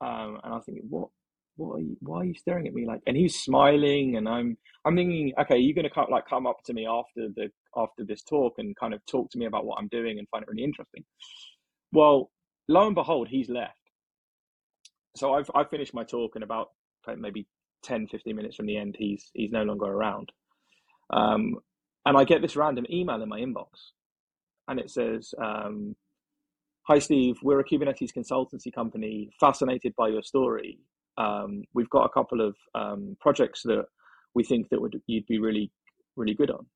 Um, 0.00 0.38
and 0.42 0.52
I 0.52 0.56
was 0.56 0.64
thinking, 0.66 0.86
what, 0.88 1.08
what 1.56 1.76
are 1.76 1.80
you, 1.80 1.96
why 2.00 2.18
are 2.18 2.24
you 2.24 2.34
staring 2.34 2.66
at 2.66 2.74
me? 2.74 2.86
Like, 2.86 3.00
and 3.06 3.16
he's 3.16 3.36
smiling 3.36 4.16
and 4.16 4.28
I'm, 4.28 4.56
I'm 4.84 4.96
thinking, 4.96 5.32
okay, 5.40 5.58
you're 5.58 5.74
going 5.74 5.88
to 5.88 5.94
come, 5.94 6.06
like 6.10 6.28
come 6.28 6.46
up 6.46 6.58
to 6.66 6.72
me 6.72 6.86
after 6.86 7.28
the, 7.34 7.48
after 7.76 8.04
this 8.04 8.22
talk 8.22 8.54
and 8.58 8.76
kind 8.76 8.94
of 8.94 9.00
talk 9.06 9.30
to 9.30 9.38
me 9.38 9.46
about 9.46 9.64
what 9.64 9.78
I'm 9.78 9.88
doing 9.88 10.18
and 10.18 10.28
find 10.28 10.42
it 10.42 10.48
really 10.48 10.64
interesting. 10.64 11.04
Well, 11.92 12.30
lo 12.68 12.86
and 12.86 12.94
behold, 12.94 13.28
he's 13.28 13.48
left. 13.48 13.78
So 15.16 15.34
I've, 15.34 15.50
I 15.54 15.64
finished 15.64 15.94
my 15.94 16.04
talk 16.04 16.36
in 16.36 16.42
about 16.42 16.68
maybe 17.16 17.46
10, 17.84 18.08
15 18.08 18.36
minutes 18.36 18.56
from 18.56 18.66
the 18.66 18.76
end, 18.76 18.96
he's 18.98 19.30
he's 19.34 19.52
no 19.52 19.62
longer 19.62 19.86
around. 19.86 20.32
Um, 21.12 21.56
and 22.06 22.16
I 22.16 22.24
get 22.24 22.42
this 22.42 22.56
random 22.56 22.86
email 22.90 23.22
in 23.22 23.28
my 23.28 23.40
inbox, 23.40 23.92
and 24.68 24.80
it 24.80 24.90
says, 24.90 25.32
um, 25.42 25.94
"Hi 26.88 26.98
Steve, 26.98 27.36
we're 27.42 27.60
a 27.60 27.64
Kubernetes 27.64 28.12
consultancy 28.16 28.72
company. 28.74 29.30
Fascinated 29.40 29.94
by 29.96 30.08
your 30.08 30.22
story. 30.22 30.78
Um, 31.16 31.62
we've 31.74 31.90
got 31.90 32.04
a 32.04 32.10
couple 32.10 32.40
of 32.40 32.56
um, 32.74 33.16
projects 33.20 33.62
that 33.64 33.84
we 34.34 34.44
think 34.44 34.68
that 34.70 34.80
would 34.80 35.00
you'd 35.06 35.26
be 35.26 35.38
really 35.38 35.70
really 36.16 36.34
good 36.34 36.50
on." 36.50 36.66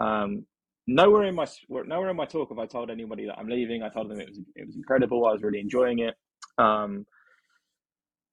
Um, 0.00 0.46
nowhere 0.86 1.24
in 1.24 1.34
my 1.34 1.46
nowhere 1.70 2.10
in 2.10 2.16
my 2.16 2.26
talk 2.26 2.50
have 2.50 2.58
I 2.58 2.66
told 2.66 2.90
anybody 2.90 3.26
that 3.26 3.38
I'm 3.38 3.48
leaving. 3.48 3.82
I 3.82 3.88
told 3.88 4.10
them 4.10 4.20
it 4.20 4.28
was 4.28 4.38
it 4.56 4.66
was 4.66 4.76
incredible. 4.76 5.26
I 5.26 5.32
was 5.32 5.42
really 5.42 5.60
enjoying 5.60 6.00
it. 6.00 6.14
Um, 6.58 7.06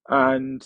and 0.09 0.63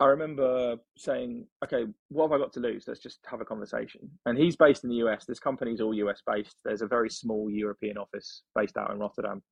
I 0.00 0.06
remember 0.06 0.76
saying, 0.96 1.46
okay, 1.62 1.84
what 2.08 2.24
have 2.24 2.32
I 2.32 2.42
got 2.42 2.54
to 2.54 2.60
lose? 2.60 2.84
Let's 2.88 3.00
just 3.00 3.20
have 3.26 3.42
a 3.42 3.44
conversation. 3.44 4.08
And 4.24 4.38
he's 4.38 4.56
based 4.56 4.82
in 4.82 4.88
the 4.88 4.96
US. 4.96 5.26
This 5.26 5.38
company's 5.38 5.80
all 5.82 5.92
US 5.92 6.22
based. 6.26 6.56
There's 6.64 6.80
a 6.80 6.86
very 6.86 7.10
small 7.10 7.50
European 7.50 7.98
office 7.98 8.42
based 8.54 8.78
out 8.78 8.90
in 8.90 8.98
Rotterdam. 8.98 9.42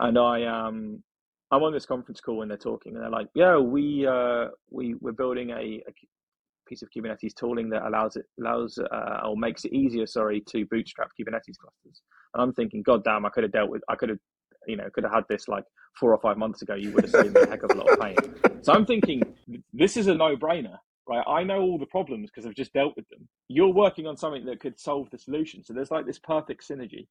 And 0.00 0.18
I 0.18 0.44
um 0.44 1.02
I'm 1.52 1.62
on 1.62 1.72
this 1.72 1.86
conference 1.86 2.20
call 2.20 2.42
and 2.42 2.50
they're 2.50 2.58
talking 2.58 2.94
and 2.94 3.02
they're 3.04 3.10
like, 3.10 3.28
yeah, 3.34 3.58
we 3.58 4.06
uh 4.06 4.46
we 4.70 4.94
we're 5.00 5.12
building 5.12 5.50
a, 5.50 5.82
a 5.86 5.92
piece 6.68 6.82
of 6.82 6.88
Kubernetes 6.90 7.34
tooling 7.34 7.70
that 7.70 7.86
allows 7.86 8.16
it 8.16 8.24
allows 8.40 8.76
uh, 8.78 9.20
or 9.24 9.36
makes 9.36 9.64
it 9.64 9.72
easier, 9.72 10.06
sorry, 10.06 10.40
to 10.48 10.66
bootstrap 10.66 11.10
Kubernetes 11.10 11.58
clusters. 11.60 12.02
And 12.34 12.42
I'm 12.42 12.52
thinking, 12.54 12.82
God 12.82 13.04
damn, 13.04 13.24
I 13.24 13.30
could 13.30 13.44
have 13.44 13.52
dealt 13.52 13.70
with 13.70 13.82
I 13.88 13.94
could 13.94 14.08
have 14.08 14.18
you 14.70 14.76
know 14.76 14.88
could 14.94 15.04
have 15.04 15.12
had 15.12 15.24
this 15.28 15.48
like 15.48 15.64
four 15.98 16.12
or 16.12 16.20
five 16.20 16.38
months 16.38 16.62
ago, 16.62 16.74
you 16.74 16.92
would 16.92 17.04
have 17.04 17.34
me 17.34 17.40
a 17.40 17.46
heck 17.46 17.62
of 17.62 17.70
a 17.70 17.74
lot 17.74 17.90
of 17.90 18.00
pain. 18.00 18.16
So 18.62 18.72
I'm 18.72 18.86
thinking 18.86 19.22
this 19.72 19.96
is 19.96 20.06
a 20.06 20.14
no 20.14 20.36
brainer, 20.36 20.78
right? 21.08 21.24
I 21.26 21.42
know 21.42 21.60
all 21.60 21.78
the 21.78 21.86
problems 21.86 22.30
because 22.30 22.46
I've 22.46 22.54
just 22.54 22.72
dealt 22.72 22.94
with 22.96 23.08
them. 23.08 23.28
You're 23.48 23.72
working 23.72 24.06
on 24.06 24.16
something 24.16 24.44
that 24.46 24.60
could 24.60 24.78
solve 24.78 25.08
the 25.10 25.18
solution. 25.18 25.64
So 25.64 25.72
there's 25.72 25.90
like 25.90 26.06
this 26.06 26.18
perfect 26.18 26.66
synergy. 26.68 27.06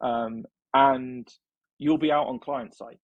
Um, 0.00 0.44
and 0.74 1.28
you'll 1.78 1.98
be 1.98 2.12
out 2.12 2.26
on 2.26 2.38
client 2.38 2.74
site. 2.74 2.98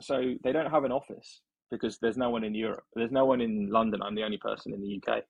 So 0.00 0.34
they 0.44 0.52
don't 0.52 0.70
have 0.70 0.84
an 0.84 0.92
office 0.92 1.40
because 1.70 1.98
there's 1.98 2.16
no 2.16 2.30
one 2.30 2.44
in 2.44 2.54
Europe. 2.54 2.84
There's 2.94 3.10
no 3.10 3.24
one 3.24 3.40
in 3.40 3.68
London. 3.70 4.00
I'm 4.02 4.14
the 4.14 4.22
only 4.22 4.38
person 4.38 4.72
in 4.72 4.80
the 4.80 5.00
UK. 5.02 5.22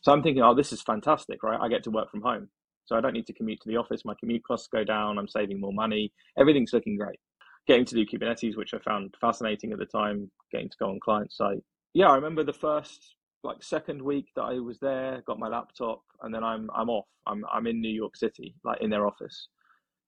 So 0.00 0.12
I'm 0.12 0.22
thinking, 0.22 0.42
oh, 0.42 0.54
this 0.54 0.72
is 0.72 0.82
fantastic, 0.82 1.42
right? 1.42 1.60
I 1.60 1.68
get 1.68 1.82
to 1.84 1.90
work 1.90 2.10
from 2.10 2.22
home. 2.22 2.48
So 2.86 2.96
I 2.96 3.00
don't 3.00 3.12
need 3.12 3.26
to 3.26 3.32
commute 3.32 3.60
to 3.62 3.68
the 3.68 3.76
office. 3.76 4.04
My 4.04 4.14
commute 4.18 4.42
costs 4.44 4.68
go 4.68 4.84
down. 4.84 5.18
I'm 5.18 5.28
saving 5.28 5.60
more 5.60 5.72
money. 5.72 6.12
Everything's 6.38 6.72
looking 6.72 6.96
great 6.96 7.20
getting 7.66 7.84
to 7.86 7.94
do 7.94 8.06
Kubernetes, 8.06 8.56
which 8.56 8.74
I 8.74 8.78
found 8.78 9.14
fascinating 9.20 9.72
at 9.72 9.78
the 9.78 9.86
time, 9.86 10.30
getting 10.50 10.68
to 10.68 10.76
go 10.78 10.90
on 10.90 11.00
client 11.00 11.32
site. 11.32 11.62
Yeah, 11.94 12.10
I 12.10 12.14
remember 12.14 12.44
the 12.44 12.52
first 12.52 13.16
like 13.44 13.62
second 13.62 14.00
week 14.00 14.28
that 14.36 14.42
I 14.42 14.58
was 14.60 14.78
there, 14.78 15.22
got 15.26 15.38
my 15.38 15.48
laptop, 15.48 16.02
and 16.22 16.34
then 16.34 16.44
I'm 16.44 16.70
I'm 16.74 16.88
off. 16.88 17.06
I'm 17.26 17.44
I'm 17.52 17.66
in 17.66 17.80
New 17.80 17.92
York 17.92 18.16
City, 18.16 18.54
like 18.64 18.80
in 18.80 18.90
their 18.90 19.06
office, 19.06 19.48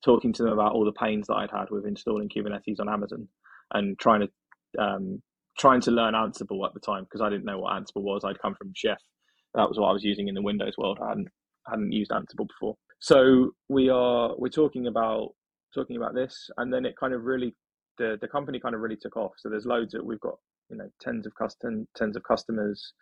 talking 0.05 0.32
to 0.35 0.43
them 0.43 0.52
about 0.52 0.72
all 0.72 0.85
the 0.85 0.93
pains 0.93 1.26
that 1.26 1.35
I'd 1.35 1.51
had 1.51 1.70
with 1.70 1.86
installing 1.86 2.28
Kubernetes 2.28 2.81
on 2.81 2.89
Amazon, 2.89 3.28
and 3.72 3.98
trying 3.98 4.20
to 4.20 4.82
um, 4.82 5.22
trying 5.59 5.81
to 5.82 5.90
learn 5.90 6.14
Ansible 6.14 6.64
at 6.66 6.74
the 6.74 6.81
time 6.81 7.05
because 7.05 7.20
I 7.20 7.28
didn't 7.28 7.44
know 7.44 7.59
what 7.59 7.72
Ansible 7.74 8.02
was. 8.02 8.24
I'd 8.24 8.40
come 8.40 8.55
from 8.55 8.72
Chef, 8.74 8.98
that 9.55 9.68
was 9.68 9.78
what 9.78 9.89
I 9.89 9.93
was 9.93 10.05
using 10.05 10.28
in 10.28 10.35
the 10.35 10.43
Windows 10.43 10.74
world. 10.76 10.98
I 11.02 11.09
hadn't 11.09 11.28
hadn't 11.68 11.93
used 11.93 12.10
Ansible 12.10 12.48
before. 12.48 12.76
So 13.01 13.52
we 13.68 13.89
are 13.89 14.35
we're 14.36 14.48
talking 14.48 14.86
about 14.86 15.31
talking 15.75 15.97
about 15.97 16.15
this, 16.15 16.51
and 16.57 16.73
then 16.73 16.87
it 16.87 16.97
kind 16.97 17.15
of 17.15 17.25
really 17.25 17.55
the 17.99 18.19
the 18.21 18.29
company 18.29 18.61
kind 18.61 18.75
of 18.75 18.81
really 18.81 18.97
took 18.97 19.17
off. 19.17 19.33
So 19.37 19.49
there's 19.49 19.67
loads 19.67 19.93
that 19.93 20.05
we've 20.05 20.21
got 20.21 20.37
you 20.71 20.77
know 20.77 20.89
tens 21.01 21.27
of 21.27 21.35
custom 21.35 21.87
tens 21.97 22.17
of 22.17 22.23
customers. 22.23 22.93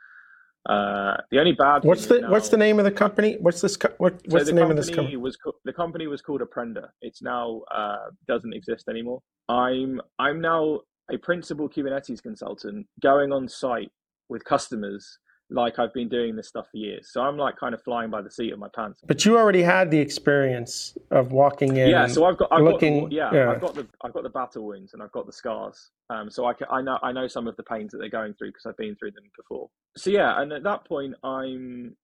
Uh, 0.68 1.16
the 1.32 1.40
only 1.40 1.50
bad 1.50 1.82
what's 1.82 2.06
the 2.06 2.20
now, 2.20 2.30
what's 2.30 2.48
the 2.48 2.56
name 2.56 2.78
of 2.78 2.84
the 2.84 2.90
company? 2.90 3.36
What's 3.40 3.60
this? 3.60 3.76
Co- 3.76 3.94
what, 3.98 4.14
what's 4.26 4.32
so 4.32 4.38
the, 4.38 4.44
the 4.44 4.60
name 4.60 4.70
of 4.70 4.76
this 4.76 4.90
company? 4.90 5.16
Was 5.16 5.36
co- 5.36 5.56
the 5.64 5.72
company 5.72 6.06
was 6.06 6.22
called 6.22 6.40
Apprenda. 6.40 6.88
It's 7.00 7.20
now 7.20 7.62
uh, 7.74 8.10
doesn't 8.28 8.52
exist 8.52 8.88
anymore. 8.88 9.20
I'm 9.48 10.00
I'm 10.20 10.40
now 10.40 10.80
a 11.12 11.18
principal 11.18 11.68
Kubernetes 11.68 12.22
consultant 12.22 12.86
going 13.02 13.32
on 13.32 13.48
site 13.48 13.90
with 14.28 14.44
customers 14.44 15.18
like 15.52 15.78
I've 15.78 15.92
been 15.92 16.08
doing 16.08 16.36
this 16.36 16.48
stuff 16.48 16.66
for 16.70 16.76
years. 16.76 17.10
So 17.12 17.20
I'm 17.20 17.36
like 17.36 17.56
kind 17.56 17.74
of 17.74 17.82
flying 17.82 18.10
by 18.10 18.22
the 18.22 18.30
seat 18.30 18.52
of 18.52 18.58
my 18.58 18.68
pants. 18.74 19.00
But 19.06 19.24
you 19.24 19.36
already 19.36 19.62
had 19.62 19.90
the 19.90 19.98
experience 19.98 20.96
of 21.10 21.32
walking 21.32 21.76
in. 21.76 21.88
Yeah, 21.88 22.06
so 22.06 22.24
I've 22.24 22.36
got, 22.36 22.48
I've 22.52 22.62
looking, 22.62 23.00
got 23.00 23.10
the, 23.10 23.16
yeah, 23.16 23.30
yeah, 23.32 23.50
I've 23.50 23.60
got 23.60 23.74
the, 23.74 23.86
I've 24.02 24.12
got 24.12 24.22
the 24.22 24.30
battle 24.30 24.66
wounds 24.66 24.94
and 24.94 25.02
I've 25.02 25.12
got 25.12 25.26
the 25.26 25.32
scars. 25.32 25.90
Um, 26.10 26.30
so 26.30 26.46
I 26.46 26.54
can, 26.54 26.66
I 26.70 26.82
know, 26.82 26.98
I 27.02 27.12
know 27.12 27.28
some 27.28 27.46
of 27.46 27.56
the 27.56 27.62
pains 27.62 27.92
that 27.92 27.98
they're 27.98 28.08
going 28.08 28.34
through 28.34 28.48
because 28.48 28.66
I've 28.66 28.76
been 28.76 28.96
through 28.96 29.12
them 29.12 29.24
before. 29.36 29.68
So 29.96 30.10
yeah, 30.10 30.40
and 30.40 30.52
at 30.52 30.62
that 30.64 30.84
point, 30.86 31.14
I'm, 31.22 31.96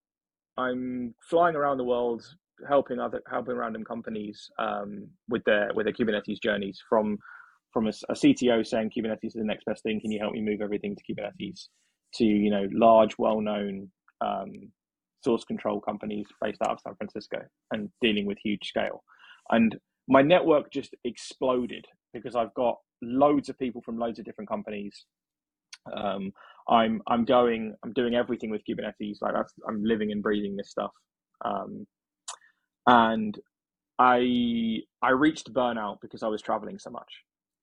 I'm 0.57 1.15
flying 1.29 1.57
around 1.57 1.79
the 1.79 1.85
world 1.85 2.25
helping 2.67 2.99
other, 2.99 3.23
helping 3.31 3.57
random 3.57 3.85
companies 3.85 4.51
um, 4.59 5.07
with 5.29 5.45
their 5.45 5.71
with 5.75 5.87
their 5.87 5.93
Kubernetes 5.93 6.43
journeys 6.43 6.83
from 6.89 7.19
from 7.73 7.87
a, 7.87 7.93
a 8.09 8.15
CTO 8.15 8.67
saying 8.67 8.91
Kubernetes 8.97 9.19
is 9.25 9.33
the 9.35 9.45
next 9.45 9.65
best 9.65 9.83
thing. 9.83 10.01
Can 10.01 10.11
you 10.11 10.19
help 10.19 10.33
me 10.33 10.41
move 10.41 10.61
everything 10.61 10.97
to 10.97 11.03
Kubernetes? 11.03 11.69
To 12.15 12.25
you 12.25 12.51
know, 12.51 12.69
large, 12.73 13.17
well-known 13.19 13.91
um, 14.21 14.73
source 15.23 15.45
control 15.45 15.81
companies 15.81 16.27
based 16.41 16.63
out 16.63 16.73
of 16.73 16.81
San 16.81 16.95
Francisco 16.95 17.39
and 17.71 17.91
dealing 18.01 18.27
with 18.27 18.39
huge 18.43 18.67
scale. 18.67 19.03
And 19.51 19.77
my 20.09 20.23
network 20.23 20.73
just 20.73 20.95
exploded 21.05 21.85
because 22.15 22.35
I've 22.35 22.55
got 22.55 22.77
loads 23.03 23.49
of 23.49 23.59
people 23.59 23.83
from 23.83 23.99
loads 23.99 24.19
of 24.19 24.25
different 24.25 24.49
companies. 24.49 25.05
Um, 25.95 26.33
I'm 26.69 27.01
I'm 27.07 27.25
going 27.25 27.75
I'm 27.85 27.93
doing 27.93 28.15
everything 28.15 28.51
with 28.51 28.63
Kubernetes 28.69 29.19
like 29.21 29.35
I'm 29.67 29.83
living 29.85 30.13
and 30.13 30.23
breathing 30.23 30.57
this 30.57 30.71
stuff, 30.71 30.93
um, 31.45 31.87
and 32.87 33.39
I 33.99 34.81
I 35.03 35.11
reached 35.11 35.53
burnout 35.53 35.99
because 36.03 36.23
I 36.23 36.29
was 36.29 36.43
traveling 36.43 36.79
so 36.79 36.91
much, 36.91 37.13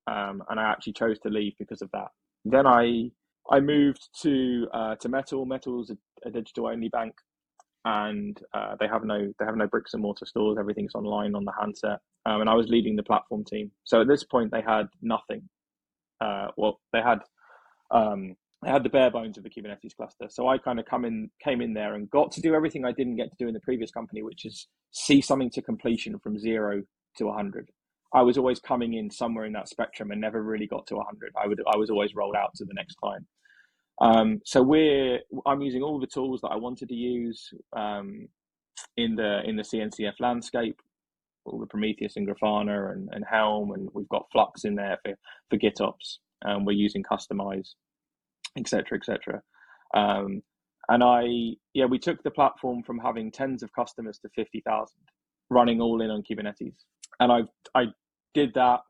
um, 0.07 0.43
and 0.49 0.59
I 0.59 0.63
actually 0.63 0.93
chose 0.93 1.19
to 1.19 1.29
leave 1.29 1.53
because 1.59 1.81
of 1.81 1.89
that. 1.93 2.07
Then 2.45 2.65
I 2.65 3.11
I 3.51 3.59
moved 3.59 4.09
to 4.21 4.67
uh, 4.73 4.95
to 4.95 5.09
Mettle. 5.09 5.45
Mettle's 5.45 5.91
a, 5.91 5.97
a 6.27 6.31
digital 6.31 6.67
only 6.67 6.89
bank, 6.89 7.13
and 7.85 8.39
uh, 8.53 8.75
they 8.79 8.87
have 8.87 9.03
no 9.03 9.31
they 9.39 9.45
have 9.45 9.55
no 9.55 9.67
bricks 9.67 9.93
and 9.93 10.01
mortar 10.01 10.25
stores. 10.25 10.57
Everything's 10.59 10.95
online 10.95 11.35
on 11.35 11.45
the 11.45 11.53
handset, 11.59 11.99
um, 12.25 12.41
and 12.41 12.49
I 12.49 12.55
was 12.55 12.67
leading 12.67 12.95
the 12.95 13.03
platform 13.03 13.43
team. 13.43 13.71
So 13.83 14.01
at 14.01 14.07
this 14.07 14.23
point, 14.23 14.51
they 14.51 14.61
had 14.61 14.87
nothing. 15.01 15.47
Uh, 16.19 16.47
well, 16.57 16.79
they 16.93 17.01
had 17.01 17.19
um, 17.91 18.35
they 18.63 18.71
had 18.71 18.83
the 18.83 18.89
bare 18.89 19.11
bones 19.11 19.37
of 19.37 19.43
the 19.43 19.49
Kubernetes 19.49 19.95
cluster. 19.95 20.27
So 20.29 20.47
I 20.47 20.57
kind 20.57 20.79
of 20.79 20.85
come 20.85 21.05
in 21.05 21.29
came 21.43 21.61
in 21.61 21.73
there 21.73 21.93
and 21.93 22.09
got 22.09 22.31
to 22.33 22.41
do 22.41 22.55
everything 22.55 22.85
I 22.85 22.91
didn't 22.91 23.17
get 23.17 23.29
to 23.29 23.37
do 23.37 23.47
in 23.47 23.53
the 23.53 23.59
previous 23.59 23.91
company, 23.91 24.23
which 24.23 24.45
is 24.45 24.67
see 24.91 25.21
something 25.21 25.51
to 25.51 25.61
completion 25.61 26.17
from 26.19 26.39
zero 26.39 26.81
to 27.17 27.25
100. 27.25 27.69
I 28.13 28.21
was 28.21 28.37
always 28.37 28.59
coming 28.59 28.93
in 28.93 29.09
somewhere 29.09 29.45
in 29.45 29.53
that 29.53 29.69
spectrum 29.69 30.11
and 30.11 30.21
never 30.21 30.43
really 30.43 30.67
got 30.67 30.87
to 30.87 30.95
100. 30.95 31.33
I 31.41 31.47
would 31.47 31.61
I 31.71 31.77
was 31.77 31.89
always 31.89 32.15
rolled 32.15 32.35
out 32.35 32.55
to 32.55 32.65
the 32.65 32.73
next 32.73 32.95
client. 32.95 33.25
Um, 34.01 34.41
so 34.45 34.61
we're 34.61 35.19
I'm 35.45 35.61
using 35.61 35.81
all 35.81 35.99
the 35.99 36.07
tools 36.07 36.41
that 36.41 36.49
I 36.49 36.57
wanted 36.57 36.89
to 36.89 36.95
use 36.95 37.53
um, 37.75 38.27
in 38.97 39.15
the 39.15 39.41
in 39.45 39.55
the 39.55 39.63
CNCF 39.63 40.19
landscape, 40.19 40.79
all 41.45 41.59
the 41.59 41.67
Prometheus 41.67 42.17
and 42.17 42.27
Grafana 42.27 42.91
and, 42.93 43.09
and 43.11 43.23
Helm, 43.29 43.71
and 43.71 43.89
we've 43.93 44.09
got 44.09 44.27
Flux 44.31 44.65
in 44.65 44.75
there 44.75 44.97
for 45.03 45.13
for 45.49 45.57
GitOps. 45.57 46.17
And 46.41 46.65
we're 46.65 46.73
using 46.73 47.03
Kustomize, 47.03 47.71
etc. 48.57 48.97
etc. 48.97 49.41
Um, 49.95 50.41
and 50.89 51.03
I 51.03 51.55
yeah 51.73 51.85
we 51.85 51.97
took 51.99 52.21
the 52.23 52.31
platform 52.31 52.83
from 52.83 52.99
having 52.99 53.31
tens 53.31 53.63
of 53.63 53.73
customers 53.73 54.19
to 54.19 54.29
fifty 54.35 54.61
thousand, 54.65 55.01
running 55.49 55.81
all 55.81 56.01
in 56.01 56.09
on 56.09 56.23
Kubernetes. 56.23 56.75
And 57.19 57.31
I 57.31 57.41
I 57.79 57.85
did 58.33 58.53
that. 58.55 58.81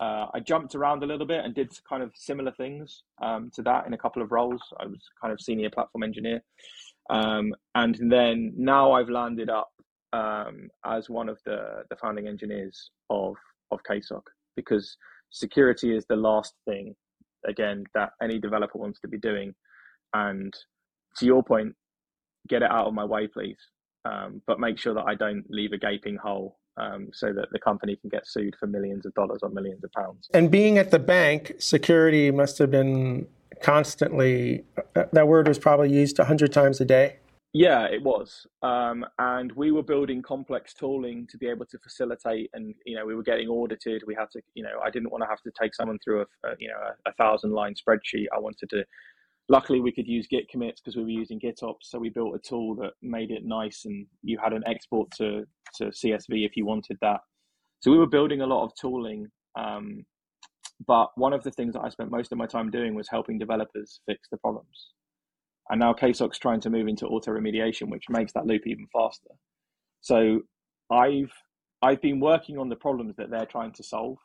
Uh, 0.00 0.26
I 0.32 0.40
jumped 0.40 0.76
around 0.76 1.02
a 1.02 1.06
little 1.06 1.26
bit 1.26 1.44
and 1.44 1.54
did 1.54 1.72
kind 1.88 2.04
of 2.04 2.12
similar 2.14 2.52
things 2.52 3.02
um, 3.20 3.50
to 3.54 3.62
that 3.62 3.84
in 3.86 3.94
a 3.94 3.98
couple 3.98 4.22
of 4.22 4.30
roles. 4.30 4.62
I 4.78 4.86
was 4.86 5.00
kind 5.20 5.32
of 5.32 5.40
senior 5.40 5.70
platform 5.70 6.04
engineer, 6.04 6.40
um, 7.10 7.52
and 7.74 7.98
then 8.10 8.52
now 8.56 8.92
I've 8.92 9.08
landed 9.08 9.50
up 9.50 9.70
um, 10.12 10.68
as 10.86 11.10
one 11.10 11.28
of 11.28 11.38
the 11.44 11.82
the 11.90 11.96
founding 11.96 12.28
engineers 12.28 12.90
of 13.10 13.34
of 13.70 13.80
KSOC 13.88 14.22
because 14.56 14.96
security 15.30 15.94
is 15.94 16.04
the 16.08 16.16
last 16.16 16.54
thing 16.64 16.94
again 17.46 17.84
that 17.94 18.10
any 18.22 18.38
developer 18.38 18.78
wants 18.78 19.00
to 19.00 19.08
be 19.08 19.18
doing. 19.18 19.54
And 20.14 20.54
to 21.18 21.26
your 21.26 21.42
point, 21.42 21.74
get 22.48 22.62
it 22.62 22.70
out 22.70 22.86
of 22.86 22.94
my 22.94 23.04
way, 23.04 23.26
please. 23.26 23.58
Um, 24.04 24.42
but 24.46 24.60
make 24.60 24.78
sure 24.78 24.94
that 24.94 25.04
I 25.06 25.14
don't 25.14 25.44
leave 25.50 25.72
a 25.72 25.78
gaping 25.78 26.16
hole 26.16 26.58
um, 26.76 27.08
so 27.12 27.32
that 27.32 27.48
the 27.52 27.58
company 27.58 27.96
can 27.96 28.08
get 28.08 28.26
sued 28.26 28.54
for 28.58 28.66
millions 28.66 29.04
of 29.06 29.14
dollars 29.14 29.40
or 29.42 29.50
millions 29.50 29.84
of 29.84 29.92
pounds. 29.92 30.28
And 30.32 30.50
being 30.50 30.78
at 30.78 30.90
the 30.90 30.98
bank, 30.98 31.54
security 31.58 32.30
must 32.30 32.58
have 32.58 32.70
been 32.70 33.26
constantly, 33.60 34.64
uh, 34.94 35.04
that 35.12 35.26
word 35.26 35.48
was 35.48 35.58
probably 35.58 35.92
used 35.92 36.18
100 36.18 36.52
times 36.52 36.80
a 36.80 36.84
day. 36.84 37.16
Yeah, 37.54 37.86
it 37.86 38.02
was. 38.02 38.46
Um, 38.62 39.06
and 39.18 39.50
we 39.52 39.72
were 39.72 39.82
building 39.82 40.20
complex 40.20 40.74
tooling 40.74 41.26
to 41.28 41.38
be 41.38 41.46
able 41.46 41.64
to 41.66 41.78
facilitate, 41.78 42.50
and 42.52 42.74
you 42.84 42.94
know, 42.94 43.06
we 43.06 43.14
were 43.14 43.22
getting 43.22 43.48
audited. 43.48 44.02
We 44.06 44.14
had 44.14 44.30
to, 44.32 44.42
you 44.54 44.62
know, 44.62 44.80
I 44.84 44.90
didn't 44.90 45.10
want 45.10 45.22
to 45.22 45.28
have 45.28 45.40
to 45.42 45.50
take 45.58 45.74
someone 45.74 45.98
through 46.04 46.20
a, 46.20 46.48
a 46.48 46.54
you 46.58 46.68
know 46.68 46.76
a, 46.76 47.10
a, 47.10 47.12
thousand 47.14 47.52
line 47.52 47.74
spreadsheet. 47.74 48.26
I 48.34 48.38
wanted 48.38 48.68
to. 48.70 48.84
Luckily, 49.50 49.80
we 49.80 49.92
could 49.92 50.06
use 50.06 50.26
Git 50.26 50.48
commits 50.48 50.80
because 50.80 50.96
we 50.96 51.02
were 51.02 51.08
using 51.08 51.40
GitOps. 51.40 51.84
So 51.84 51.98
we 51.98 52.10
built 52.10 52.34
a 52.34 52.38
tool 52.38 52.74
that 52.76 52.92
made 53.00 53.30
it 53.30 53.44
nice, 53.44 53.84
and 53.84 54.06
you 54.22 54.38
had 54.42 54.52
an 54.52 54.62
export 54.66 55.10
to 55.18 55.44
to 55.76 55.84
CSV 55.86 56.46
if 56.46 56.56
you 56.56 56.66
wanted 56.66 56.98
that. 57.00 57.20
So 57.80 57.90
we 57.90 57.98
were 57.98 58.06
building 58.06 58.40
a 58.40 58.46
lot 58.46 58.64
of 58.64 58.72
tooling. 58.80 59.28
Um, 59.58 60.04
but 60.86 61.08
one 61.16 61.32
of 61.32 61.42
the 61.42 61.50
things 61.50 61.74
that 61.74 61.80
I 61.80 61.88
spent 61.88 62.10
most 62.10 62.30
of 62.30 62.38
my 62.38 62.46
time 62.46 62.70
doing 62.70 62.94
was 62.94 63.08
helping 63.08 63.38
developers 63.38 64.00
fix 64.06 64.28
the 64.30 64.36
problems. 64.38 64.92
And 65.70 65.80
now 65.80 65.92
KSOC's 65.92 66.38
trying 66.38 66.60
to 66.60 66.70
move 66.70 66.88
into 66.88 67.06
auto 67.06 67.32
remediation, 67.32 67.90
which 67.90 68.04
makes 68.08 68.32
that 68.32 68.46
loop 68.46 68.62
even 68.66 68.86
faster. 68.92 69.30
So 70.00 70.40
I've 70.90 71.32
I've 71.82 72.00
been 72.00 72.20
working 72.20 72.58
on 72.58 72.68
the 72.68 72.76
problems 72.76 73.16
that 73.16 73.30
they're 73.30 73.46
trying 73.46 73.72
to 73.72 73.82
solve, 73.82 74.18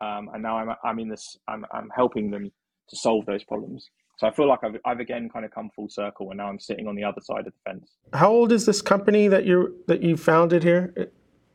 um, 0.00 0.30
and 0.32 0.42
now 0.42 0.58
I'm 0.58 0.74
I'm 0.84 0.98
in 0.98 1.08
this 1.08 1.36
I'm 1.48 1.64
I'm 1.72 1.90
helping 1.94 2.30
them 2.30 2.50
to 2.88 2.96
solve 2.96 3.26
those 3.26 3.44
problems. 3.44 3.88
So 4.22 4.28
I 4.28 4.30
feel 4.30 4.46
like 4.46 4.62
I've 4.62 4.76
I've 4.84 5.00
again 5.00 5.28
kind 5.28 5.44
of 5.44 5.50
come 5.50 5.68
full 5.74 5.88
circle, 5.88 6.30
and 6.30 6.38
now 6.38 6.46
I'm 6.46 6.60
sitting 6.60 6.86
on 6.86 6.94
the 6.94 7.02
other 7.02 7.20
side 7.20 7.44
of 7.44 7.52
the 7.52 7.70
fence. 7.70 7.96
How 8.12 8.30
old 8.30 8.52
is 8.52 8.66
this 8.66 8.80
company 8.80 9.26
that 9.26 9.46
you 9.46 9.74
that 9.88 10.00
you 10.00 10.16
founded 10.16 10.62
here? 10.62 10.94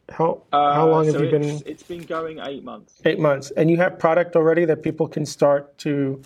How 0.10 0.44
uh, 0.52 0.73
how 0.73 0.89
long 0.89 1.06
so 1.06 1.14
have 1.14 1.22
you 1.22 1.31
been? 1.31 1.64
It's 1.65 1.84
been 1.84 2.03
going 2.03 2.39
eight 2.39 2.65
months. 2.65 3.02
Eight 3.06 3.19
months, 3.19 3.52
and 3.52 3.72
you 3.72 3.77
have 3.77 3.98
product 3.98 4.35
already 4.35 4.65
that 4.65 4.84
people 4.84 5.07
can 5.07 5.26
start 5.26 5.77
to 5.77 6.22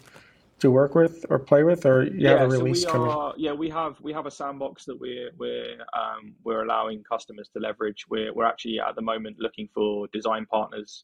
to 0.58 0.72
work 0.72 0.96
with 0.96 1.28
or 1.30 1.38
play 1.38 1.62
with, 1.62 1.86
or 1.86 2.06
you 2.06 2.12
yeah, 2.16 2.40
have 2.40 2.42
a 2.42 2.48
release 2.48 2.82
so 2.82 2.92
coming? 2.92 3.12
Are, 3.12 3.36
yeah, 3.38 3.54
we 3.54 3.70
have 3.70 4.02
we 4.02 4.12
have 4.12 4.26
a 4.26 4.32
sandbox 4.32 4.86
that 4.86 5.00
we're 5.00 5.30
we're 5.38 5.76
um, 5.94 6.34
we're 6.44 6.64
allowing 6.64 7.04
customers 7.04 7.52
to 7.54 7.60
leverage. 7.60 8.06
We're 8.10 8.34
we're 8.34 8.46
actually 8.46 8.80
at 8.80 8.96
the 8.96 9.04
moment 9.04 9.36
looking 9.38 9.70
for 9.76 10.08
design 10.12 10.48
partners. 10.48 11.04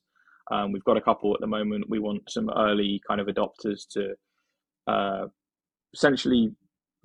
Um, 0.49 0.72
we've 0.72 0.84
got 0.84 0.97
a 0.97 1.01
couple 1.01 1.31
at 1.35 1.41
the 1.41 1.47
moment. 1.47 1.88
We 1.88 1.99
want 1.99 2.23
some 2.27 2.49
early 2.57 3.03
kind 3.07 3.22
of 3.22 3.27
adopters 3.27 3.88
to 3.89 4.15
uh, 4.88 5.26
essentially 5.93 6.51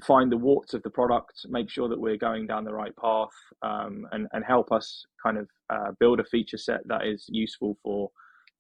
find 0.05 0.33
the 0.33 0.37
warts 0.37 0.75
of 0.75 0.83
the 0.83 0.91
product, 0.91 1.47
make 1.49 1.71
sure 1.71 1.89
that 1.89 2.01
we're 2.01 2.17
going 2.17 2.47
down 2.47 2.65
the 2.65 2.73
right 2.73 2.95
path, 2.97 3.31
um, 3.63 4.07
and 4.13 4.27
and 4.33 4.45
help 4.45 4.73
us 4.73 5.05
kind 5.25 5.39
of 5.39 5.49
uh, 5.71 5.93
build 6.01 6.21
a 6.21 6.25
feature 6.25 6.59
set 6.59 6.81
that 6.87 7.07
is 7.07 7.27
useful 7.29 7.77
for 7.83 8.11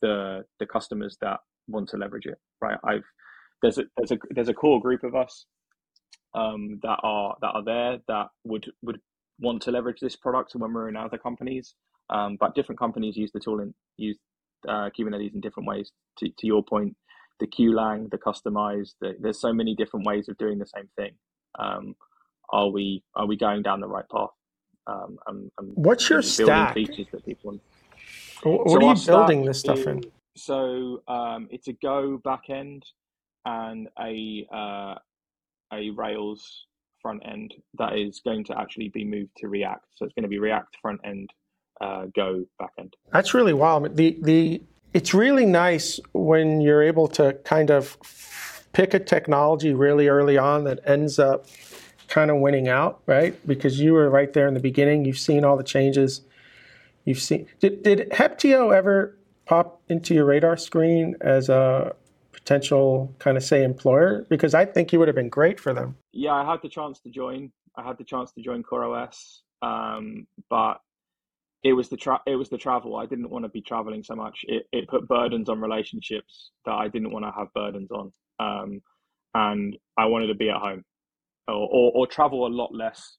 the 0.01 0.45
the 0.61 0.67
customers 0.67 1.17
that 1.21 1.39
want 1.69 1.89
to 1.89 1.97
leverage 1.97 2.27
it. 2.27 2.39
Right, 2.61 2.79
I've 2.85 3.05
there's 3.63 3.79
a 3.79 3.85
there's 3.97 4.13
a 4.13 4.19
there's 4.31 4.49
a 4.49 4.55
core 4.55 4.81
group 4.81 5.05
of 5.05 5.15
us 5.15 5.47
um, 6.35 6.79
that 6.83 6.99
are 7.03 7.37
that 7.41 7.51
are 7.55 7.65
there 7.65 7.99
that 8.09 8.27
would 8.45 8.71
would 8.83 9.01
want 9.41 9.63
to 9.63 9.71
leverage 9.71 10.01
this 10.01 10.17
product 10.17 10.53
when 10.55 10.73
we're 10.73 10.89
in 10.89 10.97
other 10.97 11.19
companies. 11.19 11.75
Um, 12.11 12.37
but 12.39 12.55
different 12.55 12.79
companies 12.79 13.17
use 13.17 13.31
the 13.33 13.41
tool 13.41 13.61
and 13.61 13.73
use 13.97 14.19
uh, 14.69 14.91
Kubernetes 14.97 15.35
in 15.35 15.41
different 15.41 15.69
ways. 15.69 15.91
To, 16.19 16.29
to 16.29 16.47
your 16.47 16.63
point, 16.63 16.95
the 17.41 17.47
CUElang, 17.47 18.11
the 18.11 18.19
customized, 18.19 18.95
the, 19.01 19.17
there's 19.21 19.41
so 19.41 19.53
many 19.53 19.75
different 19.75 20.07
ways 20.07 20.29
of 20.29 20.37
doing 20.39 20.59
the 20.59 20.67
same 20.67 20.89
thing. 20.97 21.13
Um, 21.59 21.97
are 22.51 22.69
we 22.69 23.03
are 23.15 23.27
we 23.27 23.37
going 23.37 23.63
down 23.63 23.81
the 23.81 23.89
right 23.89 24.09
path? 24.11 24.31
Um, 24.87 25.19
and, 25.27 25.51
and 25.59 25.73
What's 25.75 26.09
your 26.11 26.23
stack? 26.23 26.75
Features 26.75 27.07
that 27.13 27.25
people 27.25 27.53
want. 27.53 27.63
What 28.43 28.71
so 28.71 28.77
are 28.77 28.95
you 28.95 29.07
building 29.07 29.45
this 29.45 29.61
stuff 29.61 29.87
in? 29.87 30.03
So 30.37 31.03
um, 31.09 31.49
it's 31.51 31.69
a 31.69 31.73
Go 31.75 32.21
backend 32.25 32.83
and 33.45 33.89
a 33.99 34.47
uh, 34.53 34.95
a 35.73 35.91
Rails 35.91 36.67
front 37.01 37.23
end 37.27 37.55
that 37.79 37.97
is 37.99 38.21
going 38.21 38.45
to 38.45 38.59
actually 38.59 38.89
be 38.89 39.05
moved 39.05 39.33
to 39.39 39.49
React. 39.49 39.87
So 39.95 40.05
it's 40.05 40.15
going 40.15 40.23
to 40.23 40.29
be 40.29 40.39
React 40.39 40.77
front 40.81 41.01
end, 41.05 41.31
uh, 41.81 42.07
Go 42.15 42.45
back 42.59 42.71
end. 42.79 42.95
That's 43.13 43.35
really 43.35 43.53
wild. 43.53 43.97
The 43.97 44.19
the 44.23 44.63
it's 44.95 45.15
really 45.15 45.47
nice 45.47 46.01
when 46.13 46.61
you're 46.61 46.83
able 46.83 47.09
to 47.09 47.35
kind 47.45 47.71
of 47.71 47.97
pick 48.73 48.95
a 48.95 48.99
technology 48.99 49.73
really 49.75 50.09
early 50.09 50.39
on 50.39 50.65
that 50.65 50.81
ends 50.87 51.19
up 51.19 51.47
kind 52.09 52.31
of 52.31 52.39
winning 52.39 52.69
out, 52.69 53.01
right? 53.07 53.35
Because 53.47 53.81
you 53.81 53.95
were 53.95 54.11
right 54.11 54.33
there 54.33 54.47
in 54.47 54.55
the 54.55 54.61
beginning. 54.61 55.05
You've 55.05 55.19
seen 55.19 55.45
all 55.45 55.57
the 55.57 55.65
changes. 55.65 56.23
You've 57.05 57.21
seen. 57.21 57.47
Did 57.61 57.83
did 57.83 58.11
Heptio 58.11 58.75
ever 58.75 59.17
pop 59.47 59.81
into 59.89 60.15
your 60.15 60.25
radar 60.25 60.57
screen 60.57 61.17
as 61.21 61.49
a 61.49 61.95
potential 62.33 63.15
kind 63.19 63.37
of 63.37 63.43
say 63.43 63.65
employer? 63.65 64.27
Because 64.29 64.55
I 64.55 64.65
think 64.67 64.93
you 64.93 64.99
would 64.99 65.09
have 65.09 65.15
been 65.15 65.31
great 65.31 65.59
for 65.59 65.73
them. 65.73 65.97
Yeah, 66.13 66.35
I 66.35 66.45
had 66.45 66.61
the 66.63 66.69
chance 66.69 67.01
to 67.01 67.11
join. 67.11 67.51
I 67.77 67.83
had 67.83 67.99
the 67.99 68.05
chance 68.05 68.33
to 68.33 68.43
join 68.43 68.63
CoreOS, 68.63 69.41
um, 69.63 70.27
but 70.51 70.81
it 71.65 71.73
was 71.73 71.89
the 71.89 71.97
tra- 71.97 72.23
it 72.27 72.37
was 72.37 72.49
the 72.49 72.59
travel. 72.59 72.97
I 72.97 73.07
didn't 73.07 73.31
want 73.31 73.45
to 73.45 73.49
be 73.49 73.63
traveling 73.63 74.03
so 74.03 74.15
much. 74.15 74.41
It 74.45 74.65
it 74.73 74.89
put 74.89 75.09
burdens 75.09 75.49
on 75.49 75.61
relationships 75.61 76.51
that 76.65 76.73
I 76.73 76.89
didn't 76.89 77.13
want 77.13 77.25
to 77.25 77.33
have 77.37 77.53
burdens 77.55 77.91
on, 77.91 78.13
um, 78.41 78.81
and 79.35 79.77
I 79.97 80.07
wanted 80.07 80.29
to 80.29 80.35
be 80.35 80.51
at 80.51 80.57
home 80.57 80.85
or 81.49 81.55
or, 81.55 81.93
or 81.95 82.07
travel 82.07 82.47
a 82.47 82.49
lot 82.49 82.75
less. 82.75 83.17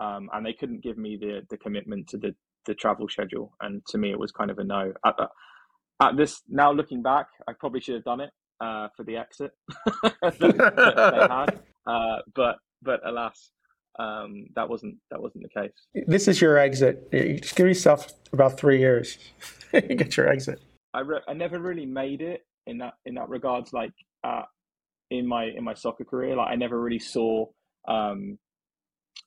Um, 0.00 0.30
and 0.32 0.46
they 0.46 0.52
couldn't 0.52 0.82
give 0.82 0.96
me 0.96 1.16
the 1.20 1.42
the 1.50 1.56
commitment 1.56 2.08
to 2.08 2.18
the 2.18 2.34
the 2.66 2.74
travel 2.74 3.08
schedule, 3.08 3.52
and 3.60 3.84
to 3.86 3.98
me 3.98 4.10
it 4.10 4.18
was 4.18 4.32
kind 4.32 4.50
of 4.50 4.58
a 4.58 4.64
no. 4.64 4.92
At, 5.04 5.16
at 6.00 6.16
this 6.16 6.42
now 6.48 6.72
looking 6.72 7.02
back, 7.02 7.26
I 7.48 7.52
probably 7.58 7.80
should 7.80 7.94
have 7.94 8.04
done 8.04 8.20
it 8.20 8.30
uh, 8.60 8.88
for 8.96 9.04
the 9.04 9.16
exit 9.16 9.52
that, 10.02 10.38
that 10.38 11.12
they 11.12 11.34
had, 11.34 11.60
uh, 11.86 12.18
but 12.34 12.56
but 12.82 13.00
alas, 13.04 13.50
um, 13.98 14.46
that 14.54 14.68
wasn't 14.68 14.96
that 15.10 15.20
wasn't 15.20 15.44
the 15.44 15.60
case. 15.60 16.04
This 16.06 16.28
is 16.28 16.40
your 16.40 16.58
exit. 16.58 17.08
You 17.12 17.40
just 17.40 17.56
give 17.56 17.66
yourself 17.66 18.12
about 18.32 18.58
three 18.58 18.78
years. 18.78 19.18
you 19.72 19.96
get 19.96 20.16
your 20.16 20.28
exit. 20.28 20.60
I 20.94 21.00
re- 21.00 21.22
I 21.28 21.32
never 21.34 21.60
really 21.60 21.86
made 21.86 22.22
it 22.22 22.42
in 22.66 22.78
that 22.78 22.94
in 23.04 23.14
that 23.16 23.28
regards. 23.28 23.72
Like 23.72 23.92
uh, 24.24 24.42
in 25.10 25.26
my 25.26 25.44
in 25.44 25.64
my 25.64 25.74
soccer 25.74 26.04
career, 26.04 26.36
like 26.36 26.48
I 26.50 26.56
never 26.56 26.80
really 26.80 26.98
saw 26.98 27.46
um, 27.88 28.38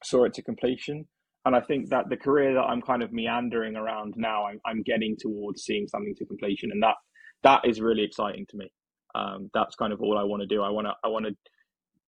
saw 0.04 0.26
it 0.26 0.34
to 0.36 0.42
completion. 0.42 1.06
And 1.44 1.56
I 1.56 1.62
think 1.62 1.90
that 1.90 2.08
the 2.10 2.18
career 2.18 2.54
that 2.54 2.62
I'm 2.62 2.82
kind 2.82 3.02
of 3.02 3.12
meandering 3.12 3.76
around 3.76 4.14
now, 4.16 4.46
I'm, 4.46 4.60
I'm 4.64 4.84
getting 4.84 5.18
towards 5.20 5.64
seeing 5.64 5.88
something 5.88 6.14
to 6.18 6.26
completion, 6.26 6.70
and 6.72 6.82
that 6.84 6.96
that 7.44 7.62
is 7.66 7.82
really 7.82 8.04
exciting 8.04 8.46
to 8.50 8.58
me. 8.58 8.72
Um, 9.16 9.50
that's 9.54 9.76
kind 9.76 9.92
of 9.92 10.02
all 10.02 10.18
I 10.18 10.24
want 10.24 10.42
to 10.42 10.48
do. 10.48 10.62
I 10.62 10.70
want 10.70 10.88
to 10.88 10.94
I 11.04 11.10
want 11.10 11.26
to 11.26 11.36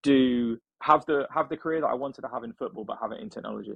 do 0.02 0.56
have 0.84 1.04
the 1.06 1.26
have 1.32 1.48
the 1.48 1.56
career 1.56 1.80
that 1.80 1.86
I 1.86 1.94
wanted 1.94 2.22
to 2.22 2.28
have 2.28 2.44
in 2.44 2.52
football, 2.52 2.84
but 2.84 2.98
have 3.00 3.12
it 3.12 3.20
in 3.20 3.30
technology. 3.30 3.72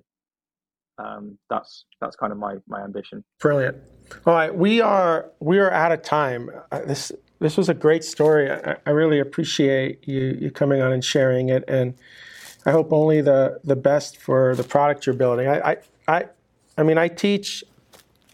Um, 0.99 1.39
that's 1.49 1.87
that's 2.01 2.17
kind 2.17 2.33
of 2.33 2.39
my 2.39 2.57
my 2.69 2.83
ambition. 2.83 3.25
Brilliant. 3.41 3.79
All 4.27 4.35
right, 4.35 4.55
we 4.55 4.81
are 4.81 5.31
we 5.41 5.59
are 5.59 5.71
out 5.71 5.93
of 5.93 6.03
time. 6.03 6.51
Uh, 6.71 6.81
this 6.81 7.13
this 7.41 7.57
was 7.57 7.69
a 7.69 7.75
great 7.75 8.05
story. 8.05 8.51
I, 8.51 8.77
I, 8.85 8.91
really 8.91 9.21
appreciate 9.21 10.07
you 10.07 10.37
you 10.41 10.51
coming 10.51 10.83
on 10.83 10.93
and 10.93 11.05
sharing 11.05 11.49
it, 11.49 11.65
and 11.67 11.95
I 12.67 12.73
hope 12.73 12.93
only 12.93 13.23
the 13.23 13.61
the 13.65 13.77
best 13.77 14.19
for 14.19 14.55
the 14.55 14.65
product 14.65 15.07
you're 15.07 15.15
building. 15.15 15.49
I 15.49 15.61
I 15.61 15.77
I, 16.09 16.25
I 16.77 16.83
mean 16.83 16.99
I 16.99 17.09
teach 17.09 17.65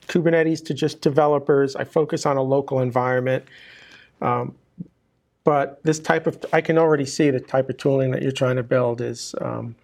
Kubernetes 0.09 0.65
to 0.67 0.75
just 0.75 1.01
developers. 1.01 1.77
I 1.77 1.85
focus 1.85 2.27
on 2.27 2.37
a 2.37 2.43
local 2.43 2.81
environment. 2.81 3.45
Um, 4.21 4.57
but 5.45 5.83
this 5.85 5.99
type 5.99 6.27
of, 6.27 6.45
I 6.53 6.61
can 6.61 6.79
already 6.79 7.05
see 7.05 7.31
the 7.31 7.41
type 7.41 7.69
of 7.69 7.77
tooling 7.77 8.11
that 8.13 8.23
you're 8.23 8.33
trying 8.33 8.57
to 8.57 8.63
build 8.63 9.01
is 9.01 9.35
um, 9.41 9.77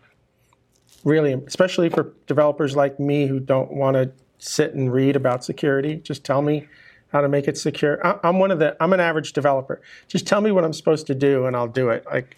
really, 1.05 1.35
especially 1.47 1.91
for 1.91 2.15
developers 2.27 2.75
like 2.75 2.99
me 2.99 3.27
who 3.27 3.39
don't 3.39 3.73
want 3.73 3.95
to 3.95 4.11
sit 4.39 4.75
and 4.75 4.93
read 4.93 5.17
about 5.17 5.45
security. 5.45 5.97
Just 5.97 6.25
tell 6.25 6.41
me 6.41 6.67
how 7.13 7.21
to 7.21 7.29
make 7.29 7.47
it 7.47 7.59
secure. 7.59 8.05
I, 8.07 8.19
I'm 8.27 8.39
one 8.39 8.51
of 8.51 8.59
the, 8.59 8.75
I'm 8.81 8.93
an 8.95 9.01
average 9.01 9.35
developer. 9.35 9.83
Just 10.09 10.27
tell 10.27 10.41
me 10.41 10.51
what 10.51 10.65
I'm 10.65 10.73
supposed 10.73 11.07
to 11.09 11.15
do 11.15 11.45
and 11.47 11.55
I'll 11.55 11.69
do 11.69 11.91
it. 11.91 12.07
Like, 12.07 12.37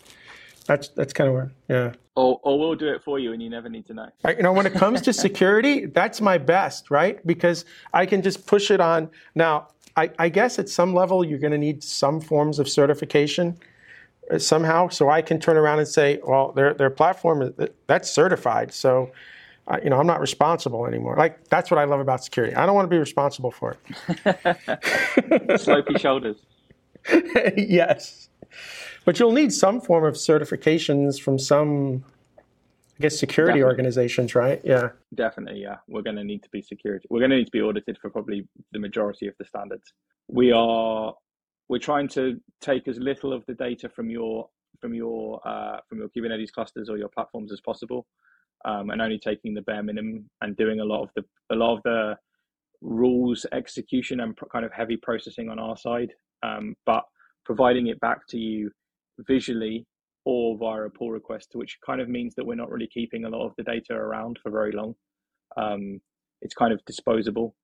that's 0.66 0.88
that's 0.88 1.12
kind 1.12 1.28
of 1.28 1.34
where, 1.34 1.52
yeah. 1.68 1.92
Or, 2.14 2.38
or 2.42 2.58
we'll 2.58 2.74
do 2.74 2.88
it 2.88 3.02
for 3.02 3.18
you, 3.18 3.32
and 3.32 3.42
you 3.42 3.48
never 3.48 3.68
need 3.68 3.86
to 3.86 3.94
know. 3.94 4.08
Right, 4.22 4.36
you 4.36 4.42
know, 4.42 4.52
when 4.52 4.66
it 4.66 4.74
comes 4.74 5.00
to 5.02 5.12
security, 5.12 5.86
that's 5.86 6.20
my 6.20 6.38
best, 6.38 6.90
right? 6.90 7.24
Because 7.26 7.64
I 7.92 8.06
can 8.06 8.22
just 8.22 8.46
push 8.46 8.70
it 8.70 8.80
on. 8.80 9.10
Now, 9.34 9.68
I, 9.96 10.10
I 10.18 10.28
guess 10.28 10.58
at 10.58 10.68
some 10.68 10.94
level 10.94 11.24
you're 11.24 11.38
going 11.38 11.52
to 11.52 11.58
need 11.58 11.82
some 11.82 12.20
forms 12.20 12.58
of 12.58 12.68
certification 12.68 13.58
uh, 14.30 14.38
somehow. 14.38 14.88
So 14.88 15.10
I 15.10 15.22
can 15.22 15.38
turn 15.38 15.56
around 15.56 15.78
and 15.78 15.88
say, 15.88 16.20
well, 16.24 16.52
their 16.52 16.74
their 16.74 16.90
platform 16.90 17.42
is 17.42 17.68
that's 17.86 18.10
certified. 18.10 18.72
So 18.72 19.12
uh, 19.68 19.78
you 19.82 19.90
know, 19.90 19.98
I'm 19.98 20.06
not 20.06 20.20
responsible 20.20 20.86
anymore. 20.86 21.16
Like 21.16 21.48
that's 21.48 21.70
what 21.70 21.78
I 21.78 21.84
love 21.84 22.00
about 22.00 22.24
security. 22.24 22.54
I 22.54 22.66
don't 22.66 22.74
want 22.74 22.86
to 22.86 22.90
be 22.90 22.98
responsible 22.98 23.52
for 23.52 23.76
it. 24.26 25.60
Slopy 25.60 25.98
shoulders. 25.98 26.36
yes, 27.56 28.28
but 29.04 29.18
you'll 29.18 29.32
need 29.32 29.52
some 29.52 29.80
form 29.80 30.04
of 30.04 30.14
certifications 30.14 31.20
from 31.20 31.38
some 31.38 32.04
I 32.98 33.02
guess 33.02 33.18
security 33.18 33.60
Definitely. 33.60 33.70
organizations, 33.70 34.34
right? 34.34 34.60
Yeah. 34.64 34.90
Definitely, 35.14 35.62
yeah. 35.62 35.76
We're 35.88 36.02
going 36.02 36.16
to 36.16 36.24
need 36.24 36.42
to 36.42 36.50
be 36.50 36.60
security. 36.60 37.06
We're 37.10 37.20
going 37.20 37.30
to 37.30 37.38
need 37.38 37.46
to 37.46 37.50
be 37.50 37.62
audited 37.62 37.98
for 37.98 38.10
probably 38.10 38.46
the 38.72 38.78
majority 38.78 39.26
of 39.26 39.34
the 39.38 39.44
standards. 39.44 39.92
We 40.28 40.52
are 40.52 41.14
we're 41.68 41.78
trying 41.78 42.08
to 42.08 42.38
take 42.60 42.86
as 42.86 42.98
little 42.98 43.32
of 43.32 43.44
the 43.46 43.54
data 43.54 43.88
from 43.88 44.10
your 44.10 44.48
from 44.80 44.94
your 44.94 45.40
uh, 45.46 45.78
from 45.88 45.98
your 45.98 46.08
Kubernetes 46.08 46.52
clusters 46.52 46.90
or 46.90 46.98
your 46.98 47.08
platforms 47.08 47.52
as 47.52 47.60
possible, 47.60 48.06
um, 48.64 48.90
and 48.90 49.00
only 49.00 49.18
taking 49.18 49.54
the 49.54 49.62
bare 49.62 49.82
minimum 49.82 50.28
and 50.42 50.56
doing 50.56 50.80
a 50.80 50.84
lot 50.84 51.02
of 51.02 51.10
the 51.16 51.24
a 51.50 51.56
lot 51.56 51.76
of 51.76 51.82
the 51.84 52.16
rules 52.82 53.46
execution 53.52 54.20
and 54.20 54.36
kind 54.52 54.64
of 54.64 54.72
heavy 54.72 54.96
processing 54.96 55.48
on 55.48 55.58
our 55.58 55.76
side, 55.76 56.12
um, 56.42 56.74
but 56.84 57.04
providing 57.44 57.86
it 57.86 57.98
back 58.00 58.26
to 58.28 58.38
you 58.38 58.70
visually 59.20 59.86
or 60.24 60.56
via 60.56 60.82
a 60.82 60.90
pull 60.90 61.10
request, 61.10 61.50
which 61.54 61.78
kind 61.84 62.00
of 62.00 62.08
means 62.08 62.34
that 62.34 62.46
we're 62.46 62.54
not 62.54 62.70
really 62.70 62.88
keeping 62.92 63.24
a 63.24 63.28
lot 63.28 63.46
of 63.46 63.52
the 63.56 63.64
data 63.64 63.94
around 63.94 64.38
for 64.42 64.50
very 64.50 64.72
long. 64.72 64.94
Um, 65.56 66.00
it's 66.40 66.54
kind 66.54 66.72
of 66.72 66.84
disposable 66.84 67.54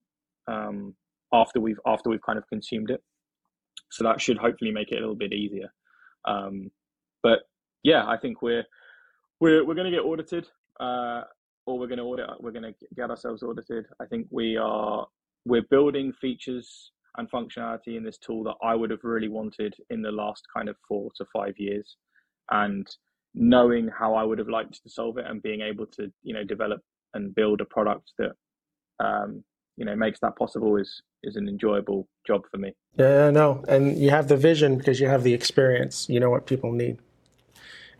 um, 0.46 0.94
after 1.32 1.60
we've 1.60 1.78
after 1.86 2.10
we've 2.10 2.22
kind 2.22 2.38
of 2.38 2.48
consumed 2.48 2.90
it. 2.90 3.02
So 3.90 4.04
that 4.04 4.20
should 4.20 4.38
hopefully 4.38 4.72
make 4.72 4.90
it 4.90 4.96
a 4.96 5.00
little 5.00 5.14
bit 5.14 5.32
easier. 5.32 5.72
Um, 6.24 6.70
but 7.22 7.40
yeah, 7.82 8.06
I 8.06 8.16
think 8.16 8.42
we're 8.42 8.64
we're 9.40 9.64
we're 9.64 9.74
going 9.74 9.90
to 9.90 9.96
get 9.96 10.04
audited, 10.04 10.48
uh, 10.80 11.22
or 11.66 11.78
we're 11.78 11.86
going 11.86 11.98
to 11.98 12.04
audit. 12.04 12.28
We're 12.40 12.52
going 12.52 12.74
to 12.74 12.74
get 12.96 13.10
ourselves 13.10 13.42
audited. 13.42 13.86
I 14.00 14.06
think 14.06 14.26
we 14.30 14.56
are 14.56 15.06
we're 15.44 15.66
building 15.70 16.12
features 16.12 16.90
and 17.16 17.30
functionality 17.30 17.96
in 17.96 18.04
this 18.04 18.18
tool 18.18 18.44
that 18.44 18.56
I 18.62 18.74
would 18.74 18.90
have 18.90 19.02
really 19.02 19.28
wanted 19.28 19.74
in 19.90 20.02
the 20.02 20.12
last 20.12 20.46
kind 20.54 20.68
of 20.68 20.76
four 20.86 21.10
to 21.16 21.24
five 21.32 21.54
years 21.56 21.96
and 22.50 22.86
knowing 23.34 23.88
how 23.88 24.14
I 24.14 24.24
would 24.24 24.38
have 24.38 24.48
liked 24.48 24.82
to 24.82 24.90
solve 24.90 25.18
it 25.18 25.26
and 25.26 25.42
being 25.42 25.60
able 25.60 25.86
to 25.86 26.10
you 26.22 26.34
know 26.34 26.44
develop 26.44 26.80
and 27.14 27.34
build 27.34 27.60
a 27.60 27.64
product 27.64 28.12
that 28.18 28.32
um, 29.00 29.44
you 29.76 29.84
know 29.84 29.96
makes 29.96 30.20
that 30.20 30.36
possible 30.36 30.76
is 30.76 31.02
is 31.22 31.36
an 31.36 31.48
enjoyable 31.48 32.08
job 32.26 32.42
for 32.50 32.58
me. 32.58 32.72
Yeah, 32.96 33.30
no, 33.30 33.64
and 33.68 33.98
you 33.98 34.10
have 34.10 34.28
the 34.28 34.36
vision 34.36 34.78
because 34.78 35.00
you 35.00 35.08
have 35.08 35.22
the 35.22 35.34
experience. 35.34 36.08
You 36.08 36.20
know 36.20 36.30
what 36.30 36.46
people 36.46 36.72
need. 36.72 36.98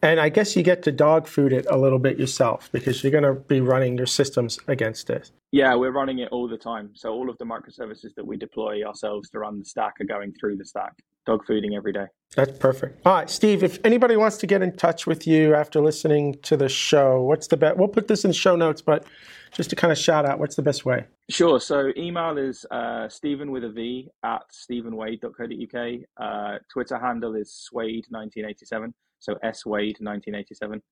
And 0.02 0.20
I 0.20 0.28
guess 0.28 0.54
you 0.54 0.62
get 0.62 0.82
to 0.84 0.92
dog 0.92 1.26
food 1.26 1.52
it 1.52 1.66
a 1.70 1.76
little 1.76 1.98
bit 1.98 2.18
yourself 2.18 2.68
because 2.72 3.02
you're 3.02 3.12
going 3.12 3.24
to 3.24 3.34
be 3.34 3.60
running 3.60 3.96
your 3.96 4.06
systems 4.06 4.58
against 4.68 5.10
it. 5.10 5.30
Yeah, 5.50 5.74
we're 5.74 5.92
running 5.92 6.18
it 6.18 6.28
all 6.30 6.46
the 6.46 6.58
time. 6.58 6.90
So 6.94 7.12
all 7.12 7.30
of 7.30 7.38
the 7.38 7.44
microservices 7.44 8.14
that 8.16 8.26
we 8.26 8.36
deploy 8.36 8.84
ourselves 8.84 9.30
to 9.30 9.38
run 9.38 9.58
the 9.58 9.64
stack 9.64 9.94
are 10.00 10.04
going 10.04 10.34
through 10.38 10.56
the 10.56 10.64
stack, 10.64 10.92
dog 11.26 11.44
fooding 11.46 11.74
every 11.76 11.92
day. 11.92 12.06
That's 12.36 12.56
perfect. 12.58 13.04
All 13.06 13.14
right, 13.14 13.30
Steve, 13.30 13.64
if 13.64 13.78
anybody 13.84 14.16
wants 14.16 14.36
to 14.38 14.46
get 14.46 14.62
in 14.62 14.76
touch 14.76 15.06
with 15.06 15.26
you 15.26 15.54
after 15.54 15.80
listening 15.80 16.34
to 16.42 16.56
the 16.56 16.68
show, 16.68 17.22
what's 17.22 17.46
the 17.46 17.56
best? 17.56 17.78
We'll 17.78 17.88
put 17.88 18.08
this 18.08 18.24
in 18.24 18.32
show 18.32 18.54
notes, 18.54 18.82
but 18.82 19.06
just 19.52 19.70
to 19.70 19.76
kind 19.76 19.90
of 19.90 19.98
shout 19.98 20.26
out, 20.26 20.38
what's 20.38 20.54
the 20.54 20.62
best 20.62 20.84
way? 20.84 21.06
Sure. 21.30 21.58
So 21.58 21.92
email 21.96 22.36
is 22.36 22.66
uh, 22.70 23.08
Stephen 23.08 23.50
with 23.50 23.64
a 23.64 23.70
V 23.70 24.10
at 24.22 24.42
stephenwade.co.uk. 24.50 25.98
Uh, 26.18 26.58
Twitter 26.70 26.98
handle 26.98 27.34
is 27.34 27.68
Swade1987. 27.72 28.92
So 29.20 29.34
S 29.42 29.66
Wade 29.66 29.96
1987. 30.00 30.82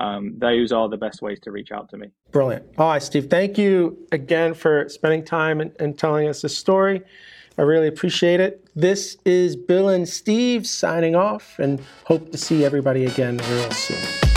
Um, 0.00 0.34
those 0.38 0.72
are 0.72 0.88
the 0.88 0.96
best 0.96 1.20
ways 1.20 1.38
to 1.40 1.50
reach 1.50 1.72
out 1.72 1.88
to 1.90 1.96
me. 1.96 2.08
Brilliant. 2.30 2.64
All 2.78 2.88
right, 2.88 3.02
Steve. 3.02 3.28
Thank 3.28 3.58
you 3.58 3.98
again 4.12 4.54
for 4.54 4.88
spending 4.88 5.24
time 5.24 5.60
and, 5.60 5.72
and 5.78 5.98
telling 5.98 6.28
us 6.28 6.42
this 6.42 6.56
story. 6.56 7.02
I 7.58 7.62
really 7.62 7.88
appreciate 7.88 8.40
it. 8.40 8.66
This 8.74 9.18
is 9.26 9.56
Bill 9.56 9.88
and 9.88 10.08
Steve 10.08 10.66
signing 10.66 11.14
off 11.14 11.58
and 11.58 11.82
hope 12.04 12.30
to 12.32 12.38
see 12.38 12.64
everybody 12.64 13.04
again 13.04 13.36
real 13.36 13.70
soon. 13.72 14.29